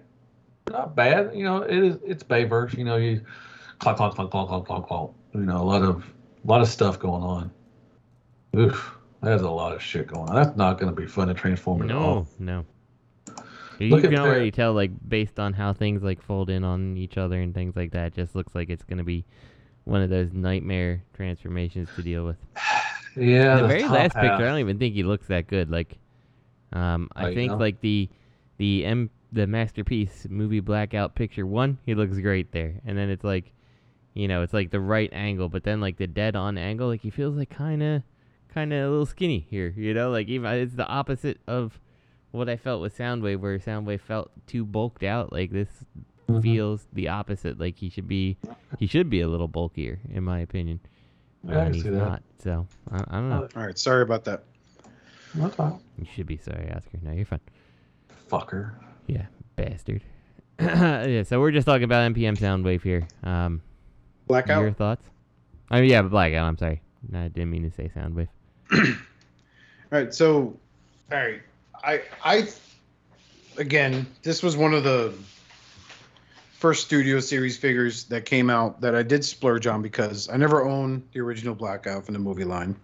Not 0.70 0.94
bad. 0.94 1.34
You 1.34 1.42
know, 1.42 1.62
it 1.62 1.76
is. 1.76 1.98
It's 2.04 2.22
Bayverse. 2.22 2.78
You 2.78 2.84
know, 2.84 2.96
you 2.96 3.20
clunk, 3.80 3.96
clunk, 3.98 4.14
clunk, 4.14 4.30
clunk, 4.30 4.48
clunk, 4.48 4.64
clunk, 4.64 4.86
clunk. 4.86 5.10
You 5.34 5.40
know, 5.40 5.60
a 5.60 5.64
lot 5.64 5.82
of, 5.82 6.04
a 6.44 6.46
lot 6.46 6.60
of 6.60 6.68
stuff 6.68 7.00
going 7.00 7.24
on. 7.24 7.50
Oof, 8.56 8.96
there's 9.24 9.42
a 9.42 9.50
lot 9.50 9.74
of 9.74 9.82
shit 9.82 10.06
going 10.06 10.28
on. 10.28 10.36
That's 10.36 10.56
not 10.56 10.78
going 10.78 10.94
to 10.94 10.98
be 10.98 11.08
fun 11.08 11.26
to 11.26 11.34
transform 11.34 11.82
at 11.82 11.90
all. 11.90 12.28
no, 12.38 12.64
no. 13.34 13.34
You 13.80 13.88
Look 13.88 14.02
can 14.02 14.16
already 14.16 14.52
tell, 14.52 14.72
like, 14.72 14.92
based 15.08 15.40
on 15.40 15.52
how 15.52 15.72
things 15.72 16.04
like 16.04 16.22
fold 16.22 16.48
in 16.48 16.62
on 16.62 16.96
each 16.96 17.18
other 17.18 17.40
and 17.40 17.52
things 17.52 17.74
like 17.74 17.90
that. 17.90 18.14
Just 18.14 18.36
looks 18.36 18.54
like 18.54 18.70
it's 18.70 18.84
gonna 18.84 19.04
be 19.04 19.24
one 19.82 20.00
of 20.00 20.10
those 20.10 20.32
nightmare 20.32 21.02
transformations 21.12 21.88
to 21.96 22.02
deal 22.02 22.24
with. 22.24 22.36
Yeah, 23.16 23.56
the, 23.56 23.62
the 23.62 23.68
very 23.68 23.82
last 23.88 24.14
half. 24.14 24.22
picture, 24.22 24.44
I 24.46 24.48
don't 24.50 24.58
even 24.60 24.78
think 24.78 24.94
he 24.94 25.02
looks 25.02 25.26
that 25.28 25.46
good. 25.46 25.70
Like, 25.70 25.98
um, 26.72 27.08
I 27.16 27.28
Oh, 27.30 27.34
think 27.34 27.52
know? 27.52 27.58
like 27.58 27.80
the 27.80 28.08
the 28.58 28.84
M 28.84 29.10
the 29.32 29.46
masterpiece 29.46 30.26
movie 30.30 30.60
blackout 30.60 31.14
picture 31.14 31.46
one, 31.46 31.78
he 31.84 31.94
looks 31.94 32.18
great 32.18 32.52
there, 32.52 32.80
and 32.84 32.96
then 32.96 33.10
it's 33.10 33.24
like, 33.24 33.52
you 34.14 34.28
know, 34.28 34.42
it's 34.42 34.52
like 34.52 34.70
the 34.70 34.80
right 34.80 35.10
angle, 35.12 35.48
but 35.48 35.64
then 35.64 35.80
like 35.80 35.96
the 35.96 36.06
dead 36.06 36.36
on 36.36 36.56
angle, 36.58 36.88
like 36.88 37.00
he 37.00 37.10
feels 37.10 37.36
like 37.36 37.50
kind 37.50 37.82
of 37.82 38.02
kind 38.48 38.72
of 38.72 38.86
a 38.86 38.90
little 38.90 39.06
skinny 39.06 39.46
here. 39.50 39.72
You 39.76 39.94
know, 39.94 40.10
like 40.10 40.28
even 40.28 40.50
it's 40.54 40.74
the 40.74 40.86
opposite 40.86 41.38
of 41.46 41.78
what 42.32 42.48
I 42.48 42.56
felt 42.56 42.80
with 42.82 42.96
Soundwave, 42.96 43.40
where 43.40 43.58
Soundwave 43.58 44.00
felt 44.00 44.30
too 44.46 44.64
bulked 44.64 45.02
out. 45.02 45.32
Like 45.32 45.50
this 45.50 45.68
Mhm. 46.28 46.42
feels 46.42 46.86
the 46.92 47.08
opposite. 47.08 47.58
Like 47.60 47.76
he 47.78 47.88
should 47.88 48.08
be 48.08 48.36
he 48.78 48.86
should 48.86 49.08
be 49.08 49.20
a 49.20 49.28
little 49.28 49.48
bulkier, 49.48 50.00
in 50.10 50.24
my 50.24 50.40
opinion. 50.40 50.80
Yeah, 51.48 51.58
I 51.58 51.58
and 51.60 51.66
can 51.66 51.74
he's 51.74 51.82
see 51.84 51.88
that. 51.90 51.98
not. 51.98 52.22
So 52.42 52.66
I, 52.90 52.96
I 53.08 53.14
don't 53.14 53.28
know. 53.30 53.48
All 53.56 53.66
right, 53.66 53.78
sorry 53.78 54.02
about 54.02 54.24
that. 54.24 54.44
That's 55.34 55.54
fine. 55.56 55.78
You 55.98 56.06
should 56.14 56.26
be 56.26 56.36
sorry, 56.38 56.70
Oscar. 56.74 56.98
No, 57.02 57.12
you're 57.12 57.24
fine. 57.26 57.40
Fucker. 58.30 58.72
Yeah, 59.06 59.26
bastard. 59.56 60.02
yeah, 60.60 61.22
so 61.22 61.40
we're 61.40 61.50
just 61.50 61.66
talking 61.66 61.84
about 61.84 62.12
MPM 62.14 62.36
Soundwave 62.38 62.82
here. 62.82 63.06
Um, 63.22 63.60
Blackout. 64.26 64.62
your 64.62 64.72
thoughts? 64.72 65.04
I 65.70 65.80
mean, 65.80 65.90
yeah, 65.90 66.02
blackout. 66.02 66.46
I'm 66.46 66.56
sorry. 66.58 66.80
No, 67.10 67.20
I 67.24 67.28
didn't 67.28 67.50
mean 67.50 67.68
to 67.68 67.76
say 67.76 67.90
Soundwave. 67.94 68.28
All 68.72 68.78
right, 69.92 70.12
so, 70.12 70.56
all 71.12 71.18
right, 71.18 71.40
I, 71.84 72.02
I, 72.24 72.48
again, 73.56 74.04
this 74.22 74.42
was 74.42 74.56
one 74.56 74.74
of 74.74 74.82
the 74.82 75.14
first 76.58 76.86
studio 76.86 77.20
series 77.20 77.56
figures 77.56 78.04
that 78.04 78.24
came 78.24 78.48
out 78.48 78.80
that 78.80 78.94
I 78.94 79.02
did 79.02 79.24
splurge 79.24 79.66
on 79.66 79.82
because 79.82 80.28
I 80.30 80.36
never 80.36 80.64
owned 80.64 81.02
the 81.12 81.20
original 81.20 81.54
Blackout 81.54 82.04
from 82.04 82.14
the 82.14 82.18
movie 82.18 82.44
line, 82.44 82.74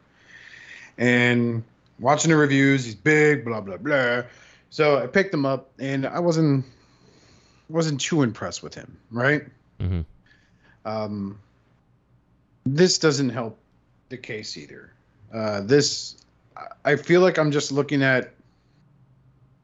and 0.99 1.63
watching 1.99 2.31
the 2.31 2.37
reviews, 2.37 2.85
he's 2.85 2.95
big, 2.95 3.45
blah 3.45 3.61
blah 3.61 3.79
blah. 3.79 4.23
So 4.71 4.99
I 4.99 5.07
picked 5.07 5.33
him 5.33 5.47
up, 5.47 5.71
and 5.79 6.07
I 6.07 6.19
wasn't 6.19 6.65
wasn't 7.69 8.01
too 8.01 8.23
impressed 8.23 8.63
with 8.63 8.75
him, 8.75 8.97
right? 9.11 9.45
hmm 9.81 10.01
Um, 10.85 11.39
this 12.65 12.99
doesn't 12.99 13.31
help 13.31 13.59
the 14.11 14.19
case 14.19 14.57
either. 14.57 14.93
Uh, 15.33 15.63
this, 15.63 16.17
I 16.85 16.97
feel 16.97 17.23
like 17.23 17.39
I'm 17.39 17.51
just 17.51 17.73
looking 17.73 18.03
at 18.03 18.35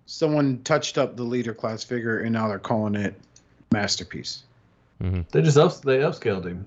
someone 0.06 0.62
touched 0.62 0.96
up 0.96 1.16
the 1.16 1.22
leader 1.22 1.52
class 1.52 1.84
figure 1.84 2.20
and 2.20 2.32
now 2.32 2.48
they're 2.48 2.58
calling 2.58 2.94
it 2.94 3.14
masterpiece. 3.72 4.42
hmm 5.00 5.20
They 5.30 5.42
just 5.42 5.56
up, 5.58 5.80
they 5.82 5.98
upscaled 5.98 6.44
him. 6.44 6.66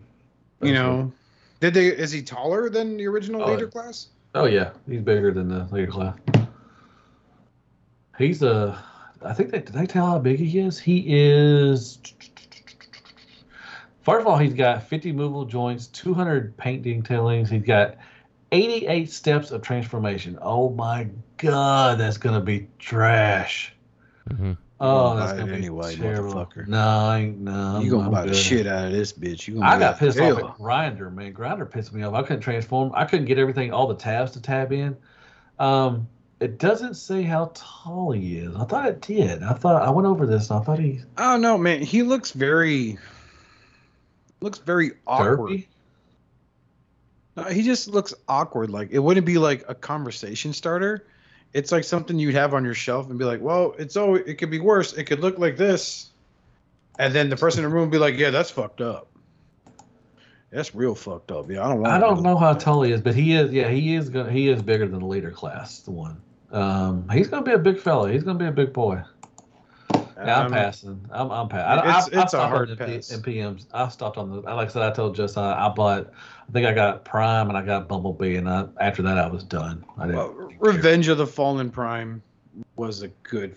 You 0.61 0.73
know, 0.73 1.11
did 1.59 1.73
they? 1.73 1.87
Is 1.87 2.11
he 2.11 2.21
taller 2.21 2.69
than 2.69 2.97
the 2.97 3.07
original 3.07 3.43
Oh, 3.43 3.51
leader 3.51 3.65
yeah. 3.65 3.71
class? 3.71 4.07
Oh 4.35 4.45
yeah, 4.45 4.71
he's 4.87 5.01
bigger 5.01 5.31
than 5.31 5.49
the 5.49 5.67
leader 5.71 5.91
class. 5.91 6.15
He's 8.17 8.43
a. 8.43 8.77
I 9.23 9.33
think 9.33 9.51
they 9.51 9.59
did 9.59 9.73
they 9.73 9.85
tell 9.85 10.05
how 10.05 10.19
big 10.19 10.39
he 10.39 10.59
is? 10.59 10.79
He 10.79 11.03
is. 11.07 11.99
First 14.01 14.21
of 14.21 14.27
all, 14.27 14.37
he's 14.37 14.53
got 14.53 14.83
50 14.83 15.11
movable 15.11 15.45
joints, 15.45 15.87
200 15.87 16.57
paint 16.57 16.83
detailings. 16.83 17.49
He's 17.49 17.61
got 17.63 17.97
88 18.51 19.11
steps 19.11 19.51
of 19.51 19.61
transformation. 19.61 20.39
Oh 20.41 20.69
my 20.71 21.07
god, 21.37 21.99
that's 21.99 22.17
gonna 22.17 22.41
be 22.41 22.67
trash. 22.79 23.73
hmm 24.35 24.53
Oh, 24.83 25.15
that's 25.15 25.33
gonna 25.33 25.45
be 25.45 25.53
anyway, 25.53 25.95
terrible. 25.95 26.33
motherfucker. 26.33 26.67
No, 26.67 26.79
I 26.79 27.19
ain't, 27.19 27.37
no. 27.37 27.81
you 27.81 27.91
gonna 27.91 28.05
I'm 28.05 28.11
buy 28.11 28.25
the 28.25 28.33
shit 28.33 28.65
out 28.65 28.85
of 28.87 28.91
this 28.91 29.13
bitch? 29.13 29.47
You? 29.47 29.61
I 29.61 29.77
got 29.77 29.99
pissed 29.99 30.17
"Hell." 30.17 30.43
off 30.43 30.51
at 30.51 30.57
Grinder, 30.57 31.11
man. 31.11 31.33
Grinder 31.33 31.67
pissed 31.67 31.93
me 31.93 32.01
off. 32.01 32.15
I 32.15 32.23
couldn't 32.23 32.41
transform. 32.41 32.91
I 32.95 33.05
couldn't 33.05 33.27
get 33.27 33.37
everything, 33.37 33.71
all 33.71 33.85
the 33.85 33.95
tabs 33.95 34.31
to 34.31 34.41
tab 34.41 34.71
in. 34.71 34.97
Um, 35.59 36.07
it 36.39 36.57
doesn't 36.57 36.95
say 36.95 37.21
how 37.21 37.51
tall 37.53 38.11
he 38.11 38.39
is. 38.39 38.55
I 38.55 38.65
thought 38.65 38.87
it 38.87 39.01
did. 39.01 39.43
I 39.43 39.53
thought 39.53 39.83
I 39.83 39.91
went 39.91 40.07
over 40.07 40.25
this. 40.25 40.49
And 40.49 40.59
I 40.59 40.63
thought 40.63 40.79
he 40.79 41.01
Oh 41.15 41.39
don't 41.39 41.61
man. 41.61 41.83
He 41.83 42.01
looks 42.01 42.31
very, 42.31 42.97
looks 44.39 44.57
very 44.57 44.93
awkward. 45.05 45.51
derpy. 45.51 45.67
No, 47.37 47.43
he 47.43 47.61
just 47.61 47.87
looks 47.87 48.15
awkward. 48.27 48.71
Like 48.71 48.89
it 48.91 48.99
wouldn't 48.99 49.27
be 49.27 49.37
like 49.37 49.63
a 49.67 49.75
conversation 49.75 50.53
starter. 50.53 51.05
It's 51.53 51.71
like 51.71 51.83
something 51.83 52.17
you'd 52.17 52.35
have 52.35 52.53
on 52.53 52.63
your 52.63 52.73
shelf 52.73 53.09
and 53.09 53.19
be 53.19 53.25
like, 53.25 53.41
"Well, 53.41 53.75
it's 53.77 53.97
oh, 53.97 54.15
it 54.15 54.37
could 54.37 54.49
be 54.49 54.59
worse. 54.59 54.93
It 54.93 55.03
could 55.05 55.19
look 55.19 55.37
like 55.37 55.57
this," 55.57 56.09
and 56.97 57.13
then 57.13 57.29
the 57.29 57.35
person 57.35 57.63
in 57.63 57.69
the 57.69 57.75
room 57.75 57.89
would 57.89 57.91
be 57.91 57.97
like, 57.97 58.17
"Yeah, 58.17 58.29
that's 58.29 58.49
fucked 58.49 58.81
up. 58.81 59.07
That's 60.51 60.73
real 60.73 60.95
fucked 60.95 61.31
up. 61.31 61.49
Yeah, 61.49 61.65
I 61.65 61.69
don't 61.69 61.81
want." 61.81 61.93
I 61.93 61.99
don't 61.99 62.21
know 62.21 62.37
how 62.37 62.53
that." 62.53 62.61
tall 62.61 62.83
he 62.83 62.91
is, 62.91 63.01
but 63.01 63.15
he 63.15 63.33
is. 63.33 63.51
Yeah, 63.51 63.69
he 63.69 63.95
is. 63.95 64.09
Gonna, 64.09 64.31
he 64.31 64.47
is 64.47 64.61
bigger 64.61 64.87
than 64.87 64.99
the 64.99 65.05
leader 65.05 65.31
class. 65.31 65.79
The 65.79 65.91
one. 65.91 66.21
Um, 66.51 67.07
he's 67.09 67.27
gonna 67.27 67.43
be 67.43 67.53
a 67.53 67.59
big 67.59 67.79
fella. 67.79 68.11
He's 68.11 68.23
gonna 68.23 68.39
be 68.39 68.47
a 68.47 68.51
big 68.51 68.71
boy. 68.71 69.01
Yeah, 70.25 70.39
I'm 70.39 70.45
Um, 70.47 70.51
passing. 70.51 71.05
I'm, 71.11 71.31
I'm 71.31 71.49
passing. 71.49 71.67
I, 71.67 71.73
It's- 71.73 71.85
I, 71.85 71.97
I 71.97 71.97
it's 71.99 72.07
a 72.07 72.27
stopped 72.29 72.49
hard 72.51 72.69
on 72.71 72.77
the 72.77 72.85
pass. 72.85 73.11
MPMs. 73.11 73.65
I 73.73 73.87
stopped 73.89 74.17
on 74.17 74.29
the. 74.29 74.35
Like 74.41 74.69
I 74.69 74.71
said, 74.71 74.81
I 74.83 74.91
told 74.91 75.15
Justin 75.15 75.43
I, 75.43 75.67
I 75.67 75.69
bought. 75.69 76.11
I 76.47 76.51
think 76.51 76.67
I 76.67 76.73
got 76.73 77.05
Prime 77.05 77.47
and 77.49 77.57
I 77.57 77.61
got 77.61 77.87
Bumblebee, 77.87 78.35
and 78.35 78.49
I, 78.49 78.65
after 78.79 79.01
that 79.03 79.17
I 79.17 79.27
was 79.27 79.43
done. 79.43 79.83
I 79.97 80.05
didn't. 80.07 80.17
Well, 80.17 80.49
Revenge 80.59 81.07
of 81.07 81.17
the 81.17 81.27
Fallen 81.27 81.69
Prime 81.71 82.21
was 82.75 83.01
a 83.01 83.07
good 83.23 83.55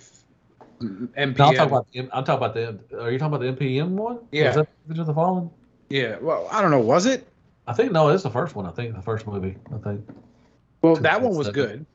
MPM. 0.81 1.09
No, 1.17 1.23
I'm 1.23 1.35
talking 1.35 1.61
about. 1.61 1.87
The, 1.93 2.01
I'm 2.13 2.25
talking 2.25 2.35
about 2.47 2.55
the. 2.55 3.01
Are 3.03 3.11
you 3.11 3.19
talking 3.19 3.35
about 3.35 3.59
the 3.59 3.65
MPM 3.65 3.91
one? 3.91 4.19
Yeah. 4.33 4.47
Was 4.49 4.57
that 4.57 4.69
Revenge 4.87 5.01
of 5.01 5.07
the 5.07 5.15
Fallen? 5.15 5.51
yeah. 5.91 6.17
Well, 6.21 6.49
I 6.51 6.61
don't 6.63 6.71
know. 6.71 6.81
Was 6.81 7.07
it? 7.07 7.27
I 7.67 7.73
think 7.73 7.93
no. 7.93 8.09
It's 8.09 8.23
the 8.23 8.31
first 8.31 8.55
one. 8.55 8.67
I 8.67 8.71
think 8.71 8.95
the 8.95 9.03
first 9.03 9.27
movie. 9.27 9.57
I 9.75 9.79
think. 9.79 10.09
Well, 10.83 10.97
that 10.97 11.21
one 11.23 11.35
was 11.35 11.47
thousand 11.49 11.55
good. 11.55 11.87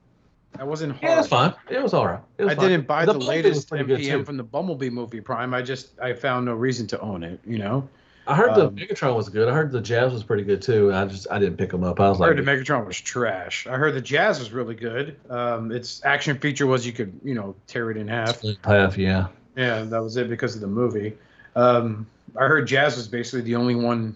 That 0.57 0.67
wasn't 0.67 0.93
hard. 0.93 1.03
Yeah, 1.03 1.13
it 1.13 1.17
was 1.17 1.27
fine. 1.27 1.53
It 1.69 1.81
was 1.81 1.93
all 1.93 2.07
right. 2.07 2.19
Was 2.37 2.49
I 2.49 2.55
fine. 2.55 2.69
didn't 2.69 2.87
buy 2.87 3.05
the, 3.05 3.13
was 3.13 3.27
latest 3.27 3.69
pretty 3.69 3.85
good, 3.85 3.99
MPM 3.99 4.19
too. 4.19 4.25
from 4.25 4.37
the 4.37 4.43
Bumblebee 4.43 4.89
movie 4.89 5.21
Prime. 5.21 5.53
I 5.53 5.61
just 5.61 5.99
I 5.99 6.13
found 6.13 6.45
no 6.45 6.53
reason 6.53 6.87
to 6.87 6.99
own 6.99 7.23
it. 7.23 7.39
You 7.45 7.59
know, 7.59 7.87
I 8.27 8.35
heard 8.35 8.55
the 8.55 8.67
um, 8.67 8.75
Megatron 8.75 9.15
was 9.15 9.29
good. 9.29 9.47
I 9.47 9.53
heard 9.53 9.71
the 9.71 9.81
Jazz 9.81 10.11
was 10.11 10.23
pretty 10.23 10.43
good 10.43 10.61
too. 10.61 10.93
I 10.93 11.05
just 11.05 11.27
I 11.31 11.39
didn't 11.39 11.57
pick 11.57 11.69
them 11.69 11.83
up. 11.83 11.99
I 11.99 12.09
was 12.09 12.19
like 12.19 12.27
I 12.27 12.29
like, 12.29 12.37
heard 12.37 12.45
the 12.45 12.51
Megatron 12.73 12.85
was 12.85 12.99
trash. 12.99 13.67
I 13.67 13.77
heard 13.77 13.93
the 13.93 14.01
Jazz 14.01 14.39
was 14.39 14.51
really 14.51 14.75
good. 14.75 15.15
Um, 15.29 15.71
its 15.71 16.03
action 16.03 16.37
feature 16.37 16.67
was 16.67 16.85
you 16.85 16.93
could 16.93 17.19
you 17.23 17.35
know 17.35 17.55
tear 17.67 17.91
it 17.91 17.97
in 17.97 18.07
half. 18.07 18.41
half. 18.63 18.97
Yeah. 18.97 19.27
Yeah, 19.55 19.81
that 19.81 20.01
was 20.01 20.15
it 20.15 20.29
because 20.29 20.55
of 20.55 20.61
the 20.61 20.67
movie. 20.67 21.17
Um, 21.55 22.07
I 22.37 22.45
heard 22.45 22.67
Jazz 22.67 22.95
was 22.95 23.07
basically 23.07 23.41
the 23.41 23.55
only 23.55 23.75
one. 23.75 24.15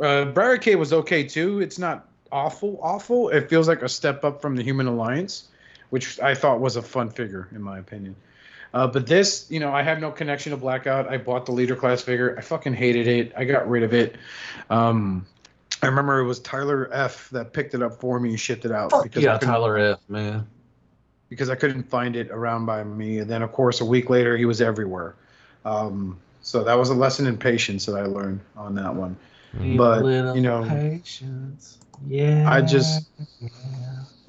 Uh, 0.00 0.26
Barricade 0.26 0.76
was 0.76 0.92
okay 0.92 1.24
too. 1.24 1.60
It's 1.60 1.78
not 1.78 2.08
awful, 2.30 2.78
awful. 2.82 3.28
It 3.28 3.48
feels 3.48 3.68
like 3.68 3.82
a 3.82 3.88
step 3.88 4.24
up 4.24 4.40
from 4.40 4.56
the 4.56 4.62
Human 4.62 4.86
Alliance, 4.86 5.48
which 5.92 6.18
I 6.20 6.34
thought 6.34 6.58
was 6.58 6.76
a 6.76 6.82
fun 6.82 7.10
figure 7.10 7.48
in 7.54 7.60
my 7.60 7.78
opinion. 7.78 8.16
Uh, 8.72 8.86
but 8.86 9.06
this, 9.06 9.44
you 9.50 9.60
know, 9.60 9.70
I 9.74 9.82
have 9.82 10.00
no 10.00 10.10
connection 10.10 10.52
to 10.52 10.56
Blackout. 10.56 11.06
I 11.06 11.18
bought 11.18 11.44
the 11.44 11.52
leader 11.52 11.76
class 11.76 12.00
figure. 12.00 12.34
I 12.38 12.40
fucking 12.40 12.72
hated 12.72 13.06
it. 13.06 13.34
I 13.36 13.44
got 13.44 13.68
rid 13.68 13.82
of 13.82 13.92
it. 13.92 14.16
Um, 14.70 15.26
I 15.82 15.86
remember 15.88 16.18
it 16.20 16.24
was 16.24 16.40
Tyler 16.40 16.88
F 16.94 17.28
that 17.32 17.52
picked 17.52 17.74
it 17.74 17.82
up 17.82 18.00
for 18.00 18.18
me 18.18 18.30
and 18.30 18.40
shipped 18.40 18.64
it 18.64 18.72
out 18.72 18.90
Fuck 18.90 19.02
because 19.02 19.22
yeah, 19.22 19.36
Tyler 19.36 19.76
F. 19.76 20.00
Man. 20.08 20.46
because 21.28 21.50
I 21.50 21.56
couldn't 21.56 21.82
find 21.82 22.16
it 22.16 22.30
around 22.30 22.64
by 22.64 22.82
me. 22.84 23.18
And 23.18 23.28
then, 23.28 23.42
of 23.42 23.52
course, 23.52 23.82
a 23.82 23.84
week 23.84 24.08
later, 24.08 24.34
he 24.34 24.46
was 24.46 24.62
everywhere. 24.62 25.14
Um, 25.66 26.16
so 26.40 26.64
that 26.64 26.78
was 26.78 26.88
a 26.88 26.94
lesson 26.94 27.26
in 27.26 27.36
patience 27.36 27.84
that 27.84 27.96
I 27.96 28.04
learned 28.06 28.40
on 28.56 28.74
that 28.76 28.94
one. 28.94 29.14
Mhm. 29.54 29.76
But, 29.76 30.34
you 30.34 30.40
know, 30.40 30.64
patience. 30.64 31.76
Yeah. 32.08 32.50
I 32.50 32.62
just-. 32.62 33.06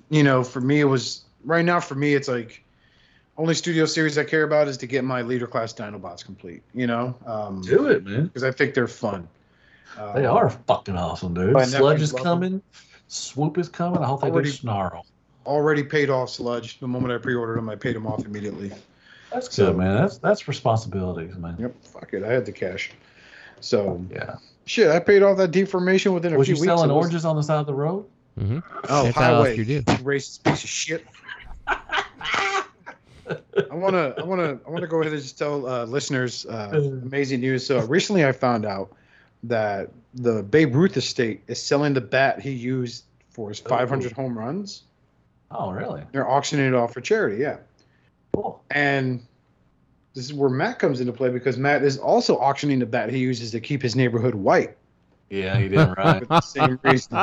You 0.10 0.24
know, 0.24 0.44
for 0.44 0.60
me, 0.60 0.82
it 0.82 0.86
was 0.86 1.24
right 1.44 1.66
now. 1.66 1.80
For 1.80 1.96
me, 1.96 2.14
it's 2.14 2.28
like 2.28 2.64
only 3.38 3.54
studio 3.54 3.86
series 3.86 4.18
I 4.18 4.24
care 4.24 4.44
about 4.44 4.68
is 4.68 4.78
to 4.78 4.88
get 4.88 5.04
my 5.04 5.22
leader 5.22 5.48
class 5.48 5.74
Dinobots 5.74 6.24
complete. 6.24 6.62
You 6.74 6.88
know, 6.88 7.16
um, 7.26 7.62
Do 7.62 7.88
it, 7.88 8.04
man. 8.06 8.26
because 8.26 8.44
I 8.44 8.52
think 8.52 8.74
they're 8.74 8.88
fun. 8.88 9.28
Um, 10.00 10.16
They 10.16 10.26
are 10.26 10.50
fucking 10.50 10.96
awesome, 10.98 11.34
dude. 11.34 11.54
My 11.54 11.64
Sludge 11.66 11.82
nephews 12.00 12.02
is 12.10 12.14
love 12.14 12.22
'em. 12.22 12.26
coming. 12.26 12.62
Swoop 13.08 13.58
is 13.58 13.70
coming. 13.70 14.02
I 14.02 14.06
hope 14.08 14.22
they 14.22 14.30
Already- 14.30 14.50
do 14.50 14.56
snarl. 14.56 15.06
already 15.46 15.84
paid 15.84 16.10
off 16.10 16.30
Sludge. 16.30 16.80
The 16.80 16.88
moment 16.88 17.14
I 17.14 17.18
pre-ordered 17.18 17.58
them, 17.58 17.70
I 17.70 17.76
paid 17.76 17.96
them 17.96 18.08
off 18.08 18.26
immediately. 18.26 18.72
That's 19.32 19.54
So- 19.54 19.68
good, 19.68 19.78
man. 19.78 19.96
That's 19.98 20.18
that's 20.18 20.48
responsibilities, 20.48 21.36
man. 21.36 21.56
Yep, 21.60 21.76
fuck 21.84 22.14
it, 22.14 22.24
I 22.24 22.32
had 22.32 22.46
the 22.46 22.52
cash. 22.52 22.92
So 23.60 24.04
Yeah. 24.12 24.36
shit, 24.66 24.90
I 24.90 25.00
paid 25.00 25.22
off 25.24 25.38
that 25.38 25.52
deformation 25.52 26.14
within 26.14 26.34
a 26.34 26.38
Was 26.38 26.48
few 26.48 26.56
you 26.56 26.62
weeks. 26.62 26.70
selling 26.70 26.90
It 26.90 26.94
was- 26.94 27.02
oranges 27.06 27.26
on 27.26 27.36
the 27.36 27.44
side 27.44 27.60
of 27.60 27.66
the 27.66 27.74
road? 27.74 28.06
Mm-hmm. 28.40 28.60
Oh, 28.90 29.04
That's 29.04 29.16
highway, 29.16 29.58
You 29.58 29.66
do. 29.66 29.74
you 29.74 29.82
racist 29.82 30.44
piece 30.44 30.64
of 30.64 30.70
shit. 30.70 31.06
I 33.72 33.76
wanna, 33.76 34.14
I 34.18 34.24
wanna, 34.24 34.60
I 34.66 34.70
wanna 34.70 34.88
go 34.88 35.02
ahead 35.02 35.14
and 35.14 35.22
just 35.22 35.38
tell 35.38 35.68
uh, 35.68 35.86
listeners 35.86 36.46
uh, 36.46 36.72
amazing 37.04 37.42
news. 37.42 37.66
So 37.66 37.82
recently, 37.86 38.26
I 38.26 38.32
found 38.32 38.66
out 38.66 38.92
that 39.44 39.90
the 40.14 40.44
Babe 40.44 40.76
Ruth 40.76 40.96
estate 40.98 41.42
is 41.48 41.62
selling 41.62 41.94
the 41.94 42.02
bat 42.02 42.40
he 42.42 42.52
used 42.52 43.04
for 43.30 43.50
his 43.50 43.60
500 43.60 44.12
home 44.12 44.38
runs. 44.38 44.84
Oh, 45.52 45.72
really? 45.72 46.04
They're 46.12 46.30
auctioning 46.30 46.68
it 46.68 46.74
off 46.74 46.94
for 46.94 47.02
charity. 47.02 47.38
Yeah, 47.42 47.58
Cool. 48.34 48.64
and 48.72 49.24
this 50.16 50.26
is 50.26 50.34
where 50.34 50.50
Matt 50.50 50.80
comes 50.80 51.00
into 51.02 51.14
play 51.14 51.30
because 51.30 51.58
Matt 51.58 51.84
is 51.84 51.98
also 51.98 52.38
auctioning 52.38 52.80
the 52.80 52.86
bat 52.86 53.12
he 53.12 53.20
uses 53.20 53.52
to 53.52 53.60
keep 53.60 53.82
his 53.82 53.96
neighborhood 53.96 54.36
white 54.36 54.78
Yeah, 55.30 55.58
he 55.58 55.68
did 55.68 55.78
right. 55.98 56.20
for 56.20 56.26
the 56.26 56.42
same 56.42 56.80
reason. 56.84 57.18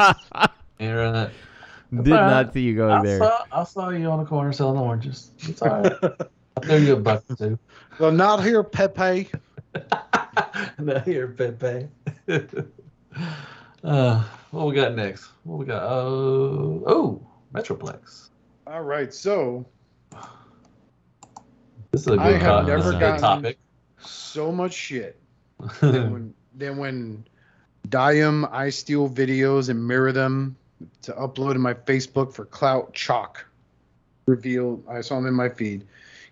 You're 0.78 1.12
right. 1.12 1.30
Did 1.92 2.06
not 2.06 2.52
see 2.52 2.60
you 2.62 2.76
going 2.76 2.92
I 2.92 3.02
there. 3.02 3.18
saw, 3.18 3.44
I 3.52 3.64
saw 3.64 3.88
you 3.90 4.06
on 4.10 4.20
the 4.20 4.24
corner 4.24 4.52
selling 4.52 4.78
oranges. 4.78 5.32
It's 5.40 5.60
all 5.62 5.80
right. 5.82 5.92
I'll 6.02 6.62
give 6.68 6.82
you 6.84 6.92
a 6.94 7.00
buck 7.00 7.24
or 7.28 7.36
two. 7.36 7.58
well, 7.98 8.12
not 8.12 8.44
here, 8.44 8.62
Pepe. 8.62 9.28
no, 10.78 10.98
here, 11.00 11.28
Pepe. 11.28 11.88
uh, 13.84 14.24
what 14.50 14.66
we 14.66 14.74
got 14.74 14.94
next? 14.94 15.30
What 15.44 15.58
we 15.58 15.66
got? 15.66 15.82
Oh, 15.82 16.82
oh, 16.86 17.26
Metroplex. 17.54 18.28
All 18.66 18.82
right, 18.82 19.12
so 19.12 19.66
This 21.90 22.02
is 22.02 22.06
a 22.06 22.10
good, 22.10 22.20
I 22.20 22.32
have 22.32 22.40
co- 22.40 22.62
never 22.66 22.90
a 22.90 22.92
good 22.92 23.00
gotten- 23.00 23.20
topic. 23.20 23.58
so 23.98 24.52
much 24.52 24.72
shit. 24.74 25.20
then 25.80 26.12
when 26.12 26.34
then 26.54 26.76
when 26.76 27.24
Diam 27.88 28.48
I 28.52 28.70
steal 28.70 29.08
videos 29.10 29.68
and 29.68 29.86
mirror 29.86 30.12
them 30.12 30.56
to 31.02 31.12
upload 31.12 31.54
in 31.54 31.60
my 31.60 31.74
Facebook 31.74 32.32
for 32.32 32.44
Clout 32.46 32.92
Chalk 32.94 33.44
revealed 34.26 34.82
I 34.88 35.00
saw 35.00 35.18
him 35.18 35.26
in 35.26 35.34
my 35.34 35.48
feed. 35.48 35.86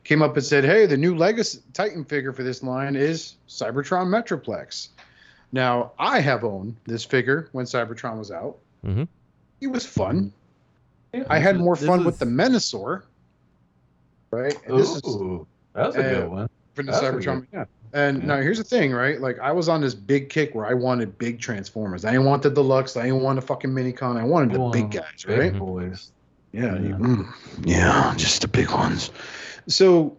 Came 0.04 0.22
up 0.22 0.36
and 0.36 0.44
said, 0.44 0.64
Hey, 0.64 0.86
the 0.86 0.96
new 0.96 1.14
Legacy 1.16 1.60
Titan 1.72 2.04
figure 2.04 2.32
for 2.32 2.42
this 2.42 2.62
line 2.62 2.96
is 2.96 3.34
Cybertron 3.48 4.06
Metroplex. 4.06 4.88
Now 5.52 5.92
I 5.98 6.20
have 6.20 6.44
owned 6.44 6.76
this 6.84 7.04
figure 7.04 7.48
when 7.52 7.66
Cybertron 7.66 8.18
was 8.18 8.30
out. 8.30 8.56
Mhm. 8.84 9.08
It 9.60 9.66
was 9.66 9.84
fun. 9.84 10.32
Yeah, 11.12 11.24
I 11.28 11.38
had 11.38 11.56
is- 11.56 11.62
more 11.62 11.76
fun 11.76 12.00
is- 12.00 12.06
with 12.06 12.18
the 12.18 12.26
Menasor. 12.26 13.02
Right? 14.30 14.54
And 14.66 14.78
this 14.78 14.90
is 14.94 15.02
Ooh, 15.06 15.46
that's 15.72 15.96
a 15.96 16.00
uh, 16.06 16.10
good 16.20 16.28
one. 16.30 16.50
for 16.74 16.82
the 16.82 16.92
That's 16.92 17.02
Cybertron. 17.02 17.46
Yeah. 17.52 17.64
And 17.92 18.24
now 18.24 18.36
here's 18.40 18.58
the 18.58 18.64
thing, 18.64 18.92
right? 18.92 19.20
Like 19.20 19.38
I 19.38 19.52
was 19.52 19.68
on 19.68 19.80
this 19.80 19.94
big 19.94 20.28
kick 20.28 20.54
where 20.54 20.66
I 20.66 20.74
wanted 20.74 21.16
big 21.18 21.40
Transformers. 21.40 22.04
I 22.04 22.10
didn't 22.10 22.26
want 22.26 22.42
the 22.42 22.50
deluxe. 22.50 22.96
I 22.96 23.04
didn't 23.04 23.22
want 23.22 23.40
the 23.40 23.46
fucking 23.46 23.70
minicon. 23.70 24.16
I 24.18 24.24
wanted 24.24 24.52
the 24.52 24.68
big 24.70 24.90
guys, 24.90 25.24
Big 25.26 25.38
right? 25.38 25.58
boys. 25.58 26.12
Yeah, 26.52 26.74
Yeah. 26.74 26.80
you- 26.80 26.94
mm, 26.96 27.26
yeah, 27.64 28.14
just 28.16 28.42
the 28.42 28.48
big 28.48 28.70
ones. 28.70 29.10
So, 29.68 30.16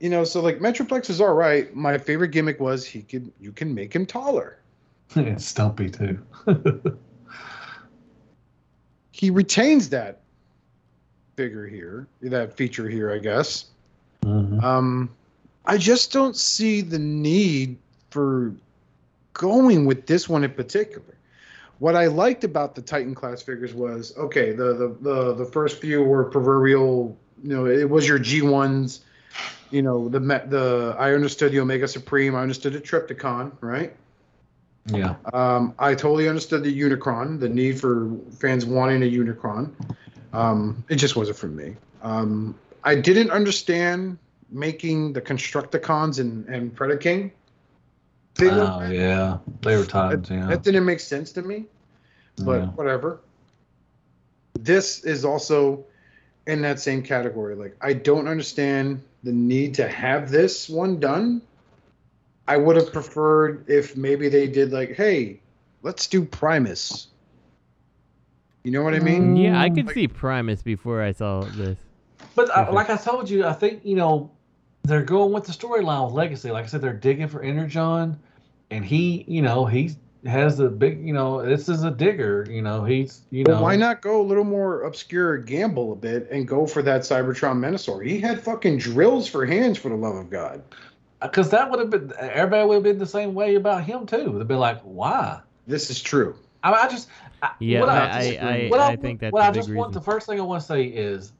you 0.00 0.10
know, 0.10 0.24
so 0.24 0.40
like 0.40 0.58
Metroplex 0.58 1.08
was 1.08 1.20
all 1.20 1.34
right. 1.34 1.74
My 1.74 1.98
favorite 1.98 2.28
gimmick 2.28 2.60
was 2.60 2.84
he 2.84 3.02
could 3.02 3.30
you 3.40 3.52
can 3.52 3.74
make 3.74 3.94
him 3.94 4.06
taller. 4.06 4.58
and 5.14 5.40
Stumpy 5.40 5.90
too. 5.90 6.18
He 9.12 9.30
retains 9.30 9.88
that 9.90 10.20
figure 11.36 11.66
here, 11.66 12.06
that 12.22 12.54
feature 12.54 12.86
here, 12.86 13.10
I 13.10 13.18
guess. 13.18 13.66
Mhm. 14.22 14.62
Um, 14.62 15.10
I 15.66 15.78
just 15.78 16.12
don't 16.12 16.36
see 16.36 16.80
the 16.80 16.98
need 16.98 17.78
for 18.10 18.54
going 19.32 19.84
with 19.84 20.06
this 20.06 20.28
one 20.28 20.44
in 20.44 20.52
particular. 20.52 21.02
What 21.78 21.94
I 21.94 22.06
liked 22.06 22.44
about 22.44 22.74
the 22.74 22.82
Titan 22.82 23.14
class 23.14 23.42
figures 23.42 23.74
was 23.74 24.16
okay. 24.16 24.52
The 24.52 24.74
the 24.74 24.96
the, 25.00 25.34
the 25.34 25.44
first 25.44 25.80
few 25.80 26.02
were 26.02 26.24
proverbial. 26.24 27.16
You 27.42 27.54
know, 27.54 27.66
it 27.66 27.88
was 27.88 28.08
your 28.08 28.18
G 28.18 28.42
ones. 28.42 29.02
You 29.70 29.82
know, 29.82 30.08
the 30.08 30.20
the 30.20 30.96
I 30.98 31.12
understood 31.12 31.52
the 31.52 31.60
Omega 31.60 31.86
Supreme. 31.86 32.34
I 32.34 32.40
understood 32.40 32.72
the 32.72 32.80
Trypticon, 32.80 33.52
right? 33.60 33.94
Yeah. 34.86 35.16
Um, 35.34 35.74
I 35.78 35.94
totally 35.94 36.28
understood 36.28 36.62
the 36.62 36.80
Unicron, 36.80 37.40
the 37.40 37.48
need 37.48 37.80
for 37.80 38.10
fans 38.38 38.64
wanting 38.64 39.02
a 39.02 39.10
Unicron. 39.10 39.72
Um, 40.32 40.84
it 40.88 40.96
just 40.96 41.16
wasn't 41.16 41.38
for 41.38 41.48
me. 41.48 41.76
Um, 42.02 42.54
I 42.84 42.94
didn't 42.94 43.30
understand 43.30 44.18
making 44.50 45.12
the 45.12 45.20
Constructicons 45.20 46.18
and, 46.20 46.46
and 46.48 46.74
Predaking. 46.74 47.32
bigger. 48.38 48.60
Oh 48.70 48.88
yeah. 48.90 49.38
They 49.62 49.76
were 49.76 49.84
times. 49.84 50.30
Yeah. 50.30 50.46
That 50.46 50.62
didn't 50.62 50.84
make 50.84 51.00
sense 51.00 51.32
to 51.32 51.42
me, 51.42 51.64
but 52.44 52.60
Yeah. 52.60 52.66
whatever. 52.70 53.20
This 54.58 55.04
is 55.04 55.24
also 55.24 55.84
in 56.46 56.62
that 56.62 56.80
same 56.80 57.02
category. 57.02 57.54
Like, 57.54 57.76
I 57.80 57.92
don't 57.92 58.28
understand 58.28 59.02
the 59.24 59.32
need 59.32 59.74
to 59.74 59.88
have 59.88 60.30
this 60.30 60.68
one 60.68 61.00
done. 61.00 61.42
I 62.48 62.56
would 62.56 62.76
have 62.76 62.92
preferred 62.92 63.68
if 63.68 63.96
maybe 63.96 64.28
they 64.28 64.46
did 64.46 64.72
like, 64.72 64.92
hey, 64.94 65.40
let's 65.82 66.06
do 66.06 66.24
Primus. 66.24 67.08
You 68.62 68.70
know 68.72 68.82
what 68.82 68.94
I 68.94 69.00
mean? 69.00 69.34
Mm. 69.36 69.42
Yeah, 69.42 69.60
I 69.60 69.68
could 69.68 69.86
Like- 69.86 69.94
see 69.94 70.08
Primus 70.08 70.62
before 70.62 71.02
I 71.02 71.12
saw 71.12 71.40
this. 71.42 71.78
But 72.34 72.50
uh, 72.50 72.66
I, 72.68 72.70
like 72.70 72.90
I 72.90 72.96
told 72.96 73.28
you, 73.30 73.44
I 73.46 73.52
think 73.52 73.80
you 73.84 73.96
know 73.96 74.30
they're 74.88 75.02
going 75.02 75.32
with 75.32 75.44
the 75.44 75.52
storyline 75.52 76.06
with 76.06 76.14
Legacy. 76.14 76.50
Like 76.50 76.64
I 76.64 76.68
said, 76.68 76.80
they're 76.80 76.92
digging 76.92 77.28
for 77.28 77.42
Energon, 77.42 78.18
and 78.70 78.84
he, 78.84 79.24
you 79.28 79.42
know, 79.42 79.64
he 79.66 79.96
has 80.24 80.56
the 80.56 80.68
big, 80.68 81.06
you 81.06 81.12
know, 81.12 81.44
this 81.44 81.68
is 81.68 81.84
a 81.84 81.90
digger. 81.90 82.46
You 82.50 82.62
know, 82.62 82.84
he's, 82.84 83.22
you 83.30 83.44
But 83.44 83.52
know, 83.52 83.62
why 83.62 83.76
not 83.76 84.02
go 84.02 84.20
a 84.20 84.24
little 84.24 84.44
more 84.44 84.82
obscure 84.82 85.38
gamble 85.38 85.92
a 85.92 85.96
bit 85.96 86.28
and 86.30 86.48
go 86.48 86.66
for 86.66 86.82
that 86.82 87.02
Cybertron 87.02 87.58
Menasor? 87.58 88.04
He 88.04 88.18
had 88.20 88.42
fucking 88.42 88.78
drills 88.78 89.28
for 89.28 89.46
hands, 89.46 89.78
for 89.78 89.88
the 89.88 89.96
love 89.96 90.16
of 90.16 90.30
God. 90.30 90.62
Because 91.22 91.50
that 91.50 91.70
would 91.70 91.80
have 91.80 91.90
been 91.90 92.12
everybody 92.18 92.66
would 92.66 92.74
have 92.74 92.82
been 92.82 92.98
the 92.98 93.06
same 93.06 93.34
way 93.34 93.54
about 93.54 93.84
him 93.84 94.04
too. 94.04 94.34
They'd 94.36 94.48
be 94.48 94.54
like, 94.54 94.80
why? 94.82 95.40
This 95.66 95.90
is 95.90 96.02
true. 96.02 96.36
I, 96.62 96.72
I 96.72 96.88
just, 96.88 97.08
I, 97.42 97.52
Yeah, 97.58 97.80
what 97.80 97.88
I, 97.88 97.96
I, 97.96 98.38
I, 98.40 98.48
I, 98.48 98.68
what 98.68 98.80
I 98.80 98.96
think 98.96 99.20
that's 99.20 99.32
what 99.32 99.42
a 99.42 99.46
I 99.46 99.50
big 99.50 99.54
just 99.62 99.68
want. 99.72 99.88
reason. 99.88 100.02
The 100.02 100.10
first 100.10 100.26
thing 100.26 100.40
I 100.40 100.42
want 100.42 100.60
to 100.60 100.66
say 100.66 100.84
is, 100.84 101.32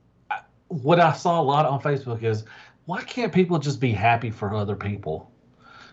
what 0.69 0.99
I 0.99 1.13
saw 1.13 1.41
a 1.41 1.43
lot 1.43 1.67
on 1.67 1.81
Facebook 1.81 2.23
is, 2.23 2.45
why 2.87 3.03
can't 3.03 3.33
people 3.33 3.59
just 3.59 3.81
be 3.81 3.93
happy 3.93 4.31
for 4.31 4.55
other 4.55 4.77
people? 4.77 5.31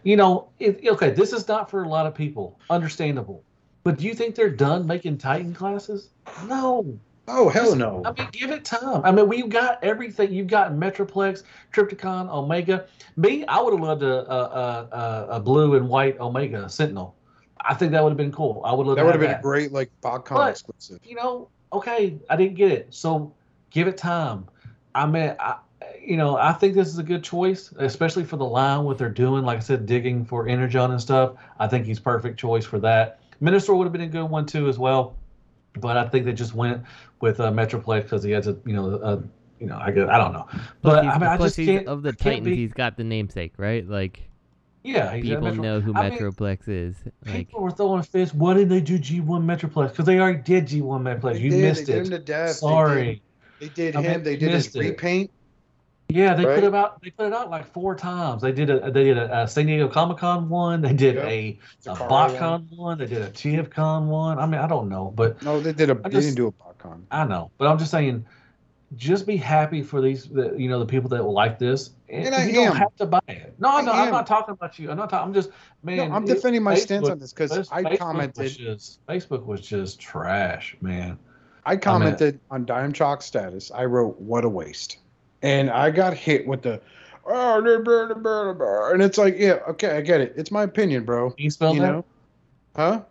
You 0.03 0.15
know, 0.17 0.49
it, 0.59 0.85
okay, 0.85 1.09
this 1.11 1.33
is 1.33 1.47
not 1.47 1.69
for 1.69 1.83
a 1.83 1.87
lot 1.87 2.05
of 2.05 2.15
people, 2.15 2.59
understandable. 2.69 3.43
But 3.83 3.97
do 3.97 4.05
you 4.05 4.13
think 4.13 4.35
they're 4.35 4.49
done 4.49 4.87
making 4.87 5.17
Titan 5.17 5.53
classes? 5.53 6.09
No. 6.45 6.99
Oh 7.27 7.47
hell 7.47 7.65
Just- 7.67 7.77
no! 7.77 8.01
I 8.05 8.11
mean, 8.11 8.27
give 8.33 8.51
it 8.51 8.65
time. 8.65 9.01
I 9.05 9.11
mean, 9.11 9.29
we've 9.29 9.47
got 9.47 9.81
everything. 9.81 10.33
You've 10.33 10.47
got 10.47 10.73
Metroplex, 10.73 11.43
Trypticon, 11.71 12.29
Omega. 12.29 12.85
Me, 13.15 13.45
I 13.45 13.61
would 13.61 13.73
have 13.73 13.81
loved 13.81 14.03
a, 14.03 14.29
a, 14.29 14.39
a, 14.91 15.27
a, 15.31 15.39
blue 15.39 15.75
and 15.75 15.87
white 15.87 16.19
Omega 16.19 16.67
Sentinel. 16.67 17.15
I 17.61 17.75
think 17.75 17.93
that 17.93 18.03
would 18.03 18.09
have 18.09 18.17
been 18.17 18.33
cool. 18.33 18.61
I 18.65 18.73
would 18.73 18.87
have. 18.87 18.97
That 18.97 19.05
would 19.05 19.13
have 19.13 19.21
been 19.21 19.31
a 19.31 19.41
great 19.41 19.71
like 19.71 19.89
But- 20.01 20.49
exclusive. 20.49 20.99
you 21.05 21.15
know, 21.15 21.47
okay, 21.71 22.17
I 22.29 22.35
didn't 22.35 22.55
get 22.55 22.73
it. 22.73 22.87
So 22.93 23.33
give 23.69 23.87
it 23.87 23.95
time. 23.97 24.45
I 24.93 25.05
mean, 25.05 25.33
I, 25.39 25.55
you 26.05 26.17
know, 26.17 26.37
I 26.37 26.53
think 26.53 26.73
this 26.75 26.87
is 26.89 26.97
a 26.97 27.03
good 27.03 27.23
choice, 27.23 27.71
especially 27.77 28.23
for 28.23 28.37
the 28.37 28.45
line, 28.45 28.83
what 28.83 28.97
they're 28.97 29.09
doing. 29.09 29.43
Like 29.43 29.57
I 29.57 29.61
said, 29.61 29.85
digging 29.85 30.25
for 30.25 30.47
Energon 30.47 30.91
and 30.91 31.01
stuff. 31.01 31.33
I 31.59 31.67
think 31.67 31.85
he's 31.85 31.99
perfect 31.99 32.39
choice 32.39 32.65
for 32.65 32.79
that. 32.79 33.19
Minister 33.39 33.73
would 33.73 33.85
have 33.85 33.93
been 33.93 34.01
a 34.01 34.07
good 34.07 34.25
one 34.25 34.45
too, 34.45 34.67
as 34.67 34.77
well. 34.77 35.15
But 35.79 35.97
I 35.97 36.07
think 36.07 36.25
they 36.25 36.33
just 36.33 36.53
went 36.53 36.83
with 37.19 37.39
uh, 37.39 37.51
Metroplex 37.51 38.03
because 38.03 38.23
he 38.23 38.31
has 38.31 38.47
a, 38.47 38.55
you 38.65 38.73
know, 38.73 38.91
a, 38.95 39.23
you 39.59 39.65
know, 39.67 39.77
I 39.77 39.91
guess 39.91 40.07
I 40.09 40.17
don't 40.17 40.33
know. 40.33 40.47
But 40.81 41.05
I 41.05 41.17
mean, 41.17 41.23
I 41.29 41.37
just 41.37 41.55
he's- 41.55 41.67
can't. 41.67 41.87
of 41.87 42.03
the 42.03 42.09
can't 42.09 42.19
Titans, 42.19 42.45
be- 42.45 42.55
he's 42.57 42.73
got 42.73 42.95
the 42.97 43.03
namesake, 43.03 43.53
right? 43.57 43.87
Like 43.87 44.21
yeah, 44.83 45.13
he's 45.15 45.23
people 45.25 45.41
Metro- 45.43 45.63
know 45.63 45.79
who 45.79 45.95
I 45.95 46.09
mean, 46.09 46.19
Metroplex 46.19 46.67
is. 46.67 46.95
Like 47.25 47.47
People 47.47 47.61
were 47.61 47.71
throwing 47.71 48.03
fists. 48.03 48.35
Why 48.35 48.53
didn't 48.53 48.69
they 48.69 48.81
do 48.81 48.99
G1 48.99 49.23
Metroplex? 49.45 49.89
Because 49.91 50.05
they 50.05 50.19
already 50.19 50.39
did 50.41 50.67
G1 50.67 51.01
Metroplex. 51.01 51.33
They 51.35 51.39
You 51.39 51.49
did, 51.51 51.61
missed 51.61 51.87
they 51.87 51.93
it. 51.93 51.99
him 52.05 52.09
to 52.11 52.19
death. 52.19 52.47
They 52.49 52.53
Sorry. 52.53 53.21
did, 53.59 53.69
they 53.69 53.73
did 53.73 53.95
him. 53.95 54.03
mean, 54.03 54.23
they 54.23 54.35
did 54.35 54.51
his 54.51 54.75
it. 54.75 54.79
repaint. 54.79 55.31
Yeah, 56.09 56.35
they 56.35 56.45
Right? 56.45 56.55
put 56.55 56.63
it 56.63 56.75
out. 56.75 57.01
They 57.01 57.09
put 57.09 57.27
it 57.27 57.33
out 57.33 57.49
like 57.49 57.65
four 57.73 57.95
times. 57.95 58.41
They 58.41 58.51
did 58.51 58.69
a 58.69 58.91
they 58.91 59.03
did 59.05 59.17
a, 59.17 59.43
a 59.43 59.47
San 59.47 59.65
Diego 59.65 59.87
Comic 59.87 60.17
Con 60.17 60.47
one. 60.49 60.81
They 60.81 60.93
did 60.93 61.15
Yep. 61.15 61.25
a, 61.25 61.59
a 61.87 61.95
BotCon 61.95 62.69
one. 62.77 62.97
They 62.99 63.07
did 63.07 63.21
a 63.23 63.29
TFCon 63.31 64.05
one. 64.07 64.37
I 64.37 64.45
mean, 64.45 64.61
I 64.61 64.67
don't 64.67 64.89
know, 64.89 65.11
but 65.15 65.41
No, 65.41 65.59
they 65.59 65.73
did 65.73 65.89
a. 65.89 65.93
I 65.93 66.09
they 66.09 66.15
just- 66.15 66.27
didn't 66.27 66.35
do 66.35 66.47
a 66.47 66.51
BotCon. 66.51 67.01
I 67.09 67.25
know. 67.25 67.49
But 67.57 67.67
I'm 67.67 67.79
just 67.79 67.89
saying, 67.89 68.25
just 68.95 69.25
be 69.25 69.37
happy 69.37 69.81
for 69.81 70.01
these. 70.01 70.25
The, 70.25 70.53
you 70.55 70.69
know, 70.69 70.77
the 70.77 70.85
people 70.85 71.09
that 71.09 71.23
will 71.23 71.33
like 71.33 71.57
this. 71.57 71.91
And, 72.09 72.25
And 72.27 72.35
I 72.35 72.45
you 72.45 72.59
am. 72.59 72.67
don't 72.67 72.75
have 72.77 72.95
to 72.97 73.05
buy 73.07 73.19
it. 73.27 73.55
No, 73.57 73.69
I 73.77 73.81
no, 73.81 73.91
I'm 73.91 74.11
not 74.11 74.27
talking 74.27 74.51
about 74.53 74.77
you. 74.77 74.91
I'm 74.91 74.97
not 74.97 75.09
talking. 75.09 75.27
I'm 75.29 75.33
just 75.33 75.49
man. 75.81 76.09
No, 76.09 76.15
I'm 76.15 76.23
it- 76.25 76.27
defending 76.27 76.61
my 76.61 76.75
stance 76.75 77.09
on 77.09 77.17
this 77.17 77.33
because 77.33 77.51
I 77.71 77.81
Facebook 77.81 77.89
Was 77.89 77.99
commented. 77.99 78.51
just, 78.51 79.05
Facebook 79.07 79.45
was 79.45 79.61
just 79.61 79.99
trash, 79.99 80.77
man. 80.79 81.17
I 81.65 81.77
commented 81.77 82.39
on 82.51 82.65
Dime 82.65 82.93
Chalk 82.93 83.21
status. 83.23 83.71
I 83.73 83.85
wrote, 83.85 84.19
"What 84.19 84.43
a 84.45 84.49
waste," 84.49 84.97
and 85.43 85.69
I 85.69 85.91
got 85.91 86.13
hit 86.15 86.47
with 86.47 86.63
the, 86.63 86.81
"Oh, 87.25 87.61
blah, 87.61 87.77
blah, 87.79 88.07
blah, 88.07 88.15
blah, 88.15 88.53
blah," 88.53 88.91
and 88.91 89.01
it's 89.03 89.17
like, 89.17 89.35
yeah, 89.37 89.59
okay, 89.69 89.95
I 89.97 90.01
get 90.01 90.21
it. 90.21 90.33
It's 90.35 90.49
my 90.49 90.63
opinion, 90.63 91.03
bro. 91.05 91.29
Can 91.31 91.43
you 91.43 91.51
spell 91.51 91.75
You 91.75 91.81
that? 91.81 91.91
know, 91.91 92.05
huh? 92.75 93.01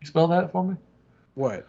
you 0.00 0.06
spell 0.08 0.26
that 0.28 0.50
for 0.50 0.64
me? 0.64 0.74
What? 1.34 1.68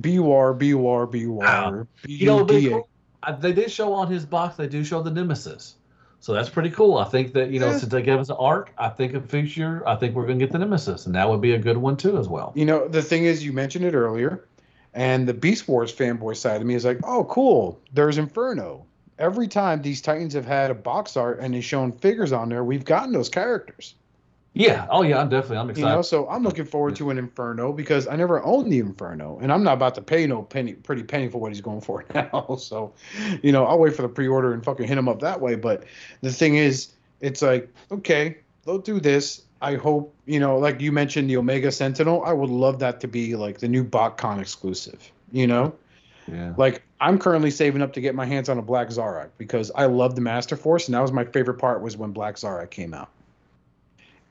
B-war, 0.00 0.54
B-war, 0.54 1.06
B-war, 1.06 1.88
You 2.06 2.26
know, 2.26 2.44
they, 2.44 3.52
did 3.52 3.70
show 3.70 3.92
on 3.92 4.08
his 4.08 4.24
box. 4.24 4.56
They 4.56 4.68
do 4.68 4.84
show 4.84 5.02
the 5.02 5.10
Nemesis, 5.10 5.74
so 6.20 6.32
that's 6.32 6.48
pretty 6.48 6.70
cool. 6.70 6.96
I 6.98 7.04
think 7.04 7.32
that 7.32 7.50
you 7.50 7.58
know, 7.58 7.66
Yeah. 7.70 7.78
since 7.78 7.90
they 7.92 8.02
gave 8.02 8.18
us 8.20 8.28
an 8.30 8.36
arc, 8.38 8.72
I 8.78 8.88
think 8.88 9.14
a 9.14 9.20
feature. 9.20 9.82
I 9.86 9.96
think 9.96 10.14
we're 10.14 10.26
gonna 10.26 10.38
get 10.38 10.52
the 10.52 10.58
Nemesis, 10.58 11.06
and 11.06 11.14
that 11.16 11.28
would 11.28 11.40
be 11.40 11.54
a 11.54 11.58
good 11.58 11.76
one 11.76 11.96
too, 11.96 12.16
as 12.18 12.28
well. 12.28 12.52
You 12.54 12.64
know, 12.66 12.86
the 12.86 13.02
thing 13.02 13.24
is, 13.24 13.44
you 13.44 13.52
mentioned 13.52 13.84
it 13.84 13.94
earlier, 13.94 14.44
and 14.94 15.26
the 15.28 15.34
Beast 15.34 15.68
Wars 15.68 15.94
fanboy 15.94 16.36
side 16.36 16.60
of 16.60 16.66
me 16.66 16.74
is 16.74 16.84
like, 16.84 16.98
oh, 17.04 17.24
cool. 17.24 17.80
There's 17.92 18.18
Inferno. 18.18 18.84
every 19.18 19.46
time 19.48 19.82
these 19.82 20.00
Titans 20.00 20.34
have 20.34 20.46
had 20.46 20.70
a 20.70 20.74
box 20.74 21.16
art 21.16 21.38
and 21.40 21.52
they've 21.54 21.64
shown 21.64 21.92
figures 21.92 22.32
on 22.32 22.48
there, 22.48 22.64
we've 22.64 22.84
gotten 22.84 23.12
those 23.12 23.28
characters. 23.28 23.94
Yeah. 24.52 24.88
Oh 24.90 25.02
yeah. 25.02 25.20
I'm 25.20 25.28
definitely. 25.28 25.58
I'm 25.58 25.66
You 25.66 25.70
excited. 25.72 25.94
know, 25.94 26.02
so 26.02 26.28
I'm 26.28 26.42
looking 26.42 26.64
forward 26.64 26.96
to 26.96 27.10
an 27.10 27.18
Inferno 27.18 27.72
because 27.72 28.08
I 28.08 28.16
never 28.16 28.42
owned 28.44 28.72
the 28.72 28.80
Inferno, 28.80 29.38
and 29.40 29.52
I'm 29.52 29.62
not 29.62 29.74
about 29.74 29.94
to 29.94 30.02
pay 30.02 30.26
no 30.26 30.42
penny, 30.42 30.72
pretty 30.72 31.04
penny 31.04 31.28
for 31.28 31.38
what 31.38 31.52
he's 31.52 31.60
going 31.60 31.80
for 31.82 32.04
now. 32.14 32.56
So, 32.58 32.92
you 33.42 33.52
know, 33.52 33.64
I'll 33.64 33.78
wait 33.78 33.94
for 33.94 34.02
the 34.02 34.08
pre-order 34.08 34.52
and 34.52 34.64
fucking 34.64 34.88
hit 34.88 34.98
him 34.98 35.08
up 35.08 35.20
that 35.20 35.40
way. 35.40 35.54
But 35.54 35.84
the 36.22 36.32
thing 36.32 36.56
is, 36.56 36.88
it's 37.20 37.42
like, 37.42 37.72
okay, 37.92 38.38
they'll 38.64 38.78
do 38.78 38.98
this. 38.98 39.42
I 39.62 39.74
hope, 39.74 40.14
you 40.26 40.40
know, 40.40 40.58
like 40.58 40.80
you 40.80 40.90
mentioned, 40.90 41.28
the 41.28 41.36
Omega 41.36 41.70
Sentinel. 41.70 42.24
I 42.24 42.32
would 42.32 42.50
love 42.50 42.78
that 42.78 43.00
to 43.00 43.08
be 43.08 43.36
like 43.36 43.58
the 43.58 43.68
new 43.68 43.84
BotCon 43.84 44.40
exclusive. 44.40 45.10
You 45.32 45.46
know, 45.46 45.74
yeah. 46.26 46.54
like 46.56 46.82
I'm 47.00 47.18
currently 47.18 47.50
saving 47.50 47.82
up 47.82 47.92
to 47.92 48.00
get 48.00 48.14
my 48.14 48.26
hands 48.26 48.48
on 48.48 48.58
a 48.58 48.62
Black 48.62 48.88
Zarak 48.88 49.30
because 49.38 49.70
I 49.74 49.86
love 49.86 50.14
the 50.14 50.20
Master 50.20 50.56
Force, 50.56 50.88
and 50.88 50.94
that 50.94 51.00
was 51.00 51.12
my 51.12 51.24
favorite 51.24 51.58
part 51.58 51.82
was 51.82 51.96
when 51.96 52.12
Black 52.12 52.36
Zarak 52.36 52.70
came 52.70 52.94
out. 52.94 53.10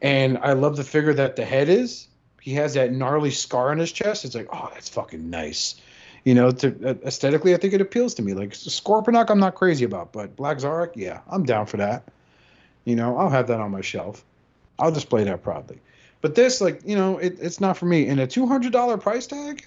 And 0.02 0.38
I 0.40 0.54
love 0.54 0.78
the 0.78 0.84
figure 0.84 1.14
that 1.14 1.36
the 1.36 1.46
head 1.46 1.70
is. 1.70 2.08
He 2.42 2.54
has 2.54 2.74
that 2.76 2.92
gnarly 2.92 3.32
scar 3.32 3.72
on 3.72 3.80
his 3.80 3.92
chest. 3.92 4.24
It's 4.24 4.36
like, 4.36 4.48
oh, 4.52 4.70
that's 4.74 4.90
fucking 4.90 5.30
nice. 5.30 5.76
You 6.24 6.34
know, 6.34 6.52
to 6.52 6.90
uh, 6.90 6.94
aesthetically, 7.06 7.54
I 7.54 7.58
think 7.58 7.74
it 7.74 7.82
appeals 7.82 8.14
to 8.16 8.22
me. 8.22 8.34
Like 8.34 8.52
Scorponok, 8.52 9.30
I'm 9.30 9.40
not 9.40 9.56
crazy 9.56 9.86
about, 9.86 10.14
but 10.14 10.36
Black 10.36 10.58
Zarak, 10.58 10.92
yeah, 10.96 11.22
I'm 11.30 11.44
down 11.44 11.66
for 11.66 11.78
that. 11.78 12.04
You 12.86 12.96
know, 12.96 13.18
I'll 13.18 13.30
have 13.30 13.48
that 13.48 13.60
on 13.60 13.72
my 13.72 13.82
shelf. 13.82 14.24
I'll 14.80 14.92
display 14.92 15.24
that 15.26 15.44
proudly. 15.44 15.80
But 16.22 16.36
this, 16.36 16.60
like, 16.62 16.82
you 16.84 16.96
know, 16.96 17.18
it, 17.18 17.38
it's 17.40 17.60
not 17.62 17.78
for 17.78 17.86
me. 17.86 18.08
And 18.08 18.20
a 18.20 18.28
two 18.28 18.46
hundred 18.48 18.72
dollar 18.74 18.98
price 18.98 19.28
tag. 19.28 19.64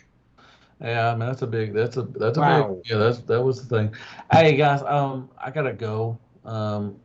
Yeah, 0.80 1.10
I 1.12 1.16
mean 1.16 1.28
that's 1.28 1.43
a 1.43 1.47
big 1.47 1.72
that's 1.74 1.97
a 1.97 2.02
that's 2.02 2.39
a 2.39 2.40
Wow. 2.40 2.74
big 2.74 2.90
yeah 2.90 2.97
that's 2.98 3.18
that 3.20 3.40
was 3.40 3.66
the 3.66 3.76
thing. 3.76 3.94
Hey 4.32 4.56
guys, 4.56 4.82
um 4.82 5.30
I 5.39 5.51
gotta 5.51 5.72
go. 5.72 6.18
Um 6.44 6.97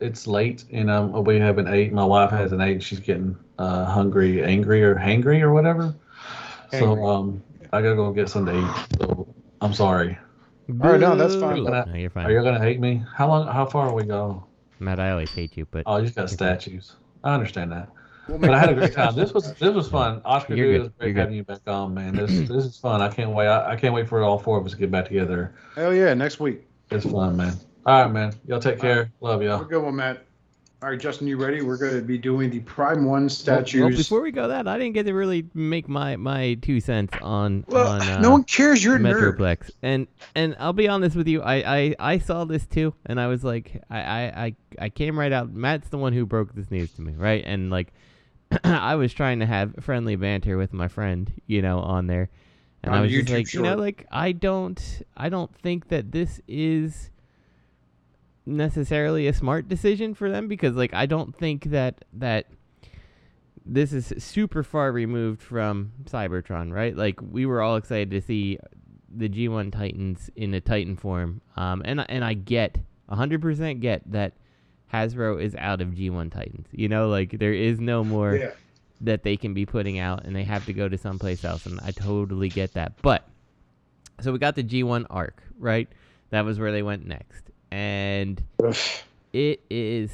it's 0.00 0.26
late 0.26 0.64
and 0.72 0.90
um 0.90 1.12
we 1.24 1.38
haven't 1.38 1.68
eight. 1.68 1.92
My 1.92 2.04
wife 2.04 2.30
hasn't 2.30 2.60
ate. 2.60 2.82
She's 2.82 2.98
getting 3.00 3.36
uh 3.58 3.84
hungry, 3.84 4.42
angry 4.44 4.82
or 4.82 4.96
hangry 4.96 5.42
or 5.42 5.52
whatever. 5.52 5.94
So 6.70 7.04
um 7.06 7.42
I 7.72 7.82
gotta 7.82 7.94
go 7.94 8.10
get 8.12 8.28
something 8.28 8.54
to 8.54 8.60
eat. 8.60 8.98
So 9.00 9.32
I'm 9.60 9.74
sorry. 9.74 10.18
All 10.80 10.90
right, 10.90 11.00
no, 11.00 11.14
that's 11.16 11.36
fine. 11.36 11.56
Boo. 11.56 11.64
But 11.64 11.74
I- 11.88 11.90
No, 11.90 11.96
you're 11.96 12.10
fine. 12.10 12.26
Are 12.26 12.30
you 12.32 12.38
fine. 12.38 12.44
gonna 12.44 12.64
hate 12.64 12.80
me? 12.80 13.04
How 13.14 13.28
long 13.28 13.46
how 13.46 13.64
far 13.66 13.88
are 13.88 13.94
we 13.94 14.04
go? 14.04 14.44
Matt, 14.80 14.98
I 14.98 15.10
always 15.10 15.30
hate 15.30 15.56
you, 15.56 15.66
but 15.70 15.84
Oh, 15.86 15.98
you 15.98 16.04
just 16.04 16.16
got 16.16 16.24
Okay. 16.24 16.34
statues. 16.34 16.96
I 17.24 17.34
understand 17.34 17.72
that. 17.72 17.88
But 18.28 18.50
I 18.54 18.58
had 18.60 18.70
a 18.70 18.74
that 18.74 18.78
great 18.80 18.92
time. 18.92 19.16
This 19.16 19.32
was 19.34 19.52
this 19.54 19.74
was 19.74 19.88
fun. 19.88 20.22
Oscar, 20.24 20.54
You're 20.54 20.66
dude, 20.66 20.76
it 20.76 20.78
was 20.82 20.88
great 20.98 21.06
You're 21.08 21.14
good. 21.14 21.20
having 21.20 21.36
you 21.36 21.44
back 21.44 21.60
on, 21.66 21.94
man. 21.94 22.14
This 22.14 22.30
this 22.48 22.64
is 22.64 22.76
fun. 22.78 23.00
I 23.02 23.08
can't 23.08 23.30
wait. 23.30 23.48
I, 23.48 23.72
I 23.72 23.76
can't 23.76 23.92
wait 23.92 24.08
for 24.08 24.22
all 24.22 24.38
four 24.38 24.58
of 24.58 24.64
us 24.64 24.72
to 24.72 24.78
get 24.78 24.90
back 24.90 25.06
together. 25.06 25.54
Hell 25.74 25.92
yeah, 25.92 26.14
next 26.14 26.38
week. 26.38 26.66
It's 26.90 27.04
fun, 27.10 27.36
man. 27.36 27.54
All 27.86 28.02
right, 28.04 28.12
man. 28.12 28.32
Y'all 28.46 28.60
take 28.60 28.78
care. 28.78 29.10
Love 29.20 29.40
Have 29.40 29.48
y'all. 29.48 29.62
a 29.62 29.64
good 29.64 29.82
one, 29.82 29.96
Matt. 29.96 30.24
All 30.82 30.88
right, 30.88 30.98
Justin, 30.98 31.26
you 31.26 31.36
ready? 31.36 31.60
We're 31.60 31.76
going 31.76 31.94
to 31.94 32.00
be 32.00 32.16
doing 32.16 32.48
the 32.48 32.60
Prime 32.60 33.04
One 33.04 33.24
Well- 33.24 33.28
statues. 33.28 33.80
Well, 33.82 33.90
before 33.90 34.22
we 34.22 34.30
go 34.30 34.48
that, 34.48 34.66
I 34.66 34.78
didn't 34.78 34.94
get 34.94 35.04
to 35.04 35.12
really 35.12 35.44
make 35.52 35.90
my 35.90 36.16
my 36.16 36.54
two 36.62 36.80
cents 36.80 37.12
on 37.20 37.64
Well, 37.68 37.86
on 37.86 38.00
uh, 38.00 38.20
no 38.20 38.30
one 38.30 38.44
cares. 38.44 38.82
You're 38.82 38.96
a 38.96 38.98
nerd. 38.98 39.36
Metroplex. 39.36 39.70
And 39.82 40.06
and 40.34 40.56
I'll 40.58 40.72
be 40.72 40.88
honest 40.88 41.16
with 41.16 41.28
you, 41.28 41.42
I, 41.42 41.54
I, 41.56 41.96
I 41.98 42.18
saw 42.18 42.46
this 42.46 42.64
too, 42.64 42.94
and 43.04 43.20
I 43.20 43.26
was 43.26 43.44
like, 43.44 43.82
I, 43.90 43.98
I, 44.00 44.56
I, 44.78 44.88
came 44.88 45.18
right 45.18 45.32
out. 45.32 45.52
Matt's 45.52 45.90
the 45.90 45.98
one 45.98 46.14
who 46.14 46.24
broke 46.24 46.54
this 46.54 46.70
news 46.70 46.90
to 46.92 47.02
me, 47.02 47.12
right? 47.12 47.44
And 47.44 47.70
like, 47.70 47.92
I 48.64 48.94
was 48.94 49.12
trying 49.12 49.40
to 49.40 49.46
have 49.46 49.74
friendly 49.80 50.16
banter 50.16 50.56
with 50.56 50.72
my 50.72 50.88
friend, 50.88 51.30
you 51.46 51.60
know, 51.60 51.80
on 51.80 52.06
there, 52.06 52.30
and 52.82 52.94
On 52.94 53.00
I 53.00 53.02
was 53.02 53.12
YouTube 53.12 53.26
just 53.26 53.32
like, 53.32 53.52
you 53.52 53.60
know, 53.60 53.76
like 53.76 54.06
I 54.10 54.32
don't, 54.32 55.02
I 55.14 55.28
don't 55.28 55.54
think 55.56 55.88
that 55.88 56.10
this 56.10 56.40
is 56.48 57.10
necessarily 58.50 59.26
a 59.26 59.32
smart 59.32 59.68
decision 59.68 60.14
for 60.14 60.30
them 60.30 60.48
because 60.48 60.74
like 60.76 60.92
I 60.94 61.06
don't 61.06 61.34
think 61.36 61.64
that 61.66 62.04
that 62.14 62.46
this 63.64 63.92
is 63.92 64.12
super 64.18 64.62
far 64.62 64.90
removed 64.92 65.40
from 65.42 65.92
Cybertron, 66.04 66.72
right? 66.72 66.96
Like 66.96 67.20
we 67.22 67.46
were 67.46 67.60
all 67.62 67.76
excited 67.76 68.10
to 68.10 68.20
see 68.20 68.58
the 69.14 69.28
G1 69.28 69.72
Titans 69.72 70.30
in 70.36 70.54
a 70.54 70.60
Titan 70.60 70.96
form, 70.96 71.40
um, 71.56 71.82
and 71.84 72.04
and 72.08 72.24
I 72.24 72.34
get 72.34 72.78
100% 73.10 73.80
get 73.80 74.10
that 74.12 74.34
Hasbro 74.92 75.40
is 75.42 75.54
out 75.56 75.80
of 75.80 75.88
G1 75.88 76.32
Titans. 76.32 76.66
You 76.72 76.88
know, 76.88 77.08
like 77.08 77.38
there 77.38 77.52
is 77.54 77.80
no 77.80 78.02
more 78.04 78.36
Yeah. 78.36 78.50
that 79.02 79.22
they 79.22 79.36
can 79.36 79.52
be 79.54 79.66
putting 79.66 79.98
out, 79.98 80.24
and 80.24 80.34
they 80.34 80.44
have 80.44 80.64
to 80.66 80.72
go 80.72 80.88
to 80.88 80.96
someplace 80.98 81.44
else, 81.44 81.66
and 81.66 81.80
I 81.82 81.90
totally 81.90 82.48
get 82.48 82.74
that. 82.74 83.00
But 83.02 83.28
so 84.20 84.32
we 84.32 84.38
got 84.38 84.54
the 84.56 84.62
G1 84.64 85.06
arc, 85.10 85.42
right? 85.58 85.88
That 86.30 86.44
was 86.44 86.58
where 86.60 86.70
they 86.72 86.82
went 86.82 87.06
next, 87.06 87.49
and 87.70 88.42
it 89.32 89.60
is 89.70 90.10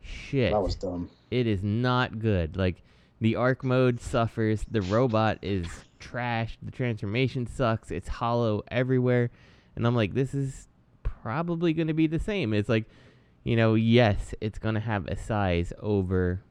shit 0.00 0.52
that 0.52 0.62
was 0.62 0.74
dumb. 0.74 1.10
it 1.30 1.46
is 1.46 1.62
not 1.62 2.18
good. 2.18 2.56
Like 2.56 2.82
the 3.20 3.36
arc 3.36 3.64
mode 3.64 4.00
suffers, 4.00 4.64
the 4.70 4.82
robot 4.82 5.38
is 5.42 5.66
trash, 5.98 6.58
the 6.62 6.70
transformation 6.70 7.46
sucks, 7.46 7.90
it's 7.90 8.08
hollow 8.08 8.62
everywhere. 8.68 9.30
And 9.76 9.86
I'm 9.86 9.94
like, 9.94 10.14
this 10.14 10.34
is 10.34 10.68
probably 11.02 11.72
gonna 11.72 11.94
be 11.94 12.06
the 12.06 12.18
same. 12.18 12.52
It's 12.52 12.68
like, 12.68 12.84
you 13.44 13.56
know, 13.56 13.74
yes, 13.74 14.34
it's 14.40 14.58
gonna 14.58 14.80
have 14.80 15.06
a 15.06 15.16
size 15.16 15.72
over 15.80 16.42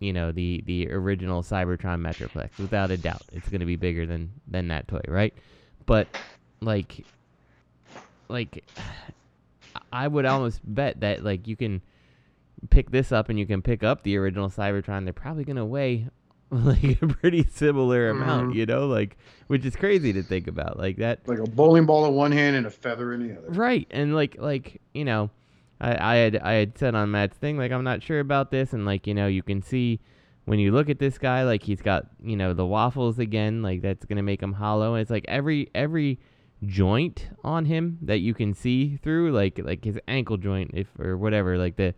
you 0.00 0.12
know, 0.12 0.32
the 0.32 0.62
the 0.66 0.90
original 0.90 1.42
Cybertron 1.42 2.00
Metroplex, 2.00 2.58
without 2.58 2.90
a 2.90 2.98
doubt. 2.98 3.22
It's 3.32 3.48
gonna 3.48 3.64
be 3.64 3.76
bigger 3.76 4.04
than 4.04 4.32
than 4.46 4.68
that 4.68 4.86
toy, 4.86 5.00
right? 5.08 5.32
But 5.86 6.08
like 6.60 7.06
like 8.28 8.64
I 9.92 10.08
would 10.08 10.24
almost 10.26 10.60
bet 10.64 11.00
that 11.00 11.24
like 11.24 11.46
you 11.48 11.56
can 11.56 11.82
pick 12.70 12.90
this 12.90 13.12
up 13.12 13.28
and 13.28 13.38
you 13.38 13.46
can 13.46 13.62
pick 13.62 13.82
up 13.82 14.02
the 14.02 14.16
original 14.16 14.48
Cybertron, 14.48 15.04
they're 15.04 15.12
probably 15.12 15.44
gonna 15.44 15.66
weigh 15.66 16.08
like 16.50 17.00
a 17.02 17.06
pretty 17.08 17.44
similar 17.50 18.10
amount, 18.10 18.52
Mhm. 18.52 18.54
you 18.54 18.66
know, 18.66 18.86
like 18.86 19.16
which 19.48 19.64
is 19.64 19.74
crazy 19.76 20.12
to 20.12 20.22
think 20.22 20.46
about. 20.46 20.78
Like 20.78 20.96
that 20.98 21.26
Like 21.26 21.38
a 21.40 21.50
bowling 21.50 21.86
ball 21.86 22.06
in 22.06 22.14
one 22.14 22.32
hand 22.32 22.56
and 22.56 22.66
a 22.66 22.70
feather 22.70 23.12
in 23.12 23.26
the 23.26 23.36
other. 23.36 23.48
Right, 23.50 23.86
and 23.90 24.14
like 24.14 24.36
like 24.38 24.80
you 24.92 25.04
know, 25.04 25.30
I 25.80 26.14
I 26.14 26.16
had 26.16 26.36
I 26.36 26.52
had 26.54 26.78
said 26.78 26.94
on 26.94 27.10
Matt's 27.10 27.36
thing 27.38 27.58
like 27.58 27.72
I'm 27.72 27.84
not 27.84 28.02
sure 28.02 28.20
about 28.20 28.50
this, 28.50 28.72
and 28.72 28.84
like 28.86 29.06
you 29.06 29.14
know 29.14 29.26
you 29.26 29.42
can 29.42 29.62
see 29.62 30.00
when 30.44 30.58
you 30.58 30.70
look 30.72 30.90
at 30.90 30.98
this 30.98 31.16
guy 31.18 31.42
like 31.42 31.62
he's 31.62 31.80
got 31.82 32.06
you 32.22 32.36
know 32.36 32.52
the 32.54 32.66
waffles 32.66 33.18
again, 33.18 33.62
like 33.62 33.82
that's 33.82 34.04
gonna 34.04 34.22
make 34.22 34.42
him 34.42 34.52
hollow, 34.52 34.94
and 34.94 35.02
it's 35.02 35.10
like 35.10 35.24
every 35.26 35.70
every 35.74 36.20
joint 36.66 37.28
on 37.42 37.64
him 37.64 37.98
that 38.02 38.18
you 38.18 38.34
can 38.34 38.54
see 38.54 38.96
through, 38.96 39.32
like 39.32 39.58
like 39.62 39.84
his 39.84 39.98
ankle 40.08 40.36
joint 40.36 40.70
if 40.74 40.88
or 40.98 41.16
whatever, 41.16 41.58
like 41.58 41.76
the 41.76 41.94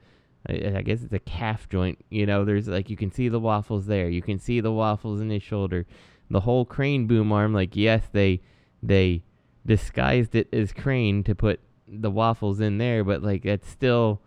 I 0.49 0.83
guess 0.83 1.03
it's 1.03 1.13
a 1.13 1.19
calf 1.19 1.69
joint. 1.69 2.05
You 2.11 2.27
know, 2.27 2.45
there's 2.45 2.69
like 2.69 2.89
you 2.91 2.97
can 2.97 3.11
see 3.11 3.29
the 3.29 3.41
waffles 3.41 3.87
there. 3.87 4.09
You 4.09 4.23
can 4.23 4.39
see 4.39 4.61
the 4.61 4.73
waffles 4.73 5.21
in 5.21 5.31
his 5.31 5.43
shoulder. 5.43 5.87
The 6.31 6.41
whole 6.41 6.65
crane 6.65 7.07
boom 7.07 7.33
arm, 7.33 7.53
like 7.53 7.75
yes, 7.77 8.05
they 8.13 8.41
they 8.83 9.23
disguised 9.65 10.35
it 10.35 10.49
as 10.53 10.73
crane 10.73 11.25
to 11.25 11.35
put 11.35 11.61
the 11.89 12.11
waffles 12.11 12.61
in 12.61 12.79
there, 12.79 13.05
but 13.05 13.23
like 13.23 13.45
it's 13.45 13.69
still 13.69 14.21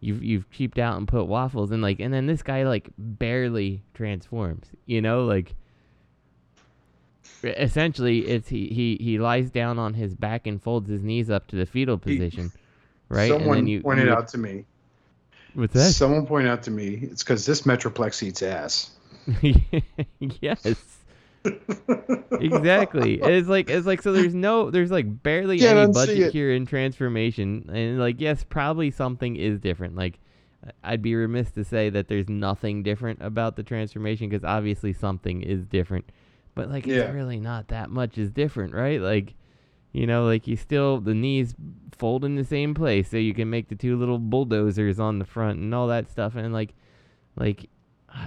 you've 0.00 0.22
you've 0.22 0.50
cheaped 0.50 0.78
out 0.78 0.98
and 0.98 1.06
put 1.06 1.26
waffles 1.26 1.70
and 1.70 1.82
like 1.82 2.00
and 2.00 2.12
then 2.12 2.26
this 2.26 2.42
guy 2.42 2.64
like 2.64 2.90
barely 2.98 3.84
transforms. 3.94 4.68
You 4.86 5.00
know, 5.00 5.24
like 5.24 5.54
essentially 7.44 8.20
it's 8.20 8.48
he, 8.48 8.68
he 8.68 8.96
he 9.00 9.18
lies 9.18 9.50
down 9.50 9.78
on 9.78 9.94
his 9.94 10.14
back 10.14 10.46
and 10.46 10.62
folds 10.62 10.88
his 10.88 11.02
knees 11.02 11.30
up 11.30 11.46
to 11.48 11.56
the 11.56 11.66
fetal 11.66 12.00
He- 12.04 12.16
position. 12.16 12.52
Right? 13.08 13.30
Someone 13.30 13.66
you 13.66 13.82
pointed 13.82 14.06
you- 14.06 14.12
out 14.12 14.28
to 14.28 14.38
me. 14.38 14.64
What's 15.54 15.74
that? 15.74 15.92
Someone 15.92 16.26
pointed 16.26 16.50
out 16.50 16.62
to 16.62 16.70
me. 16.70 17.00
It's 17.02 17.22
because 17.22 17.44
this 17.44 17.62
Metroplex 17.62 18.22
eats 18.22 18.42
ass. 18.42 18.90
yes. 20.40 20.64
exactly. 22.40 23.20
It's 23.20 23.48
like 23.48 23.68
it's 23.68 23.86
like 23.86 24.02
so 24.02 24.12
there's 24.12 24.34
no 24.34 24.70
there's 24.70 24.90
like 24.90 25.22
barely 25.22 25.60
any 25.60 25.92
budget 25.92 26.32
here 26.32 26.52
in 26.52 26.66
transformation 26.66 27.68
and 27.72 27.98
like 27.98 28.20
yes 28.20 28.44
probably 28.48 28.90
something 28.90 29.36
is 29.36 29.58
different 29.58 29.96
like 29.96 30.18
I'd 30.84 31.02
be 31.02 31.14
remiss 31.14 31.50
to 31.52 31.64
say 31.64 31.90
that 31.90 32.06
there's 32.08 32.28
nothing 32.28 32.82
different 32.84 33.18
about 33.20 33.56
the 33.56 33.62
transformation 33.64 34.28
because 34.28 34.44
obviously 34.44 34.92
something 34.92 35.42
is 35.42 35.64
different 35.66 36.08
but 36.54 36.70
like 36.70 36.86
it's 36.86 37.12
really 37.14 37.40
not 37.40 37.68
that 37.68 37.90
much 37.90 38.18
is 38.18 38.30
different 38.30 38.74
right 38.74 39.00
like 39.00 39.34
you 39.92 40.06
know 40.06 40.24
like 40.24 40.46
you 40.46 40.56
still 40.56 41.00
the 41.00 41.14
knees 41.14 41.54
fold 41.96 42.24
in 42.24 42.36
the 42.36 42.44
same 42.44 42.74
place 42.74 43.10
so 43.10 43.16
you 43.16 43.34
can 43.34 43.48
make 43.48 43.68
the 43.68 43.74
two 43.74 43.96
little 43.96 44.18
bulldozers 44.18 44.98
on 44.98 45.18
the 45.18 45.24
front 45.24 45.58
and 45.58 45.74
all 45.74 45.86
that 45.86 46.10
stuff 46.10 46.34
and 46.36 46.52
like 46.52 46.74
like 47.36 47.68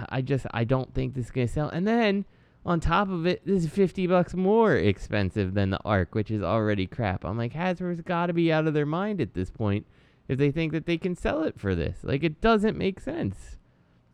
I 0.08 0.20
just 0.22 0.46
I 0.52 0.64
don't 0.64 0.92
think 0.94 1.14
this 1.14 1.26
is 1.26 1.30
gonna 1.30 1.48
sell. 1.48 1.68
And 1.68 1.86
then 1.86 2.24
on 2.64 2.80
top 2.80 3.08
of 3.08 3.26
it, 3.26 3.42
this 3.46 3.64
is 3.64 3.70
fifty 3.70 4.06
bucks 4.06 4.34
more 4.34 4.74
expensive 4.74 5.54
than 5.54 5.70
the 5.70 5.80
Arc, 5.84 6.14
which 6.14 6.30
is 6.30 6.42
already 6.42 6.86
crap. 6.86 7.24
I'm 7.24 7.38
like 7.38 7.52
Hasbro's 7.52 8.00
got 8.00 8.26
to 8.26 8.32
be 8.32 8.52
out 8.52 8.66
of 8.66 8.74
their 8.74 8.86
mind 8.86 9.20
at 9.20 9.34
this 9.34 9.50
point 9.50 9.86
if 10.28 10.38
they 10.38 10.50
think 10.50 10.72
that 10.72 10.86
they 10.86 10.98
can 10.98 11.14
sell 11.14 11.42
it 11.44 11.58
for 11.58 11.74
this. 11.74 11.98
Like 12.02 12.24
it 12.24 12.40
doesn't 12.40 12.76
make 12.76 13.00
sense. 13.00 13.56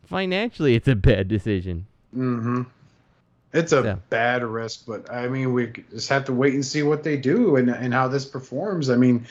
Financially, 0.05 0.75
it's 0.75 0.87
a 0.87 0.95
bad 0.95 1.27
decision. 1.27 1.87
Mm-hmm. 2.15 2.63
It's 3.53 3.71
a 3.71 3.81
Yeah. 3.83 3.95
bad 4.09 4.43
risk, 4.43 4.85
but 4.87 5.11
I 5.11 5.27
mean, 5.27 5.53
we 5.53 5.71
just 5.91 6.09
have 6.09 6.25
to 6.25 6.33
wait 6.33 6.53
and 6.55 6.65
see 6.65 6.81
what 6.83 7.03
they 7.03 7.17
do 7.17 7.55
and, 7.55 7.69
and 7.69 7.93
how 7.93 8.07
this 8.07 8.25
performs. 8.25 8.89
I 8.89 8.95
mean, 8.95 9.25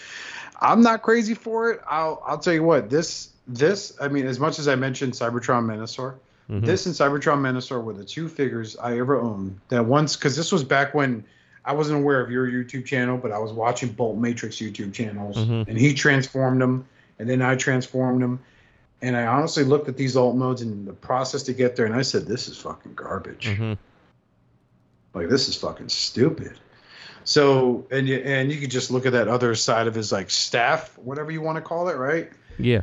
I'm 0.61 0.81
not 0.83 1.03
crazy 1.03 1.35
for 1.35 1.71
it. 1.73 1.81
I'll 1.89 2.23
I'll 2.27 2.39
tell 2.39 2.55
you 2.55 2.63
what 2.63 2.89
this 2.89 3.31
this 3.49 3.93
I 4.01 4.09
mean 4.09 4.27
as 4.27 4.39
much 4.39 4.59
as 4.61 4.69
I 4.69 4.77
mentioned 4.77 5.15
Cybertron 5.15 5.65
Menasor, 5.67 6.15
Mhm. 6.49 6.65
this 6.65 6.87
and 6.87 6.95
Cybertron 6.95 7.39
Menasor 7.41 7.83
were 7.83 7.95
the 7.95 8.05
two 8.05 8.29
figures 8.29 8.77
I 8.77 8.99
ever 8.99 9.21
owned 9.21 9.59
that 9.71 9.85
once 9.85 10.17
because 10.17 10.37
this 10.37 10.53
was 10.53 10.63
back 10.63 10.95
when 10.95 11.25
I 11.65 11.73
wasn't 11.73 12.01
aware 12.01 12.21
of 12.21 12.31
your 12.31 12.47
YouTube 12.47 12.85
channel, 12.85 13.19
but 13.19 13.33
I 13.33 13.39
was 13.39 13.53
watching 13.53 13.91
Bolt 13.91 14.19
Matrix 14.19 14.57
YouTube 14.57 14.93
channels, 14.93 15.37
Mhm. 15.37 15.67
and 15.69 15.79
he 15.79 15.95
transformed 15.95 16.61
them, 16.61 16.85
and 17.19 17.29
then 17.29 17.41
I 17.43 17.55
transformed 17.57 18.21
them, 18.23 18.41
and 19.01 19.17
I 19.17 19.27
honestly 19.27 19.63
looked 19.65 19.89
at 19.89 19.97
these 19.97 20.17
alt 20.17 20.37
modes 20.37 20.63
and 20.63 20.87
the 20.87 20.93
process 20.93 21.45
to 21.45 21.53
get 21.53 21.75
there, 21.77 21.87
and 21.87 21.95
I 21.95 22.03
said, 22.03 22.27
"This 22.27 22.49
is 22.49 22.57
fucking 22.59 22.95
garbage. 22.95 23.47
Mhm. 23.49 23.79
Like 25.15 25.29
this 25.29 25.49
is 25.49 25.57
fucking 25.57 25.89
stupid." 25.89 26.59
So 27.25 27.87
and 27.91 28.09
you 28.09 28.17
and 28.19 28.51
you 28.51 28.59
could 28.61 28.71
just 28.71 28.91
look 28.91 29.07
at 29.07 29.13
that 29.13 29.29
other 29.29 29.55
side 29.55 29.87
of 29.87 29.95
his 29.95 30.11
like 30.13 30.31
staff, 30.31 30.99
whatever 30.99 31.31
you 31.31 31.41
want 31.41 31.57
to 31.57 31.63
call 31.63 31.89
it, 31.89 31.97
right? 31.97 32.31
Yeah. 32.59 32.83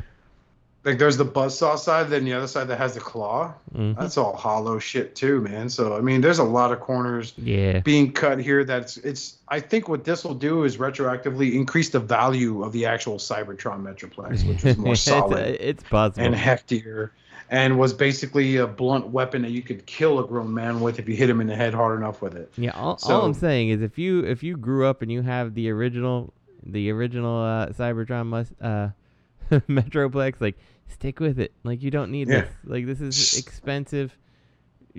Like 0.82 0.96
there's 0.98 1.18
the 1.18 1.26
buzzsaw 1.26 1.76
side, 1.78 2.08
then 2.08 2.24
the 2.24 2.32
other 2.32 2.46
side 2.46 2.68
that 2.68 2.78
has 2.78 2.94
the 2.94 3.00
claw. 3.00 3.52
Mhm. 3.76 3.98
That's 3.98 4.16
all 4.16 4.34
hollow 4.34 4.78
shit 4.78 5.14
too, 5.14 5.42
man. 5.42 5.68
So 5.68 5.94
I 5.94 6.00
mean, 6.00 6.22
there's 6.22 6.38
a 6.38 6.44
lot 6.44 6.72
of 6.72 6.80
corners 6.80 7.34
Yeah. 7.36 7.80
being 7.80 8.12
cut 8.12 8.38
here. 8.40 8.64
That's 8.64 8.96
it's. 8.96 9.36
I 9.48 9.60
think 9.60 9.90
what 9.90 10.04
this 10.04 10.24
will 10.24 10.34
do 10.34 10.64
is 10.64 10.78
retroactively 10.78 11.52
increase 11.52 11.90
the 11.90 12.00
value 12.00 12.64
of 12.64 12.72
the 12.72 12.86
actual 12.86 13.16
Cybertron 13.18 13.82
Metroplex, 13.82 14.48
which 14.48 14.64
is 14.64 14.78
more 14.78 14.92
it's, 14.94 15.02
solid 15.02 15.60
it's 15.60 15.82
possible. 15.82 16.24
and 16.26 16.34
heftier, 16.34 17.10
and 17.50 17.78
was 17.78 17.92
basically 17.92 18.56
a 18.56 18.66
blunt 18.66 19.08
weapon 19.08 19.42
that 19.42 19.50
you 19.50 19.60
could 19.60 19.84
kill 19.84 20.20
a 20.20 20.26
grown 20.26 20.54
man 20.54 20.80
with 20.80 20.98
if 21.00 21.08
you 21.08 21.16
hit 21.16 21.28
him 21.28 21.40
in 21.40 21.48
the 21.48 21.56
head 21.56 21.74
hard 21.74 21.98
enough 21.98 22.22
with 22.22 22.34
it. 22.36 22.50
Yeah, 22.56 22.70
all, 22.70 22.98
all 23.02 23.24
I'm 23.24 23.34
saying 23.34 23.70
is 23.70 23.82
if 23.82 23.98
you 23.98 24.20
if 24.24 24.42
you 24.42 24.56
grew 24.56 24.86
up 24.86 25.02
and 25.02 25.10
you 25.10 25.22
have 25.22 25.54
the 25.54 25.68
original 25.70 26.32
the 26.64 26.90
original 26.90 27.42
uh, 27.42 27.66
Cybertron 27.68 28.26
must 28.26 28.52
uh 28.62 28.88
Metroplex, 29.50 30.40
like 30.40 30.56
stick 30.86 31.18
with 31.18 31.40
it. 31.40 31.52
Like 31.64 31.82
you 31.82 31.90
don't 31.90 32.12
need 32.12 32.28
Yeah. 32.28 32.42
this. 32.42 32.50
Like 32.64 32.86
this 32.86 33.00
is 33.00 33.36
expensive 33.36 34.16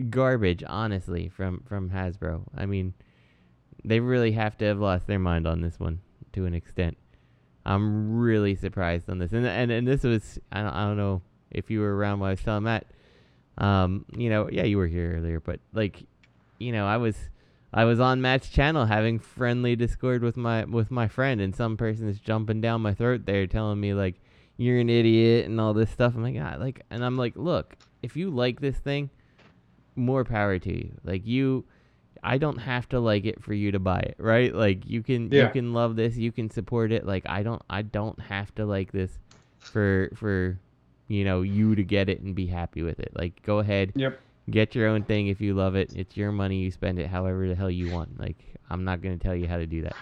garbage, 0.10 0.64
honestly, 0.68 1.30
from 1.30 1.64
from 1.68 1.90
Hasbro. 1.90 2.44
I 2.56 2.65
mean, 2.65 2.94
they 3.86 4.02
really 4.02 4.34
have 4.34 4.57
to 4.57 4.65
have 4.65 4.80
lost 4.80 5.07
their 5.07 5.19
mind 5.19 5.48
on 5.48 5.61
this 5.61 5.80
one 5.80 6.02
to 6.34 6.45
an 6.45 6.53
extent. 6.53 6.98
I'm 7.65 8.18
really 8.18 8.56
surprised 8.56 9.10
on 9.10 9.19
this, 9.19 9.32
and 9.32 9.45
and 9.45 9.72
and 9.72 9.88
this 9.88 10.03
was 10.03 10.38
I 10.52 10.64
don't, 10.64 10.73
I 10.73 10.84
don't 10.86 10.98
know 10.98 11.22
if 11.52 11.69
you 11.69 11.80
were 11.80 11.95
around 11.95 12.19
when 12.19 12.30
I 12.30 12.32
was 12.32 12.41
telling 12.41 12.64
Matt. 12.64 12.88
Um, 13.57 14.06
you 14.15 14.30
know, 14.30 14.49
yeah, 14.52 14.64
you 14.64 14.78
were 14.78 14.88
here 14.88 15.18
earlier, 15.18 15.40
but 15.40 15.60
like, 15.73 16.03
you 16.57 16.72
know, 16.72 16.86
I 16.86 16.98
was 16.98 17.15
I 17.73 17.86
was 17.86 17.99
on 17.99 18.22
Matt's 18.22 18.49
channel 18.49 18.86
having 18.86 19.19
friendly 19.19 19.76
discord 19.76 20.23
with 20.23 20.38
my 20.38 20.65
with 20.65 20.91
my 20.91 21.07
friend, 21.07 21.40
and 21.40 21.56
some 21.56 21.78
person 21.78 22.07
is 22.10 22.19
jumping 22.19 22.61
down 22.61 22.82
my 22.82 22.94
throat 22.94 23.26
there, 23.26 23.48
telling 23.48 23.80
me 23.80 23.94
like 23.94 24.15
you're 24.57 24.80
an 24.80 24.90
idiot 24.90 25.45
and 25.45 25.60
all 25.60 25.73
this 25.73 25.90
stuff. 25.90 26.14
I'm 26.15 26.23
like, 26.23 26.36
ah, 26.40 26.57
like, 26.60 26.84
and 26.90 27.03
I'm 27.03 27.18
like, 27.18 27.36
look, 27.36 27.76
if 28.03 28.15
you 28.15 28.30
like 28.30 28.60
this 28.60 28.78
thing, 28.78 29.10
more 29.95 30.23
power 30.23 30.60
to 30.60 30.72
you. 30.72 30.91
Like 31.03 31.26
you, 31.26 31.65
I 32.23 32.38
don't 32.38 32.57
have 32.57 32.90
to 32.90 32.99
like 32.99 33.26
it 33.26 33.41
for 33.41 33.53
you 33.53 33.72
to 33.72 33.80
buy 33.80 33.99
it, 33.99 34.15
right? 34.18 34.53
Like 34.53 34.88
you 34.88 35.02
can 35.02 35.32
yeah. 35.32 35.44
you 35.44 35.49
can 35.49 35.73
love 35.73 35.95
this, 35.95 36.18
you 36.18 36.32
can 36.32 36.49
support 36.49 36.91
it. 36.91 37.06
Like 37.06 37.23
I 37.28 37.44
don't 37.44 37.61
I 37.69 37.82
don't 37.82 38.19
have 38.19 38.53
to 38.56 38.65
like 38.65 38.91
this 38.91 39.18
for 39.60 40.10
for 40.15 40.60
you 41.11 41.23
know 41.25 41.41
you 41.41 41.75
to 41.75 41.83
get 41.83 42.09
it 42.09 42.21
and 42.21 42.35
be 42.35 42.47
happy 42.47 42.81
with 42.83 42.99
it. 42.99 43.11
Like 43.15 43.41
go 43.43 43.59
ahead, 43.59 43.93
Yep. 43.95 44.19
get 44.49 44.75
your 44.75 44.88
own 44.88 45.03
thing 45.03 45.27
if 45.27 45.41
you 45.41 45.53
love 45.53 45.75
it. 45.75 45.91
It's 45.95 46.15
your 46.17 46.31
money, 46.31 46.57
you 46.59 46.71
spend 46.71 46.99
it 46.99 47.07
however 47.07 47.47
the 47.47 47.55
hell 47.55 47.71
you 47.71 47.89
want. 47.89 48.19
Like 48.19 48.38
I'm 48.69 48.83
not 48.83 49.01
gonna 49.01 49.17
tell 49.17 49.35
you 49.35 49.47
how 49.47 49.57
to 49.57 49.65
do 49.65 49.81
that. 49.83 49.97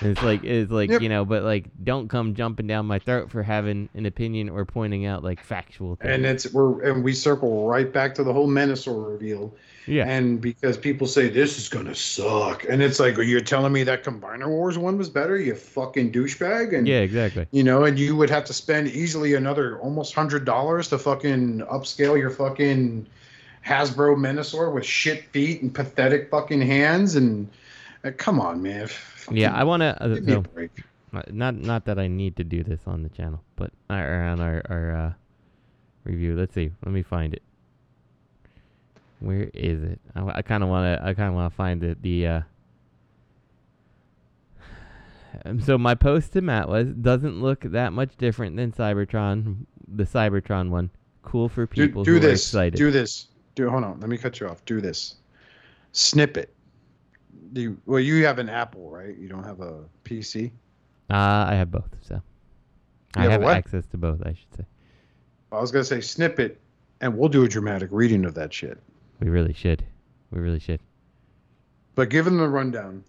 And 0.00 0.10
it's 0.10 0.22
like 0.22 0.42
it's 0.44 0.70
like 0.70 0.90
Yep. 0.90 1.02
you 1.02 1.08
know, 1.08 1.24
but 1.24 1.42
like 1.42 1.66
don't 1.84 2.08
come 2.08 2.34
jumping 2.34 2.66
down 2.66 2.86
my 2.86 2.98
throat 2.98 3.30
for 3.30 3.42
having 3.42 3.88
an 3.94 4.06
opinion 4.06 4.48
or 4.48 4.64
pointing 4.64 5.04
out 5.06 5.22
like 5.22 5.42
factual 5.42 5.96
things. 5.96 6.14
And 6.14 6.24
it's 6.26 6.52
we're 6.52 6.82
and 6.82 7.04
we 7.04 7.12
circle 7.12 7.66
right 7.68 7.92
back 7.92 8.14
to 8.16 8.24
the 8.24 8.32
whole 8.32 8.48
Menasor 8.48 9.12
reveal. 9.12 9.54
Yeah, 9.90 10.04
And 10.06 10.40
because 10.40 10.76
people 10.78 11.06
say 11.06 11.28
this 11.28 11.58
is 11.58 11.68
gonna 11.68 11.94
suck, 11.94 12.64
and 12.64 12.80
it's 12.80 13.00
like 13.00 13.16
you're 13.16 13.40
telling 13.40 13.72
me 13.72 13.82
that 13.82 14.04
Combiner 14.04 14.48
Wars 14.48 14.78
one 14.78 14.96
was 14.96 15.10
better, 15.10 15.36
you 15.36 15.54
fucking 15.54 16.12
douchebag. 16.12 16.76
And 16.76 16.86
yeah, 16.86 17.00
exactly. 17.00 17.46
you 17.50 17.64
know, 17.64 17.84
and 17.84 17.98
you 17.98 18.14
would 18.14 18.30
have 18.30 18.44
to 18.44 18.52
spend 18.52 18.88
easily 18.88 19.34
another 19.34 19.80
almost 19.80 20.14
hundred 20.14 20.44
dollars 20.44 20.88
to 20.88 20.98
fucking 20.98 21.60
upscale 21.62 22.16
your 22.16 22.30
fucking 22.30 23.04
Hasbro 23.66 24.16
Menasor 24.16 24.72
with 24.72 24.86
shit 24.86 25.24
feet 25.32 25.62
and 25.62 25.74
pathetic 25.74 26.30
fucking 26.30 26.62
hands. 26.62 27.16
And 27.16 27.48
uh, 28.04 28.12
come 28.16 28.40
on, 28.40 28.62
man. 28.62 28.88
Yeah, 29.30 29.54
I 29.54 29.64
want 29.64 29.82
to. 29.82 30.02
Uh, 30.02 30.14
Give 30.14 30.24
me 30.24 30.32
a 30.34 30.40
break. 30.40 30.70
uh, 31.12 31.22
not 31.30 31.56
not 31.56 31.84
that 31.86 31.98
I 31.98 32.06
need 32.06 32.36
to 32.36 32.44
do 32.44 32.62
this 32.62 32.80
on 32.86 33.02
the 33.02 33.08
channel, 33.10 33.42
but 33.56 33.72
uh, 33.90 33.94
or 33.94 34.22
on 34.22 34.40
our 34.40 34.62
our 34.70 34.96
uh, 34.96 35.12
review. 36.04 36.36
Let's 36.36 36.54
see. 36.54 36.70
Let 36.84 36.92
me 36.92 37.02
find 37.02 37.34
it. 37.34 37.42
Where 39.20 39.50
is 39.52 39.82
it? 39.82 40.00
I, 40.14 40.42
kind 40.42 40.62
of 40.62 40.70
want 40.70 40.98
to. 40.98 41.06
I 41.06 41.14
kind 41.14 41.28
of 41.28 41.34
want 41.34 41.52
to 41.52 41.56
find 41.56 41.80
the 41.80 41.96
the. 42.00 42.26
Uh, 42.26 42.40
so 45.64 45.78
my 45.78 45.94
post 45.94 46.32
to 46.32 46.40
Matt 46.40 46.68
was 46.68 46.88
doesn't 46.88 47.40
look 47.40 47.60
that 47.60 47.92
much 47.92 48.16
different 48.16 48.56
than 48.56 48.72
Cybertron, 48.72 49.66
the 49.86 50.04
Cybertron 50.04 50.70
one. 50.70 50.90
Cool 51.22 51.50
for 51.50 51.66
people 51.66 52.02
do 52.02 52.12
who 52.12 52.16
are 52.16 52.20
this. 52.20 52.46
excited. 52.46 52.76
Do 52.76 52.90
this. 52.90 53.28
Do 53.54 53.68
hold 53.68 53.84
on. 53.84 54.00
Let 54.00 54.08
me 54.08 54.16
cut 54.16 54.40
you 54.40 54.48
off. 54.48 54.64
Do 54.64 54.80
this. 54.80 55.16
Snip 55.92 56.38
it. 56.38 56.54
Do 57.52 57.60
you, 57.60 57.78
well, 57.84 58.00
you 58.00 58.24
have 58.24 58.38
an 58.38 58.48
Apple, 58.48 58.88
right? 58.90 59.16
You 59.18 59.28
don't 59.28 59.44
have 59.44 59.60
a 59.60 59.84
PC. 60.04 60.50
uh, 61.10 61.14
I 61.14 61.54
have 61.56 61.70
both, 61.70 61.90
so 62.00 62.22
I 63.16 63.24
have 63.24 63.42
have 63.42 63.42
access 63.42 63.86
to 63.88 63.98
both. 63.98 64.22
I 64.24 64.30
should 64.30 64.54
say. 64.56 64.64
I 65.52 65.60
was 65.60 65.70
gonna 65.72 65.84
say 65.84 66.00
snippet, 66.00 66.58
and 67.02 67.18
we'll 67.18 67.28
do 67.28 67.44
a 67.44 67.48
dramatic 67.48 67.90
reading 67.92 68.24
of 68.24 68.34
that 68.34 68.54
shit. 68.54 68.78
We 69.20 69.28
really 69.28 69.52
should. 69.52 69.84
We 70.30 70.40
really 70.40 70.60
should. 70.60 70.80
But 71.94 72.08
give 72.10 72.24
them 72.24 72.38
the 72.38 72.48
rundown. 72.48 73.04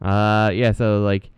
Uh, 0.00 0.50
yeah. 0.54 0.72
So 0.72 1.02
like, 1.02 1.30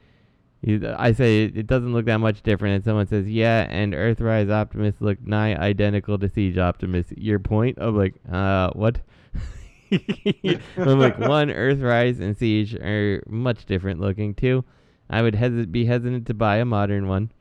I 0.65 1.13
say 1.13 1.45
it, 1.45 1.57
it 1.57 1.67
doesn't 1.67 1.93
look 1.93 2.07
that 2.07 2.19
much 2.19 2.43
different, 2.43 2.77
and 2.77 2.85
someone 2.85 3.07
says, 3.07 3.27
"Yeah," 3.27 3.67
and 3.69 3.95
Earthrise 3.95 4.51
Optimus 4.51 4.95
look 5.01 5.21
nigh 5.27 5.57
identical 5.57 6.19
to 6.19 6.29
Siege 6.29 6.57
Optimus. 6.59 7.07
Your 7.17 7.41
point? 7.41 7.79
I'm 7.81 7.97
like, 7.97 8.15
uh, 8.31 8.71
what? 8.75 9.01
I'm 9.91 10.99
like, 11.01 11.19
one, 11.19 11.49
Earthrise 11.49 12.21
and 12.21 12.37
Siege 12.37 12.75
are 12.77 13.25
much 13.29 13.67
different 13.67 14.01
looking. 14.01 14.35
Two, 14.35 14.65
I 15.11 15.23
would 15.23 15.35
hes- 15.35 15.67
be 15.67 15.85
hesitant 15.85 16.27
to 16.29 16.35
buy 16.35 16.59
a 16.59 16.65
modern 16.65 17.09
one. 17.09 17.33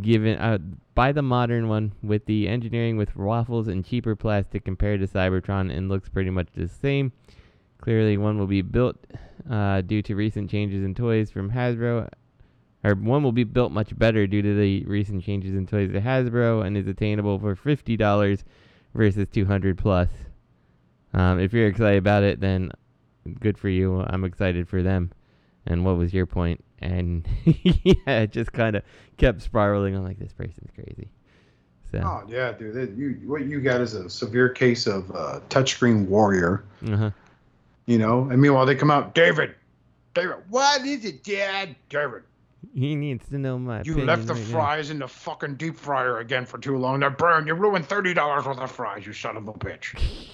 Given, 0.00 0.38
uh, 0.38 0.58
buy 0.94 1.10
the 1.10 1.22
modern 1.22 1.68
one 1.68 1.92
with 2.02 2.26
the 2.26 2.46
engineering 2.46 2.96
with 2.96 3.16
waffles 3.16 3.66
and 3.66 3.84
cheaper 3.84 4.14
plastic 4.14 4.64
compared 4.64 5.00
to 5.00 5.08
Cybertron, 5.08 5.76
and 5.76 5.88
looks 5.88 6.08
pretty 6.08 6.30
much 6.30 6.48
the 6.54 6.68
same. 6.68 7.12
Clearly, 7.80 8.16
one 8.16 8.38
will 8.38 8.46
be 8.46 8.62
built 8.62 8.96
uh, 9.50 9.80
due 9.80 10.00
to 10.02 10.14
recent 10.14 10.48
changes 10.48 10.84
in 10.84 10.94
toys 10.94 11.30
from 11.30 11.50
Hasbro. 11.50 12.08
Or 12.84 12.94
one 12.94 13.22
will 13.22 13.32
be 13.32 13.44
built 13.44 13.72
much 13.72 13.96
better 13.98 14.26
due 14.26 14.42
to 14.42 14.54
the 14.56 14.84
recent 14.86 15.24
changes 15.24 15.54
in 15.54 15.66
toys 15.66 15.94
at 15.94 16.02
Hasbro 16.02 16.64
and 16.64 16.76
is 16.76 16.86
attainable 16.86 17.38
for 17.38 17.56
fifty 17.56 17.96
dollars 17.96 18.44
versus 18.94 19.26
two 19.32 19.46
hundred 19.46 19.78
plus. 19.78 20.10
Um, 21.12 21.40
if 21.40 21.52
you're 21.52 21.66
excited 21.68 21.98
about 21.98 22.22
it, 22.22 22.40
then 22.40 22.70
good 23.40 23.58
for 23.58 23.68
you. 23.68 24.00
I'm 24.00 24.24
excited 24.24 24.68
for 24.68 24.82
them. 24.82 25.12
And 25.66 25.84
what 25.84 25.96
was 25.96 26.12
your 26.12 26.26
point? 26.26 26.64
And 26.82 27.26
yeah, 27.44 28.20
it 28.20 28.32
just 28.32 28.52
kind 28.52 28.76
of 28.76 28.82
kept 29.16 29.42
spiraling. 29.42 29.94
I'm 29.94 30.04
like, 30.04 30.18
this 30.18 30.32
person's 30.32 30.70
crazy. 30.74 31.08
So, 31.90 31.98
Oh 31.98 32.22
yeah, 32.28 32.52
dude. 32.52 32.96
You 32.98 33.20
what 33.28 33.44
you 33.44 33.60
got 33.60 33.80
is 33.80 33.94
a 33.94 34.08
severe 34.08 34.48
case 34.48 34.86
of 34.86 35.10
uh, 35.14 35.40
touchscreen 35.48 36.06
warrior. 36.08 36.64
uh-huh. 36.86 37.10
You 37.86 37.98
know, 37.98 38.28
and 38.30 38.40
meanwhile 38.40 38.64
they 38.64 38.74
come 38.76 38.90
out, 38.90 39.14
David, 39.14 39.54
David, 40.14 40.36
what 40.48 40.86
is 40.86 41.04
it, 41.04 41.24
Dad? 41.24 41.74
David, 41.88 42.22
he 42.74 42.94
needs 42.94 43.28
to 43.30 43.38
know 43.38 43.58
my. 43.58 43.82
you 43.82 43.96
left 44.04 44.26
the 44.26 44.34
right 44.34 44.42
now. 44.44 44.50
fries 44.52 44.90
in 44.90 45.00
the 45.00 45.08
fucking 45.08 45.56
deep 45.56 45.76
fryer 45.76 46.20
again 46.20 46.46
for 46.46 46.58
too 46.58 46.78
long. 46.78 47.00
They're 47.00 47.10
burned. 47.10 47.48
You 47.48 47.54
ruined 47.54 47.86
thirty 47.86 48.14
dollars 48.14 48.46
worth 48.46 48.58
of 48.58 48.70
fries, 48.70 49.04
you 49.04 49.12
son 49.12 49.36
of 49.36 49.48
a 49.48 49.52
bitch. 49.52 50.00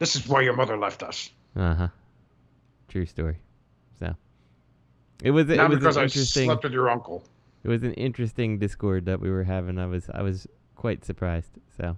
This 0.00 0.16
is 0.16 0.26
why 0.26 0.42
your 0.42 0.54
mother 0.54 0.76
left 0.76 1.02
us. 1.04 1.30
Uh 1.56 1.74
huh. 1.74 1.88
True 2.88 3.06
story. 3.06 3.36
So 5.24 5.28
it 5.28 5.30
was 5.30 5.48
it 5.50 5.58
was 5.68 5.78
because 5.78 5.96
an 5.96 6.02
I 6.02 6.04
interesting 6.04 6.46
slept 6.46 6.64
with 6.64 6.72
your 6.72 6.90
uncle. 6.90 7.24
it 7.62 7.68
was 7.68 7.82
an 7.82 7.94
interesting 7.94 8.58
discord 8.58 9.06
that 9.06 9.20
we 9.20 9.30
were 9.30 9.44
having. 9.44 9.78
I 9.78 9.86
was 9.86 10.08
I 10.12 10.22
was 10.22 10.46
quite 10.76 11.04
surprised. 11.04 11.50
So 11.76 11.96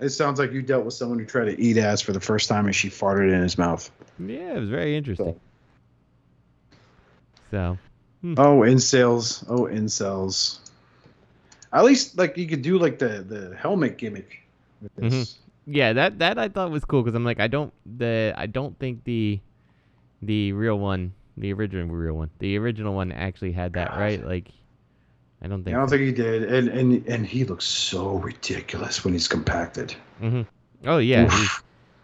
It 0.00 0.10
sounds 0.10 0.38
like 0.38 0.52
you 0.52 0.62
dealt 0.62 0.84
with 0.84 0.94
someone 0.94 1.18
who 1.18 1.26
tried 1.26 1.46
to 1.46 1.60
eat 1.60 1.76
ass 1.78 2.00
for 2.00 2.12
the 2.12 2.20
first 2.20 2.48
time 2.48 2.66
and 2.66 2.74
she 2.74 2.88
farted 2.88 3.32
in 3.32 3.42
his 3.42 3.58
mouth. 3.58 3.90
yeah, 4.18 4.54
it 4.56 4.60
was 4.60 4.70
very 4.70 4.96
interesting. 4.96 5.38
So 7.50 7.78
hmm. 8.22 8.34
Oh, 8.38 8.60
incels. 8.60 9.44
Oh, 9.48 9.64
incels. 9.64 10.58
At 11.72 11.84
least 11.84 12.18
like 12.18 12.36
you 12.36 12.46
could 12.48 12.62
do 12.62 12.78
like 12.78 12.98
the 12.98 13.22
the 13.22 13.56
helmet 13.56 13.96
gimmick 13.98 14.42
with 14.82 14.94
this. 14.96 15.14
Mm-hmm. 15.14 15.72
yeah, 15.72 15.92
that 15.92 16.18
that 16.18 16.38
I 16.38 16.48
thought 16.48 16.70
was 16.70 16.84
cool 16.84 17.02
because 17.02 17.14
I'm 17.14 17.24
like 17.24 17.40
I 17.40 17.46
don't 17.48 17.72
the 17.86 18.34
I 18.36 18.46
don't 18.46 18.78
think 18.78 19.04
the 19.04 19.40
the 20.22 20.52
real 20.52 20.78
one 20.78 21.12
the 21.40 21.52
original 21.52 21.86
real 21.94 22.14
one. 22.14 22.30
The 22.38 22.56
original 22.58 22.94
one 22.94 23.12
actually 23.12 23.52
had 23.52 23.72
that, 23.72 23.90
God. 23.90 24.00
right? 24.00 24.24
Like, 24.24 24.48
I 25.42 25.48
don't 25.48 25.64
think. 25.64 25.74
I 25.74 25.80
don't 25.80 25.88
so. 25.88 25.96
think 25.96 26.06
he 26.06 26.12
did, 26.12 26.44
and 26.44 26.68
and 26.68 27.06
and 27.06 27.26
he 27.26 27.44
looks 27.44 27.64
so 27.64 28.16
ridiculous 28.16 29.04
when 29.04 29.14
he's 29.14 29.26
compacted. 29.26 29.94
Mm-hmm. 30.20 30.42
Oh 30.86 30.98
yeah, 30.98 31.30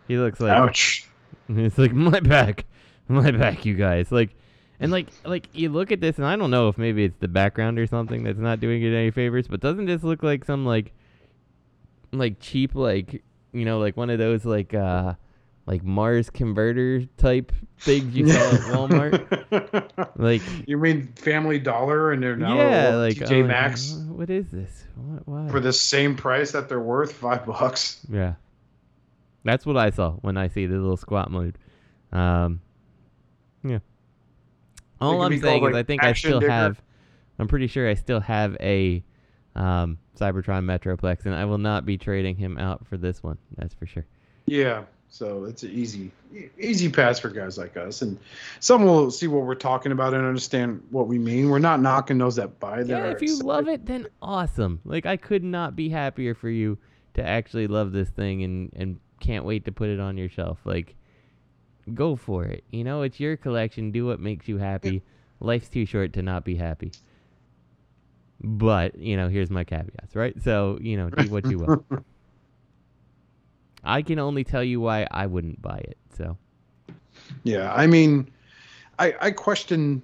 he 0.09 0.17
looks 0.17 0.41
like 0.41 0.53
Ouch. 0.53 1.07
it's 1.49 1.79
like 1.79 1.93
my 1.93 2.21
back, 2.21 2.65
my 3.09 3.31
back, 3.31 3.67
you 3.67 3.75
guys. 3.75 4.11
Like, 4.11 4.31
and 4.81 4.91
like 4.91 5.09
like 5.25 5.49
you 5.53 5.69
look 5.69 5.93
at 5.93 6.01
this, 6.01 6.17
and 6.17 6.27
I 6.27 6.37
don't 6.37 6.51
know 6.51 6.69
if 6.69 6.79
maybe 6.79 7.05
it's 7.05 7.19
the 7.21 7.29
background 7.29 7.79
or 7.79 7.87
something 7.87 8.25
that's 8.25 8.39
not 8.39 8.61
doing 8.61 8.83
it 8.83 8.95
any 8.95 9.11
favors, 9.11 9.49
but 9.49 9.61
doesn't 9.61 9.85
this 9.85 10.03
look 10.03 10.23
like 10.23 10.45
some 10.45 10.65
like 10.65 10.93
like 12.13 12.41
cheap 12.41 12.75
like 12.75 13.23
you 13.53 13.65
know 13.65 13.79
like 13.79 13.97
one 13.97 14.09
of 14.09 14.19
those 14.19 14.45
like 14.45 14.73
uh 14.73 15.13
like 15.67 15.83
Mars 15.83 16.31
converter 16.31 17.05
type 17.17 17.53
things 17.79 18.15
you 18.15 18.29
saw 18.29 18.39
at 18.39 18.61
Walmart? 18.61 19.83
Like 20.17 20.41
you 20.67 20.79
mean 20.79 21.13
Family 21.17 21.59
Dollar, 21.59 22.13
and 22.13 22.23
they're 22.23 22.37
now 22.37 22.57
yeah, 22.57 22.97
like 22.97 23.17
TJ 23.17 23.45
oh, 23.45 23.47
Maxx 23.47 23.93
What 24.09 24.31
is 24.31 24.51
this? 24.51 24.85
What? 24.95 25.27
Why? 25.27 25.49
for 25.49 25.61
the 25.61 25.73
same 25.73 26.17
price 26.17 26.53
that 26.53 26.69
they're 26.69 26.81
worth, 26.81 27.13
five 27.21 27.45
bucks. 27.45 28.01
Yeah. 28.11 28.35
That's 29.45 29.65
what 29.65 29.77
I 29.77 29.91
saw 29.91 30.13
when 30.23 30.37
I 30.37 30.49
see 30.49 30.67
the 30.67 30.77
little 30.77 30.97
squat 30.97 31.31
mode. 31.31 31.57
Um, 32.13 32.61
yeah. 33.63 33.79
All 35.01 35.23
I'm 35.23 35.39
saying 35.39 35.61
called, 35.61 35.73
is 35.73 35.77
I 35.77 35.83
think 35.83 36.03
I 36.03 36.15
still 36.15 36.41
Digger. 36.41 36.51
have, 36.51 36.83
I'm 37.39 37.47
pretty 37.47 37.67
sure 37.67 37.89
I 37.89 37.95
still 37.95 38.21
have 38.21 38.57
a 38.61 39.05
um, 39.55 39.99
Cybertron 40.19 40.65
Metroplex, 40.65 41.27
and 41.27 41.35
I 41.35 41.45
will 41.45 41.59
not 41.59 41.85
be 41.85 41.99
trading 41.99 42.37
him 42.37 42.59
out 42.59 42.87
for 42.87 42.97
this 42.97 43.23
one. 43.23 43.39
That's 43.57 43.75
for 43.75 43.87
sure. 43.87 44.07
Yeah, 44.47 44.85
so 45.17 45.45
it's 45.45 45.63
an 45.63 45.71
easy, 45.71 46.11
easy 46.59 46.91
pass 46.91 47.19
for 47.19 47.31
guys 47.31 47.57
like 47.57 47.77
us, 47.77 48.03
and 48.03 48.19
some 48.61 48.85
will 48.85 49.11
see 49.11 49.27
what 49.27 49.43
we're 49.43 49.55
talking 49.55 49.93
about 49.93 50.13
and 50.13 50.27
understand 50.27 50.83
what 50.91 51.09
we 51.09 51.19
mean. 51.19 51.49
We're 51.49 51.59
not 51.59 51.81
knocking 51.81 52.19
those 52.19 52.37
that 52.37 52.61
buy 52.61 52.83
Yeah, 52.83 53.07
if 53.07 53.23
you 53.23 53.39
love 53.39 53.67
it, 53.69 53.87
then 53.87 54.09
awesome. 54.21 54.81
Like 54.85 55.07
I 55.07 55.17
could 55.17 55.43
not 55.43 55.75
be 55.75 55.89
happier 55.89 56.35
for 56.35 56.51
you 56.51 56.77
to 57.15 57.27
actually 57.27 57.67
love 57.67 57.93
this 57.93 58.11
thing 58.11 58.43
and 58.43 58.73
and 58.77 59.01
can't 59.21 59.45
wait 59.47 59.65
to 59.65 59.73
put 59.73 59.89
it 59.89 60.01
on 60.01 60.19
your 60.19 60.29
shelf. 60.29 60.59
Like 60.65 60.97
go 61.95 62.17
for 62.17 62.45
it. 62.45 62.65
You 62.71 62.85
know, 62.85 63.03
it's 63.03 63.19
your 63.19 63.37
collection. 63.37 63.93
Do 63.93 64.07
what 64.07 64.21
makes 64.21 64.49
you 64.49 64.59
happy. 64.59 65.03
Life's 65.41 65.69
too 65.69 65.87
short 65.87 66.13
to 66.15 66.23
not 66.23 66.45
be 66.45 66.57
happy. 66.57 66.93
But, 68.41 68.99
you 68.99 69.17
know, 69.17 69.29
here's 69.29 69.51
my 69.51 69.65
caveats, 69.65 70.15
right? 70.15 70.35
So, 70.43 70.79
you 70.81 70.97
know, 70.97 71.09
do 71.09 71.31
what 71.31 71.47
you 71.51 71.59
will. 71.59 71.85
I 73.87 74.03
can 74.03 74.19
only 74.19 74.45
tell 74.45 74.65
you 74.65 74.81
why 74.81 75.07
I 75.11 75.27
wouldn't 75.27 75.63
buy 75.63 75.79
it. 75.79 75.97
So, 76.17 76.37
Yeah, 77.45 77.73
I 77.73 77.87
mean, 77.87 78.31
I 78.99 79.15
I 79.21 79.31
question. 79.31 80.03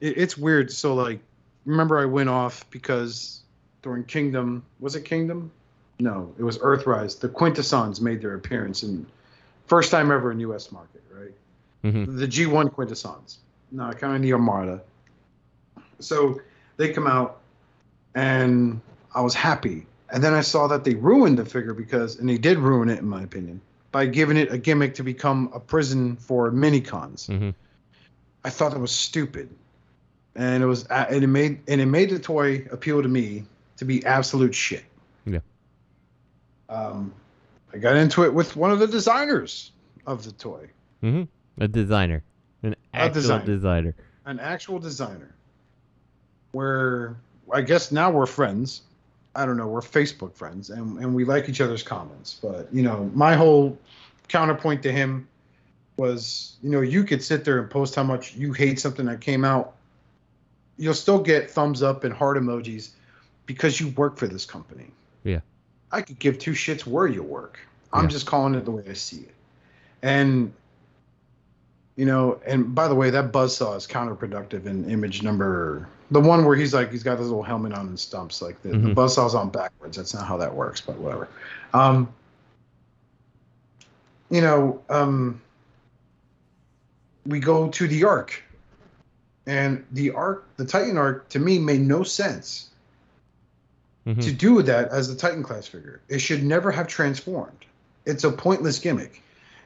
It, 0.00 0.16
it's 0.16 0.38
weird. 0.38 0.70
So 0.70 0.94
like, 0.94 1.20
remember 1.66 1.98
I 1.98 2.04
went 2.04 2.28
off 2.28 2.68
because 2.70 3.40
during 3.82 4.04
Kingdom 4.04 4.64
was 4.80 4.94
it 4.96 5.04
Kingdom? 5.04 5.50
No, 6.00 6.32
it 6.38 6.42
was 6.42 6.58
Earthrise. 6.58 7.18
The 7.20 7.28
Quintessons 7.28 8.00
made 8.00 8.20
their 8.20 8.34
appearance 8.34 8.82
in 8.82 9.06
first 9.66 9.90
time 9.90 10.10
ever 10.10 10.32
in 10.32 10.40
U.S. 10.40 10.72
market, 10.72 11.02
right? 11.12 11.32
mhm. 11.84 12.18
The 12.18 12.26
G1 12.26 12.72
Quintessons, 12.72 13.38
not 13.70 13.98
kind 13.98 14.16
of 14.16 14.22
the 14.22 14.32
Armada. 14.32 14.82
So 16.00 16.40
they 16.76 16.92
come 16.92 17.06
out, 17.06 17.40
and 18.14 18.80
I 19.14 19.20
was 19.20 19.34
happy. 19.34 19.86
And 20.10 20.22
then 20.22 20.34
I 20.34 20.42
saw 20.42 20.66
that 20.68 20.84
they 20.84 20.94
ruined 20.94 21.38
the 21.38 21.44
figure 21.44 21.74
because, 21.74 22.18
and 22.18 22.28
they 22.28 22.38
did 22.38 22.58
ruin 22.58 22.88
it 22.90 22.98
in 22.98 23.08
my 23.08 23.22
opinion, 23.22 23.60
by 23.90 24.06
giving 24.06 24.36
it 24.36 24.52
a 24.52 24.58
gimmick 24.58 24.94
to 24.96 25.02
become 25.02 25.50
a 25.54 25.60
prison 25.60 26.16
for 26.16 26.50
minicons. 26.50 27.28
Mhm. 27.28 27.54
I 28.44 28.50
thought 28.50 28.72
that 28.72 28.80
was 28.80 28.92
stupid, 28.92 29.48
and 30.36 30.62
it 30.62 30.66
was, 30.66 30.84
and 30.84 31.24
it 31.24 31.26
made, 31.28 31.60
and 31.68 31.80
it 31.80 31.86
made 31.86 32.10
the 32.10 32.18
toy 32.18 32.66
appeal 32.70 33.02
to 33.02 33.08
me 33.08 33.44
to 33.78 33.84
be 33.84 34.04
absolute 34.04 34.54
shit. 34.54 34.84
Yeah. 35.24 35.38
Um, 36.68 37.12
I 37.72 37.78
got 37.78 37.96
into 37.96 38.24
it 38.24 38.34
with 38.34 38.54
one 38.56 38.70
of 38.70 38.78
the 38.78 38.86
designers 38.86 39.72
of 40.06 40.24
the 40.24 40.32
toy, 40.32 40.68
Mm-hmm. 41.02 41.62
A 41.62 41.68
designer. 41.68 42.22
An 42.62 42.74
actual 42.92 43.14
designer. 43.14 43.44
designer. 43.46 43.94
an 44.26 44.40
actual 44.40 44.78
designer. 44.78 45.34
Where 46.52 47.16
I 47.52 47.60
guess 47.62 47.92
now 47.92 48.10
we're 48.10 48.26
friends. 48.26 48.82
I 49.36 49.46
don't 49.46 49.56
know, 49.56 49.66
we're 49.66 49.80
Facebook 49.80 50.34
friends, 50.34 50.70
and 50.70 50.98
and 50.98 51.14
we 51.14 51.24
like 51.24 51.48
each 51.48 51.60
other's 51.60 51.82
comments. 51.82 52.38
But 52.42 52.68
you 52.72 52.82
know, 52.82 53.10
my 53.14 53.34
whole 53.34 53.78
counterpoint 54.28 54.82
to 54.84 54.92
him 54.92 55.28
was, 55.96 56.56
you 56.62 56.70
know, 56.70 56.80
you 56.80 57.04
could 57.04 57.22
sit 57.22 57.44
there 57.44 57.58
and 57.60 57.70
post 57.70 57.94
how 57.94 58.02
much 58.02 58.34
you 58.34 58.52
hate 58.52 58.80
something 58.80 59.06
that 59.06 59.20
came 59.20 59.44
out. 59.44 59.74
You'll 60.76 60.94
still 60.94 61.20
get 61.20 61.50
thumbs 61.50 61.82
up 61.82 62.04
and 62.04 62.12
heart 62.12 62.36
emojis 62.36 62.90
because 63.46 63.78
you 63.78 63.88
work 63.88 64.16
for 64.16 64.26
this 64.26 64.44
company. 64.44 64.90
Yeah. 65.22 65.40
I 65.92 66.02
could 66.02 66.18
give 66.18 66.38
two 66.38 66.52
shits 66.52 66.84
where 66.86 67.06
you 67.06 67.22
work. 67.22 67.60
I'm 67.92 68.04
Yeah. 68.04 68.10
just 68.10 68.26
calling 68.26 68.54
it 68.54 68.64
the 68.64 68.72
way 68.72 68.82
I 68.88 68.94
see 68.94 69.18
it. 69.18 69.34
And 70.02 70.52
you 71.96 72.06
know, 72.06 72.40
and 72.44 72.74
by 72.74 72.88
the 72.88 72.94
way, 72.94 73.10
that 73.10 73.30
buzzsaw 73.30 73.76
is 73.76 73.86
counterproductive 73.86 74.66
in 74.66 74.90
image 74.90 75.22
number 75.22 75.88
the 76.10 76.20
one 76.20 76.44
where 76.44 76.56
he's 76.56 76.74
like 76.74 76.90
he's 76.90 77.02
got 77.02 77.16
this 77.16 77.26
little 77.26 77.42
helmet 77.42 77.72
on 77.72 77.86
and 77.88 77.98
stumps. 78.00 78.40
Like 78.42 78.60
the, 78.62 78.70
the 78.70 78.76
Mhm. 78.76 78.94
buzzsaw's 78.94 79.34
on 79.34 79.50
backwards. 79.50 79.96
That's 79.96 80.14
not 80.14 80.26
how 80.26 80.36
that 80.38 80.54
works, 80.54 80.80
but 80.80 80.96
whatever. 80.98 81.28
Um 81.72 82.08
you 84.30 84.40
know, 84.40 84.82
um 84.88 85.40
we 87.26 87.40
go 87.40 87.68
to 87.68 87.88
the 87.88 88.04
Ark. 88.04 88.42
And 89.46 89.84
the 89.92 90.10
Ark 90.12 90.46
the 90.56 90.64
Titan 90.64 90.96
Ark 90.96 91.28
to 91.30 91.38
me 91.38 91.58
made 91.58 91.80
no 91.80 92.02
sense 92.02 92.68
Mhm. 94.06 94.22
to 94.22 94.32
do 94.32 94.62
that 94.62 94.88
as 94.90 95.08
a 95.08 95.16
Titan 95.16 95.42
class 95.42 95.66
figure. 95.66 96.00
It 96.08 96.18
should 96.18 96.42
never 96.44 96.70
have 96.70 96.86
transformed. 96.86 97.64
It's 98.04 98.24
a 98.24 98.30
pointless 98.30 98.78
gimmick. 98.78 99.22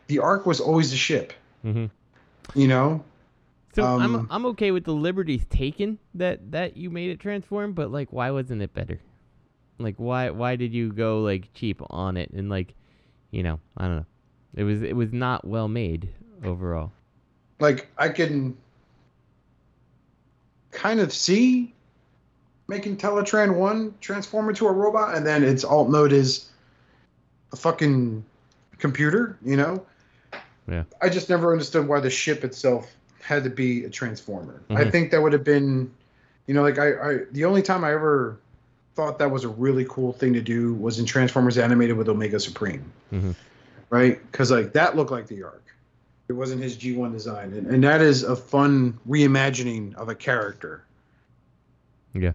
The 0.07 0.21
Ark 0.21 0.47
was 0.47 0.61
always 0.61 0.93
a 0.93 0.97
ship, 0.97 1.33
Mhm. 1.65 1.91
you 2.55 2.69
know? 2.69 3.03
So 3.75 3.85
I'm 3.85 4.15
Um, 4.15 4.29
I'm 4.31 4.47
okay 4.47 4.71
with 4.71 4.85
the 4.85 4.93
liberties 4.93 5.45
taken 5.51 5.99
that 6.15 6.53
that 6.53 6.77
you 6.77 6.91
made 6.91 7.11
it 7.11 7.21
transform, 7.21 7.73
but 7.73 7.91
like 7.91 8.13
why 8.13 8.31
wasn't 8.31 8.63
it 8.63 8.75
better? 8.75 9.01
Like 9.79 9.97
why 9.97 10.31
why 10.31 10.57
did 10.57 10.73
you 10.73 10.93
go 10.93 11.21
like 11.21 11.53
cheap 11.55 11.81
on 11.91 12.17
it 12.17 12.31
and 12.31 12.49
like 12.49 12.75
you 13.31 13.43
know, 13.43 13.61
I 13.77 13.87
don't 13.87 13.97
know. 13.97 14.07
It 14.55 14.65
was 14.65 14.83
it 14.83 14.97
was 14.97 15.13
not 15.13 15.47
well 15.47 15.69
made 15.69 16.09
overall. 16.45 16.93
Like 17.61 17.89
I 17.99 18.09
can 18.09 18.57
kind 20.71 21.01
of 21.01 21.13
see 21.13 21.75
making 22.69 22.97
Teletran 22.97 23.57
1 23.57 23.95
transform 24.01 24.49
into 24.49 24.67
a 24.67 24.73
robot 24.73 25.17
and 25.17 25.27
then 25.27 25.43
its 25.43 25.65
alt 25.65 25.89
mode 25.89 26.13
is 26.13 26.51
a 27.53 27.57
fucking 27.57 28.23
computer, 28.79 29.39
you 29.43 29.57
know? 29.57 29.85
Yeah. 30.69 30.85
I 31.01 31.09
just 31.09 31.31
never 31.31 31.51
understood 31.51 31.89
why 31.89 32.01
the 32.01 32.11
ship 32.11 32.45
itself 32.45 32.95
had 33.23 33.45
to 33.45 33.51
be 33.51 33.85
a 33.85 33.91
transformer. 33.91 34.61
I 34.71 34.85
Mhm. 34.85 34.93
think 34.93 35.11
that 35.11 35.21
would 35.23 35.33
have 35.33 35.45
been, 35.45 35.91
you 36.47 36.55
know, 36.55 36.63
like 36.63 36.79
I, 36.79 36.93
I, 36.95 37.19
the 37.33 37.45
only 37.45 37.63
time 37.63 37.85
I 37.85 37.93
ever 37.93 38.39
thought 38.95 39.19
that 39.19 39.31
was 39.31 39.45
a 39.45 39.49
really 39.49 39.87
cool 39.89 40.13
thing 40.13 40.33
to 40.35 40.41
do 40.41 40.75
was 40.75 40.99
in 40.99 41.05
Transformers 41.05 41.59
Animated 41.59 41.97
with 41.97 42.09
Omega 42.09 42.41
Supreme, 42.41 42.85
Mhm. 43.13 43.35
right? 43.91 44.21
Because 44.31 44.51
like 44.51 44.73
that 44.73 44.97
looked 44.97 45.11
like 45.11 45.27
the 45.27 45.43
Ark. 45.43 45.63
It 46.29 46.33
wasn't 46.35 46.63
his 46.63 46.77
G1 46.77 47.13
design, 47.13 47.53
and, 47.55 47.67
and 47.69 47.83
that 47.85 48.01
is 48.03 48.23
a 48.23 48.37
fun 48.37 48.99
reimagining 49.09 49.95
of 49.95 50.09
a 50.09 50.15
character. 50.15 50.83
Yeah. 52.13 52.33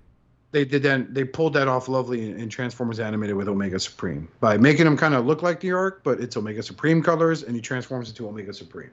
They 0.51 0.65
did 0.65 0.83
that. 0.83 1.13
They 1.13 1.23
pulled 1.23 1.53
that 1.53 1.67
off 1.67 1.87
lovely 1.87 2.29
in, 2.29 2.37
in 2.39 2.47
Transformers 2.49 2.99
Animated 2.99 3.35
with 3.35 3.47
Omega 3.47 3.79
Supreme 3.79 4.27
by 4.39 4.55
making 4.57 4.85
him 4.85 4.95
kind 4.97 5.13
of 5.15 5.25
look 5.25 5.41
like 5.41 5.59
the 5.59 5.71
Ark, 5.71 6.01
but 6.03 6.19
it's 6.19 6.37
Omega 6.37 6.61
Supreme 6.63 7.01
colors, 7.01 7.41
and 7.43 7.55
he 7.55 7.61
transforms 7.61 8.09
into 8.09 8.27
Omega 8.27 8.53
Supreme. 8.53 8.91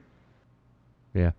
Yeah. 1.15 1.33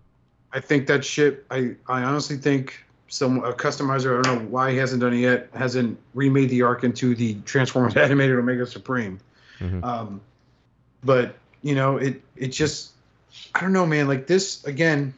I 0.52 0.60
think 0.60 0.86
that 0.88 1.04
shit. 1.04 1.44
I 1.50 1.74
I 1.88 2.02
honestly 2.02 2.36
think 2.36 2.84
some 3.08 3.42
a 3.44 3.52
customizer. 3.52 4.18
I 4.18 4.22
don't 4.22 4.42
know 4.44 4.48
why 4.50 4.70
he 4.70 4.76
hasn't 4.76 5.00
done 5.00 5.14
it 5.14 5.18
yet. 5.20 5.48
Hasn't 5.54 5.98
remade 6.14 6.50
the 6.50 6.62
Ark 6.62 6.84
into 6.84 7.14
the 7.14 7.34
Transformers 7.44 7.96
animated 7.96 8.36
Omega 8.38 8.66
Supreme. 8.66 9.18
Mhm. 9.60 9.82
Um, 9.84 10.20
but 11.04 11.36
you 11.62 11.74
know, 11.74 11.96
it 11.96 12.20
it 12.36 12.48
just 12.48 12.92
I 13.54 13.60
don't 13.60 13.72
know, 13.72 13.86
man. 13.86 14.08
Like 14.08 14.26
this 14.26 14.64
again. 14.64 15.14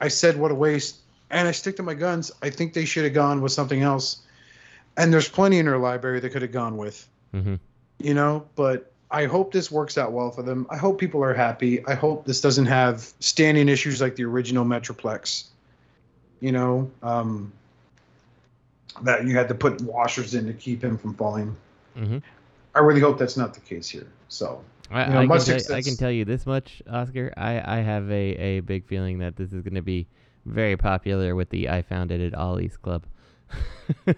I 0.00 0.08
said 0.08 0.36
what 0.36 0.50
a 0.52 0.54
waste, 0.54 0.98
and 1.30 1.48
I 1.48 1.50
stick 1.52 1.76
to 1.76 1.82
my 1.82 1.94
guns. 1.94 2.30
I 2.40 2.50
think 2.50 2.72
they 2.72 2.84
should 2.84 3.04
have 3.04 3.14
gone 3.14 3.40
with 3.40 3.52
something 3.52 3.82
else. 3.82 4.18
And 4.96 5.12
there's 5.12 5.28
plenty 5.28 5.58
in 5.58 5.66
their 5.66 5.78
library 5.78 6.20
they 6.20 6.28
could 6.28 6.42
have 6.42 6.52
gone 6.52 6.76
with 6.76 7.06
Mhm. 7.34 7.58
you 7.98 8.14
know 8.14 8.46
but 8.56 8.90
i 9.10 9.24
hope 9.24 9.52
this 9.52 9.70
works 9.70 9.96
out 9.98 10.12
well 10.12 10.30
for 10.30 10.42
them 10.42 10.66
i 10.70 10.76
hope 10.76 10.98
people 10.98 11.22
are 11.22 11.34
happy 11.34 11.84
i 11.86 11.94
hope 11.94 12.24
this 12.26 12.40
doesn't 12.40 12.66
have 12.66 13.12
standing 13.20 13.68
issues 13.68 14.00
like 14.00 14.16
the 14.16 14.24
original 14.24 14.64
metroplex 14.64 15.44
you 16.40 16.52
know 16.52 16.90
um, 17.02 17.52
that 19.02 19.26
you 19.26 19.36
had 19.36 19.48
to 19.48 19.54
put 19.54 19.80
washers 19.82 20.34
in 20.34 20.46
to 20.46 20.52
keep 20.52 20.82
him 20.82 20.96
from 20.98 21.14
falling 21.14 21.56
Mhm. 21.96 22.22
i 22.74 22.78
really 22.80 23.00
hope 23.00 23.18
that's 23.18 23.36
not 23.36 23.54
the 23.54 23.60
case 23.60 23.88
here 23.88 24.06
so 24.28 24.62
I, 24.90 25.06
You 25.06 25.12
know, 25.12 25.20
I, 25.20 25.26
much 25.26 25.44
can 25.44 25.58
tell, 25.58 25.76
I 25.76 25.82
can 25.82 25.96
tell 25.96 26.10
you 26.10 26.24
this 26.24 26.46
much, 26.46 26.82
Oscar. 26.90 27.30
I, 27.36 27.76
I 27.76 27.80
have 27.82 28.10
a, 28.10 28.14
a 28.36 28.60
big 28.60 28.86
feeling 28.86 29.18
that 29.18 29.36
this 29.36 29.52
is 29.52 29.60
going 29.60 29.74
to 29.74 29.82
be 29.82 30.06
very 30.46 30.78
popular 30.78 31.34
with 31.34 31.50
the 31.50 31.68
I 31.68 31.82
found 31.82 32.10
it 32.10 32.22
at 32.22 32.32
Ollie's 32.32 32.78
Club. 32.78 33.04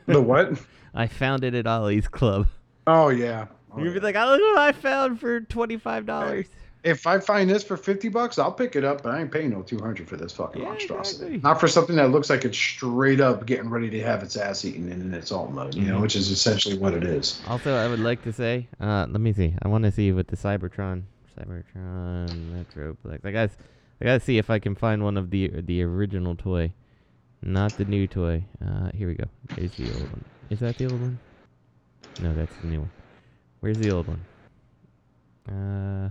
The 0.06 0.22
what? 0.22 0.60
I 0.94 1.08
found 1.08 1.42
it 1.42 1.54
at 1.56 1.66
Ollie's 1.66 2.06
Club. 2.06 2.46
Oh 2.86 3.08
yeah. 3.08 3.46
Oh, 3.72 3.78
You'd 3.82 3.90
be 3.90 3.98
yeah. 3.98 4.04
like, 4.04 4.16
oh, 4.16 4.30
look 4.30 4.40
what 4.56 4.58
I 4.58 4.72
found 4.72 5.20
for 5.20 5.40
twenty 5.42 5.76
five 5.76 6.06
dollars. 6.06 6.46
if 6.82 7.06
I 7.06 7.18
find 7.20 7.48
this 7.50 7.62
for 7.62 7.76
fifty 7.76 8.08
bucks, 8.08 8.38
I'll 8.38 8.50
pick 8.52 8.74
it 8.74 8.84
up, 8.84 9.02
but 9.02 9.14
I 9.14 9.20
ain't 9.20 9.30
paying 9.30 9.50
no 9.50 9.62
two 9.62 9.78
hundred 9.78 10.08
for 10.08 10.16
this 10.16 10.32
fucking 10.32 10.62
Yeah, 10.62 10.68
monstrosity. 10.68 11.26
exactly. 11.26 11.38
Not 11.48 11.60
for 11.60 11.68
something 11.68 11.96
that 11.96 12.10
looks 12.10 12.30
like 12.30 12.44
it's 12.44 12.56
straight 12.58 13.20
up 13.20 13.46
getting 13.46 13.68
ready 13.70 13.90
to 13.90 14.02
have 14.02 14.22
its 14.22 14.36
ass 14.36 14.64
eaten 14.64 14.90
in 14.90 15.12
its 15.14 15.30
alt 15.30 15.52
mode, 15.52 15.74
you 15.74 15.82
know, 15.86 15.98
Mhm. 15.98 16.02
which 16.02 16.16
is 16.16 16.30
essentially 16.30 16.78
what 16.78 16.94
it 16.94 17.04
is. 17.04 17.40
Also, 17.46 17.74
I 17.76 17.86
would 17.88 18.00
like 18.00 18.22
to 18.24 18.32
say, 18.32 18.66
uh, 18.80 19.06
let 19.08 19.20
me 19.20 19.32
see. 19.32 19.54
I 19.62 19.68
want 19.68 19.84
to 19.84 19.92
see 19.92 20.10
with 20.12 20.28
the 20.28 20.36
Cybertron, 20.36 21.02
Cybertron 21.38 22.28
Metroplex. 22.50 23.24
I 23.24 23.30
guess 23.30 23.56
I 24.00 24.04
gotta 24.06 24.20
see 24.20 24.38
if 24.38 24.50
I 24.50 24.58
can 24.58 24.74
find 24.74 25.04
one 25.04 25.16
of 25.16 25.30
the 25.30 25.48
the 25.60 25.82
original 25.82 26.34
toy, 26.34 26.72
not 27.42 27.76
the 27.76 27.84
new 27.84 28.06
toy. 28.06 28.44
Uh, 28.64 28.90
here 28.94 29.06
we 29.08 29.14
go. 29.14 29.24
Here's 29.56 29.72
the 29.76 29.92
old 29.92 30.10
one. 30.10 30.24
Is 30.48 30.60
that 30.60 30.76
the 30.78 30.86
old 30.86 31.00
one? 31.00 31.18
No, 32.18 32.34
that's 32.34 32.56
the 32.56 32.66
new 32.66 32.80
one. 32.80 32.90
Where's 33.60 33.78
the 33.78 33.90
old 33.90 34.06
one? 34.08 34.24
Uh, 35.48 36.10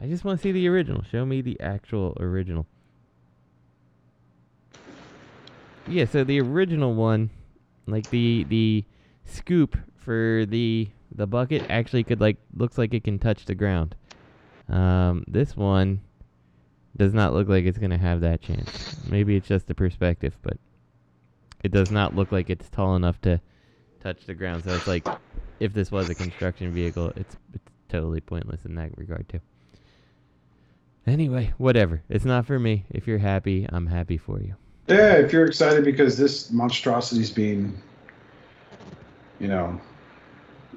I 0.00 0.06
just 0.06 0.24
want 0.24 0.38
to 0.38 0.42
see 0.42 0.52
the 0.52 0.68
original. 0.68 1.02
Show 1.02 1.26
me 1.26 1.40
the 1.40 1.58
actual 1.60 2.16
original. 2.20 2.66
Yeah, 5.88 6.04
so 6.06 6.24
the 6.24 6.40
original 6.40 6.94
one, 6.94 7.30
like 7.86 8.08
the 8.10 8.44
the 8.48 8.84
scoop 9.24 9.76
for 9.96 10.44
the 10.48 10.88
the 11.14 11.26
bucket 11.26 11.66
actually 11.68 12.04
could 12.04 12.20
like 12.20 12.36
looks 12.54 12.78
like 12.78 12.94
it 12.94 13.04
can 13.04 13.18
touch 13.18 13.44
the 13.44 13.54
ground. 13.54 13.94
Um, 14.68 15.24
this 15.26 15.56
one 15.56 16.00
does 16.96 17.12
not 17.12 17.34
look 17.34 17.48
like 17.48 17.64
it's 17.64 17.78
gonna 17.78 17.98
have 17.98 18.20
that 18.22 18.40
chance. 18.40 19.04
Maybe 19.08 19.36
it's 19.36 19.48
just 19.48 19.66
the 19.66 19.74
perspective, 19.74 20.36
but 20.42 20.56
it 21.62 21.72
does 21.72 21.90
not 21.90 22.14
look 22.14 22.32
like 22.32 22.48
it's 22.48 22.68
tall 22.70 22.96
enough 22.96 23.20
to 23.22 23.40
touch 24.00 24.26
the 24.26 24.34
ground. 24.34 24.64
So 24.64 24.74
it's 24.74 24.86
like 24.86 25.06
if 25.60 25.72
this 25.72 25.90
was 25.90 26.08
a 26.10 26.14
construction 26.14 26.72
vehicle, 26.72 27.12
it's 27.16 27.36
it's 27.52 27.70
totally 27.88 28.20
pointless 28.20 28.64
in 28.64 28.74
that 28.76 28.96
regard 28.96 29.28
too. 29.28 29.40
Anyway, 31.06 31.52
whatever. 31.58 32.02
It's 32.08 32.24
not 32.24 32.46
for 32.46 32.58
me. 32.58 32.84
If 32.90 33.06
you're 33.06 33.18
happy, 33.18 33.66
I'm 33.68 33.86
happy 33.86 34.16
for 34.16 34.40
you. 34.40 34.54
Yeah, 34.88 35.14
if 35.14 35.32
you're 35.32 35.44
excited 35.44 35.84
because 35.84 36.16
this 36.16 36.50
monstrosity's 36.50 37.30
being, 37.30 37.76
you 39.38 39.48
know, 39.48 39.78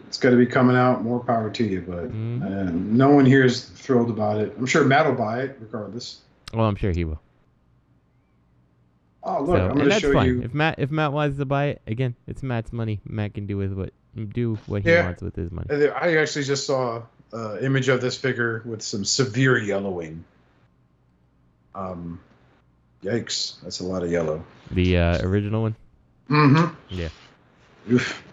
it's 0.07 0.17
going 0.17 0.37
to 0.37 0.37
be 0.37 0.45
coming 0.49 0.75
out, 0.75 1.03
more 1.03 1.19
power 1.21 1.49
to 1.49 1.63
you. 1.63 1.81
But 1.81 2.11
Mhm. 2.11 2.41
uh, 2.41 2.71
no 2.71 3.09
one 3.09 3.25
here 3.25 3.43
is 3.45 3.65
thrilled 3.69 4.09
about 4.09 4.39
it. 4.39 4.53
I'm 4.57 4.65
sure 4.65 4.83
Matt 4.85 5.05
will 5.05 5.15
buy 5.15 5.41
it 5.41 5.57
regardless. 5.61 6.21
Well, 6.53 6.65
I'm 6.65 6.75
sure 6.75 6.91
he 6.91 7.03
will. 7.05 7.21
Oh, 9.23 9.43
look, 9.43 9.57
so, 9.57 9.69
I'm 9.69 9.77
going 9.77 9.89
to 9.89 9.99
show 9.99 10.13
fine. 10.13 10.27
you. 10.27 10.41
If 10.41 10.53
Matt 10.53 10.75
if 10.77 10.89
Matt 10.91 11.11
wants 11.11 11.37
to 11.37 11.45
buy 11.45 11.65
it, 11.67 11.81
again, 11.87 12.15
it's 12.27 12.43
Matt's 12.43 12.71
money. 12.71 13.01
Matt 13.05 13.33
can 13.33 13.45
do 13.45 13.57
with 13.57 13.73
what 13.73 13.91
do 14.25 14.57
what 14.67 14.83
he 14.83 14.89
Yeah. 14.89 15.05
wants 15.05 15.21
with 15.21 15.35
his 15.35 15.51
money. 15.51 15.67
Uh, 15.69 15.87
I 15.91 16.17
actually 16.17 16.45
just 16.45 16.65
saw 16.65 17.03
an 17.31 17.59
image 17.63 17.89
of 17.89 18.01
this 18.01 18.17
figure 18.17 18.61
with 18.65 18.81
some 18.81 19.05
severe 19.05 19.57
yellowing. 19.57 20.23
Um, 21.75 22.19
yikes, 23.03 23.61
that's 23.61 23.79
a 23.79 23.83
lot 23.85 24.03
of 24.03 24.11
yellow. 24.11 24.43
The 24.71 24.97
uh, 24.97 25.21
original 25.27 25.61
one. 25.63 25.75
Mm-hmm. 26.29 26.73
Yeah. 26.89 27.09
Oof. 27.91 28.23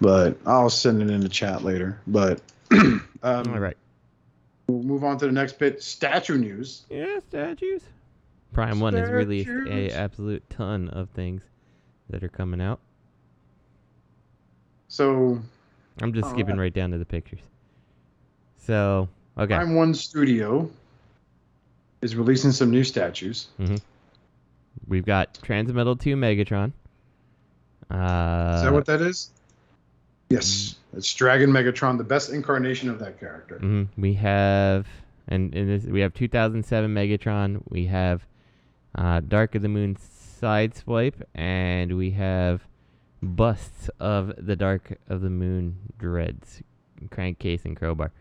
But 0.00 0.38
I'll 0.46 0.70
send 0.70 1.02
it 1.02 1.10
in 1.10 1.20
the 1.20 1.28
chat 1.28 1.62
later. 1.62 2.00
But 2.06 2.40
um, 2.70 3.02
All 3.22 3.44
right. 3.60 3.76
we'll 4.66 4.82
move 4.82 5.04
on 5.04 5.18
to 5.18 5.26
the 5.26 5.32
next 5.32 5.58
bit. 5.58 5.82
Statue 5.82 6.36
news. 6.36 6.82
Yeah, 6.90 7.20
statues. 7.28 7.82
Prime 8.52 8.80
One 8.80 8.94
has 8.94 9.10
released 9.10 9.48
a 9.50 9.90
absolute 9.90 10.48
ton 10.50 10.88
of 10.88 11.10
things 11.10 11.42
that 12.10 12.22
are 12.22 12.28
coming 12.28 12.60
out. 12.60 12.78
So 14.94 15.40
I'm 16.02 16.12
just 16.12 16.30
skipping 16.30 16.56
right. 16.56 16.66
right 16.66 16.72
down 16.72 16.92
to 16.92 16.98
the 16.98 17.04
pictures. 17.04 17.40
So 18.56 19.08
okay, 19.36 19.56
Prime 19.56 19.74
One 19.74 19.92
Studio 19.92 20.70
is 22.00 22.14
releasing 22.14 22.52
some 22.52 22.70
new 22.70 22.84
statues. 22.84 23.48
we've 24.86 25.04
got 25.04 25.34
Transmetal 25.34 25.98
Two 25.98 26.14
Megatron. 26.14 26.70
Uh, 27.90 28.52
Is 28.54 28.62
that 28.62 28.72
what 28.72 28.86
that 28.86 29.00
is? 29.00 29.30
Yes, 30.30 30.76
it's 30.96 31.12
Dragon 31.12 31.50
Megatron, 31.50 31.98
the 31.98 32.04
best 32.04 32.30
incarnation 32.30 32.88
of 32.88 33.00
that 33.00 33.18
character. 33.18 33.58
hmm 33.58 33.84
We 33.98 34.14
have, 34.14 34.86
and, 35.26 35.52
and 35.56 35.68
this, 35.68 35.90
we 35.90 36.02
have 36.02 36.14
2007 36.14 36.94
Megatron. 36.94 37.62
We 37.68 37.86
have 37.86 38.24
uh, 38.94 39.20
Dark 39.26 39.56
of 39.56 39.62
the 39.62 39.68
Moon 39.68 39.96
Sideswipe, 40.40 41.20
and 41.34 41.96
we 41.96 42.12
have 42.12 42.62
busts 43.24 43.88
of 44.00 44.32
the 44.38 44.56
Dark 44.56 44.98
of 45.08 45.20
the 45.20 45.30
Moon 45.30 45.76
Dreads, 45.98 46.62
Crankcase, 47.10 47.64
and 47.64 47.76
Crowbar. 47.76 48.12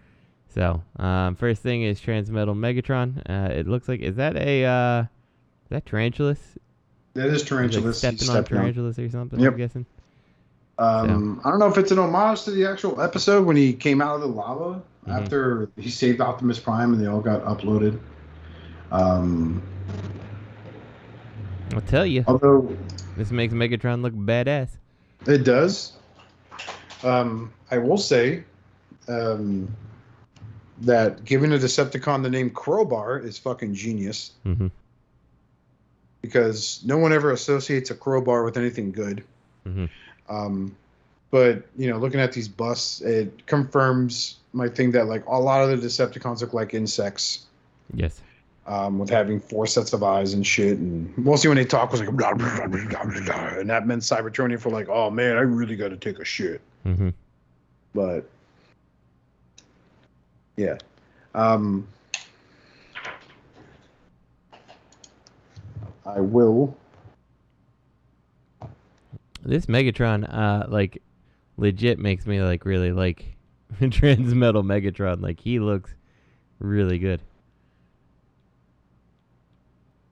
So, 0.54 0.84
um, 0.98 1.36
first 1.36 1.62
thing 1.62 1.82
is 1.84 2.00
Transmetal 2.00 2.56
Megatron. 2.56 3.18
Uh, 3.30 3.52
it 3.54 3.68
looks 3.68 3.88
like 3.90 4.02
is 4.02 4.16
that 4.18 4.36
a 4.38 4.66
uh, 4.66 5.02
is 5.02 5.70
that 5.70 5.86
Tarantulas? 5.86 6.40
That 7.16 7.28
is 7.28 7.42
Is 7.42 7.44
Tarantulas. 7.48 7.98
stepping 8.00 8.18
He's 8.20 8.30
on 8.30 8.36
stepping 8.36 8.58
on- 8.58 8.64
Tarantulas 8.64 9.00
or 9.00 9.10
something? 9.10 9.40
Yep. 9.40 9.52
I'm 9.54 9.58
guessing. 9.58 9.86
Um, 10.80 11.42
I 11.46 11.52
don't 11.52 11.60
know 11.60 11.68
if 11.68 11.78
it's 11.78 11.92
an 11.92 12.00
homage 12.00 12.44
to 12.44 12.52
the 12.52 12.66
actual 12.66 13.00
episode 13.00 13.46
when 13.46 13.56
he 13.56 13.74
came 13.74 14.02
out 14.02 14.16
of 14.16 14.22
the 14.22 14.28
lava 14.28 14.82
Mhm. 15.08 15.22
after 15.22 15.70
he 15.78 15.90
saved 15.92 16.22
Optimus 16.22 16.58
Prime 16.60 16.92
and 16.94 17.02
they 17.02 17.06
all 17.08 17.22
got 17.22 17.44
uploaded. 17.46 18.00
Um, 18.92 19.62
I'll 21.74 21.82
tell 21.82 22.06
you, 22.06 22.24
although 22.28 22.76
this 23.18 23.32
makes 23.32 23.54
Megatron 23.54 24.02
look 24.02 24.14
badass. 24.14 24.70
It 25.28 25.44
does, 25.44 25.94
um, 27.04 27.52
I 27.72 27.78
will 27.78 27.98
say 27.98 28.44
um, 29.08 29.76
that 30.82 31.24
giving 31.26 31.54
a 31.54 31.58
Decepticon 31.58 32.24
the 32.24 32.30
name 32.30 32.50
Crowbar 32.50 33.20
is 33.20 33.38
fucking 33.38 33.74
genius 33.74 34.32
hmm 34.44 34.68
because 36.22 36.82
no 36.86 36.98
one 36.98 37.12
ever 37.12 37.32
associates 37.32 37.92
a 37.92 37.96
crowbar 37.96 38.46
with 38.46 38.56
anything 38.56 38.94
good. 38.94 39.26
Mhm. 39.68 39.90
Um, 40.30 40.74
but 41.32 41.68
you 41.76 41.90
know, 41.90 41.98
looking 41.98 42.22
at 42.22 42.32
these 42.32 42.48
busts, 42.48 43.02
it 43.02 43.46
confirms 43.46 44.38
my 44.54 44.70
thing 44.70 44.92
that 44.92 45.08
like 45.08 45.26
a 45.26 45.38
lot 45.38 45.62
of 45.62 45.70
the 45.70 45.86
Decepticons 45.86 46.40
look 46.40 46.54
like 46.54 46.74
insects, 46.74 47.46
Yes. 47.94 48.22
Um, 48.66 49.00
with 49.00 49.10
having 49.10 49.40
four 49.40 49.68
sets 49.68 49.94
of 49.94 50.04
eyes 50.04 50.34
and 50.34 50.46
shit. 50.46 50.78
And 50.78 51.16
mostly 51.18 51.50
when 51.50 51.58
they 51.58 51.66
talk 51.66 51.92
was 51.92 52.02
like, 52.02 52.12
blah, 52.12 52.34
blah, 52.34 52.56
blah, 52.56 52.68
blah, 52.68 53.04
blah, 53.04 53.26
blah, 53.26 53.48
and 53.60 53.70
that 53.70 53.88
meant 53.88 54.02
Cybertronian 54.02 54.60
for 54.60 54.70
like, 54.70 54.88
oh 54.90 55.10
man, 55.10 55.36
I 55.36 55.42
really 55.42 55.76
got 55.76 55.90
to 55.90 55.98
take 55.98 56.20
a 56.20 56.26
shit. 56.26 56.62
hmm 56.84 57.10
But 57.94 58.30
yeah, 60.56 60.78
um, 61.36 61.88
I 66.06 66.20
will. 66.20 66.76
This 69.42 69.66
Megatron, 69.66 70.26
uh, 70.34 70.68
like, 70.70 71.02
legit 71.58 72.00
makes 72.00 72.26
me 72.26 72.42
like 72.42 72.66
really 72.66 72.94
like 72.94 73.36
Transmetal 73.82 74.64
Megatron. 74.64 75.22
Like, 75.22 75.40
he 75.40 75.60
looks 75.60 75.94
really 76.60 76.98
good. 76.98 77.20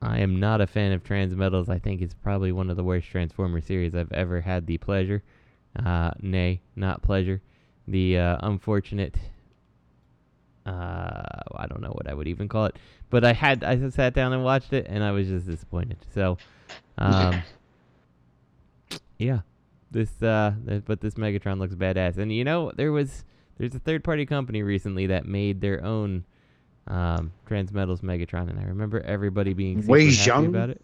I 0.02 0.19
am 0.19 0.40
not 0.40 0.61
a 0.61 0.68
fan 0.68 0.91
of 0.94 1.03
Transmetals. 1.03 1.69
I 1.69 1.78
think 1.78 2.02
it's 2.02 2.15
probably 2.15 2.52
one 2.52 2.69
of 2.69 2.78
the 2.78 2.84
worst 2.84 3.07
Transformer 3.07 3.61
series 3.61 3.94
I've 3.94 4.11
ever 4.11 4.41
had 4.41 4.65
the 4.65 4.78
pleasure, 4.80 5.22
uh, 5.84 6.11
nay, 6.19 6.61
not 6.76 7.03
pleasure, 7.03 7.41
the 7.88 8.18
uh, 8.18 8.38
unfortunate. 8.41 9.15
Uh, 10.65 11.23
I 11.56 11.68
don't 11.68 11.82
know 11.82 11.91
what 11.91 12.10
I 12.10 12.14
would 12.14 12.28
even 12.28 12.48
call 12.48 12.65
it, 12.65 12.78
but 13.10 13.23
I 13.23 13.34
had 13.34 13.64
I 13.64 13.90
sat 13.90 14.14
down 14.14 14.34
and 14.34 14.44
watched 14.44 14.73
it, 14.73 14.88
and 14.90 15.03
I 15.03 15.11
was 15.11 15.28
just 15.28 15.45
disappointed. 15.45 15.98
So, 16.14 16.38
um, 16.98 17.44
yeah, 19.19 19.40
this 19.91 20.22
uh, 20.23 20.53
but 20.86 21.02
this 21.02 21.15
Megatron 21.15 21.60
looks 21.60 21.76
badass, 21.76 22.18
and 22.18 22.34
you 22.34 22.44
know 22.44 22.72
there 22.76 22.91
was 22.91 23.23
there's 23.57 23.76
a 23.76 23.80
third 23.80 24.03
party 24.03 24.26
company 24.26 24.64
recently 24.64 25.07
that 25.07 25.26
made 25.26 25.61
their 25.61 25.84
own 25.84 26.26
um, 26.91 27.31
Transmetals 27.49 28.01
Megatron, 28.01 28.49
and 28.49 28.59
I 28.59 28.63
remember 28.63 28.99
everybody 29.01 29.53
being 29.53 29.81
super 29.81 29.91
Wei 29.93 30.05
happy 30.13 30.30
Zhang? 30.30 30.47
about 30.49 30.69
it. 30.69 30.81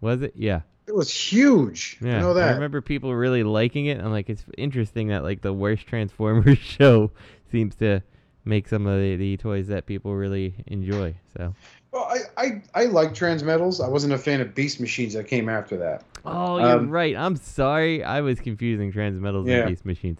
Was 0.00 0.22
it? 0.22 0.32
Yeah. 0.36 0.60
It 0.86 0.94
was 0.94 1.10
huge. 1.12 1.98
Yeah, 2.02 2.18
I 2.18 2.20
know 2.20 2.34
that. 2.34 2.54
remember 2.54 2.80
people 2.80 3.14
really 3.14 3.42
liking 3.44 3.86
it. 3.86 4.00
I'm 4.00 4.10
like, 4.10 4.28
it's 4.28 4.44
interesting 4.58 5.08
that 5.08 5.22
like 5.22 5.40
the 5.40 5.52
worst 5.52 5.86
Transformers 5.86 6.58
show 6.62 7.10
seems 7.52 7.76
to 7.76 8.02
make 8.44 8.66
some 8.66 8.86
of 8.86 8.98
the, 9.00 9.16
the 9.16 9.36
toys 9.36 9.68
that 9.68 9.86
people 9.86 10.14
really 10.14 10.54
enjoy. 10.66 11.14
So. 11.36 11.54
Well, 11.92 12.04
I, 12.36 12.42
I, 12.42 12.62
I 12.74 12.84
like 12.86 13.10
Transmetals. 13.14 13.84
I 13.84 13.88
wasn't 13.88 14.12
a 14.14 14.18
fan 14.18 14.40
of 14.40 14.54
Beast 14.54 14.80
Machines 14.80 15.12
that 15.14 15.24
came 15.28 15.48
after 15.48 15.76
that. 15.76 16.02
Oh, 16.24 16.58
you're 16.58 16.78
Um, 16.78 16.90
right. 16.90 17.14
I'm 17.16 17.36
sorry. 17.36 18.02
I 18.02 18.20
was 18.20 18.40
confusing 18.40 18.92
Transmetals 18.92 19.46
Yeah. 19.48 19.58
and 19.60 19.68
Beast 19.68 19.84
Machines. 19.84 20.18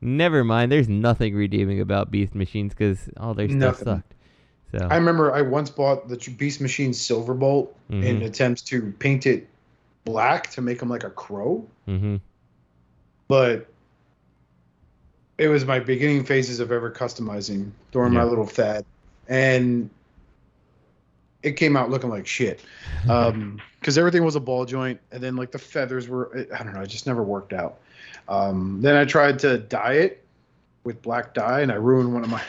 Never 0.00 0.42
mind. 0.44 0.72
There's 0.72 0.88
nothing 0.88 1.34
redeeming 1.34 1.80
about 1.80 2.10
Beast 2.10 2.34
Machines 2.34 2.72
because 2.74 3.08
all 3.18 3.34
their 3.34 3.48
stuff 3.48 3.58
Nothing. 3.60 3.84
sucked. 3.84 4.14
So 4.76 4.86
I 4.90 4.96
remember 4.96 5.32
I 5.32 5.42
once 5.42 5.70
bought 5.70 6.08
the 6.08 6.16
Beast 6.38 6.60
Machine 6.60 6.92
Silverbolt 6.92 7.68
in 7.88 8.20
mhm, 8.20 8.24
attempts 8.24 8.62
to 8.62 8.92
paint 8.98 9.26
it 9.26 9.48
black 10.04 10.50
to 10.50 10.60
make 10.62 10.80
him 10.80 10.88
like 10.88 11.04
a 11.04 11.10
crow, 11.10 11.66
mhm. 11.88 12.20
but 13.26 13.66
it 15.38 15.48
was 15.48 15.64
my 15.64 15.80
beginning 15.80 16.24
phases 16.24 16.60
of 16.60 16.70
ever 16.70 16.90
customizing 16.90 17.70
during 17.92 18.12
my 18.12 18.22
little 18.22 18.46
fad, 18.46 18.84
and 19.28 19.90
it 21.42 21.52
came 21.52 21.76
out 21.76 21.90
looking 21.90 22.10
like 22.10 22.26
shit. 22.26 22.60
Um, 23.08 23.62
because 23.80 23.96
everything 23.96 24.24
was 24.24 24.36
a 24.36 24.40
ball 24.40 24.66
joint, 24.66 25.00
and 25.10 25.22
then 25.22 25.36
like 25.36 25.52
the 25.52 25.58
feathers 25.58 26.06
were 26.06 26.46
I 26.54 26.62
don't 26.62 26.74
know, 26.74 26.82
it 26.82 26.88
just 26.88 27.06
never 27.06 27.22
worked 27.22 27.54
out. 27.54 27.78
Um, 28.28 28.82
then 28.82 28.94
I 28.94 29.06
tried 29.06 29.38
to 29.40 29.56
dye 29.56 29.94
it 29.94 30.24
with 30.84 31.00
black 31.00 31.32
dye, 31.32 31.62
and 31.62 31.72
I 31.72 31.76
ruined 31.76 32.12
one 32.12 32.22
of 32.22 32.30
my. 32.30 32.42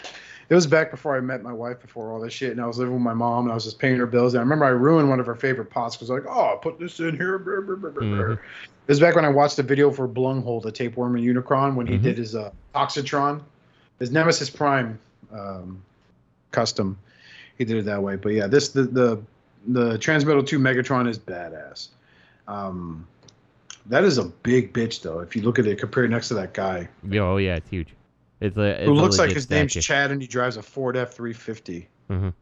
It 0.51 0.55
was 0.55 0.67
back 0.67 0.91
before 0.91 1.15
I 1.15 1.21
met 1.21 1.43
my 1.43 1.53
wife, 1.53 1.79
before 1.79 2.11
all 2.11 2.19
this 2.19 2.33
shit, 2.33 2.51
and 2.51 2.59
I 2.59 2.67
was 2.67 2.77
living 2.77 2.93
with 2.93 3.01
my 3.01 3.13
mom, 3.13 3.45
and 3.45 3.53
I 3.53 3.55
was 3.55 3.63
just 3.63 3.79
paying 3.79 3.95
her 3.95 4.05
bills. 4.05 4.33
And 4.33 4.39
I 4.39 4.43
remember 4.43 4.65
I 4.65 4.71
ruined 4.71 5.07
one 5.07 5.21
of 5.21 5.25
her 5.25 5.33
favorite 5.33 5.69
pots 5.69 5.95
because 5.95 6.09
like, 6.09 6.25
oh, 6.27 6.59
put 6.61 6.77
this 6.77 6.99
in 6.99 7.15
here. 7.15 7.37
brr, 7.39 7.61
brr, 7.61 7.77
brr, 7.77 7.89
brr, 7.89 8.01
brr." 8.01 8.27
Mhm. 8.27 8.33
It 8.33 8.39
was 8.89 8.99
back 8.99 9.15
when 9.15 9.23
I 9.23 9.29
watched 9.29 9.55
the 9.55 9.63
video 9.63 9.91
for 9.91 10.09
Blunghole, 10.09 10.61
the 10.61 10.69
tapeworm 10.69 11.15
and 11.15 11.23
Unicron, 11.23 11.75
when 11.75 11.87
he 11.87 11.97
Mhm. 11.97 12.01
did 12.01 12.17
his 12.17 12.35
uh, 12.35 12.51
Oxytron, 12.75 13.39
his 13.99 14.11
Nemesis 14.11 14.49
Prime 14.49 14.99
um, 15.31 15.81
custom. 16.51 16.97
He 17.57 17.63
did 17.63 17.77
it 17.77 17.85
that 17.85 18.03
way. 18.03 18.17
But 18.17 18.33
yeah, 18.33 18.47
this 18.47 18.69
the 18.69 18.83
the 18.83 19.21
the 19.67 19.97
Transmetal 19.99 20.45
2 20.45 20.59
Megatron 20.59 21.07
is 21.07 21.17
badass. 21.17 21.87
Um, 22.49 23.07
that 23.85 24.03
is 24.03 24.17
a 24.17 24.25
big 24.25 24.73
bitch 24.73 25.01
though. 25.01 25.21
If 25.21 25.33
you 25.33 25.43
look 25.43 25.59
at 25.59 25.65
it 25.65 25.79
compared 25.79 26.11
next 26.11 26.27
to 26.27 26.33
that 26.33 26.53
guy 26.53 26.89
Yo, 27.09 27.35
oh 27.35 27.37
yeah, 27.37 27.55
it's 27.55 27.69
huge. 27.69 27.93
It's 28.41 28.57
a. 28.57 28.61
It's 28.81 28.85
who 28.87 28.93
a 28.93 28.95
looks 28.95 29.17
like 29.17 29.31
his 29.31 29.49
name's 29.49 29.71
statue. 29.71 29.81
Chad 29.81 30.11
and 30.11 30.21
he 30.21 30.27
drives 30.27 30.57
a 30.57 30.61
Ford 30.61 30.95
F350. 30.95 31.85
Mhm. 32.09 32.33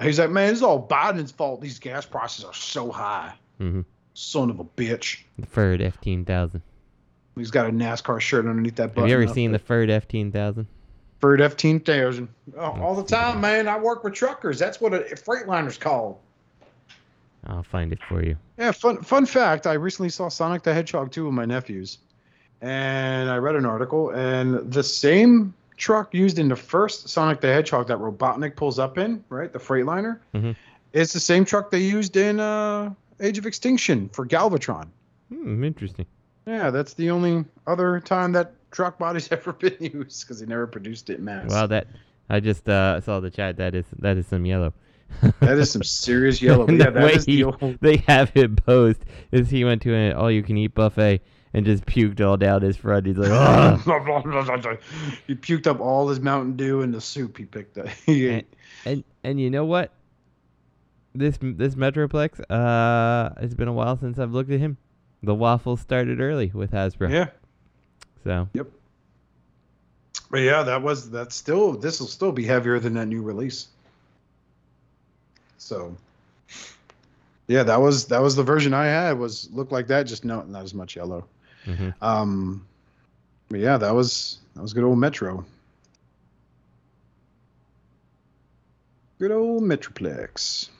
He's 0.00 0.18
like, 0.18 0.30
man, 0.30 0.52
it's 0.52 0.62
all 0.62 0.86
Biden's 0.86 1.32
fault. 1.32 1.60
These 1.60 1.78
gas 1.78 2.06
prices 2.06 2.44
are 2.44 2.54
so 2.54 2.90
high. 2.90 3.34
Mhm. 3.60 3.84
Son 4.14 4.50
of 4.50 4.60
a 4.60 4.64
bitch. 4.64 5.22
The 5.38 5.46
Ford 5.46 5.80
F 5.82 6.00
ten 6.00 6.24
thousand. 6.24 6.62
He's 7.36 7.50
got 7.50 7.66
a 7.66 7.70
NASCAR 7.70 8.20
shirt 8.20 8.46
underneath 8.46 8.76
that 8.76 8.94
button. 8.94 9.08
Have 9.08 9.18
you 9.18 9.24
ever 9.24 9.32
seen 9.32 9.50
there. 9.52 9.58
the 9.58 9.64
Ford 9.64 9.88
fifteen 9.88 10.30
thousand? 10.30 10.66
Ford 11.20 11.40
F-ten 11.42 11.80
thousand? 11.80 12.28
Oh, 12.56 12.80
all 12.80 12.94
the 12.94 13.02
time, 13.02 13.42
man. 13.42 13.68
I 13.68 13.78
work 13.78 14.04
with 14.04 14.14
truckers. 14.14 14.58
That's 14.58 14.80
what 14.80 14.94
a 14.94 15.00
Freightliner's 15.00 15.76
called. 15.76 16.16
I'll 17.46 17.62
find 17.62 17.92
it 17.92 17.98
for 18.08 18.24
you. 18.24 18.36
Yeah, 18.58 18.72
fun 18.72 19.02
fun 19.02 19.26
fact. 19.26 19.66
I 19.66 19.74
recently 19.74 20.08
saw 20.08 20.28
Sonic 20.30 20.62
the 20.62 20.72
Hedgehog 20.72 21.10
2 21.10 21.26
with 21.26 21.34
my 21.34 21.44
nephews, 21.44 21.98
and 22.60 23.30
I 23.30 23.36
read 23.36 23.56
an 23.56 23.64
article, 23.66 24.10
and 24.10 24.70
the 24.72 24.82
same 24.82 25.54
truck 25.76 26.12
used 26.14 26.38
in 26.38 26.48
the 26.48 26.56
first 26.56 27.08
Sonic 27.08 27.40
the 27.40 27.48
Hedgehog 27.48 27.88
that 27.88 27.98
Robotnik 27.98 28.54
pulls 28.56 28.78
up 28.78 28.98
in, 28.98 29.24
right, 29.30 29.52
the 29.52 29.58
Freightliner, 29.58 30.18
Mhm. 30.34 30.54
it's 30.92 31.12
the 31.12 31.20
same 31.20 31.44
truck 31.44 31.70
they 31.70 31.78
used 31.80 32.16
in 32.16 32.38
uh, 32.40 32.90
Age 33.20 33.38
of 33.38 33.46
Extinction 33.46 34.08
for 34.12 34.26
Galvatron. 34.26 34.88
Hmm, 35.32 35.64
interesting. 35.64 36.06
Yeah, 36.46 36.70
that's 36.70 36.94
the 36.94 37.10
only 37.10 37.44
other 37.66 38.00
time 38.00 38.32
that 38.32 38.52
truck 38.70 38.98
body's 38.98 39.30
ever 39.32 39.52
been 39.52 39.76
used 39.80 40.22
because 40.26 40.40
they 40.40 40.46
never 40.46 40.66
produced 40.66 41.08
it 41.10 41.18
in 41.18 41.24
mass. 41.24 41.50
Wow, 41.50 41.66
that 41.68 41.86
I 42.28 42.40
just 42.40 42.68
uh, 42.68 43.00
saw 43.00 43.20
the 43.20 43.30
chat. 43.30 43.56
That 43.56 43.74
is 43.74 43.84
that 44.00 44.16
is 44.16 44.26
some 44.26 44.44
yellow. 44.44 44.72
that 45.40 45.58
is 45.58 45.70
some 45.70 45.82
serious 45.82 46.40
yellow. 46.42 46.66
The 46.66 46.74
yeah, 46.74 46.90
that 46.90 47.02
way 47.04 47.12
is 47.14 47.24
the 47.24 47.36
he- 47.36 47.44
old. 47.44 47.78
they 47.80 47.96
have 48.08 48.30
him 48.30 48.56
posed 48.56 49.04
is 49.32 49.50
he 49.50 49.64
went 49.64 49.82
to 49.82 49.94
an 49.94 50.12
all-you-can-eat 50.14 50.74
buffet 50.74 51.20
and 51.52 51.66
just 51.66 51.84
puked 51.86 52.20
all 52.20 52.36
down 52.36 52.62
his 52.62 52.76
front. 52.76 53.06
He's 53.06 53.16
like, 53.16 53.30
"Ugh." 53.32 53.80
he 55.26 55.34
puked 55.34 55.66
up 55.66 55.80
all 55.80 56.08
his 56.08 56.20
Mountain 56.20 56.56
Dew 56.56 56.82
and 56.82 56.92
the 56.94 57.00
soup 57.00 57.36
he 57.38 57.44
picked 57.44 57.78
up. 57.78 57.88
He 58.06 58.28
And- 58.28 58.44
and 58.86 59.04
and 59.24 59.40
you 59.40 59.50
know 59.50 59.64
what? 59.64 59.92
This 61.14 61.38
this 61.42 61.74
Metroplex, 61.74 62.40
uh, 62.50 63.34
it's 63.42 63.54
been 63.54 63.68
a 63.68 63.72
while 63.72 63.96
since 63.98 64.18
I've 64.18 64.32
looked 64.32 64.50
at 64.50 64.60
him. 64.60 64.76
The 65.22 65.34
waffles 65.34 65.80
started 65.80 66.20
early 66.20 66.50
with 66.54 66.70
Hasbro. 66.70 67.10
Yeah, 67.10 67.26
So 68.24 68.48
Yep. 68.54 68.68
but 70.30 70.38
yeah, 70.40 70.62
that 70.62 70.80
was 70.82 71.10
that's 71.10 71.34
still 71.34 71.72
this 71.72 72.00
will 72.00 72.06
still 72.06 72.32
be 72.32 72.44
heavier 72.46 72.78
than 72.78 72.94
that 72.94 73.06
new 73.06 73.20
release. 73.22 73.66
So, 75.58 75.94
yeah, 77.48 77.64
that 77.64 77.80
was 77.80 78.06
that 78.06 78.22
was 78.22 78.34
the 78.36 78.42
version 78.44 78.72
I 78.72 78.86
had 78.86 79.18
was 79.18 79.50
looked 79.52 79.72
like 79.72 79.88
that, 79.88 80.04
just 80.04 80.24
no 80.24 80.42
not 80.42 80.62
as 80.62 80.72
much 80.72 80.96
yellow. 80.96 81.26
Mhm. 81.66 81.94
Um, 82.02 82.66
but 83.48 83.60
yeah, 83.60 83.76
that 83.76 83.94
was 83.94 84.38
that 84.54 84.62
was 84.62 84.72
good 84.72 84.84
old 84.84 84.98
Metro. 84.98 85.44
Good 89.18 89.32
old 89.32 89.62
Metroplex. 89.62 90.70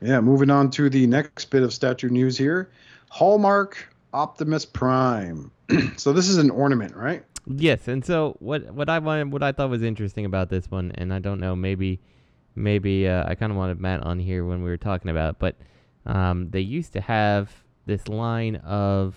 Yeah, 0.00 0.20
moving 0.20 0.50
on 0.50 0.70
to 0.72 0.90
the 0.90 1.06
next 1.06 1.46
bit 1.46 1.62
of 1.62 1.72
statue 1.72 2.10
news 2.10 2.36
here. 2.36 2.70
Hallmark 3.08 3.88
Optimus 4.12 4.64
Prime. 4.64 5.50
so 5.96 6.12
this 6.12 6.28
is 6.28 6.36
an 6.36 6.50
ornament, 6.50 6.94
right? 6.94 7.24
Yes, 7.46 7.88
and 7.88 8.04
so 8.04 8.36
what 8.38 8.70
what 8.72 8.88
I 8.88 8.98
wanted, 8.98 9.32
what 9.32 9.42
I 9.42 9.52
thought 9.52 9.70
was 9.70 9.82
interesting 9.82 10.24
about 10.24 10.50
this 10.50 10.70
one, 10.70 10.92
and 10.94 11.12
I 11.12 11.18
don't 11.18 11.40
know, 11.40 11.56
maybe 11.56 12.00
maybe 12.54 13.08
uh, 13.08 13.24
I 13.26 13.34
kind 13.34 13.50
of 13.50 13.56
wanted 13.58 13.80
Matt 13.80 14.02
on 14.02 14.18
here 14.18 14.44
when 14.44 14.62
we 14.62 14.70
were 14.70 14.76
talking 14.76 15.10
about, 15.10 15.30
it, 15.30 15.36
but 15.38 15.56
um, 16.06 16.50
they 16.50 16.60
used 16.60 16.92
to 16.92 17.00
have 17.00 17.63
this 17.86 18.08
line 18.08 18.56
of 18.56 19.14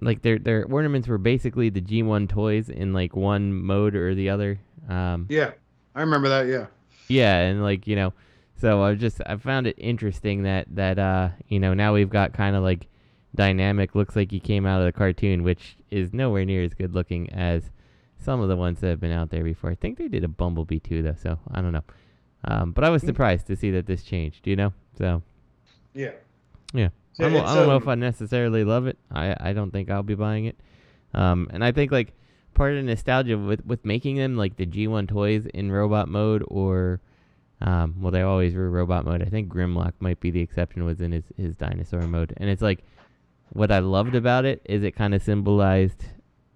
like 0.00 0.22
their 0.22 0.38
their 0.38 0.64
ornaments 0.66 1.08
were 1.08 1.18
basically 1.18 1.70
the 1.70 1.80
G1 1.80 2.28
toys 2.28 2.68
in 2.68 2.92
like 2.92 3.16
one 3.16 3.52
mode 3.54 3.94
or 3.94 4.14
the 4.14 4.28
other. 4.30 4.60
Um, 4.88 5.26
Yeah, 5.28 5.52
I 5.94 6.00
remember 6.00 6.28
that. 6.28 6.46
Yeah. 6.46 6.66
yeah, 7.08 7.38
and 7.40 7.62
like 7.62 7.86
you 7.86 7.96
know, 7.96 8.12
so 8.60 8.82
I 8.82 8.94
just 8.94 9.20
I 9.26 9.36
found 9.36 9.66
it 9.66 9.76
interesting 9.78 10.42
that 10.42 10.66
that 10.74 10.98
uh 10.98 11.30
you 11.48 11.58
know 11.60 11.74
now 11.74 11.94
we've 11.94 12.10
got 12.10 12.32
kind 12.32 12.54
of 12.56 12.62
like 12.62 12.86
dynamic 13.34 13.94
looks 13.94 14.16
like 14.16 14.30
he 14.30 14.40
came 14.40 14.66
out 14.66 14.80
of 14.80 14.86
the 14.86 14.92
cartoon, 14.92 15.42
which 15.42 15.76
is 15.90 16.12
nowhere 16.12 16.44
near 16.44 16.62
as 16.62 16.74
good 16.74 16.94
looking 16.94 17.30
as 17.32 17.70
some 18.18 18.40
of 18.40 18.48
the 18.48 18.56
ones 18.56 18.80
that 18.80 18.88
have 18.88 19.00
been 19.00 19.12
out 19.12 19.30
there 19.30 19.44
before. 19.44 19.70
I 19.70 19.74
think 19.74 19.96
they 19.96 20.08
did 20.08 20.24
a 20.24 20.28
Bumblebee 20.28 20.80
too 20.80 21.02
though, 21.02 21.14
so 21.20 21.38
I 21.52 21.60
don't 21.62 21.72
know. 21.72 21.84
Um, 22.44 22.72
but 22.72 22.84
I 22.84 22.90
was 22.90 23.02
Mm. 23.02 23.06
surprised 23.06 23.46
to 23.48 23.56
see 23.56 23.70
that 23.72 23.86
this 23.86 24.02
changed. 24.02 24.46
You 24.46 24.56
know, 24.56 24.72
so 24.96 25.22
Yeah. 25.94 26.12
Yeah. 26.74 26.88
So 27.18 27.26
I 27.26 27.30
don't, 27.30 27.44
don't 27.44 27.66
know 27.66 27.76
um, 27.76 27.82
if 27.82 27.88
I 27.88 27.96
necessarily 27.96 28.62
love 28.64 28.86
it. 28.86 28.96
I 29.10 29.34
I 29.38 29.52
don't 29.52 29.72
think 29.72 29.90
I'll 29.90 30.04
be 30.04 30.14
buying 30.14 30.44
it. 30.44 30.58
Um, 31.14 31.48
and 31.52 31.64
I 31.64 31.72
think 31.72 31.90
like 31.90 32.12
part 32.54 32.72
of 32.72 32.76
the 32.76 32.82
nostalgia 32.84 33.36
with 33.36 33.64
with 33.66 33.84
making 33.84 34.16
them 34.16 34.36
like 34.36 34.56
the 34.56 34.66
G1 34.66 35.08
toys 35.08 35.46
in 35.46 35.72
robot 35.72 36.08
mode 36.08 36.44
or 36.46 37.00
um, 37.60 37.96
well 38.00 38.12
they 38.12 38.22
always 38.22 38.54
were 38.54 38.70
robot 38.70 39.04
mode. 39.04 39.22
I 39.22 39.26
think 39.26 39.52
Grimlock 39.52 39.94
might 39.98 40.20
be 40.20 40.30
the 40.30 40.40
exception 40.40 40.84
was 40.84 41.00
in 41.00 41.10
his 41.10 41.24
his 41.36 41.56
dinosaur 41.56 42.02
mode. 42.02 42.34
And 42.36 42.48
it's 42.48 42.62
like 42.62 42.84
what 43.52 43.72
I 43.72 43.80
loved 43.80 44.14
about 44.14 44.44
it 44.44 44.62
is 44.64 44.84
it 44.84 44.92
kind 44.92 45.14
of 45.14 45.22
symbolized 45.22 46.04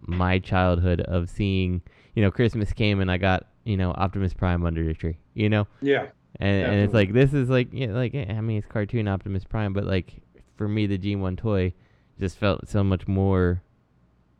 my 0.02 0.39
childhood 0.39 1.01
of 1.01 1.28
seeing, 1.28 1.82
you 2.14 2.22
know, 2.22 2.30
Christmas 2.30 2.72
came 2.72 3.01
and 3.01 3.10
I 3.10 3.16
got, 3.16 3.47
you 3.64 3.76
know, 3.76 3.93
Optimus 3.93 4.34
Prime 4.34 4.64
under 4.64 4.84
the 4.84 4.94
tree, 4.94 5.16
you 5.34 5.48
know? 5.48 5.66
Yeah. 5.80 6.06
and, 6.39 6.66
and 6.66 6.80
it's 6.80 6.94
like 6.94 7.12
this 7.12 7.32
is 7.34 7.48
like 7.48 7.68
yeah, 7.72 7.89
like 7.93 8.14
I 8.14 8.40
mean 8.40 8.59
it's 8.59 8.66
cartoon 8.66 9.09
Optimus 9.09 9.44
Prime, 9.44 9.72
but 9.72 9.84
like 9.84 10.14
for 10.62 10.68
me 10.68 10.86
the 10.86 10.97
G1 10.97 11.36
toy 11.36 11.72
just 12.20 12.39
felt 12.39 12.68
so 12.68 12.84
much 12.84 13.09
more 13.09 13.60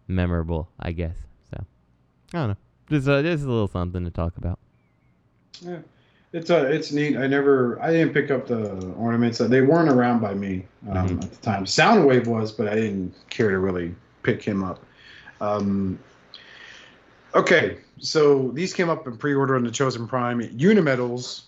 memorable, 0.07 0.69
I 0.79 0.93
guess. 0.93 1.17
So 1.51 1.65
I 2.33 2.39
don't 2.39 2.49
know, 2.51 2.57
just 2.89 3.09
uh, 3.09 3.23
just 3.23 3.43
a 3.43 3.49
little 3.49 3.67
something 3.67 4.05
to 4.05 4.11
talk 4.13 4.37
about. 4.37 4.61
Yeah. 5.61 5.79
It's 6.33 6.49
uh, 6.49 6.65
it's 6.71 6.93
neat. 6.93 7.17
I 7.17 7.27
never, 7.27 7.83
I 7.83 7.91
didn't 7.91 8.15
pick 8.15 8.31
up 8.31 8.47
the 8.47 8.71
ornaments. 8.97 9.39
They 9.39 9.63
weren't 9.63 9.89
around 9.91 10.21
by 10.21 10.33
me 10.33 10.65
um, 10.89 11.09
Mhm. 11.09 11.25
at 11.25 11.31
the 11.33 11.37
time. 11.39 11.65
Soundwave 11.65 12.27
was, 12.29 12.53
but 12.53 12.69
I 12.69 12.77
didn't 12.77 13.15
care 13.29 13.51
to 13.51 13.59
really 13.59 13.93
pick 14.23 14.43
him 14.45 14.63
up. 14.63 14.79
Um, 15.41 15.99
okay, 17.35 17.79
so 17.99 18.49
these 18.53 18.73
came 18.73 18.89
up 18.89 19.07
in 19.09 19.17
pre-order 19.17 19.57
on 19.57 19.65
the 19.65 19.71
Chosen 19.73 20.07
Prime 20.07 20.41
Unimetals, 20.41 21.43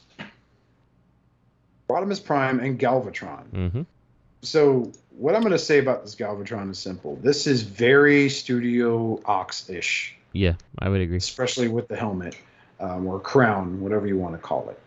Rodimus 1.89 2.23
Prime, 2.23 2.59
and 2.61 2.79
Galvatron. 2.79 3.45
Mm-hmm. 3.55 3.83
So 4.45 4.93
what 5.17 5.35
I'm 5.35 5.41
going 5.43 5.53
to 5.53 5.59
say 5.59 5.79
about 5.79 6.05
this 6.05 6.15
Galvatron 6.15 6.71
is 6.71 6.79
simple. 6.79 7.17
This 7.23 7.47
is 7.47 7.63
very 7.63 8.29
Studio 8.29 9.21
Ox-ish 9.25 10.15
Yeah, 10.33 10.55
I 10.79 10.89
would 10.89 11.01
agree. 11.01 11.17
especially 11.17 11.69
with 11.69 11.89
the 11.89 11.97
helmet 11.97 12.37
um, 12.81 13.07
or 13.07 13.21
crown, 13.21 13.81
whatever 13.81 14.07
you 14.07 14.19
want 14.19 14.35
to 14.35 14.39
call 14.39 14.69
it. 14.69 14.79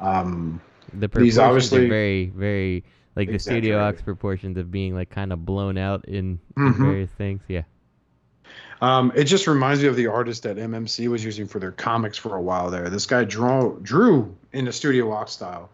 Um, 0.00 0.60
The 0.92 1.08
These 1.08 1.08
proportions 1.36 1.38
obviously- 1.38 1.86
are 1.86 1.88
very 1.88 2.26
very 2.26 2.84
like 3.16 3.30
the 3.30 3.38
Studio 3.38 3.78
Ox 3.82 4.02
proportions 4.02 4.58
of 4.58 4.70
being 4.70 4.94
like 4.94 5.08
kind 5.08 5.32
of 5.32 5.46
blown 5.46 5.78
out 5.78 6.04
in, 6.06 6.38
in 6.56 6.74
Mhm. 6.74 6.76
various 6.78 7.10
things. 7.12 7.40
Yeah. 7.48 7.62
um, 8.82 9.10
it 9.16 9.24
just 9.24 9.46
reminds 9.46 9.80
me 9.80 9.88
of 9.88 9.96
the 9.96 10.06
artist 10.08 10.42
that 10.42 10.58
MMC 10.58 11.08
was 11.08 11.24
using 11.24 11.46
for 11.46 11.58
their 11.58 11.72
comics 11.72 12.18
for 12.18 12.36
a 12.36 12.42
while 12.42 12.70
there. 12.70 12.90
This 12.90 13.06
guy 13.06 13.24
draw, 13.24 13.70
drew 13.82 14.36
in 14.52 14.66
the 14.66 14.72
Studio 14.72 15.10
Ox 15.12 15.32
style, 15.32 15.70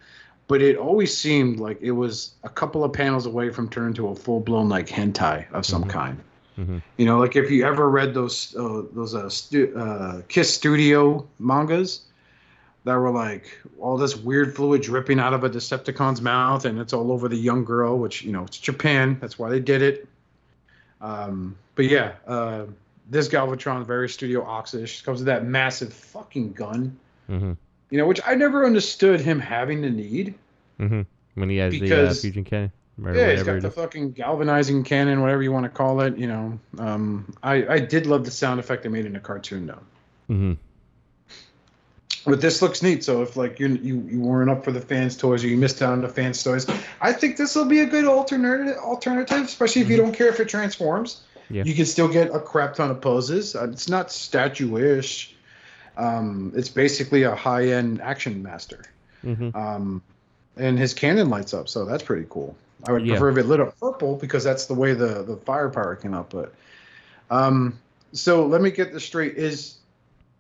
but 0.53 0.61
it 0.61 0.77
always 0.77 1.17
seemed 1.17 1.59
like 1.59 1.79
it 1.81 1.93
was 1.93 2.35
a 2.45 2.49
couple 2.51 2.85
of 2.85 2.93
panels 2.93 3.25
away 3.25 3.49
from 3.49 3.71
turning 3.71 3.95
to 3.95 4.09
a 4.09 4.15
full 4.15 4.39
blown 4.39 4.69
like 4.69 4.87
hentai 4.87 5.51
of 5.53 5.65
some 5.65 5.85
Mhm. 5.85 5.89
kind. 5.89 6.19
hmm 6.57 6.79
You 6.99 7.07
know, 7.07 7.19
like 7.19 7.37
if 7.37 7.51
you 7.51 7.65
ever 7.65 7.89
read 7.89 8.13
those 8.13 8.55
uh, 8.59 8.83
those 8.93 9.15
uh, 9.15 9.31
stu- 9.31 9.73
uh, 9.75 10.21
Kiss 10.29 10.53
Studio 10.53 11.27
mangas, 11.39 12.03
that 12.85 12.97
were 12.97 13.11
like 13.11 13.45
all 13.81 13.97
this 13.97 14.15
weird 14.15 14.55
fluid 14.55 14.83
dripping 14.83 15.19
out 15.19 15.33
of 15.33 15.43
a 15.43 15.49
Decepticon's 15.49 16.21
mouth, 16.21 16.67
and 16.67 16.79
it's 16.79 16.93
all 16.93 17.11
over 17.13 17.29
the 17.29 17.37
young 17.49 17.65
girl, 17.65 17.99
which 17.99 18.23
you 18.23 18.33
know 18.33 18.45
it's 18.45 18.59
Japan. 18.59 19.17
That's 19.23 19.39
why 19.39 19.49
they 19.49 19.61
did 19.61 19.81
it. 19.81 20.07
Um, 21.01 21.57
but 21.77 21.87
yeah, 21.87 22.13
uh, 22.27 22.67
this 23.09 23.27
Galvatron 23.27 23.87
very 23.87 24.09
Studio 24.11 24.45
Oxish 24.45 25.03
comes 25.03 25.21
with 25.21 25.27
that 25.27 25.47
massive 25.47 25.95
fucking 25.95 26.53
gun. 26.53 26.95
Mhm. 27.31 27.57
You 27.91 27.99
know, 27.99 28.07
which 28.07 28.21
I 28.27 28.35
never 28.35 28.67
understood 28.67 29.21
him 29.21 29.39
having 29.41 29.81
the 29.81 29.91
need. 29.91 30.35
Mhm. 30.83 31.07
When 31.35 31.49
he 31.49 31.57
has 31.59 31.73
the 31.73 32.09
uh, 32.09 32.13
fusion 32.13 32.45
cannon 32.45 32.73
yeah, 32.99 33.33
he's 33.33 33.43
got 33.43 33.63
the 33.63 33.71
fucking 33.71 34.13
galvanizing 34.13 34.85
cannon, 34.85 35.21
whatever 35.23 35.43
you 35.43 35.53
want 35.53 35.65
to 35.65 35.71
call 35.71 36.01
it. 36.03 36.17
You 36.17 36.27
know, 36.27 36.59
um, 36.79 37.35
I 37.43 37.67
I 37.67 37.79
did 37.79 38.07
love 38.07 38.25
the 38.25 38.31
sound 38.31 38.61
effect 38.61 38.83
they 38.83 38.89
made 38.89 39.07
in 39.07 39.15
the 39.15 39.21
cartoon 39.21 39.67
though. 39.67 40.35
Mhm. 40.35 40.57
But 42.25 42.41
this 42.41 42.63
looks 42.63 42.83
neat. 42.83 43.03
So 43.03 43.23
if 43.23 43.37
like 43.37 43.59
you 43.59 43.69
you 43.69 44.07
you 44.11 44.21
weren't 44.21 44.51
up 44.51 44.65
for 44.65 44.73
the 44.73 44.81
fans 44.81 45.17
toys 45.17 45.43
or 45.43 45.49
you 45.49 45.57
missed 45.57 45.83
out 45.83 45.93
on 45.93 46.03
the 46.03 46.09
fans 46.09 46.43
toys, 46.43 46.67
I 47.01 47.13
think 47.13 47.37
this 47.37 47.55
will 47.55 47.65
be 47.65 47.81
a 47.81 47.87
good 47.87 48.05
alternative 48.05 48.77
alternative, 48.77 49.45
especially 49.45 49.83
if 49.83 49.89
you 49.89 49.97
don't 49.97 50.13
care 50.13 50.29
if 50.29 50.39
it 50.39 50.49
transforms. 50.49 51.23
Yeah. 51.51 51.65
You 51.65 51.75
can 51.75 51.87
still 51.87 52.09
get 52.09 52.35
a 52.35 52.41
crap 52.41 52.77
ton 52.77 52.91
of 52.91 53.01
poses. 53.01 53.55
Uh, 53.55 53.69
it's 53.71 53.89
not 53.89 54.11
statue-ish. 54.11 55.35
Um, 55.99 56.53
it's 56.57 56.71
basically 56.71 57.25
a 57.25 57.35
high-end 57.35 58.01
action 58.01 58.43
master. 58.43 58.85
Mhm. 59.23 59.55
Um, 59.55 60.03
and 60.57 60.79
his 60.79 60.95
cannon 60.95 61.31
lights 61.31 61.55
up, 61.55 61.69
so 61.69 61.85
that's 61.85 62.03
pretty 62.03 62.27
cool. 62.31 62.55
I 62.85 62.93
would 62.93 63.07
Yeah. 63.07 63.11
prefer 63.11 63.31
if 63.31 63.39
it 63.39 63.47
lit 63.47 63.61
up 63.61 63.79
purple 63.79 64.17
because 64.17 64.45
that's 64.45 64.67
the 64.67 64.75
way 64.75 64.95
the 64.95 65.23
the 65.23 65.37
firepower 65.37 65.97
came 65.97 66.15
up. 66.15 66.31
But 66.31 66.53
um, 67.31 67.79
so 68.13 68.47
let 68.47 68.61
me 68.61 68.71
get 68.71 68.93
this 68.93 69.05
straight: 69.05 69.37
is 69.37 69.77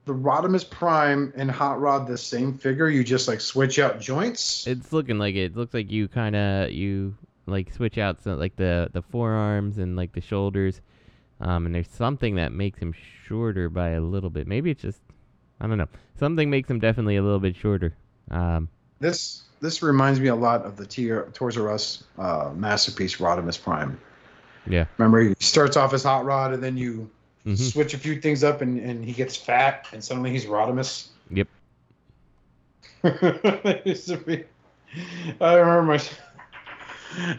the 0.04 0.14
Rodimus 0.14 0.68
Prime 0.68 1.32
and 1.36 1.50
Hot 1.50 1.80
Rod 1.80 2.06
the 2.06 2.18
same 2.18 2.54
figure? 2.54 2.88
You 2.88 3.04
just 3.04 3.28
like 3.28 3.40
switch 3.40 3.78
out 3.78 4.00
joints? 4.00 4.66
It's 4.66 4.92
looking 4.92 5.18
like 5.18 5.34
it. 5.34 5.52
It 5.52 5.56
looks 5.56 5.74
like 5.74 5.90
you 5.90 6.08
kind 6.08 6.36
of 6.36 6.70
you 6.72 7.14
like 7.46 7.72
switch 7.72 7.98
out 7.98 8.22
some, 8.22 8.38
like 8.38 8.56
the 8.56 8.90
the 8.92 9.02
forearms 9.02 9.78
and 9.78 9.96
like 9.96 10.12
the 10.12 10.20
shoulders, 10.20 10.80
um, 11.40 11.66
and 11.66 11.74
there's 11.74 11.88
something 11.88 12.34
that 12.36 12.52
makes 12.52 12.78
him 12.78 12.94
shorter 13.26 13.68
by 13.68 13.90
a 13.90 14.00
little 14.00 14.30
bit. 14.30 14.46
Maybe 14.46 14.70
it's 14.70 14.82
just 14.82 15.00
I 15.60 15.66
don't 15.66 15.78
know. 15.78 15.88
Something 16.18 16.50
makes 16.50 16.68
him 16.68 16.80
definitely 16.80 17.16
a 17.16 17.22
little 17.22 17.40
bit 17.40 17.54
shorter. 17.56 17.94
Um, 18.30 18.68
This 19.02 19.42
this 19.60 19.82
reminds 19.82 20.20
me 20.20 20.28
a 20.28 20.34
lot 20.34 20.62
of 20.64 20.76
the 20.76 20.86
T- 20.86 21.08
Toys 21.34 21.58
R 21.58 21.68
Us 21.70 22.04
uh, 22.18 22.50
masterpiece 22.54 23.16
Rodimus 23.16 23.60
Prime. 23.60 24.00
yeah. 24.66 24.86
Remember, 24.96 25.20
he 25.20 25.34
starts 25.40 25.76
off 25.76 25.92
as 25.92 26.04
Hot 26.04 26.24
Rod, 26.24 26.52
and 26.54 26.62
then 26.62 26.76
you 26.76 27.10
Mhm. 27.44 27.58
switch 27.72 27.92
a 27.94 27.98
few 27.98 28.20
things 28.20 28.44
up, 28.44 28.60
and, 28.60 28.78
and 28.78 29.04
he 29.04 29.12
gets 29.12 29.36
fat, 29.36 29.88
and 29.92 30.02
suddenly 30.02 30.30
he's 30.30 30.46
Rodimus. 30.46 31.08
Yep. 31.32 31.48
It 33.02 33.84
used 33.86 34.06
to 34.08 34.16
be- 34.18 34.44
I 35.40 35.54
remember 35.56 35.82
my. 35.82 36.00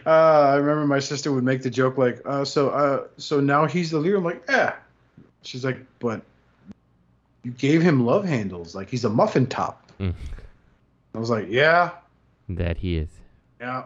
Uh, 0.06 0.10
I 0.52 0.54
remember 0.54 0.86
my 0.86 1.00
sister 1.00 1.32
would 1.32 1.42
make 1.42 1.62
the 1.62 1.68
joke 1.70 1.98
like, 1.98 2.20
uh, 2.24 2.44
"So, 2.44 2.68
uh, 2.70 3.08
so 3.16 3.40
now 3.40 3.66
he's 3.66 3.90
the 3.90 3.98
leader." 3.98 4.18
I'm 4.18 4.22
like, 4.24 4.44
"Yeah." 4.48 4.74
She's 5.42 5.64
like, 5.64 5.78
"But 5.98 6.22
you 7.42 7.50
gave 7.50 7.82
him 7.82 8.06
love 8.06 8.24
handles, 8.24 8.76
like 8.76 8.88
he's 8.88 9.04
a 9.04 9.10
muffin 9.10 9.46
top." 9.48 9.90
Mm. 9.98 10.14
I 11.14 11.18
was 11.18 11.30
like, 11.30 11.46
"Yeah, 11.48 11.90
That 12.48 12.76
he 12.78 12.96
is. 12.96 13.08
yeah, 13.60 13.84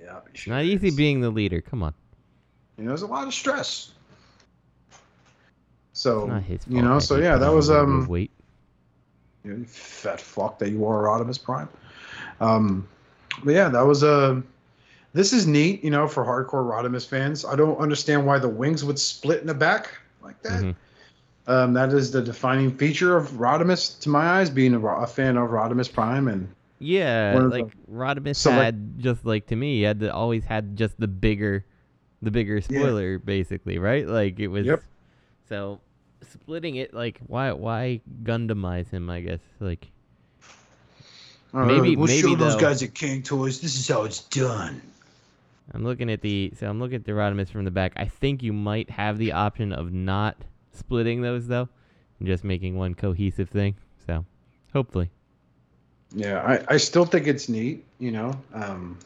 yeah." 0.00 0.20
sure 0.34 0.54
Not 0.54 0.64
easy 0.64 0.88
is." 0.88 0.96
being 0.96 1.20
the 1.20 1.30
leader. 1.30 1.60
Come 1.60 1.82
on. 1.82 1.94
You 2.78 2.84
know, 2.84 2.88
there's 2.90 3.02
a 3.02 3.06
lot 3.06 3.26
of 3.26 3.34
stress. 3.34 3.92
So, 5.92 6.26
Not 6.26 6.42
his 6.42 6.64
fault. 6.64 6.74
you 6.74 6.82
know, 6.82 6.98
so 6.98 7.16
yeah, 7.16 7.36
that 7.36 7.52
was 7.52 7.68
a 7.68 7.72
little 7.74 7.86
bit 7.86 7.94
of 7.94 8.00
um. 8.04 8.08
weight. 8.08 8.30
you, 9.44 9.52
know, 9.54 9.64
fat 9.66 10.20
fuck 10.20 10.58
that 10.60 10.70
you 10.70 10.86
are 10.86 11.02
Rodimus 11.04 11.42
Prime. 11.42 11.68
Um, 12.40 12.88
but 13.44 13.52
yeah, 13.54 13.68
that 13.68 13.82
was 13.82 14.02
a. 14.02 14.42
this 15.12 15.32
is 15.32 15.46
neat, 15.46 15.84
you 15.84 15.90
know, 15.90 16.08
for 16.08 16.24
hardcore 16.24 16.64
Rodimus 16.64 17.06
fans. 17.06 17.44
I 17.44 17.56
don't 17.56 17.76
understand 17.78 18.26
why 18.26 18.38
the 18.38 18.48
wings 18.48 18.84
would 18.84 18.98
split 18.98 19.40
in 19.42 19.46
the 19.46 19.54
back 19.54 19.90
like 20.22 20.40
that. 20.42 20.62
Mhm. 20.62 20.74
Um, 21.46 21.72
that 21.74 21.92
is 21.92 22.10
the 22.12 22.22
defining 22.22 22.70
feature 22.70 23.16
of 23.16 23.32
Rodimus, 23.32 23.98
to 24.00 24.08
my 24.08 24.24
eyes, 24.40 24.48
being 24.48 24.74
a, 24.74 24.86
a 24.86 25.06
fan 25.06 25.36
of 25.36 25.50
Rodimus 25.50 25.92
Prime, 25.92 26.28
and 26.28 26.48
Yeah, 26.82 27.38
like 27.50 27.66
Rodimus 27.90 28.36
So, 28.36 28.50
like- 28.50 28.58
had 28.60 28.98
just 28.98 29.24
like 29.24 29.46
to 29.46 29.56
me, 29.56 29.76
he 29.76 29.82
had 29.82 30.00
the, 30.00 30.12
always 30.12 30.44
had 30.44 30.76
just 30.76 30.98
the 30.98 31.08
bigger, 31.08 31.64
the 32.20 32.30
bigger 32.30 32.60
spoiler, 32.60 33.18
basically, 33.18 33.78
right? 33.78 34.06
Like 34.06 34.38
it 34.40 34.48
was. 34.48 34.66
Yep. 34.66 34.82
So, 35.48 35.80
splitting 36.30 36.76
it, 36.76 36.92
like 36.94 37.20
why 37.26 37.52
why 37.52 38.00
Gundamize 38.22 38.90
him? 38.90 39.08
I 39.10 39.20
guess 39.20 39.40
like 39.60 39.88
Maybe- 41.52 41.96
we'll 41.96 42.06
show 42.06 42.28
maybe 42.28 42.34
those 42.36 42.54
though- 42.54 42.60
guys 42.60 42.82
at 42.82 42.94
King 42.94 43.22
Toys. 43.22 43.60
This 43.60 43.76
is 43.78 43.86
how 43.86 44.04
it's 44.04 44.20
done. 44.24 44.80
I'm 45.74 45.84
looking 45.84 46.10
at 46.10 46.20
the 46.22 46.52
so 46.58 46.68
I'm 46.68 46.80
looking 46.80 46.96
at 46.96 47.04
the 47.04 47.12
Rodimus 47.12 47.50
from 47.50 47.64
the 47.64 47.70
back. 47.70 47.92
I 47.96 48.06
think 48.06 48.42
you 48.42 48.52
might 48.52 48.90
have 48.90 49.18
the 49.18 49.32
option 49.32 49.72
of 49.72 49.92
not 49.92 50.36
splitting 50.72 51.20
those 51.22 51.46
though, 51.46 51.68
and 52.18 52.26
just 52.26 52.42
making 52.44 52.76
one 52.76 52.94
cohesive 52.94 53.48
thing. 53.48 53.76
So, 54.06 54.24
hopefully. 54.72 55.10
Yeah, 56.14 56.40
I, 56.42 56.74
I 56.74 56.76
still 56.76 57.04
think 57.04 57.26
it's 57.26 57.48
neat, 57.48 57.84
you 57.98 58.10
know. 58.10 58.32
Um, 58.52 58.98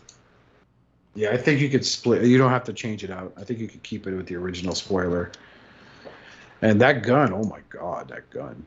yeah, 1.14 1.30
I 1.30 1.36
think 1.36 1.60
you 1.60 1.68
could 1.68 1.84
split. 1.86 2.22
You 2.24 2.36
don't 2.38 2.50
have 2.50 2.64
to 2.64 2.72
change 2.72 3.04
it 3.04 3.10
out. 3.10 3.32
I 3.36 3.44
think 3.44 3.58
you 3.60 3.68
could 3.68 3.82
keep 3.82 4.06
it 4.06 4.14
with 4.14 4.26
the 4.26 4.36
original 4.36 4.74
spoiler. 4.74 5.30
And 6.62 6.80
that 6.80 7.02
gun, 7.02 7.32
oh 7.32 7.44
my 7.44 7.60
god, 7.68 8.08
that 8.08 8.28
gun. 8.30 8.64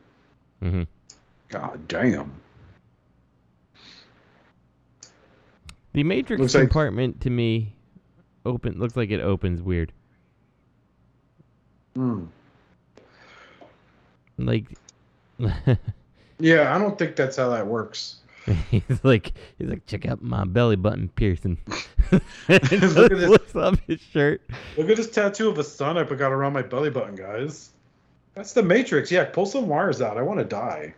Mhm. 0.62 0.86
God 1.48 1.86
damn. 1.88 2.32
The 5.92 6.04
Matrix 6.04 6.40
Looks 6.40 6.54
like- 6.54 6.62
compartment 6.62 7.20
to 7.22 7.30
me 7.30 7.74
open 8.46 8.78
looks 8.78 8.96
like 8.96 9.10
it 9.10 9.20
opens 9.20 9.60
weird. 9.60 9.92
Hmm. 11.94 12.24
Like 14.38 14.66
Yeah, 16.38 16.74
I 16.74 16.78
don't 16.78 16.98
think 16.98 17.16
that's 17.16 17.36
how 17.36 17.50
that 17.50 17.66
works. 17.66 18.16
he's 18.70 19.04
like 19.04 19.32
he's 19.58 19.68
like 19.68 19.86
check 19.86 20.06
out 20.06 20.22
my 20.22 20.44
belly 20.44 20.76
button 20.76 21.08
piercing. 21.08 21.58
Look 22.12 22.22
at 22.48 22.70
this. 22.70 23.54
up 23.54 23.78
his 23.86 24.00
shirt. 24.00 24.42
Look 24.76 24.88
at 24.88 24.96
this 24.96 25.10
tattoo 25.10 25.48
of 25.48 25.58
a 25.58 25.64
sun 25.64 25.96
I 25.96 26.04
got 26.04 26.32
around 26.32 26.52
my 26.52 26.62
belly 26.62 26.90
button, 26.90 27.14
guys. 27.14 27.70
That's 28.34 28.52
the 28.52 28.62
Matrix. 28.62 29.10
Yeah, 29.10 29.24
pull 29.24 29.46
some 29.46 29.68
wires 29.68 30.00
out. 30.00 30.16
I 30.16 30.22
want 30.22 30.38
to 30.38 30.44
die. 30.44 30.94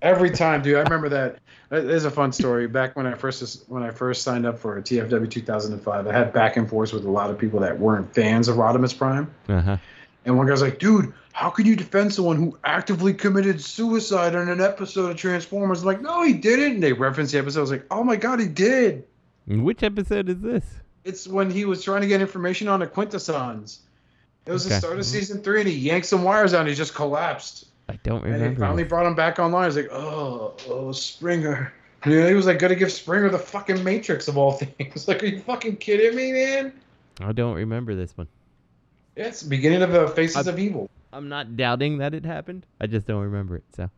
Every 0.00 0.30
time, 0.30 0.62
dude. 0.62 0.76
I 0.76 0.82
remember 0.82 1.08
that. 1.08 1.40
That 1.70 1.84
is 1.84 2.04
a 2.04 2.10
fun 2.10 2.32
story. 2.32 2.66
Back 2.66 2.96
when 2.96 3.06
I 3.06 3.14
first 3.14 3.68
when 3.68 3.82
I 3.82 3.90
first 3.90 4.22
signed 4.22 4.46
up 4.46 4.58
for 4.58 4.80
TFW 4.80 5.30
2005, 5.30 6.06
I 6.06 6.12
had 6.12 6.32
back 6.32 6.56
and 6.56 6.68
forth 6.68 6.92
with 6.92 7.04
a 7.04 7.10
lot 7.10 7.30
of 7.30 7.38
people 7.38 7.60
that 7.60 7.78
weren't 7.78 8.14
fans 8.14 8.48
of 8.48 8.56
Rodimus 8.56 8.96
Prime. 8.96 9.30
uh-huh. 9.48 9.76
And 10.24 10.36
one 10.36 10.46
guy's 10.46 10.62
like, 10.62 10.78
"Dude, 10.78 11.12
how 11.38 11.50
can 11.50 11.66
you 11.66 11.76
defend 11.76 12.12
someone 12.12 12.36
who 12.36 12.58
actively 12.64 13.14
committed 13.14 13.60
suicide 13.60 14.34
on 14.34 14.48
an 14.48 14.60
episode 14.60 15.10
of 15.12 15.16
Transformers?" 15.16 15.82
I'm 15.82 15.86
like, 15.86 16.02
"No, 16.02 16.24
he 16.24 16.32
didn't." 16.32 16.72
And 16.72 16.82
they 16.82 16.92
referenced 16.92 17.32
the 17.32 17.38
episode. 17.38 17.60
I 17.60 17.62
was 17.62 17.70
like, 17.70 17.86
"Oh 17.92 18.02
my 18.02 18.16
god, 18.16 18.40
he 18.40 18.48
did." 18.48 19.04
Which 19.46 19.84
episode 19.84 20.28
is 20.28 20.40
this? 20.40 20.64
It's 21.04 21.28
when 21.28 21.48
he 21.48 21.64
was 21.64 21.84
trying 21.84 22.00
to 22.00 22.08
get 22.08 22.20
information 22.20 22.66
on 22.66 22.80
the 22.80 22.88
Quintessons. 22.88 23.82
It 24.46 24.52
was 24.52 24.68
the 24.68 24.74
start 24.74 24.94
of 24.94 24.98
mm-hmm. 24.98 25.16
season 25.16 25.40
three, 25.40 25.60
and 25.60 25.68
he 25.68 25.76
yanked 25.76 26.08
some 26.08 26.24
wires 26.24 26.54
out, 26.54 26.60
and 26.60 26.68
he 26.68 26.74
just 26.74 26.96
collapsed. 26.96 27.66
I 27.88 28.00
don't 28.02 28.24
remember. 28.24 28.44
And 28.44 28.56
they 28.56 28.60
finally 28.60 28.84
brought 28.84 29.06
him 29.06 29.14
back 29.14 29.38
online. 29.38 29.62
I 29.62 29.66
was 29.66 29.76
like, 29.76 29.92
oh, 29.92 30.54
oh, 30.68 30.90
Springer. 30.90 31.72
Yeah, 32.04 32.26
he 32.26 32.34
was 32.34 32.46
like, 32.46 32.58
gotta 32.58 32.74
give 32.74 32.90
Springer 32.90 33.28
the 33.28 33.38
fucking 33.38 33.84
Matrix 33.84 34.26
of 34.26 34.36
all 34.36 34.52
things. 34.58 35.06
like, 35.06 35.22
are 35.22 35.26
you 35.26 35.38
fucking 35.38 35.76
kidding 35.76 36.16
me, 36.16 36.32
man? 36.32 36.72
I 37.20 37.30
don't 37.30 37.54
remember 37.54 37.94
this 37.94 38.16
one. 38.16 38.26
Yeah, 39.16 39.26
it's 39.26 39.42
the 39.42 39.48
beginning 39.48 39.82
of 39.82 39.92
the 39.92 40.08
Faces 40.08 40.48
I- 40.48 40.50
of 40.50 40.58
Evil. 40.58 40.90
I'm 41.18 41.28
not 41.28 41.56
doubting 41.56 41.98
that 41.98 42.14
it 42.14 42.24
happened. 42.24 42.64
I 42.80 42.86
just 42.86 43.04
don't 43.04 43.24
remember 43.24 43.56
it. 43.56 43.64
So 43.74 43.90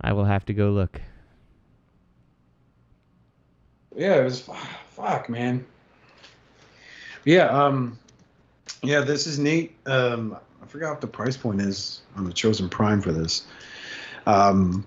I 0.00 0.12
will 0.12 0.24
have 0.24 0.44
to 0.46 0.52
go 0.52 0.70
look. 0.70 1.00
Yeah, 3.96 4.16
it 4.16 4.24
was 4.24 4.50
fuck, 4.90 5.28
man. 5.28 5.64
Yeah, 7.24 7.46
um, 7.46 7.96
yeah, 8.82 9.02
this 9.02 9.28
is 9.28 9.38
neat. 9.38 9.76
Um, 9.86 10.36
I 10.60 10.66
forgot 10.66 10.90
what 10.90 11.00
the 11.00 11.06
price 11.06 11.36
point 11.36 11.60
is 11.60 12.02
on 12.16 12.24
the 12.24 12.32
Chosen 12.32 12.68
Prime 12.68 13.00
for 13.00 13.12
this. 13.12 13.46
Um, 14.26 14.84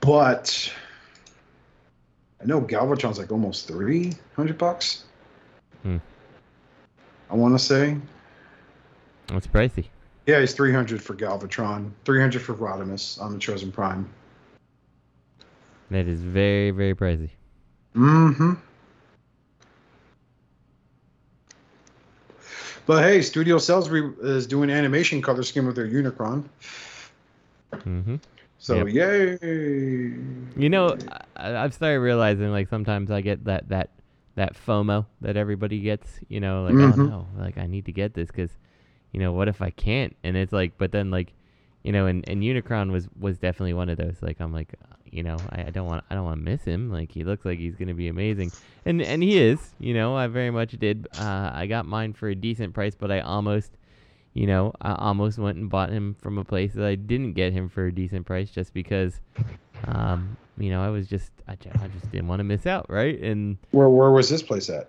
but 0.00 0.72
I 2.40 2.44
know 2.44 2.60
Galvatron's 2.60 3.18
like 3.18 3.32
almost 3.32 3.66
three 3.66 4.12
hundred 4.36 4.56
bucks. 4.56 5.02
Hmm. 5.82 5.96
I 7.28 7.34
want 7.34 7.58
to 7.58 7.58
say. 7.58 7.96
It's 9.32 9.48
pricey. 9.48 9.86
Yeah, 10.26 10.38
it's 10.38 10.52
300 10.52 11.02
for 11.02 11.14
Galvatron, 11.14 11.90
300 12.04 12.40
for 12.42 12.54
Rodimus 12.54 13.20
on 13.20 13.32
the 13.32 13.38
Chosen 13.38 13.72
Prime. 13.72 14.08
That 15.90 16.06
is 16.06 16.20
very 16.20 16.70
very 16.70 16.94
pricey. 16.94 17.30
Mm-hmm. 17.96 18.52
But 22.86 23.02
hey, 23.02 23.22
Studio 23.22 23.58
Cells 23.58 23.88
re- 23.88 24.12
is 24.22 24.46
doing 24.46 24.70
animation 24.70 25.20
color 25.22 25.42
scheme 25.42 25.66
with 25.66 25.76
their 25.76 25.86
Unicron. 25.88 26.44
Mm-hmm. 27.72 28.16
So 28.58 28.86
yay! 28.86 29.38
You 29.42 30.68
know, 30.68 30.96
I, 31.36 31.56
I've 31.56 31.72
started 31.74 32.00
realizing 32.00 32.50
like 32.50 32.68
sometimes 32.68 33.10
I 33.10 33.20
get 33.20 33.44
that 33.44 33.68
that 33.68 33.90
that 34.34 34.54
FOMO 34.54 35.06
that 35.20 35.36
everybody 35.36 35.80
gets. 35.80 36.20
You 36.28 36.40
know, 36.40 36.64
like 36.64 36.74
oh 36.74 36.92
Mhm. 36.92 37.08
no, 37.08 37.26
like 37.38 37.58
I 37.58 37.66
need 37.66 37.86
to 37.86 37.92
get 37.92 38.14
this 38.14 38.28
because, 38.28 38.50
you 39.12 39.20
know, 39.20 39.32
what 39.32 39.48
if 39.48 39.60
I 39.62 39.70
can't? 39.70 40.16
And 40.22 40.36
it's 40.36 40.52
like, 40.52 40.72
but 40.78 40.92
then 40.92 41.10
like, 41.10 41.32
you 41.82 41.92
know, 41.92 42.06
and, 42.06 42.28
and 42.28 42.42
Unicron 42.42 42.90
was 42.90 43.08
was 43.18 43.38
definitely 43.38 43.74
one 43.74 43.88
of 43.88 43.98
those. 43.98 44.16
Like 44.20 44.40
I'm 44.40 44.52
like, 44.52 44.74
uh, 44.82 44.94
you 45.10 45.22
know, 45.22 45.36
I, 45.50 45.62
I 45.62 45.70
don't 45.70 45.86
want 45.86 46.04
I 46.10 46.14
don't 46.14 46.24
want 46.24 46.38
to 46.38 46.50
miss 46.50 46.62
him. 46.62 46.92
Like 46.92 47.10
he 47.10 47.24
looks 47.24 47.44
like 47.44 47.58
he's 47.58 47.74
gonna 47.74 47.94
be 47.94 48.08
amazing, 48.08 48.52
and 48.84 49.00
and 49.02 49.22
he 49.22 49.38
is. 49.38 49.74
You 49.78 49.94
know, 49.94 50.16
I 50.16 50.26
very 50.26 50.50
much 50.50 50.72
did. 50.72 51.08
Uh, 51.16 51.50
I 51.52 51.66
got 51.66 51.86
mine 51.86 52.12
for 52.12 52.28
a 52.28 52.34
decent 52.34 52.74
price, 52.74 52.94
but 52.94 53.10
I 53.10 53.20
almost. 53.20 53.72
You 54.32 54.46
know, 54.46 54.72
I 54.80 54.94
almost 54.94 55.38
went 55.38 55.58
and 55.58 55.68
bought 55.68 55.90
him 55.90 56.14
from 56.14 56.38
a 56.38 56.44
place 56.44 56.74
that 56.74 56.86
I 56.86 56.94
didn't 56.94 57.32
get 57.32 57.52
him 57.52 57.68
for 57.68 57.86
a 57.86 57.92
decent 57.92 58.26
price 58.26 58.48
just 58.48 58.72
because 58.72 59.20
um, 59.86 60.36
you 60.60 60.70
know, 60.70 60.82
I 60.82 60.88
was 60.90 61.08
just 61.08 61.32
I, 61.48 61.52
I 61.52 61.88
just 61.88 62.10
didn't 62.12 62.28
want 62.28 62.40
to 62.40 62.44
miss 62.44 62.66
out, 62.66 62.86
right? 62.88 63.18
And 63.20 63.56
Where 63.70 63.88
where 63.88 64.10
was 64.10 64.28
this 64.28 64.42
place 64.42 64.68
at? 64.68 64.88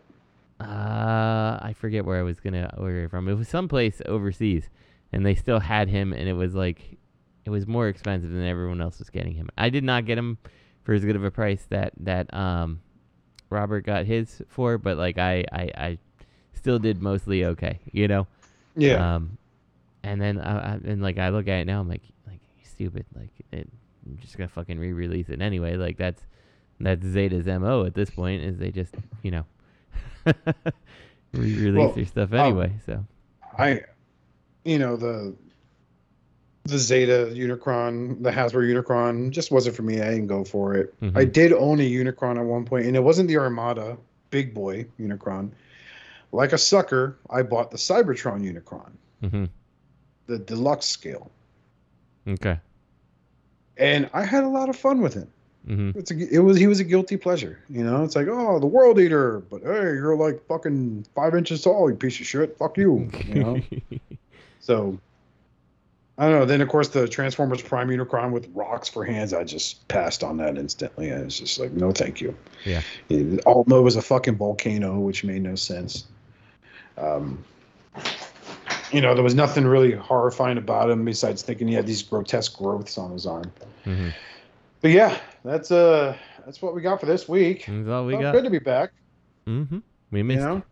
Uh, 0.62 1.60
I 1.62 1.74
forget 1.74 2.06
where 2.06 2.20
I 2.20 2.24
was 2.24 2.40
gonna 2.40 2.74
order 2.78 3.06
it 3.06 3.10
from. 3.10 3.28
It 3.28 3.34
was 3.34 3.48
someplace 3.48 4.02
overseas, 4.06 4.70
and 5.12 5.26
they 5.26 5.36
still 5.36 5.60
had 5.60 5.88
him, 5.90 6.14
and 6.14 6.28
it 6.28 6.34
was 6.34 6.54
like 6.54 6.98
it 7.46 7.50
was 7.50 7.68
more 7.68 7.88
expensive 7.88 8.32
than 8.32 8.46
everyone 8.46 8.82
else 8.82 9.00
was 9.00 9.10
getting 9.10 9.34
him. 9.34 9.50
I 9.58 9.70
did 9.70 9.84
not 9.84 10.06
get 10.06 10.18
him 10.18 10.38
for 10.84 10.94
as 10.94 11.04
good 11.04 11.16
of 11.16 11.24
a 11.24 11.32
price 11.32 11.66
that 11.70 11.94
that 11.98 12.34
um 12.34 12.82
Robert 13.50 13.86
got 13.86 14.06
his 14.06 14.42
for, 14.48 14.78
but 14.78 14.98
like 14.98 15.18
I 15.18 15.44
I, 15.52 15.72
I 15.76 15.98
still 16.54 16.80
did 16.80 17.02
mostly 17.02 17.46
okay, 17.46 17.80
you 17.92 18.08
know. 18.08 18.28
Yeah. 18.76 19.16
Um, 19.16 19.38
and 20.04 20.22
then 20.22 20.40
I, 20.40 20.74
I 20.74 20.80
and 20.84 21.02
like 21.02 21.18
I 21.18 21.30
look 21.30 21.48
at 21.48 21.60
it 21.60 21.66
now, 21.66 21.80
I'm 21.80 21.90
like, 21.90 22.04
like 22.28 22.40
stupid. 22.64 23.06
Like 23.16 23.32
it, 23.52 23.68
I'm 24.06 24.18
just 24.18 24.38
gonna 24.38 24.50
fucking 24.50 24.80
re-release 24.80 25.30
it 25.30 25.42
anyway. 25.42 25.76
Like 25.76 25.98
that's 25.98 26.22
that's 26.80 27.06
Zeta's 27.06 27.46
mo 27.46 27.86
at 27.86 27.94
this 27.94 28.10
point 28.10 28.44
is 28.44 28.58
they 28.58 28.72
just 28.72 28.96
you 29.22 29.32
know 29.32 29.46
re-release 31.34 31.78
Well, 31.78 31.92
their 31.94 32.06
stuff 32.06 32.34
um, 32.34 32.40
anyway. 32.40 32.72
so 32.86 33.06
I, 33.58 33.82
you 34.66 34.80
know 34.80 34.96
the 34.96 35.36
the 36.64 36.78
Zeta 36.78 37.32
Unicron, 37.34 38.22
the 38.22 38.30
Hasbro 38.30 38.62
Unicron, 38.72 39.32
just 39.32 39.52
wasn't 39.52 39.76
for 39.76 39.82
me. 39.82 40.00
I 40.00 40.12
didn't 40.12 40.28
go 40.28 40.44
for 40.44 40.76
it. 40.76 41.00
Mhm. 41.02 41.18
I 41.18 41.26
did 41.26 41.54
own 41.54 41.80
a 41.80 41.90
Unicron 41.90 42.38
at 42.38 42.46
one 42.46 42.66
point, 42.66 42.86
and 42.86 42.96
it 42.96 43.00
wasn't 43.04 43.28
the 43.28 43.38
Armada 43.38 43.98
big 44.30 44.54
boy 44.54 44.86
Unicron. 45.00 45.52
Like 46.32 46.54
a 46.54 46.58
sucker, 46.58 47.18
I 47.30 47.42
bought 47.42 47.72
the 47.72 47.78
Cybertron 47.78 48.42
Unicron, 48.44 48.92
hmm 49.28 49.46
the 50.28 50.38
deluxe 50.40 50.86
scale, 50.86 51.30
okay. 52.28 52.58
and 53.76 54.10
I 54.14 54.24
had 54.24 54.44
a 54.46 54.48
lot 54.48 54.70
of 54.70 54.78
fun 54.78 55.02
with 55.02 55.14
him. 55.14 55.28
Hmm 55.66 55.92
It's 55.96 56.12
a, 56.12 56.36
it 56.36 56.40
was 56.40 56.58
he 56.58 56.68
was 56.68 56.80
a 56.80 56.84
guilty 56.84 57.18
pleasure, 57.18 57.60
you 57.70 57.84
know. 57.84 58.04
It's 58.04 58.16
like, 58.16 58.28
oh, 58.30 58.60
the 58.60 58.68
World 58.68 59.00
Eater, 59.00 59.40
but 59.40 59.62
hey, 59.62 59.94
you're 59.94 60.16
like 60.16 60.46
fucking 60.48 61.06
five 61.16 61.36
inches 61.36 61.62
tall, 61.62 61.90
you 61.90 61.96
piece 61.96 62.20
of 62.20 62.26
shit. 62.26 62.58
Fuck 62.58 62.78
you, 62.78 63.10
you 63.28 63.44
know. 63.44 63.62
So 64.62 65.00
I 66.18 66.30
don't 66.30 66.40
know. 66.40 66.46
Then 66.46 66.62
of 66.62 66.70
course 66.70 66.90
the 66.90 67.08
Transformers 67.08 67.62
Prime 67.62 67.90
Unicron 67.90 68.32
with 68.32 68.48
rocks 68.54 68.88
for 68.88 69.04
hands. 69.04 69.34
I 69.34 69.44
just 69.44 69.88
passed 69.88 70.24
on 70.24 70.38
that 70.38 70.58
instantly. 70.58 71.12
I 71.12 71.24
was 71.24 71.40
just 71.40 71.60
like, 71.60 71.72
no, 71.72 71.92
thank 71.92 72.22
you. 72.22 72.38
Yeah. 72.64 72.82
It, 73.10 73.42
although 73.46 73.80
it 73.80 73.82
was 73.82 73.96
a 73.96 74.02
fucking 74.02 74.36
volcano, 74.36 75.00
which 75.00 75.24
made 75.24 75.42
no 75.42 75.56
sense. 75.56 76.06
Um, 76.98 77.44
you 78.92 79.02
know, 79.02 79.16
there 79.16 79.24
was 79.24 79.36
nothing 79.36 79.66
really 79.66 79.94
horrifying 79.94 80.58
about 80.60 80.90
him 80.90 81.04
besides 81.06 81.42
thinking 81.42 81.68
he 81.68 81.74
had 81.74 81.88
these 81.88 82.04
grotesque 82.04 82.56
growths 82.58 82.98
on 82.98 83.12
his 83.12 83.26
arm. 83.26 83.52
hmm 83.84 84.10
But 84.82 84.92
yeah, 84.92 85.18
that's 85.44 85.72
uh 85.72 86.18
that's 86.46 86.62
what 86.62 86.74
we 86.74 86.82
got 86.82 87.00
for 87.00 87.06
this 87.06 87.28
week. 87.30 87.66
That's 87.68 87.88
all 87.88 88.06
we 88.06 88.14
Well, 88.14 88.22
got. 88.24 88.34
Good 88.34 88.44
to 88.46 88.50
be 88.50 88.60
back. 88.60 88.92
Mm-hmm. 89.48 89.80
We 90.12 90.20
You 90.20 90.24
missed. 90.24 90.40
know. 90.46 90.64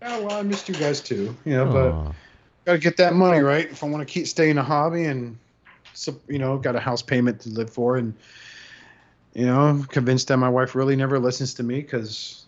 Yeah, 0.00 0.18
well, 0.18 0.32
I 0.32 0.42
missed 0.42 0.68
you 0.68 0.74
guys 0.74 1.00
too. 1.00 1.36
You 1.44 1.52
know, 1.54 1.66
but 1.66 1.92
Aw. 1.92 2.12
gotta 2.64 2.78
get 2.78 2.96
that 2.96 3.14
money 3.14 3.40
right 3.40 3.70
if 3.70 3.84
I 3.84 3.88
want 3.88 4.06
to 4.06 4.12
keep 4.12 4.26
staying 4.26 4.58
a 4.58 4.62
hobby 4.62 5.04
and 5.04 5.38
you 6.28 6.38
know 6.38 6.56
got 6.58 6.74
a 6.74 6.80
house 6.80 7.02
payment 7.02 7.40
to 7.42 7.50
live 7.50 7.68
for 7.70 7.98
and 7.98 8.14
you 9.34 9.44
know 9.46 9.60
I'm 9.60 9.84
convinced 9.84 10.28
that 10.28 10.38
my 10.38 10.48
wife 10.48 10.74
really 10.74 10.96
never 10.96 11.18
listens 11.18 11.54
to 11.54 11.62
me 11.62 11.76
because 11.82 12.44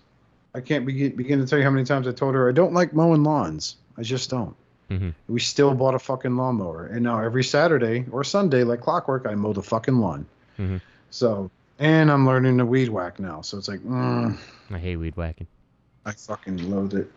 I 0.54 0.60
can't 0.60 0.86
begin, 0.86 1.14
begin 1.14 1.38
to 1.40 1.46
tell 1.46 1.58
you 1.58 1.64
how 1.64 1.70
many 1.70 1.84
times 1.84 2.08
I 2.08 2.12
told 2.12 2.34
her 2.34 2.48
I 2.48 2.52
don't 2.52 2.72
like 2.72 2.94
mowing 2.94 3.22
lawns. 3.22 3.76
I 3.98 4.02
just 4.02 4.30
don't. 4.30 4.54
Mhm. 4.90 5.14
We 5.28 5.40
still 5.40 5.74
bought 5.74 5.94
a 5.94 5.98
fucking 5.98 6.36
lawnmower, 6.36 6.86
and 6.86 7.02
now 7.02 7.20
every 7.20 7.42
Saturday 7.44 8.04
or 8.10 8.22
Sunday, 8.24 8.64
like 8.64 8.80
clockwork, 8.80 9.26
I 9.26 9.34
mow 9.34 9.52
the 9.52 9.62
fucking 9.62 9.96
lawn. 9.98 10.26
Mhm. 10.58 10.80
So, 11.14 11.48
and 11.78 12.10
I'm 12.10 12.26
learning 12.26 12.58
to 12.58 12.66
weed 12.66 12.88
whack 12.88 13.20
now. 13.20 13.40
So 13.40 13.56
it's 13.56 13.68
like, 13.68 13.78
mm, 13.80 14.36
I 14.72 14.78
hate 14.78 14.96
weed 14.96 15.16
whacking. 15.16 15.46
I 16.04 16.10
fucking 16.10 16.68
loathe 16.68 16.94
it. 16.94 17.08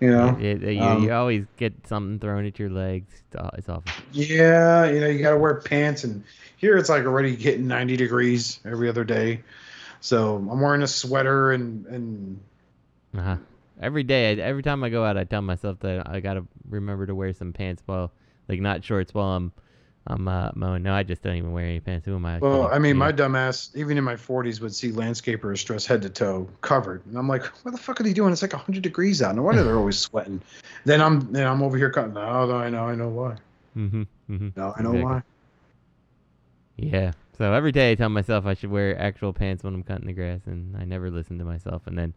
You 0.00 0.10
know. 0.12 0.38
It- 0.40 0.62
it- 0.62 0.72
you, 0.76 0.82
um, 0.82 1.04
you 1.04 1.12
always 1.12 1.44
get 1.58 1.86
something 1.86 2.18
thrown 2.18 2.46
at 2.46 2.58
your 2.58 2.70
legs. 2.70 3.22
It's, 3.54 3.68
awful. 3.68 3.82
Yeah, 4.14 4.86
you 4.90 5.00
know, 5.00 5.08
you 5.08 5.22
gotta 5.22 5.36
wear 5.36 5.56
pants, 5.56 6.04
and 6.04 6.24
here 6.56 6.78
it's 6.78 6.88
like 6.88 7.04
already 7.04 7.36
getting 7.36 7.66
90 7.66 7.98
degrees 7.98 8.60
every 8.64 8.88
other 8.88 9.04
day. 9.04 9.42
So 10.00 10.36
I'm 10.36 10.62
wearing 10.62 10.82
a 10.82 10.86
sweater 10.86 11.52
and 11.52 11.84
and 11.86 12.40
Uh-huh. 13.14 13.36
Every 13.78 14.04
day, 14.04 14.40
every 14.40 14.62
time 14.62 14.82
I 14.84 14.88
go 14.88 15.04
out, 15.04 15.18
I 15.18 15.24
tell 15.24 15.42
myself 15.42 15.80
that 15.80 16.08
I 16.08 16.20
gotta 16.20 16.44
remember 16.66 17.04
to 17.06 17.14
wear 17.14 17.34
some 17.34 17.52
pants 17.52 17.82
while, 17.84 18.10
like, 18.48 18.60
not 18.60 18.82
shorts 18.82 19.12
while 19.12 19.36
I'm, 19.36 19.52
I'm 20.06 20.26
uh, 20.26 20.50
mowing. 20.54 20.82
No, 20.82 20.94
I 20.94 21.04
just 21.04 21.22
don't 21.22 21.36
even 21.36 21.52
wear 21.52 21.64
any 21.64 21.78
pants. 21.78 22.06
Who 22.06 22.16
am 22.16 22.26
I? 22.26 22.38
well. 22.38 22.68
I 22.72 22.78
mean, 22.78 22.96
my 22.96 23.12
dumbass, 23.12 23.74
even 23.76 23.96
in 23.96 24.04
my 24.04 24.14
40s, 24.14 24.60
would 24.60 24.74
see 24.74 24.90
landscapers 24.90 25.64
dressed 25.64 25.86
head 25.86 26.02
to 26.02 26.10
toe 26.10 26.48
covered, 26.60 27.06
and 27.06 27.16
I'm 27.16 27.28
like, 27.28 27.44
what 27.64 27.70
the 27.70 27.78
fuck 27.78 28.00
are 28.00 28.02
they 28.02 28.12
doing? 28.12 28.32
It's 28.32 28.42
like 28.42 28.52
100 28.52 28.82
degrees 28.82 29.22
out. 29.22 29.36
No 29.36 29.42
wonder 29.42 29.62
they're 29.62 29.78
always 29.78 29.98
sweating. 30.10 30.40
Then 30.84 31.00
I'm 31.00 31.32
then 31.32 31.46
I'm 31.46 31.62
over 31.62 31.76
here 31.76 31.90
cutting. 31.90 32.14
No, 32.14 32.46
no, 32.46 32.56
I 32.56 32.68
know, 32.68 32.88
I 32.88 32.94
know 32.96 33.08
why. 33.08 33.36
Mm-hmm, 33.76 34.02
mm-hmm. 34.30 34.48
No, 34.56 34.74
I 34.76 34.82
know 34.82 34.90
Exactly. 34.90 35.02
why. 35.02 35.22
Yeah. 36.76 37.12
So 37.38 37.52
every 37.52 37.72
day 37.72 37.92
I 37.92 37.94
tell 37.94 38.08
myself 38.08 38.44
I 38.44 38.54
should 38.54 38.70
wear 38.70 38.98
actual 39.00 39.32
pants 39.32 39.62
when 39.62 39.74
I'm 39.74 39.82
cutting 39.82 40.06
the 40.06 40.12
grass, 40.12 40.40
and 40.46 40.76
I 40.76 40.84
never 40.84 41.10
listen 41.10 41.38
to 41.38 41.44
myself. 41.44 41.86
And 41.86 41.96
then 41.96 42.12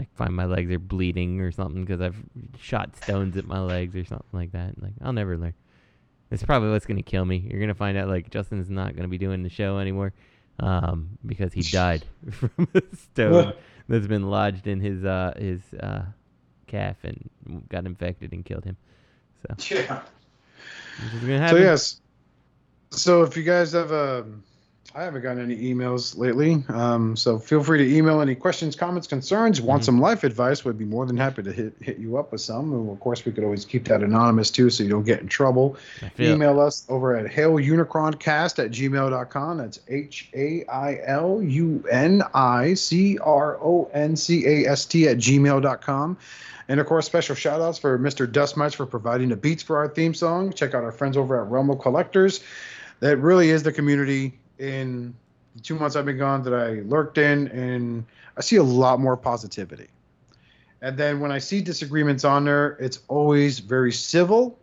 I 0.00 0.06
find 0.14 0.34
my 0.34 0.46
legs 0.46 0.70
are 0.72 0.78
bleeding 0.78 1.40
or 1.40 1.52
something 1.52 1.84
because 1.84 2.00
I've 2.00 2.16
shot 2.58 2.96
stones 2.96 3.36
at 3.36 3.46
my 3.46 3.60
legs 3.60 3.94
or 3.94 4.04
something 4.04 4.26
like 4.32 4.52
that. 4.52 4.82
Like 4.82 4.92
I'll 5.02 5.12
never 5.12 5.36
learn. 5.36 5.54
It's 6.30 6.42
probably 6.42 6.70
what's 6.70 6.86
gonna 6.86 7.02
kill 7.02 7.24
me. 7.24 7.38
You're 7.50 7.60
gonna 7.60 7.74
find 7.74 7.96
out 7.96 8.08
like 8.08 8.30
Justin's 8.30 8.68
not 8.68 8.94
gonna 8.96 9.08
be 9.08 9.18
doing 9.18 9.42
the 9.42 9.48
show 9.48 9.78
anymore, 9.78 10.12
um, 10.60 11.10
because 11.24 11.52
he 11.52 11.62
died 11.62 12.04
from 12.30 12.68
a 12.74 12.82
stone 12.96 13.54
that's 13.88 14.06
been 14.06 14.28
lodged 14.30 14.66
in 14.66 14.80
his 14.80 15.04
uh 15.04 15.32
his 15.38 15.60
uh 15.80 16.04
calf 16.66 16.96
and 17.02 17.30
got 17.68 17.86
infected 17.86 18.32
and 18.32 18.44
killed 18.44 18.64
him. 18.64 18.76
So 19.42 19.74
Yeah. 19.74 20.02
this 20.98 21.14
is 21.14 21.20
gonna 21.20 21.48
So 21.48 21.56
yes. 21.56 22.00
So 22.90 23.22
if 23.22 23.36
you 23.36 23.42
guys 23.42 23.72
have 23.72 23.92
um 23.92 24.42
I 24.94 25.04
haven't 25.04 25.20
gotten 25.22 25.42
any 25.42 25.56
emails 25.72 26.16
lately. 26.16 26.64
Um, 26.68 27.14
so 27.14 27.38
feel 27.38 27.62
free 27.62 27.78
to 27.78 27.96
email 27.96 28.20
any 28.22 28.34
questions, 28.34 28.74
comments, 28.74 29.06
concerns. 29.06 29.60
Want 29.60 29.82
Mhm. 29.82 29.84
some 29.86 30.00
life 30.00 30.24
advice? 30.24 30.64
We'd 30.64 30.78
be 30.78 30.86
more 30.86 31.04
than 31.04 31.16
happy 31.16 31.42
to 31.42 31.52
hit 31.52 31.74
hit 31.80 31.98
you 31.98 32.16
up 32.16 32.32
with 32.32 32.40
some. 32.40 32.72
And 32.72 32.90
of 32.90 32.98
course, 32.98 33.24
we 33.24 33.30
could 33.32 33.44
always 33.44 33.64
keep 33.66 33.86
that 33.88 34.02
anonymous 34.02 34.50
too, 34.50 34.70
so 34.70 34.82
you 34.82 34.88
don't 34.88 35.04
get 35.04 35.20
in 35.20 35.28
trouble. 35.28 35.76
Email 36.18 36.58
us 36.58 36.84
over 36.88 37.14
at 37.14 37.26
hailunicroncast 37.30 38.64
at 38.64 38.70
gmail.com. 38.70 39.58
That's 39.58 39.80
H 39.88 40.30
A 40.34 40.64
I 40.68 41.00
L 41.04 41.42
U 41.42 41.84
N 41.90 42.22
I 42.34 42.74
C 42.74 43.18
R 43.18 43.58
O 43.62 43.90
N 43.92 44.16
C 44.16 44.46
A 44.46 44.70
S 44.70 44.86
T 44.86 45.06
at 45.06 45.18
gmail.com. 45.18 46.16
And 46.70 46.80
of 46.80 46.86
course, 46.86 47.06
special 47.06 47.34
shout 47.34 47.60
outs 47.60 47.78
for 47.78 47.98
Mr. 47.98 48.30
Dust 48.30 48.56
Mites 48.56 48.74
for 48.74 48.86
providing 48.86 49.28
the 49.28 49.36
beats 49.36 49.62
for 49.62 49.76
our 49.76 49.88
theme 49.88 50.12
song. 50.14 50.50
Check 50.52 50.74
out 50.74 50.82
our 50.82 50.92
friends 50.92 51.16
over 51.16 51.40
at 51.40 51.50
Realm 51.50 51.70
of 51.70 51.78
Collectors. 51.78 52.40
That 53.00 53.18
really 53.18 53.50
is 53.50 53.62
the 53.62 53.72
community 53.72 54.38
in 54.58 55.14
the 55.54 55.60
two 55.60 55.74
months 55.76 55.96
I've 55.96 56.06
been 56.06 56.18
gone 56.18 56.42
that 56.42 56.54
I 56.54 56.80
lurked 56.80 57.18
in, 57.18 57.48
and 57.48 58.04
I 58.36 58.40
see 58.40 58.56
a 58.56 58.62
lot 58.62 59.00
more 59.00 59.16
positivity. 59.16 59.88
And 60.80 60.96
then 60.96 61.18
when 61.20 61.32
I 61.32 61.38
see 61.38 61.60
disagreements 61.60 62.24
on 62.24 62.44
there, 62.44 62.76
it's 62.80 63.00
always 63.08 63.58
very 63.58 63.92
civil. 63.92 64.58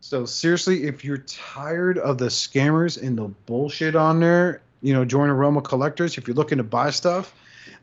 So 0.00 0.24
seriously, 0.24 0.84
if 0.84 1.04
you're 1.04 1.18
tired 1.18 1.98
of 1.98 2.16
the 2.16 2.26
scammers 2.26 3.00
and 3.02 3.18
the 3.18 3.28
bullshit 3.44 3.94
on 3.94 4.20
there, 4.20 4.62
you 4.80 4.94
know, 4.94 5.04
join 5.04 5.30
Realm 5.30 5.58
of 5.58 5.64
Collectors. 5.64 6.16
If 6.16 6.26
you're 6.26 6.36
looking 6.36 6.56
to 6.56 6.64
buy 6.64 6.90
stuff, 6.90 7.34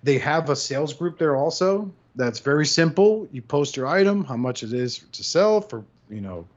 they 0.02 0.18
have 0.18 0.50
a 0.50 0.56
sales 0.56 0.94
group 0.94 1.20
there 1.20 1.36
also. 1.36 1.92
That's 2.16 2.40
very 2.40 2.66
simple. 2.66 3.28
You 3.32 3.44
post 3.44 3.78
your 3.78 3.86
item, 3.86 4.24
how 4.24 4.38
much 4.38 4.64
it 4.64 4.74
is 4.74 5.06
to 5.12 5.24
sell 5.24 5.62
for, 5.62 5.84
you 6.10 6.22
know, 6.22 6.48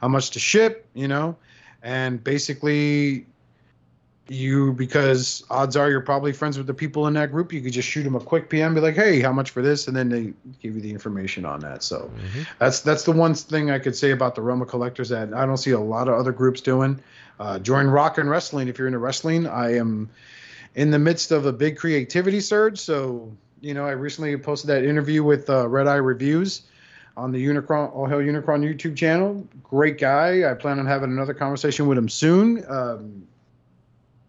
how 0.00 0.08
much 0.08 0.30
to 0.30 0.40
ship, 0.40 0.84
you 0.94 1.06
know, 1.06 1.36
and 1.84 2.22
basically 2.24 3.26
you 4.28 4.72
because 4.72 5.44
odds 5.50 5.76
are 5.76 5.90
you're 5.90 6.00
probably 6.00 6.32
friends 6.32 6.56
with 6.56 6.66
the 6.66 6.72
people 6.74 7.06
in 7.08 7.14
that 7.14 7.30
group. 7.30 7.52
You 7.52 7.60
could 7.60 7.72
just 7.72 7.88
shoot 7.88 8.04
them 8.04 8.14
a 8.14 8.20
quick 8.20 8.48
PM, 8.48 8.74
be 8.74 8.80
like, 8.80 8.94
"Hey, 8.94 9.20
how 9.20 9.32
much 9.32 9.50
for 9.50 9.60
this?" 9.60 9.86
and 9.86 9.96
then 9.96 10.08
they 10.08 10.32
give 10.62 10.74
you 10.74 10.80
the 10.80 10.90
information 10.90 11.44
on 11.44 11.60
that. 11.60 11.82
So 11.82 12.10
Mhm. 12.16 12.46
that's 12.58 12.80
that's 12.80 13.02
the 13.04 13.12
one 13.12 13.34
thing 13.34 13.70
I 13.70 13.78
could 13.78 13.94
say 13.94 14.12
about 14.12 14.34
the 14.34 14.40
Realm 14.42 14.62
of 14.62 14.68
Collectors 14.68 15.10
that 15.10 15.34
I 15.34 15.44
don't 15.44 15.58
see 15.58 15.72
a 15.72 15.80
lot 15.80 16.08
of 16.08 16.14
other 16.14 16.32
groups 16.32 16.60
doing. 16.62 16.98
Uh, 17.38 17.58
join 17.58 17.86
Rock 17.86 18.16
and 18.18 18.30
Wrestling 18.30 18.68
if 18.68 18.78
you're 18.78 18.86
into 18.86 18.98
wrestling. 18.98 19.46
I 19.46 19.76
am 19.76 20.08
in 20.74 20.90
the 20.90 20.98
midst 20.98 21.30
of 21.30 21.44
a 21.46 21.52
big 21.52 21.76
creativity 21.76 22.40
surge. 22.40 22.78
So 22.78 23.30
you 23.60 23.72
know, 23.74 23.86
I 23.86 23.92
recently 23.92 24.36
posted 24.36 24.68
that 24.70 24.84
interview 24.84 25.22
with 25.24 25.48
uh, 25.50 25.68
Red 25.68 25.86
Eye 25.86 25.96
Reviews 25.96 26.62
on 27.16 27.30
the 27.32 27.44
Unicron 27.46 27.94
All 27.94 28.06
Hail 28.06 28.18
Unicron 28.18 28.62
YouTube 28.62 28.96
channel. 28.96 29.46
Great 29.62 29.98
guy. 29.98 30.50
I 30.50 30.54
plan 30.54 30.78
on 30.78 30.86
having 30.86 31.10
another 31.10 31.34
conversation 31.34 31.86
with 31.86 31.96
him 31.98 32.08
soon. 32.08 32.64
Um, 32.68 33.26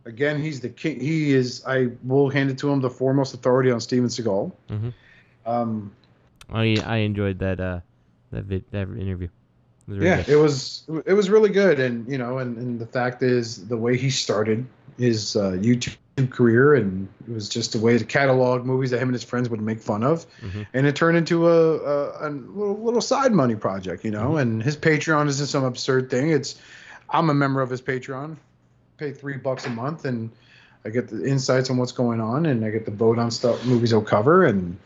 again, 0.06 0.42
he's 0.42 0.60
the 0.62 0.70
king. 0.70 1.00
He 1.00 1.34
is. 1.34 1.64
I 1.68 1.90
will 2.04 2.30
hand 2.30 2.50
it 2.50 2.58
to 2.60 2.72
him 2.72 2.82
the 2.82 2.90
foremost 2.90 3.34
authority 3.34 3.72
on 3.72 3.80
Steven 3.80 4.08
Seagal. 4.08 4.52
Mhm. 4.70 4.94
Um, 5.46 5.92
I 6.50 6.78
I 6.86 6.98
enjoyed 6.98 7.40
that 7.40 7.60
uh 7.60 7.80
that 8.32 8.46
vid, 8.46 8.64
that 8.72 8.88
interview. 8.90 9.28
It 9.28 9.90
was 9.90 9.98
really 10.00 10.10
yeah, 10.10 10.22
good. 10.24 10.30
it 10.34 10.36
was 10.38 10.84
it 11.06 11.14
was 11.14 11.30
really 11.30 11.50
good, 11.50 11.80
and 11.80 12.08
you 12.08 12.18
know, 12.18 12.40
and, 12.40 12.58
and 12.58 12.80
the 12.80 12.88
fact 12.88 13.22
is 13.22 13.68
the 13.68 13.78
way 13.78 13.98
he 13.98 14.10
started 14.10 14.66
his 14.98 15.36
uh, 15.36 15.52
YouTube 15.52 15.98
career, 16.30 16.74
and 16.76 17.08
it 17.28 17.34
was 17.34 17.50
just 17.50 17.76
a 17.76 17.80
way 17.80 17.98
to 17.98 18.06
catalog 18.06 18.66
movies 18.66 18.90
that 18.92 18.98
him 19.00 19.10
and 19.10 19.14
his 19.16 19.24
friends 19.24 19.50
would 19.50 19.60
make 19.62 19.80
fun 19.82 20.04
of, 20.04 20.26
Mhm. 20.42 20.66
and 20.74 20.88
it 20.88 20.96
turned 20.96 21.18
into 21.18 21.48
a, 21.50 21.78
a, 21.78 22.28
a 22.28 22.30
little, 22.30 22.82
little 22.82 23.02
side 23.02 23.34
money 23.34 23.56
project, 23.56 24.06
you 24.06 24.12
know. 24.12 24.32
Mhm. 24.32 24.42
And 24.42 24.64
his 24.64 24.78
Patreon 24.78 25.28
isn't 25.28 25.48
some 25.48 25.66
absurd 25.66 26.10
thing. 26.10 26.30
It's 26.32 26.56
I'm 27.10 27.30
a 27.30 27.34
member 27.34 27.62
of 27.62 27.70
his 27.70 27.82
Patreon, 27.82 28.38
pay 28.98 29.12
three 29.12 29.38
bucks 29.38 29.66
a 29.66 29.70
month, 29.70 30.06
and 30.06 30.32
I 30.84 30.90
get 30.90 31.08
the 31.08 31.26
insights 31.26 31.70
on 31.70 31.78
what's 31.78 31.92
going 31.92 32.22
on, 32.22 32.46
and 32.46 32.64
I 32.64 32.70
get 32.70 32.86
the 32.86 32.92
vote 32.92 33.18
on 33.18 33.32
stuff 33.32 33.64
movies 33.66 33.90
he'll 33.92 34.02
cover, 34.02 34.46
and 34.46 34.78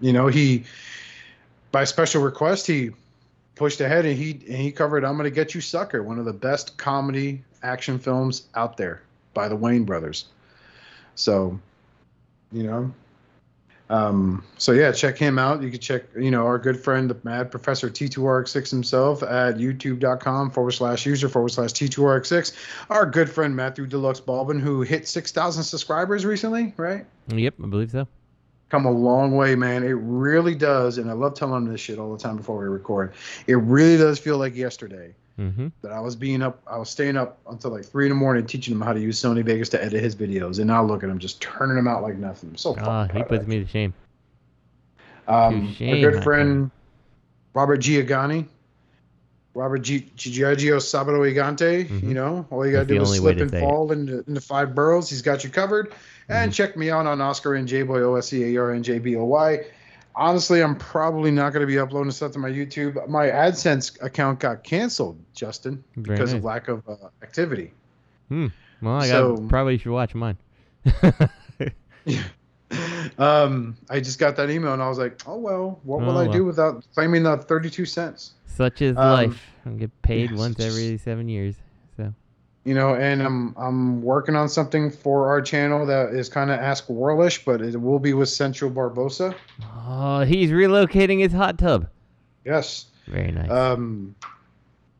you 0.00 0.12
know 0.12 0.26
he 0.26 0.64
by 1.72 1.84
special 1.84 2.22
request 2.22 2.66
he 2.66 2.90
pushed 3.54 3.80
ahead 3.80 4.04
and 4.04 4.16
he 4.16 4.32
and 4.32 4.56
he 4.56 4.70
covered 4.70 5.04
I'm 5.04 5.16
gonna 5.16 5.30
get 5.30 5.54
you 5.54 5.60
sucker, 5.60 6.02
one 6.02 6.18
of 6.18 6.24
the 6.24 6.32
best 6.32 6.76
comedy 6.76 7.42
action 7.62 7.98
films 7.98 8.46
out 8.54 8.76
there 8.76 9.02
by 9.34 9.48
the 9.48 9.56
Wayans 9.56 9.86
brothers. 9.86 10.26
So, 11.14 11.58
you 12.52 12.62
know, 12.62 12.92
um, 13.88 14.42
so 14.58 14.72
yeah, 14.72 14.90
check 14.92 15.16
him 15.16 15.38
out. 15.38 15.62
You 15.62 15.70
can 15.70 15.78
check, 15.78 16.04
you 16.16 16.30
know, 16.30 16.44
our 16.44 16.58
good 16.58 16.78
friend, 16.78 17.08
the 17.08 17.16
Mad 17.22 17.50
Professor 17.50 17.88
T2RX6 17.88 18.70
himself 18.70 19.22
at 19.22 19.56
youtube.com 19.56 20.50
forward 20.50 20.72
slash 20.72 21.06
user 21.06 21.28
forward 21.28 21.50
slash 21.50 21.72
T2RX6. 21.72 22.52
Our 22.90 23.06
good 23.06 23.30
friend 23.30 23.54
Matthew 23.54 23.86
Deluxe 23.86 24.20
Balbin, 24.20 24.60
who 24.60 24.82
hit 24.82 25.06
6,000 25.06 25.62
subscribers 25.62 26.24
recently, 26.24 26.74
right? 26.76 27.06
Yep, 27.28 27.54
I 27.62 27.66
believe 27.66 27.92
so. 27.92 28.08
come 28.70 28.86
a 28.86 28.90
long 28.90 29.36
way, 29.36 29.54
man. 29.54 29.84
It 29.84 29.96
really 30.00 30.56
does, 30.56 30.98
and 30.98 31.08
I 31.08 31.12
love 31.12 31.34
telling 31.34 31.64
them 31.64 31.72
this 31.72 31.80
shit 31.80 31.98
all 31.98 32.12
the 32.12 32.22
time 32.22 32.36
before 32.36 32.58
we 32.58 32.66
record. 32.66 33.14
It 33.46 33.56
really 33.56 33.96
does 33.96 34.18
feel 34.18 34.38
like 34.38 34.56
yesterday 34.56 35.14
Mm-hmm. 35.38 35.66
that 35.82 35.92
I 35.92 36.00
was 36.00 36.16
being 36.16 36.40
up, 36.40 36.62
I 36.66 36.78
was 36.78 36.88
staying 36.88 37.16
up 37.18 37.38
until 37.50 37.70
like 37.70 37.84
three 37.84 38.06
in 38.06 38.08
the 38.10 38.14
morning 38.16 38.46
teaching 38.46 38.74
him 38.74 38.80
how 38.80 38.94
to 38.94 39.00
use 39.00 39.20
Sony 39.20 39.44
Vegas 39.44 39.68
to 39.70 39.84
edit 39.84 40.02
his 40.02 40.16
videos, 40.16 40.58
and 40.58 40.66
now 40.66 40.82
look 40.82 41.04
at 41.04 41.10
him 41.10 41.18
just 41.18 41.42
turning 41.42 41.76
them 41.76 41.86
out 41.86 42.02
like 42.02 42.16
nothing. 42.16 42.50
I'm 42.50 42.56
so 42.56 42.72
fucking 42.72 42.88
Ah, 42.88 43.06
he 43.12 43.22
puts 43.22 43.46
me 43.46 43.58
to 43.58 43.66
shame. 43.66 43.92
um, 45.28 45.74
Touche, 45.76 45.88
our 45.90 45.96
good 45.98 46.14
my 46.16 46.22
friend 46.22 46.70
Robert 47.54 47.80
Giagani, 47.80 48.46
Robert 49.54 49.78
G- 49.78 50.10
Giorgio 50.16 50.76
Sabato 50.78 51.20
Gigante. 51.20 51.86
Mhm. 51.88 52.02
You 52.02 52.14
know, 52.14 52.46
all 52.50 52.64
you 52.66 52.72
gotta 52.72 52.84
That's 52.86 52.98
do 52.98 53.12
is 53.12 53.18
slip 53.18 53.40
and 53.40 53.50
fall 53.50 53.92
into, 53.92 54.24
into 54.26 54.40
five 54.40 54.74
boroughs. 54.74 55.10
He's 55.10 55.22
got 55.22 55.44
you 55.44 55.50
covered. 55.50 55.92
And 56.28 56.50
Mhm. 56.50 56.54
check 56.54 56.76
me 56.76 56.90
out 56.90 57.06
on 57.06 57.20
Oscar 57.20 57.54
and 57.54 57.68
J 57.68 57.82
Boy 57.82 58.00
O 58.00 58.14
S 58.16 58.28
C 58.28 58.54
A 58.56 58.60
R 58.60 58.72
N 58.72 58.82
J 58.82 58.98
B 58.98 59.16
O 59.16 59.24
Y. 59.24 59.64
Honestly, 60.18 60.62
I'm 60.62 60.76
probably 60.76 61.30
not 61.30 61.52
going 61.52 61.60
to 61.60 61.66
be 61.66 61.78
uploading 61.78 62.10
stuff 62.10 62.32
to 62.32 62.38
my 62.38 62.48
YouTube. 62.50 63.06
My 63.06 63.26
AdSense 63.26 64.02
account 64.02 64.40
got 64.40 64.64
canceled, 64.64 65.18
Justin, 65.34 65.84
Very 65.94 66.16
because 66.16 66.32
nice. 66.32 66.38
of 66.38 66.44
lack 66.44 66.68
of 66.68 66.82
uh, 66.88 66.94
activity. 67.22 67.72
Hmm. 68.28 68.46
Well, 68.80 68.94
I 68.94 69.06
So- 69.08 69.36
got, 69.36 69.48
probably 69.48 69.76
should 69.78 69.92
watch 69.92 70.14
mine. 70.14 70.38
um, 73.18 73.76
I 73.90 74.00
just 74.00 74.18
got 74.18 74.36
that 74.36 74.50
email 74.50 74.72
and 74.72 74.82
I 74.82 74.88
was 74.88 74.98
like, 74.98 75.20
oh 75.26 75.36
well, 75.38 75.80
what 75.84 76.00
will 76.00 76.10
Oh, 76.16 76.20
I 76.20 76.22
well. 76.24 76.32
do 76.32 76.44
without 76.44 76.84
claiming 76.94 77.22
the 77.22 77.36
32 77.36 77.84
cents? 77.86 78.32
Such 78.46 78.82
is 78.82 78.96
Um, 78.96 79.02
life. 79.12 79.42
I 79.66 79.70
get 79.70 80.02
paid 80.02 80.32
once 80.34 80.58
every 80.60 80.96
seven 80.98 81.28
years. 81.28 81.56
You 82.66 82.74
know 82.74 82.96
and 82.96 83.22
i'm 83.22 83.54
i'm 83.56 84.02
working 84.02 84.34
on 84.34 84.48
something 84.48 84.90
for 84.90 85.28
our 85.28 85.40
channel 85.40 85.86
that 85.86 86.08
is 86.12 86.28
kind 86.28 86.50
of 86.50 86.58
ask 86.58 86.88
Warlish, 86.88 87.44
but 87.44 87.62
it 87.62 87.80
will 87.80 88.00
be 88.00 88.12
with 88.12 88.28
central 88.28 88.72
barbosa. 88.72 89.36
Oh, 89.86 90.22
he's 90.22 90.50
relocating 90.50 91.20
his 91.20 91.32
hot 91.32 91.58
tub. 91.58 91.86
yes. 92.44 92.86
Very 93.06 93.30
nice. 93.30 93.48
um 93.48 94.16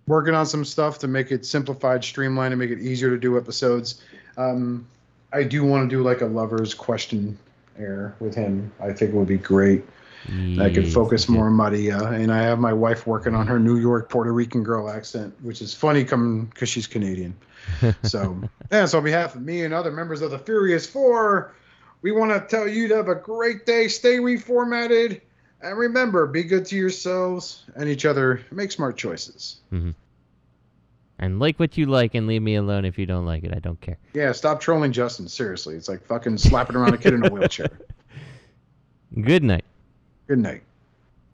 working 0.06 0.32
on 0.32 0.46
some 0.46 0.64
stuff 0.64 1.00
to 1.00 1.08
make 1.08 1.32
it 1.32 1.44
simplified 1.44 2.04
streamlined 2.04 2.52
and 2.52 2.60
make 2.60 2.70
it 2.70 2.78
easier 2.78 3.10
to 3.10 3.18
do 3.18 3.36
episodes. 3.36 4.00
Um 4.36 4.86
i 5.32 5.42
do 5.42 5.64
want 5.64 5.90
to 5.90 5.96
do 5.96 6.04
like 6.04 6.20
a 6.20 6.26
lover's 6.26 6.72
question 6.72 7.36
air 7.76 8.14
with 8.20 8.36
him. 8.36 8.70
I 8.80 8.92
think 8.92 9.10
it 9.10 9.14
would 9.14 9.26
be 9.26 9.38
great 9.38 9.84
I 10.60 10.70
can 10.70 10.84
focus 10.86 11.28
more 11.28 11.46
on 11.46 11.52
Maria, 11.52 11.98
and 11.98 12.32
I 12.32 12.42
have 12.42 12.58
my 12.58 12.72
wife 12.72 13.06
working 13.06 13.34
on 13.34 13.46
her 13.46 13.58
New 13.58 13.76
York 13.76 14.08
Puerto 14.08 14.32
Rican 14.32 14.62
girl 14.64 14.90
accent, 14.90 15.34
which 15.42 15.62
is 15.62 15.72
funny 15.72 16.04
coming 16.04 16.46
because 16.46 16.68
she's 16.68 16.86
Canadian. 16.86 17.36
So, 18.04 18.40
yeah, 18.70 18.84
so 18.86 18.98
on 18.98 19.04
behalf 19.04 19.34
of 19.34 19.42
me 19.42 19.64
and 19.64 19.74
other 19.74 19.90
members 19.90 20.22
of 20.22 20.30
the 20.30 20.38
Furious 20.38 20.86
Four, 20.86 21.52
we 22.00 22.12
want 22.12 22.30
to 22.30 22.40
tell 22.56 22.68
you 22.68 22.86
to 22.88 22.96
have 22.96 23.08
a 23.08 23.14
great 23.16 23.66
day, 23.66 23.88
stay 23.88 24.18
reformatted, 24.18 25.20
and 25.60 25.76
remember, 25.76 26.26
be 26.26 26.44
good 26.44 26.64
to 26.66 26.76
yourselves 26.76 27.64
and 27.74 27.88
each 27.88 28.04
other. 28.04 28.40
Make 28.52 28.70
smart 28.70 28.96
choices. 28.96 29.56
Mm-hmm. 29.72 29.90
and 31.18 31.40
like 31.40 31.58
what 31.58 31.76
you 31.76 31.86
like 31.86 32.14
and 32.14 32.26
leave 32.28 32.42
me 32.42 32.54
alone 32.54 32.84
if 32.84 32.98
you 32.98 33.06
don't 33.06 33.26
like 33.26 33.42
it. 33.42 33.52
I 33.52 33.58
don't 33.58 33.80
care. 33.80 33.98
Yeah, 34.14 34.30
stop 34.32 34.60
trolling 34.60 34.92
Justin. 34.92 35.26
Seriously, 35.28 35.74
it's 35.74 35.88
like 35.88 36.06
fucking 36.06 36.38
slapping 36.38 36.76
around 36.76 36.94
a 36.94 36.98
kid 36.98 37.14
in 37.14 37.26
a 37.26 37.30
wheelchair. 37.30 37.80
Good 39.20 39.42
night. 39.42 39.64
Good 40.26 40.38
night. 40.40 40.62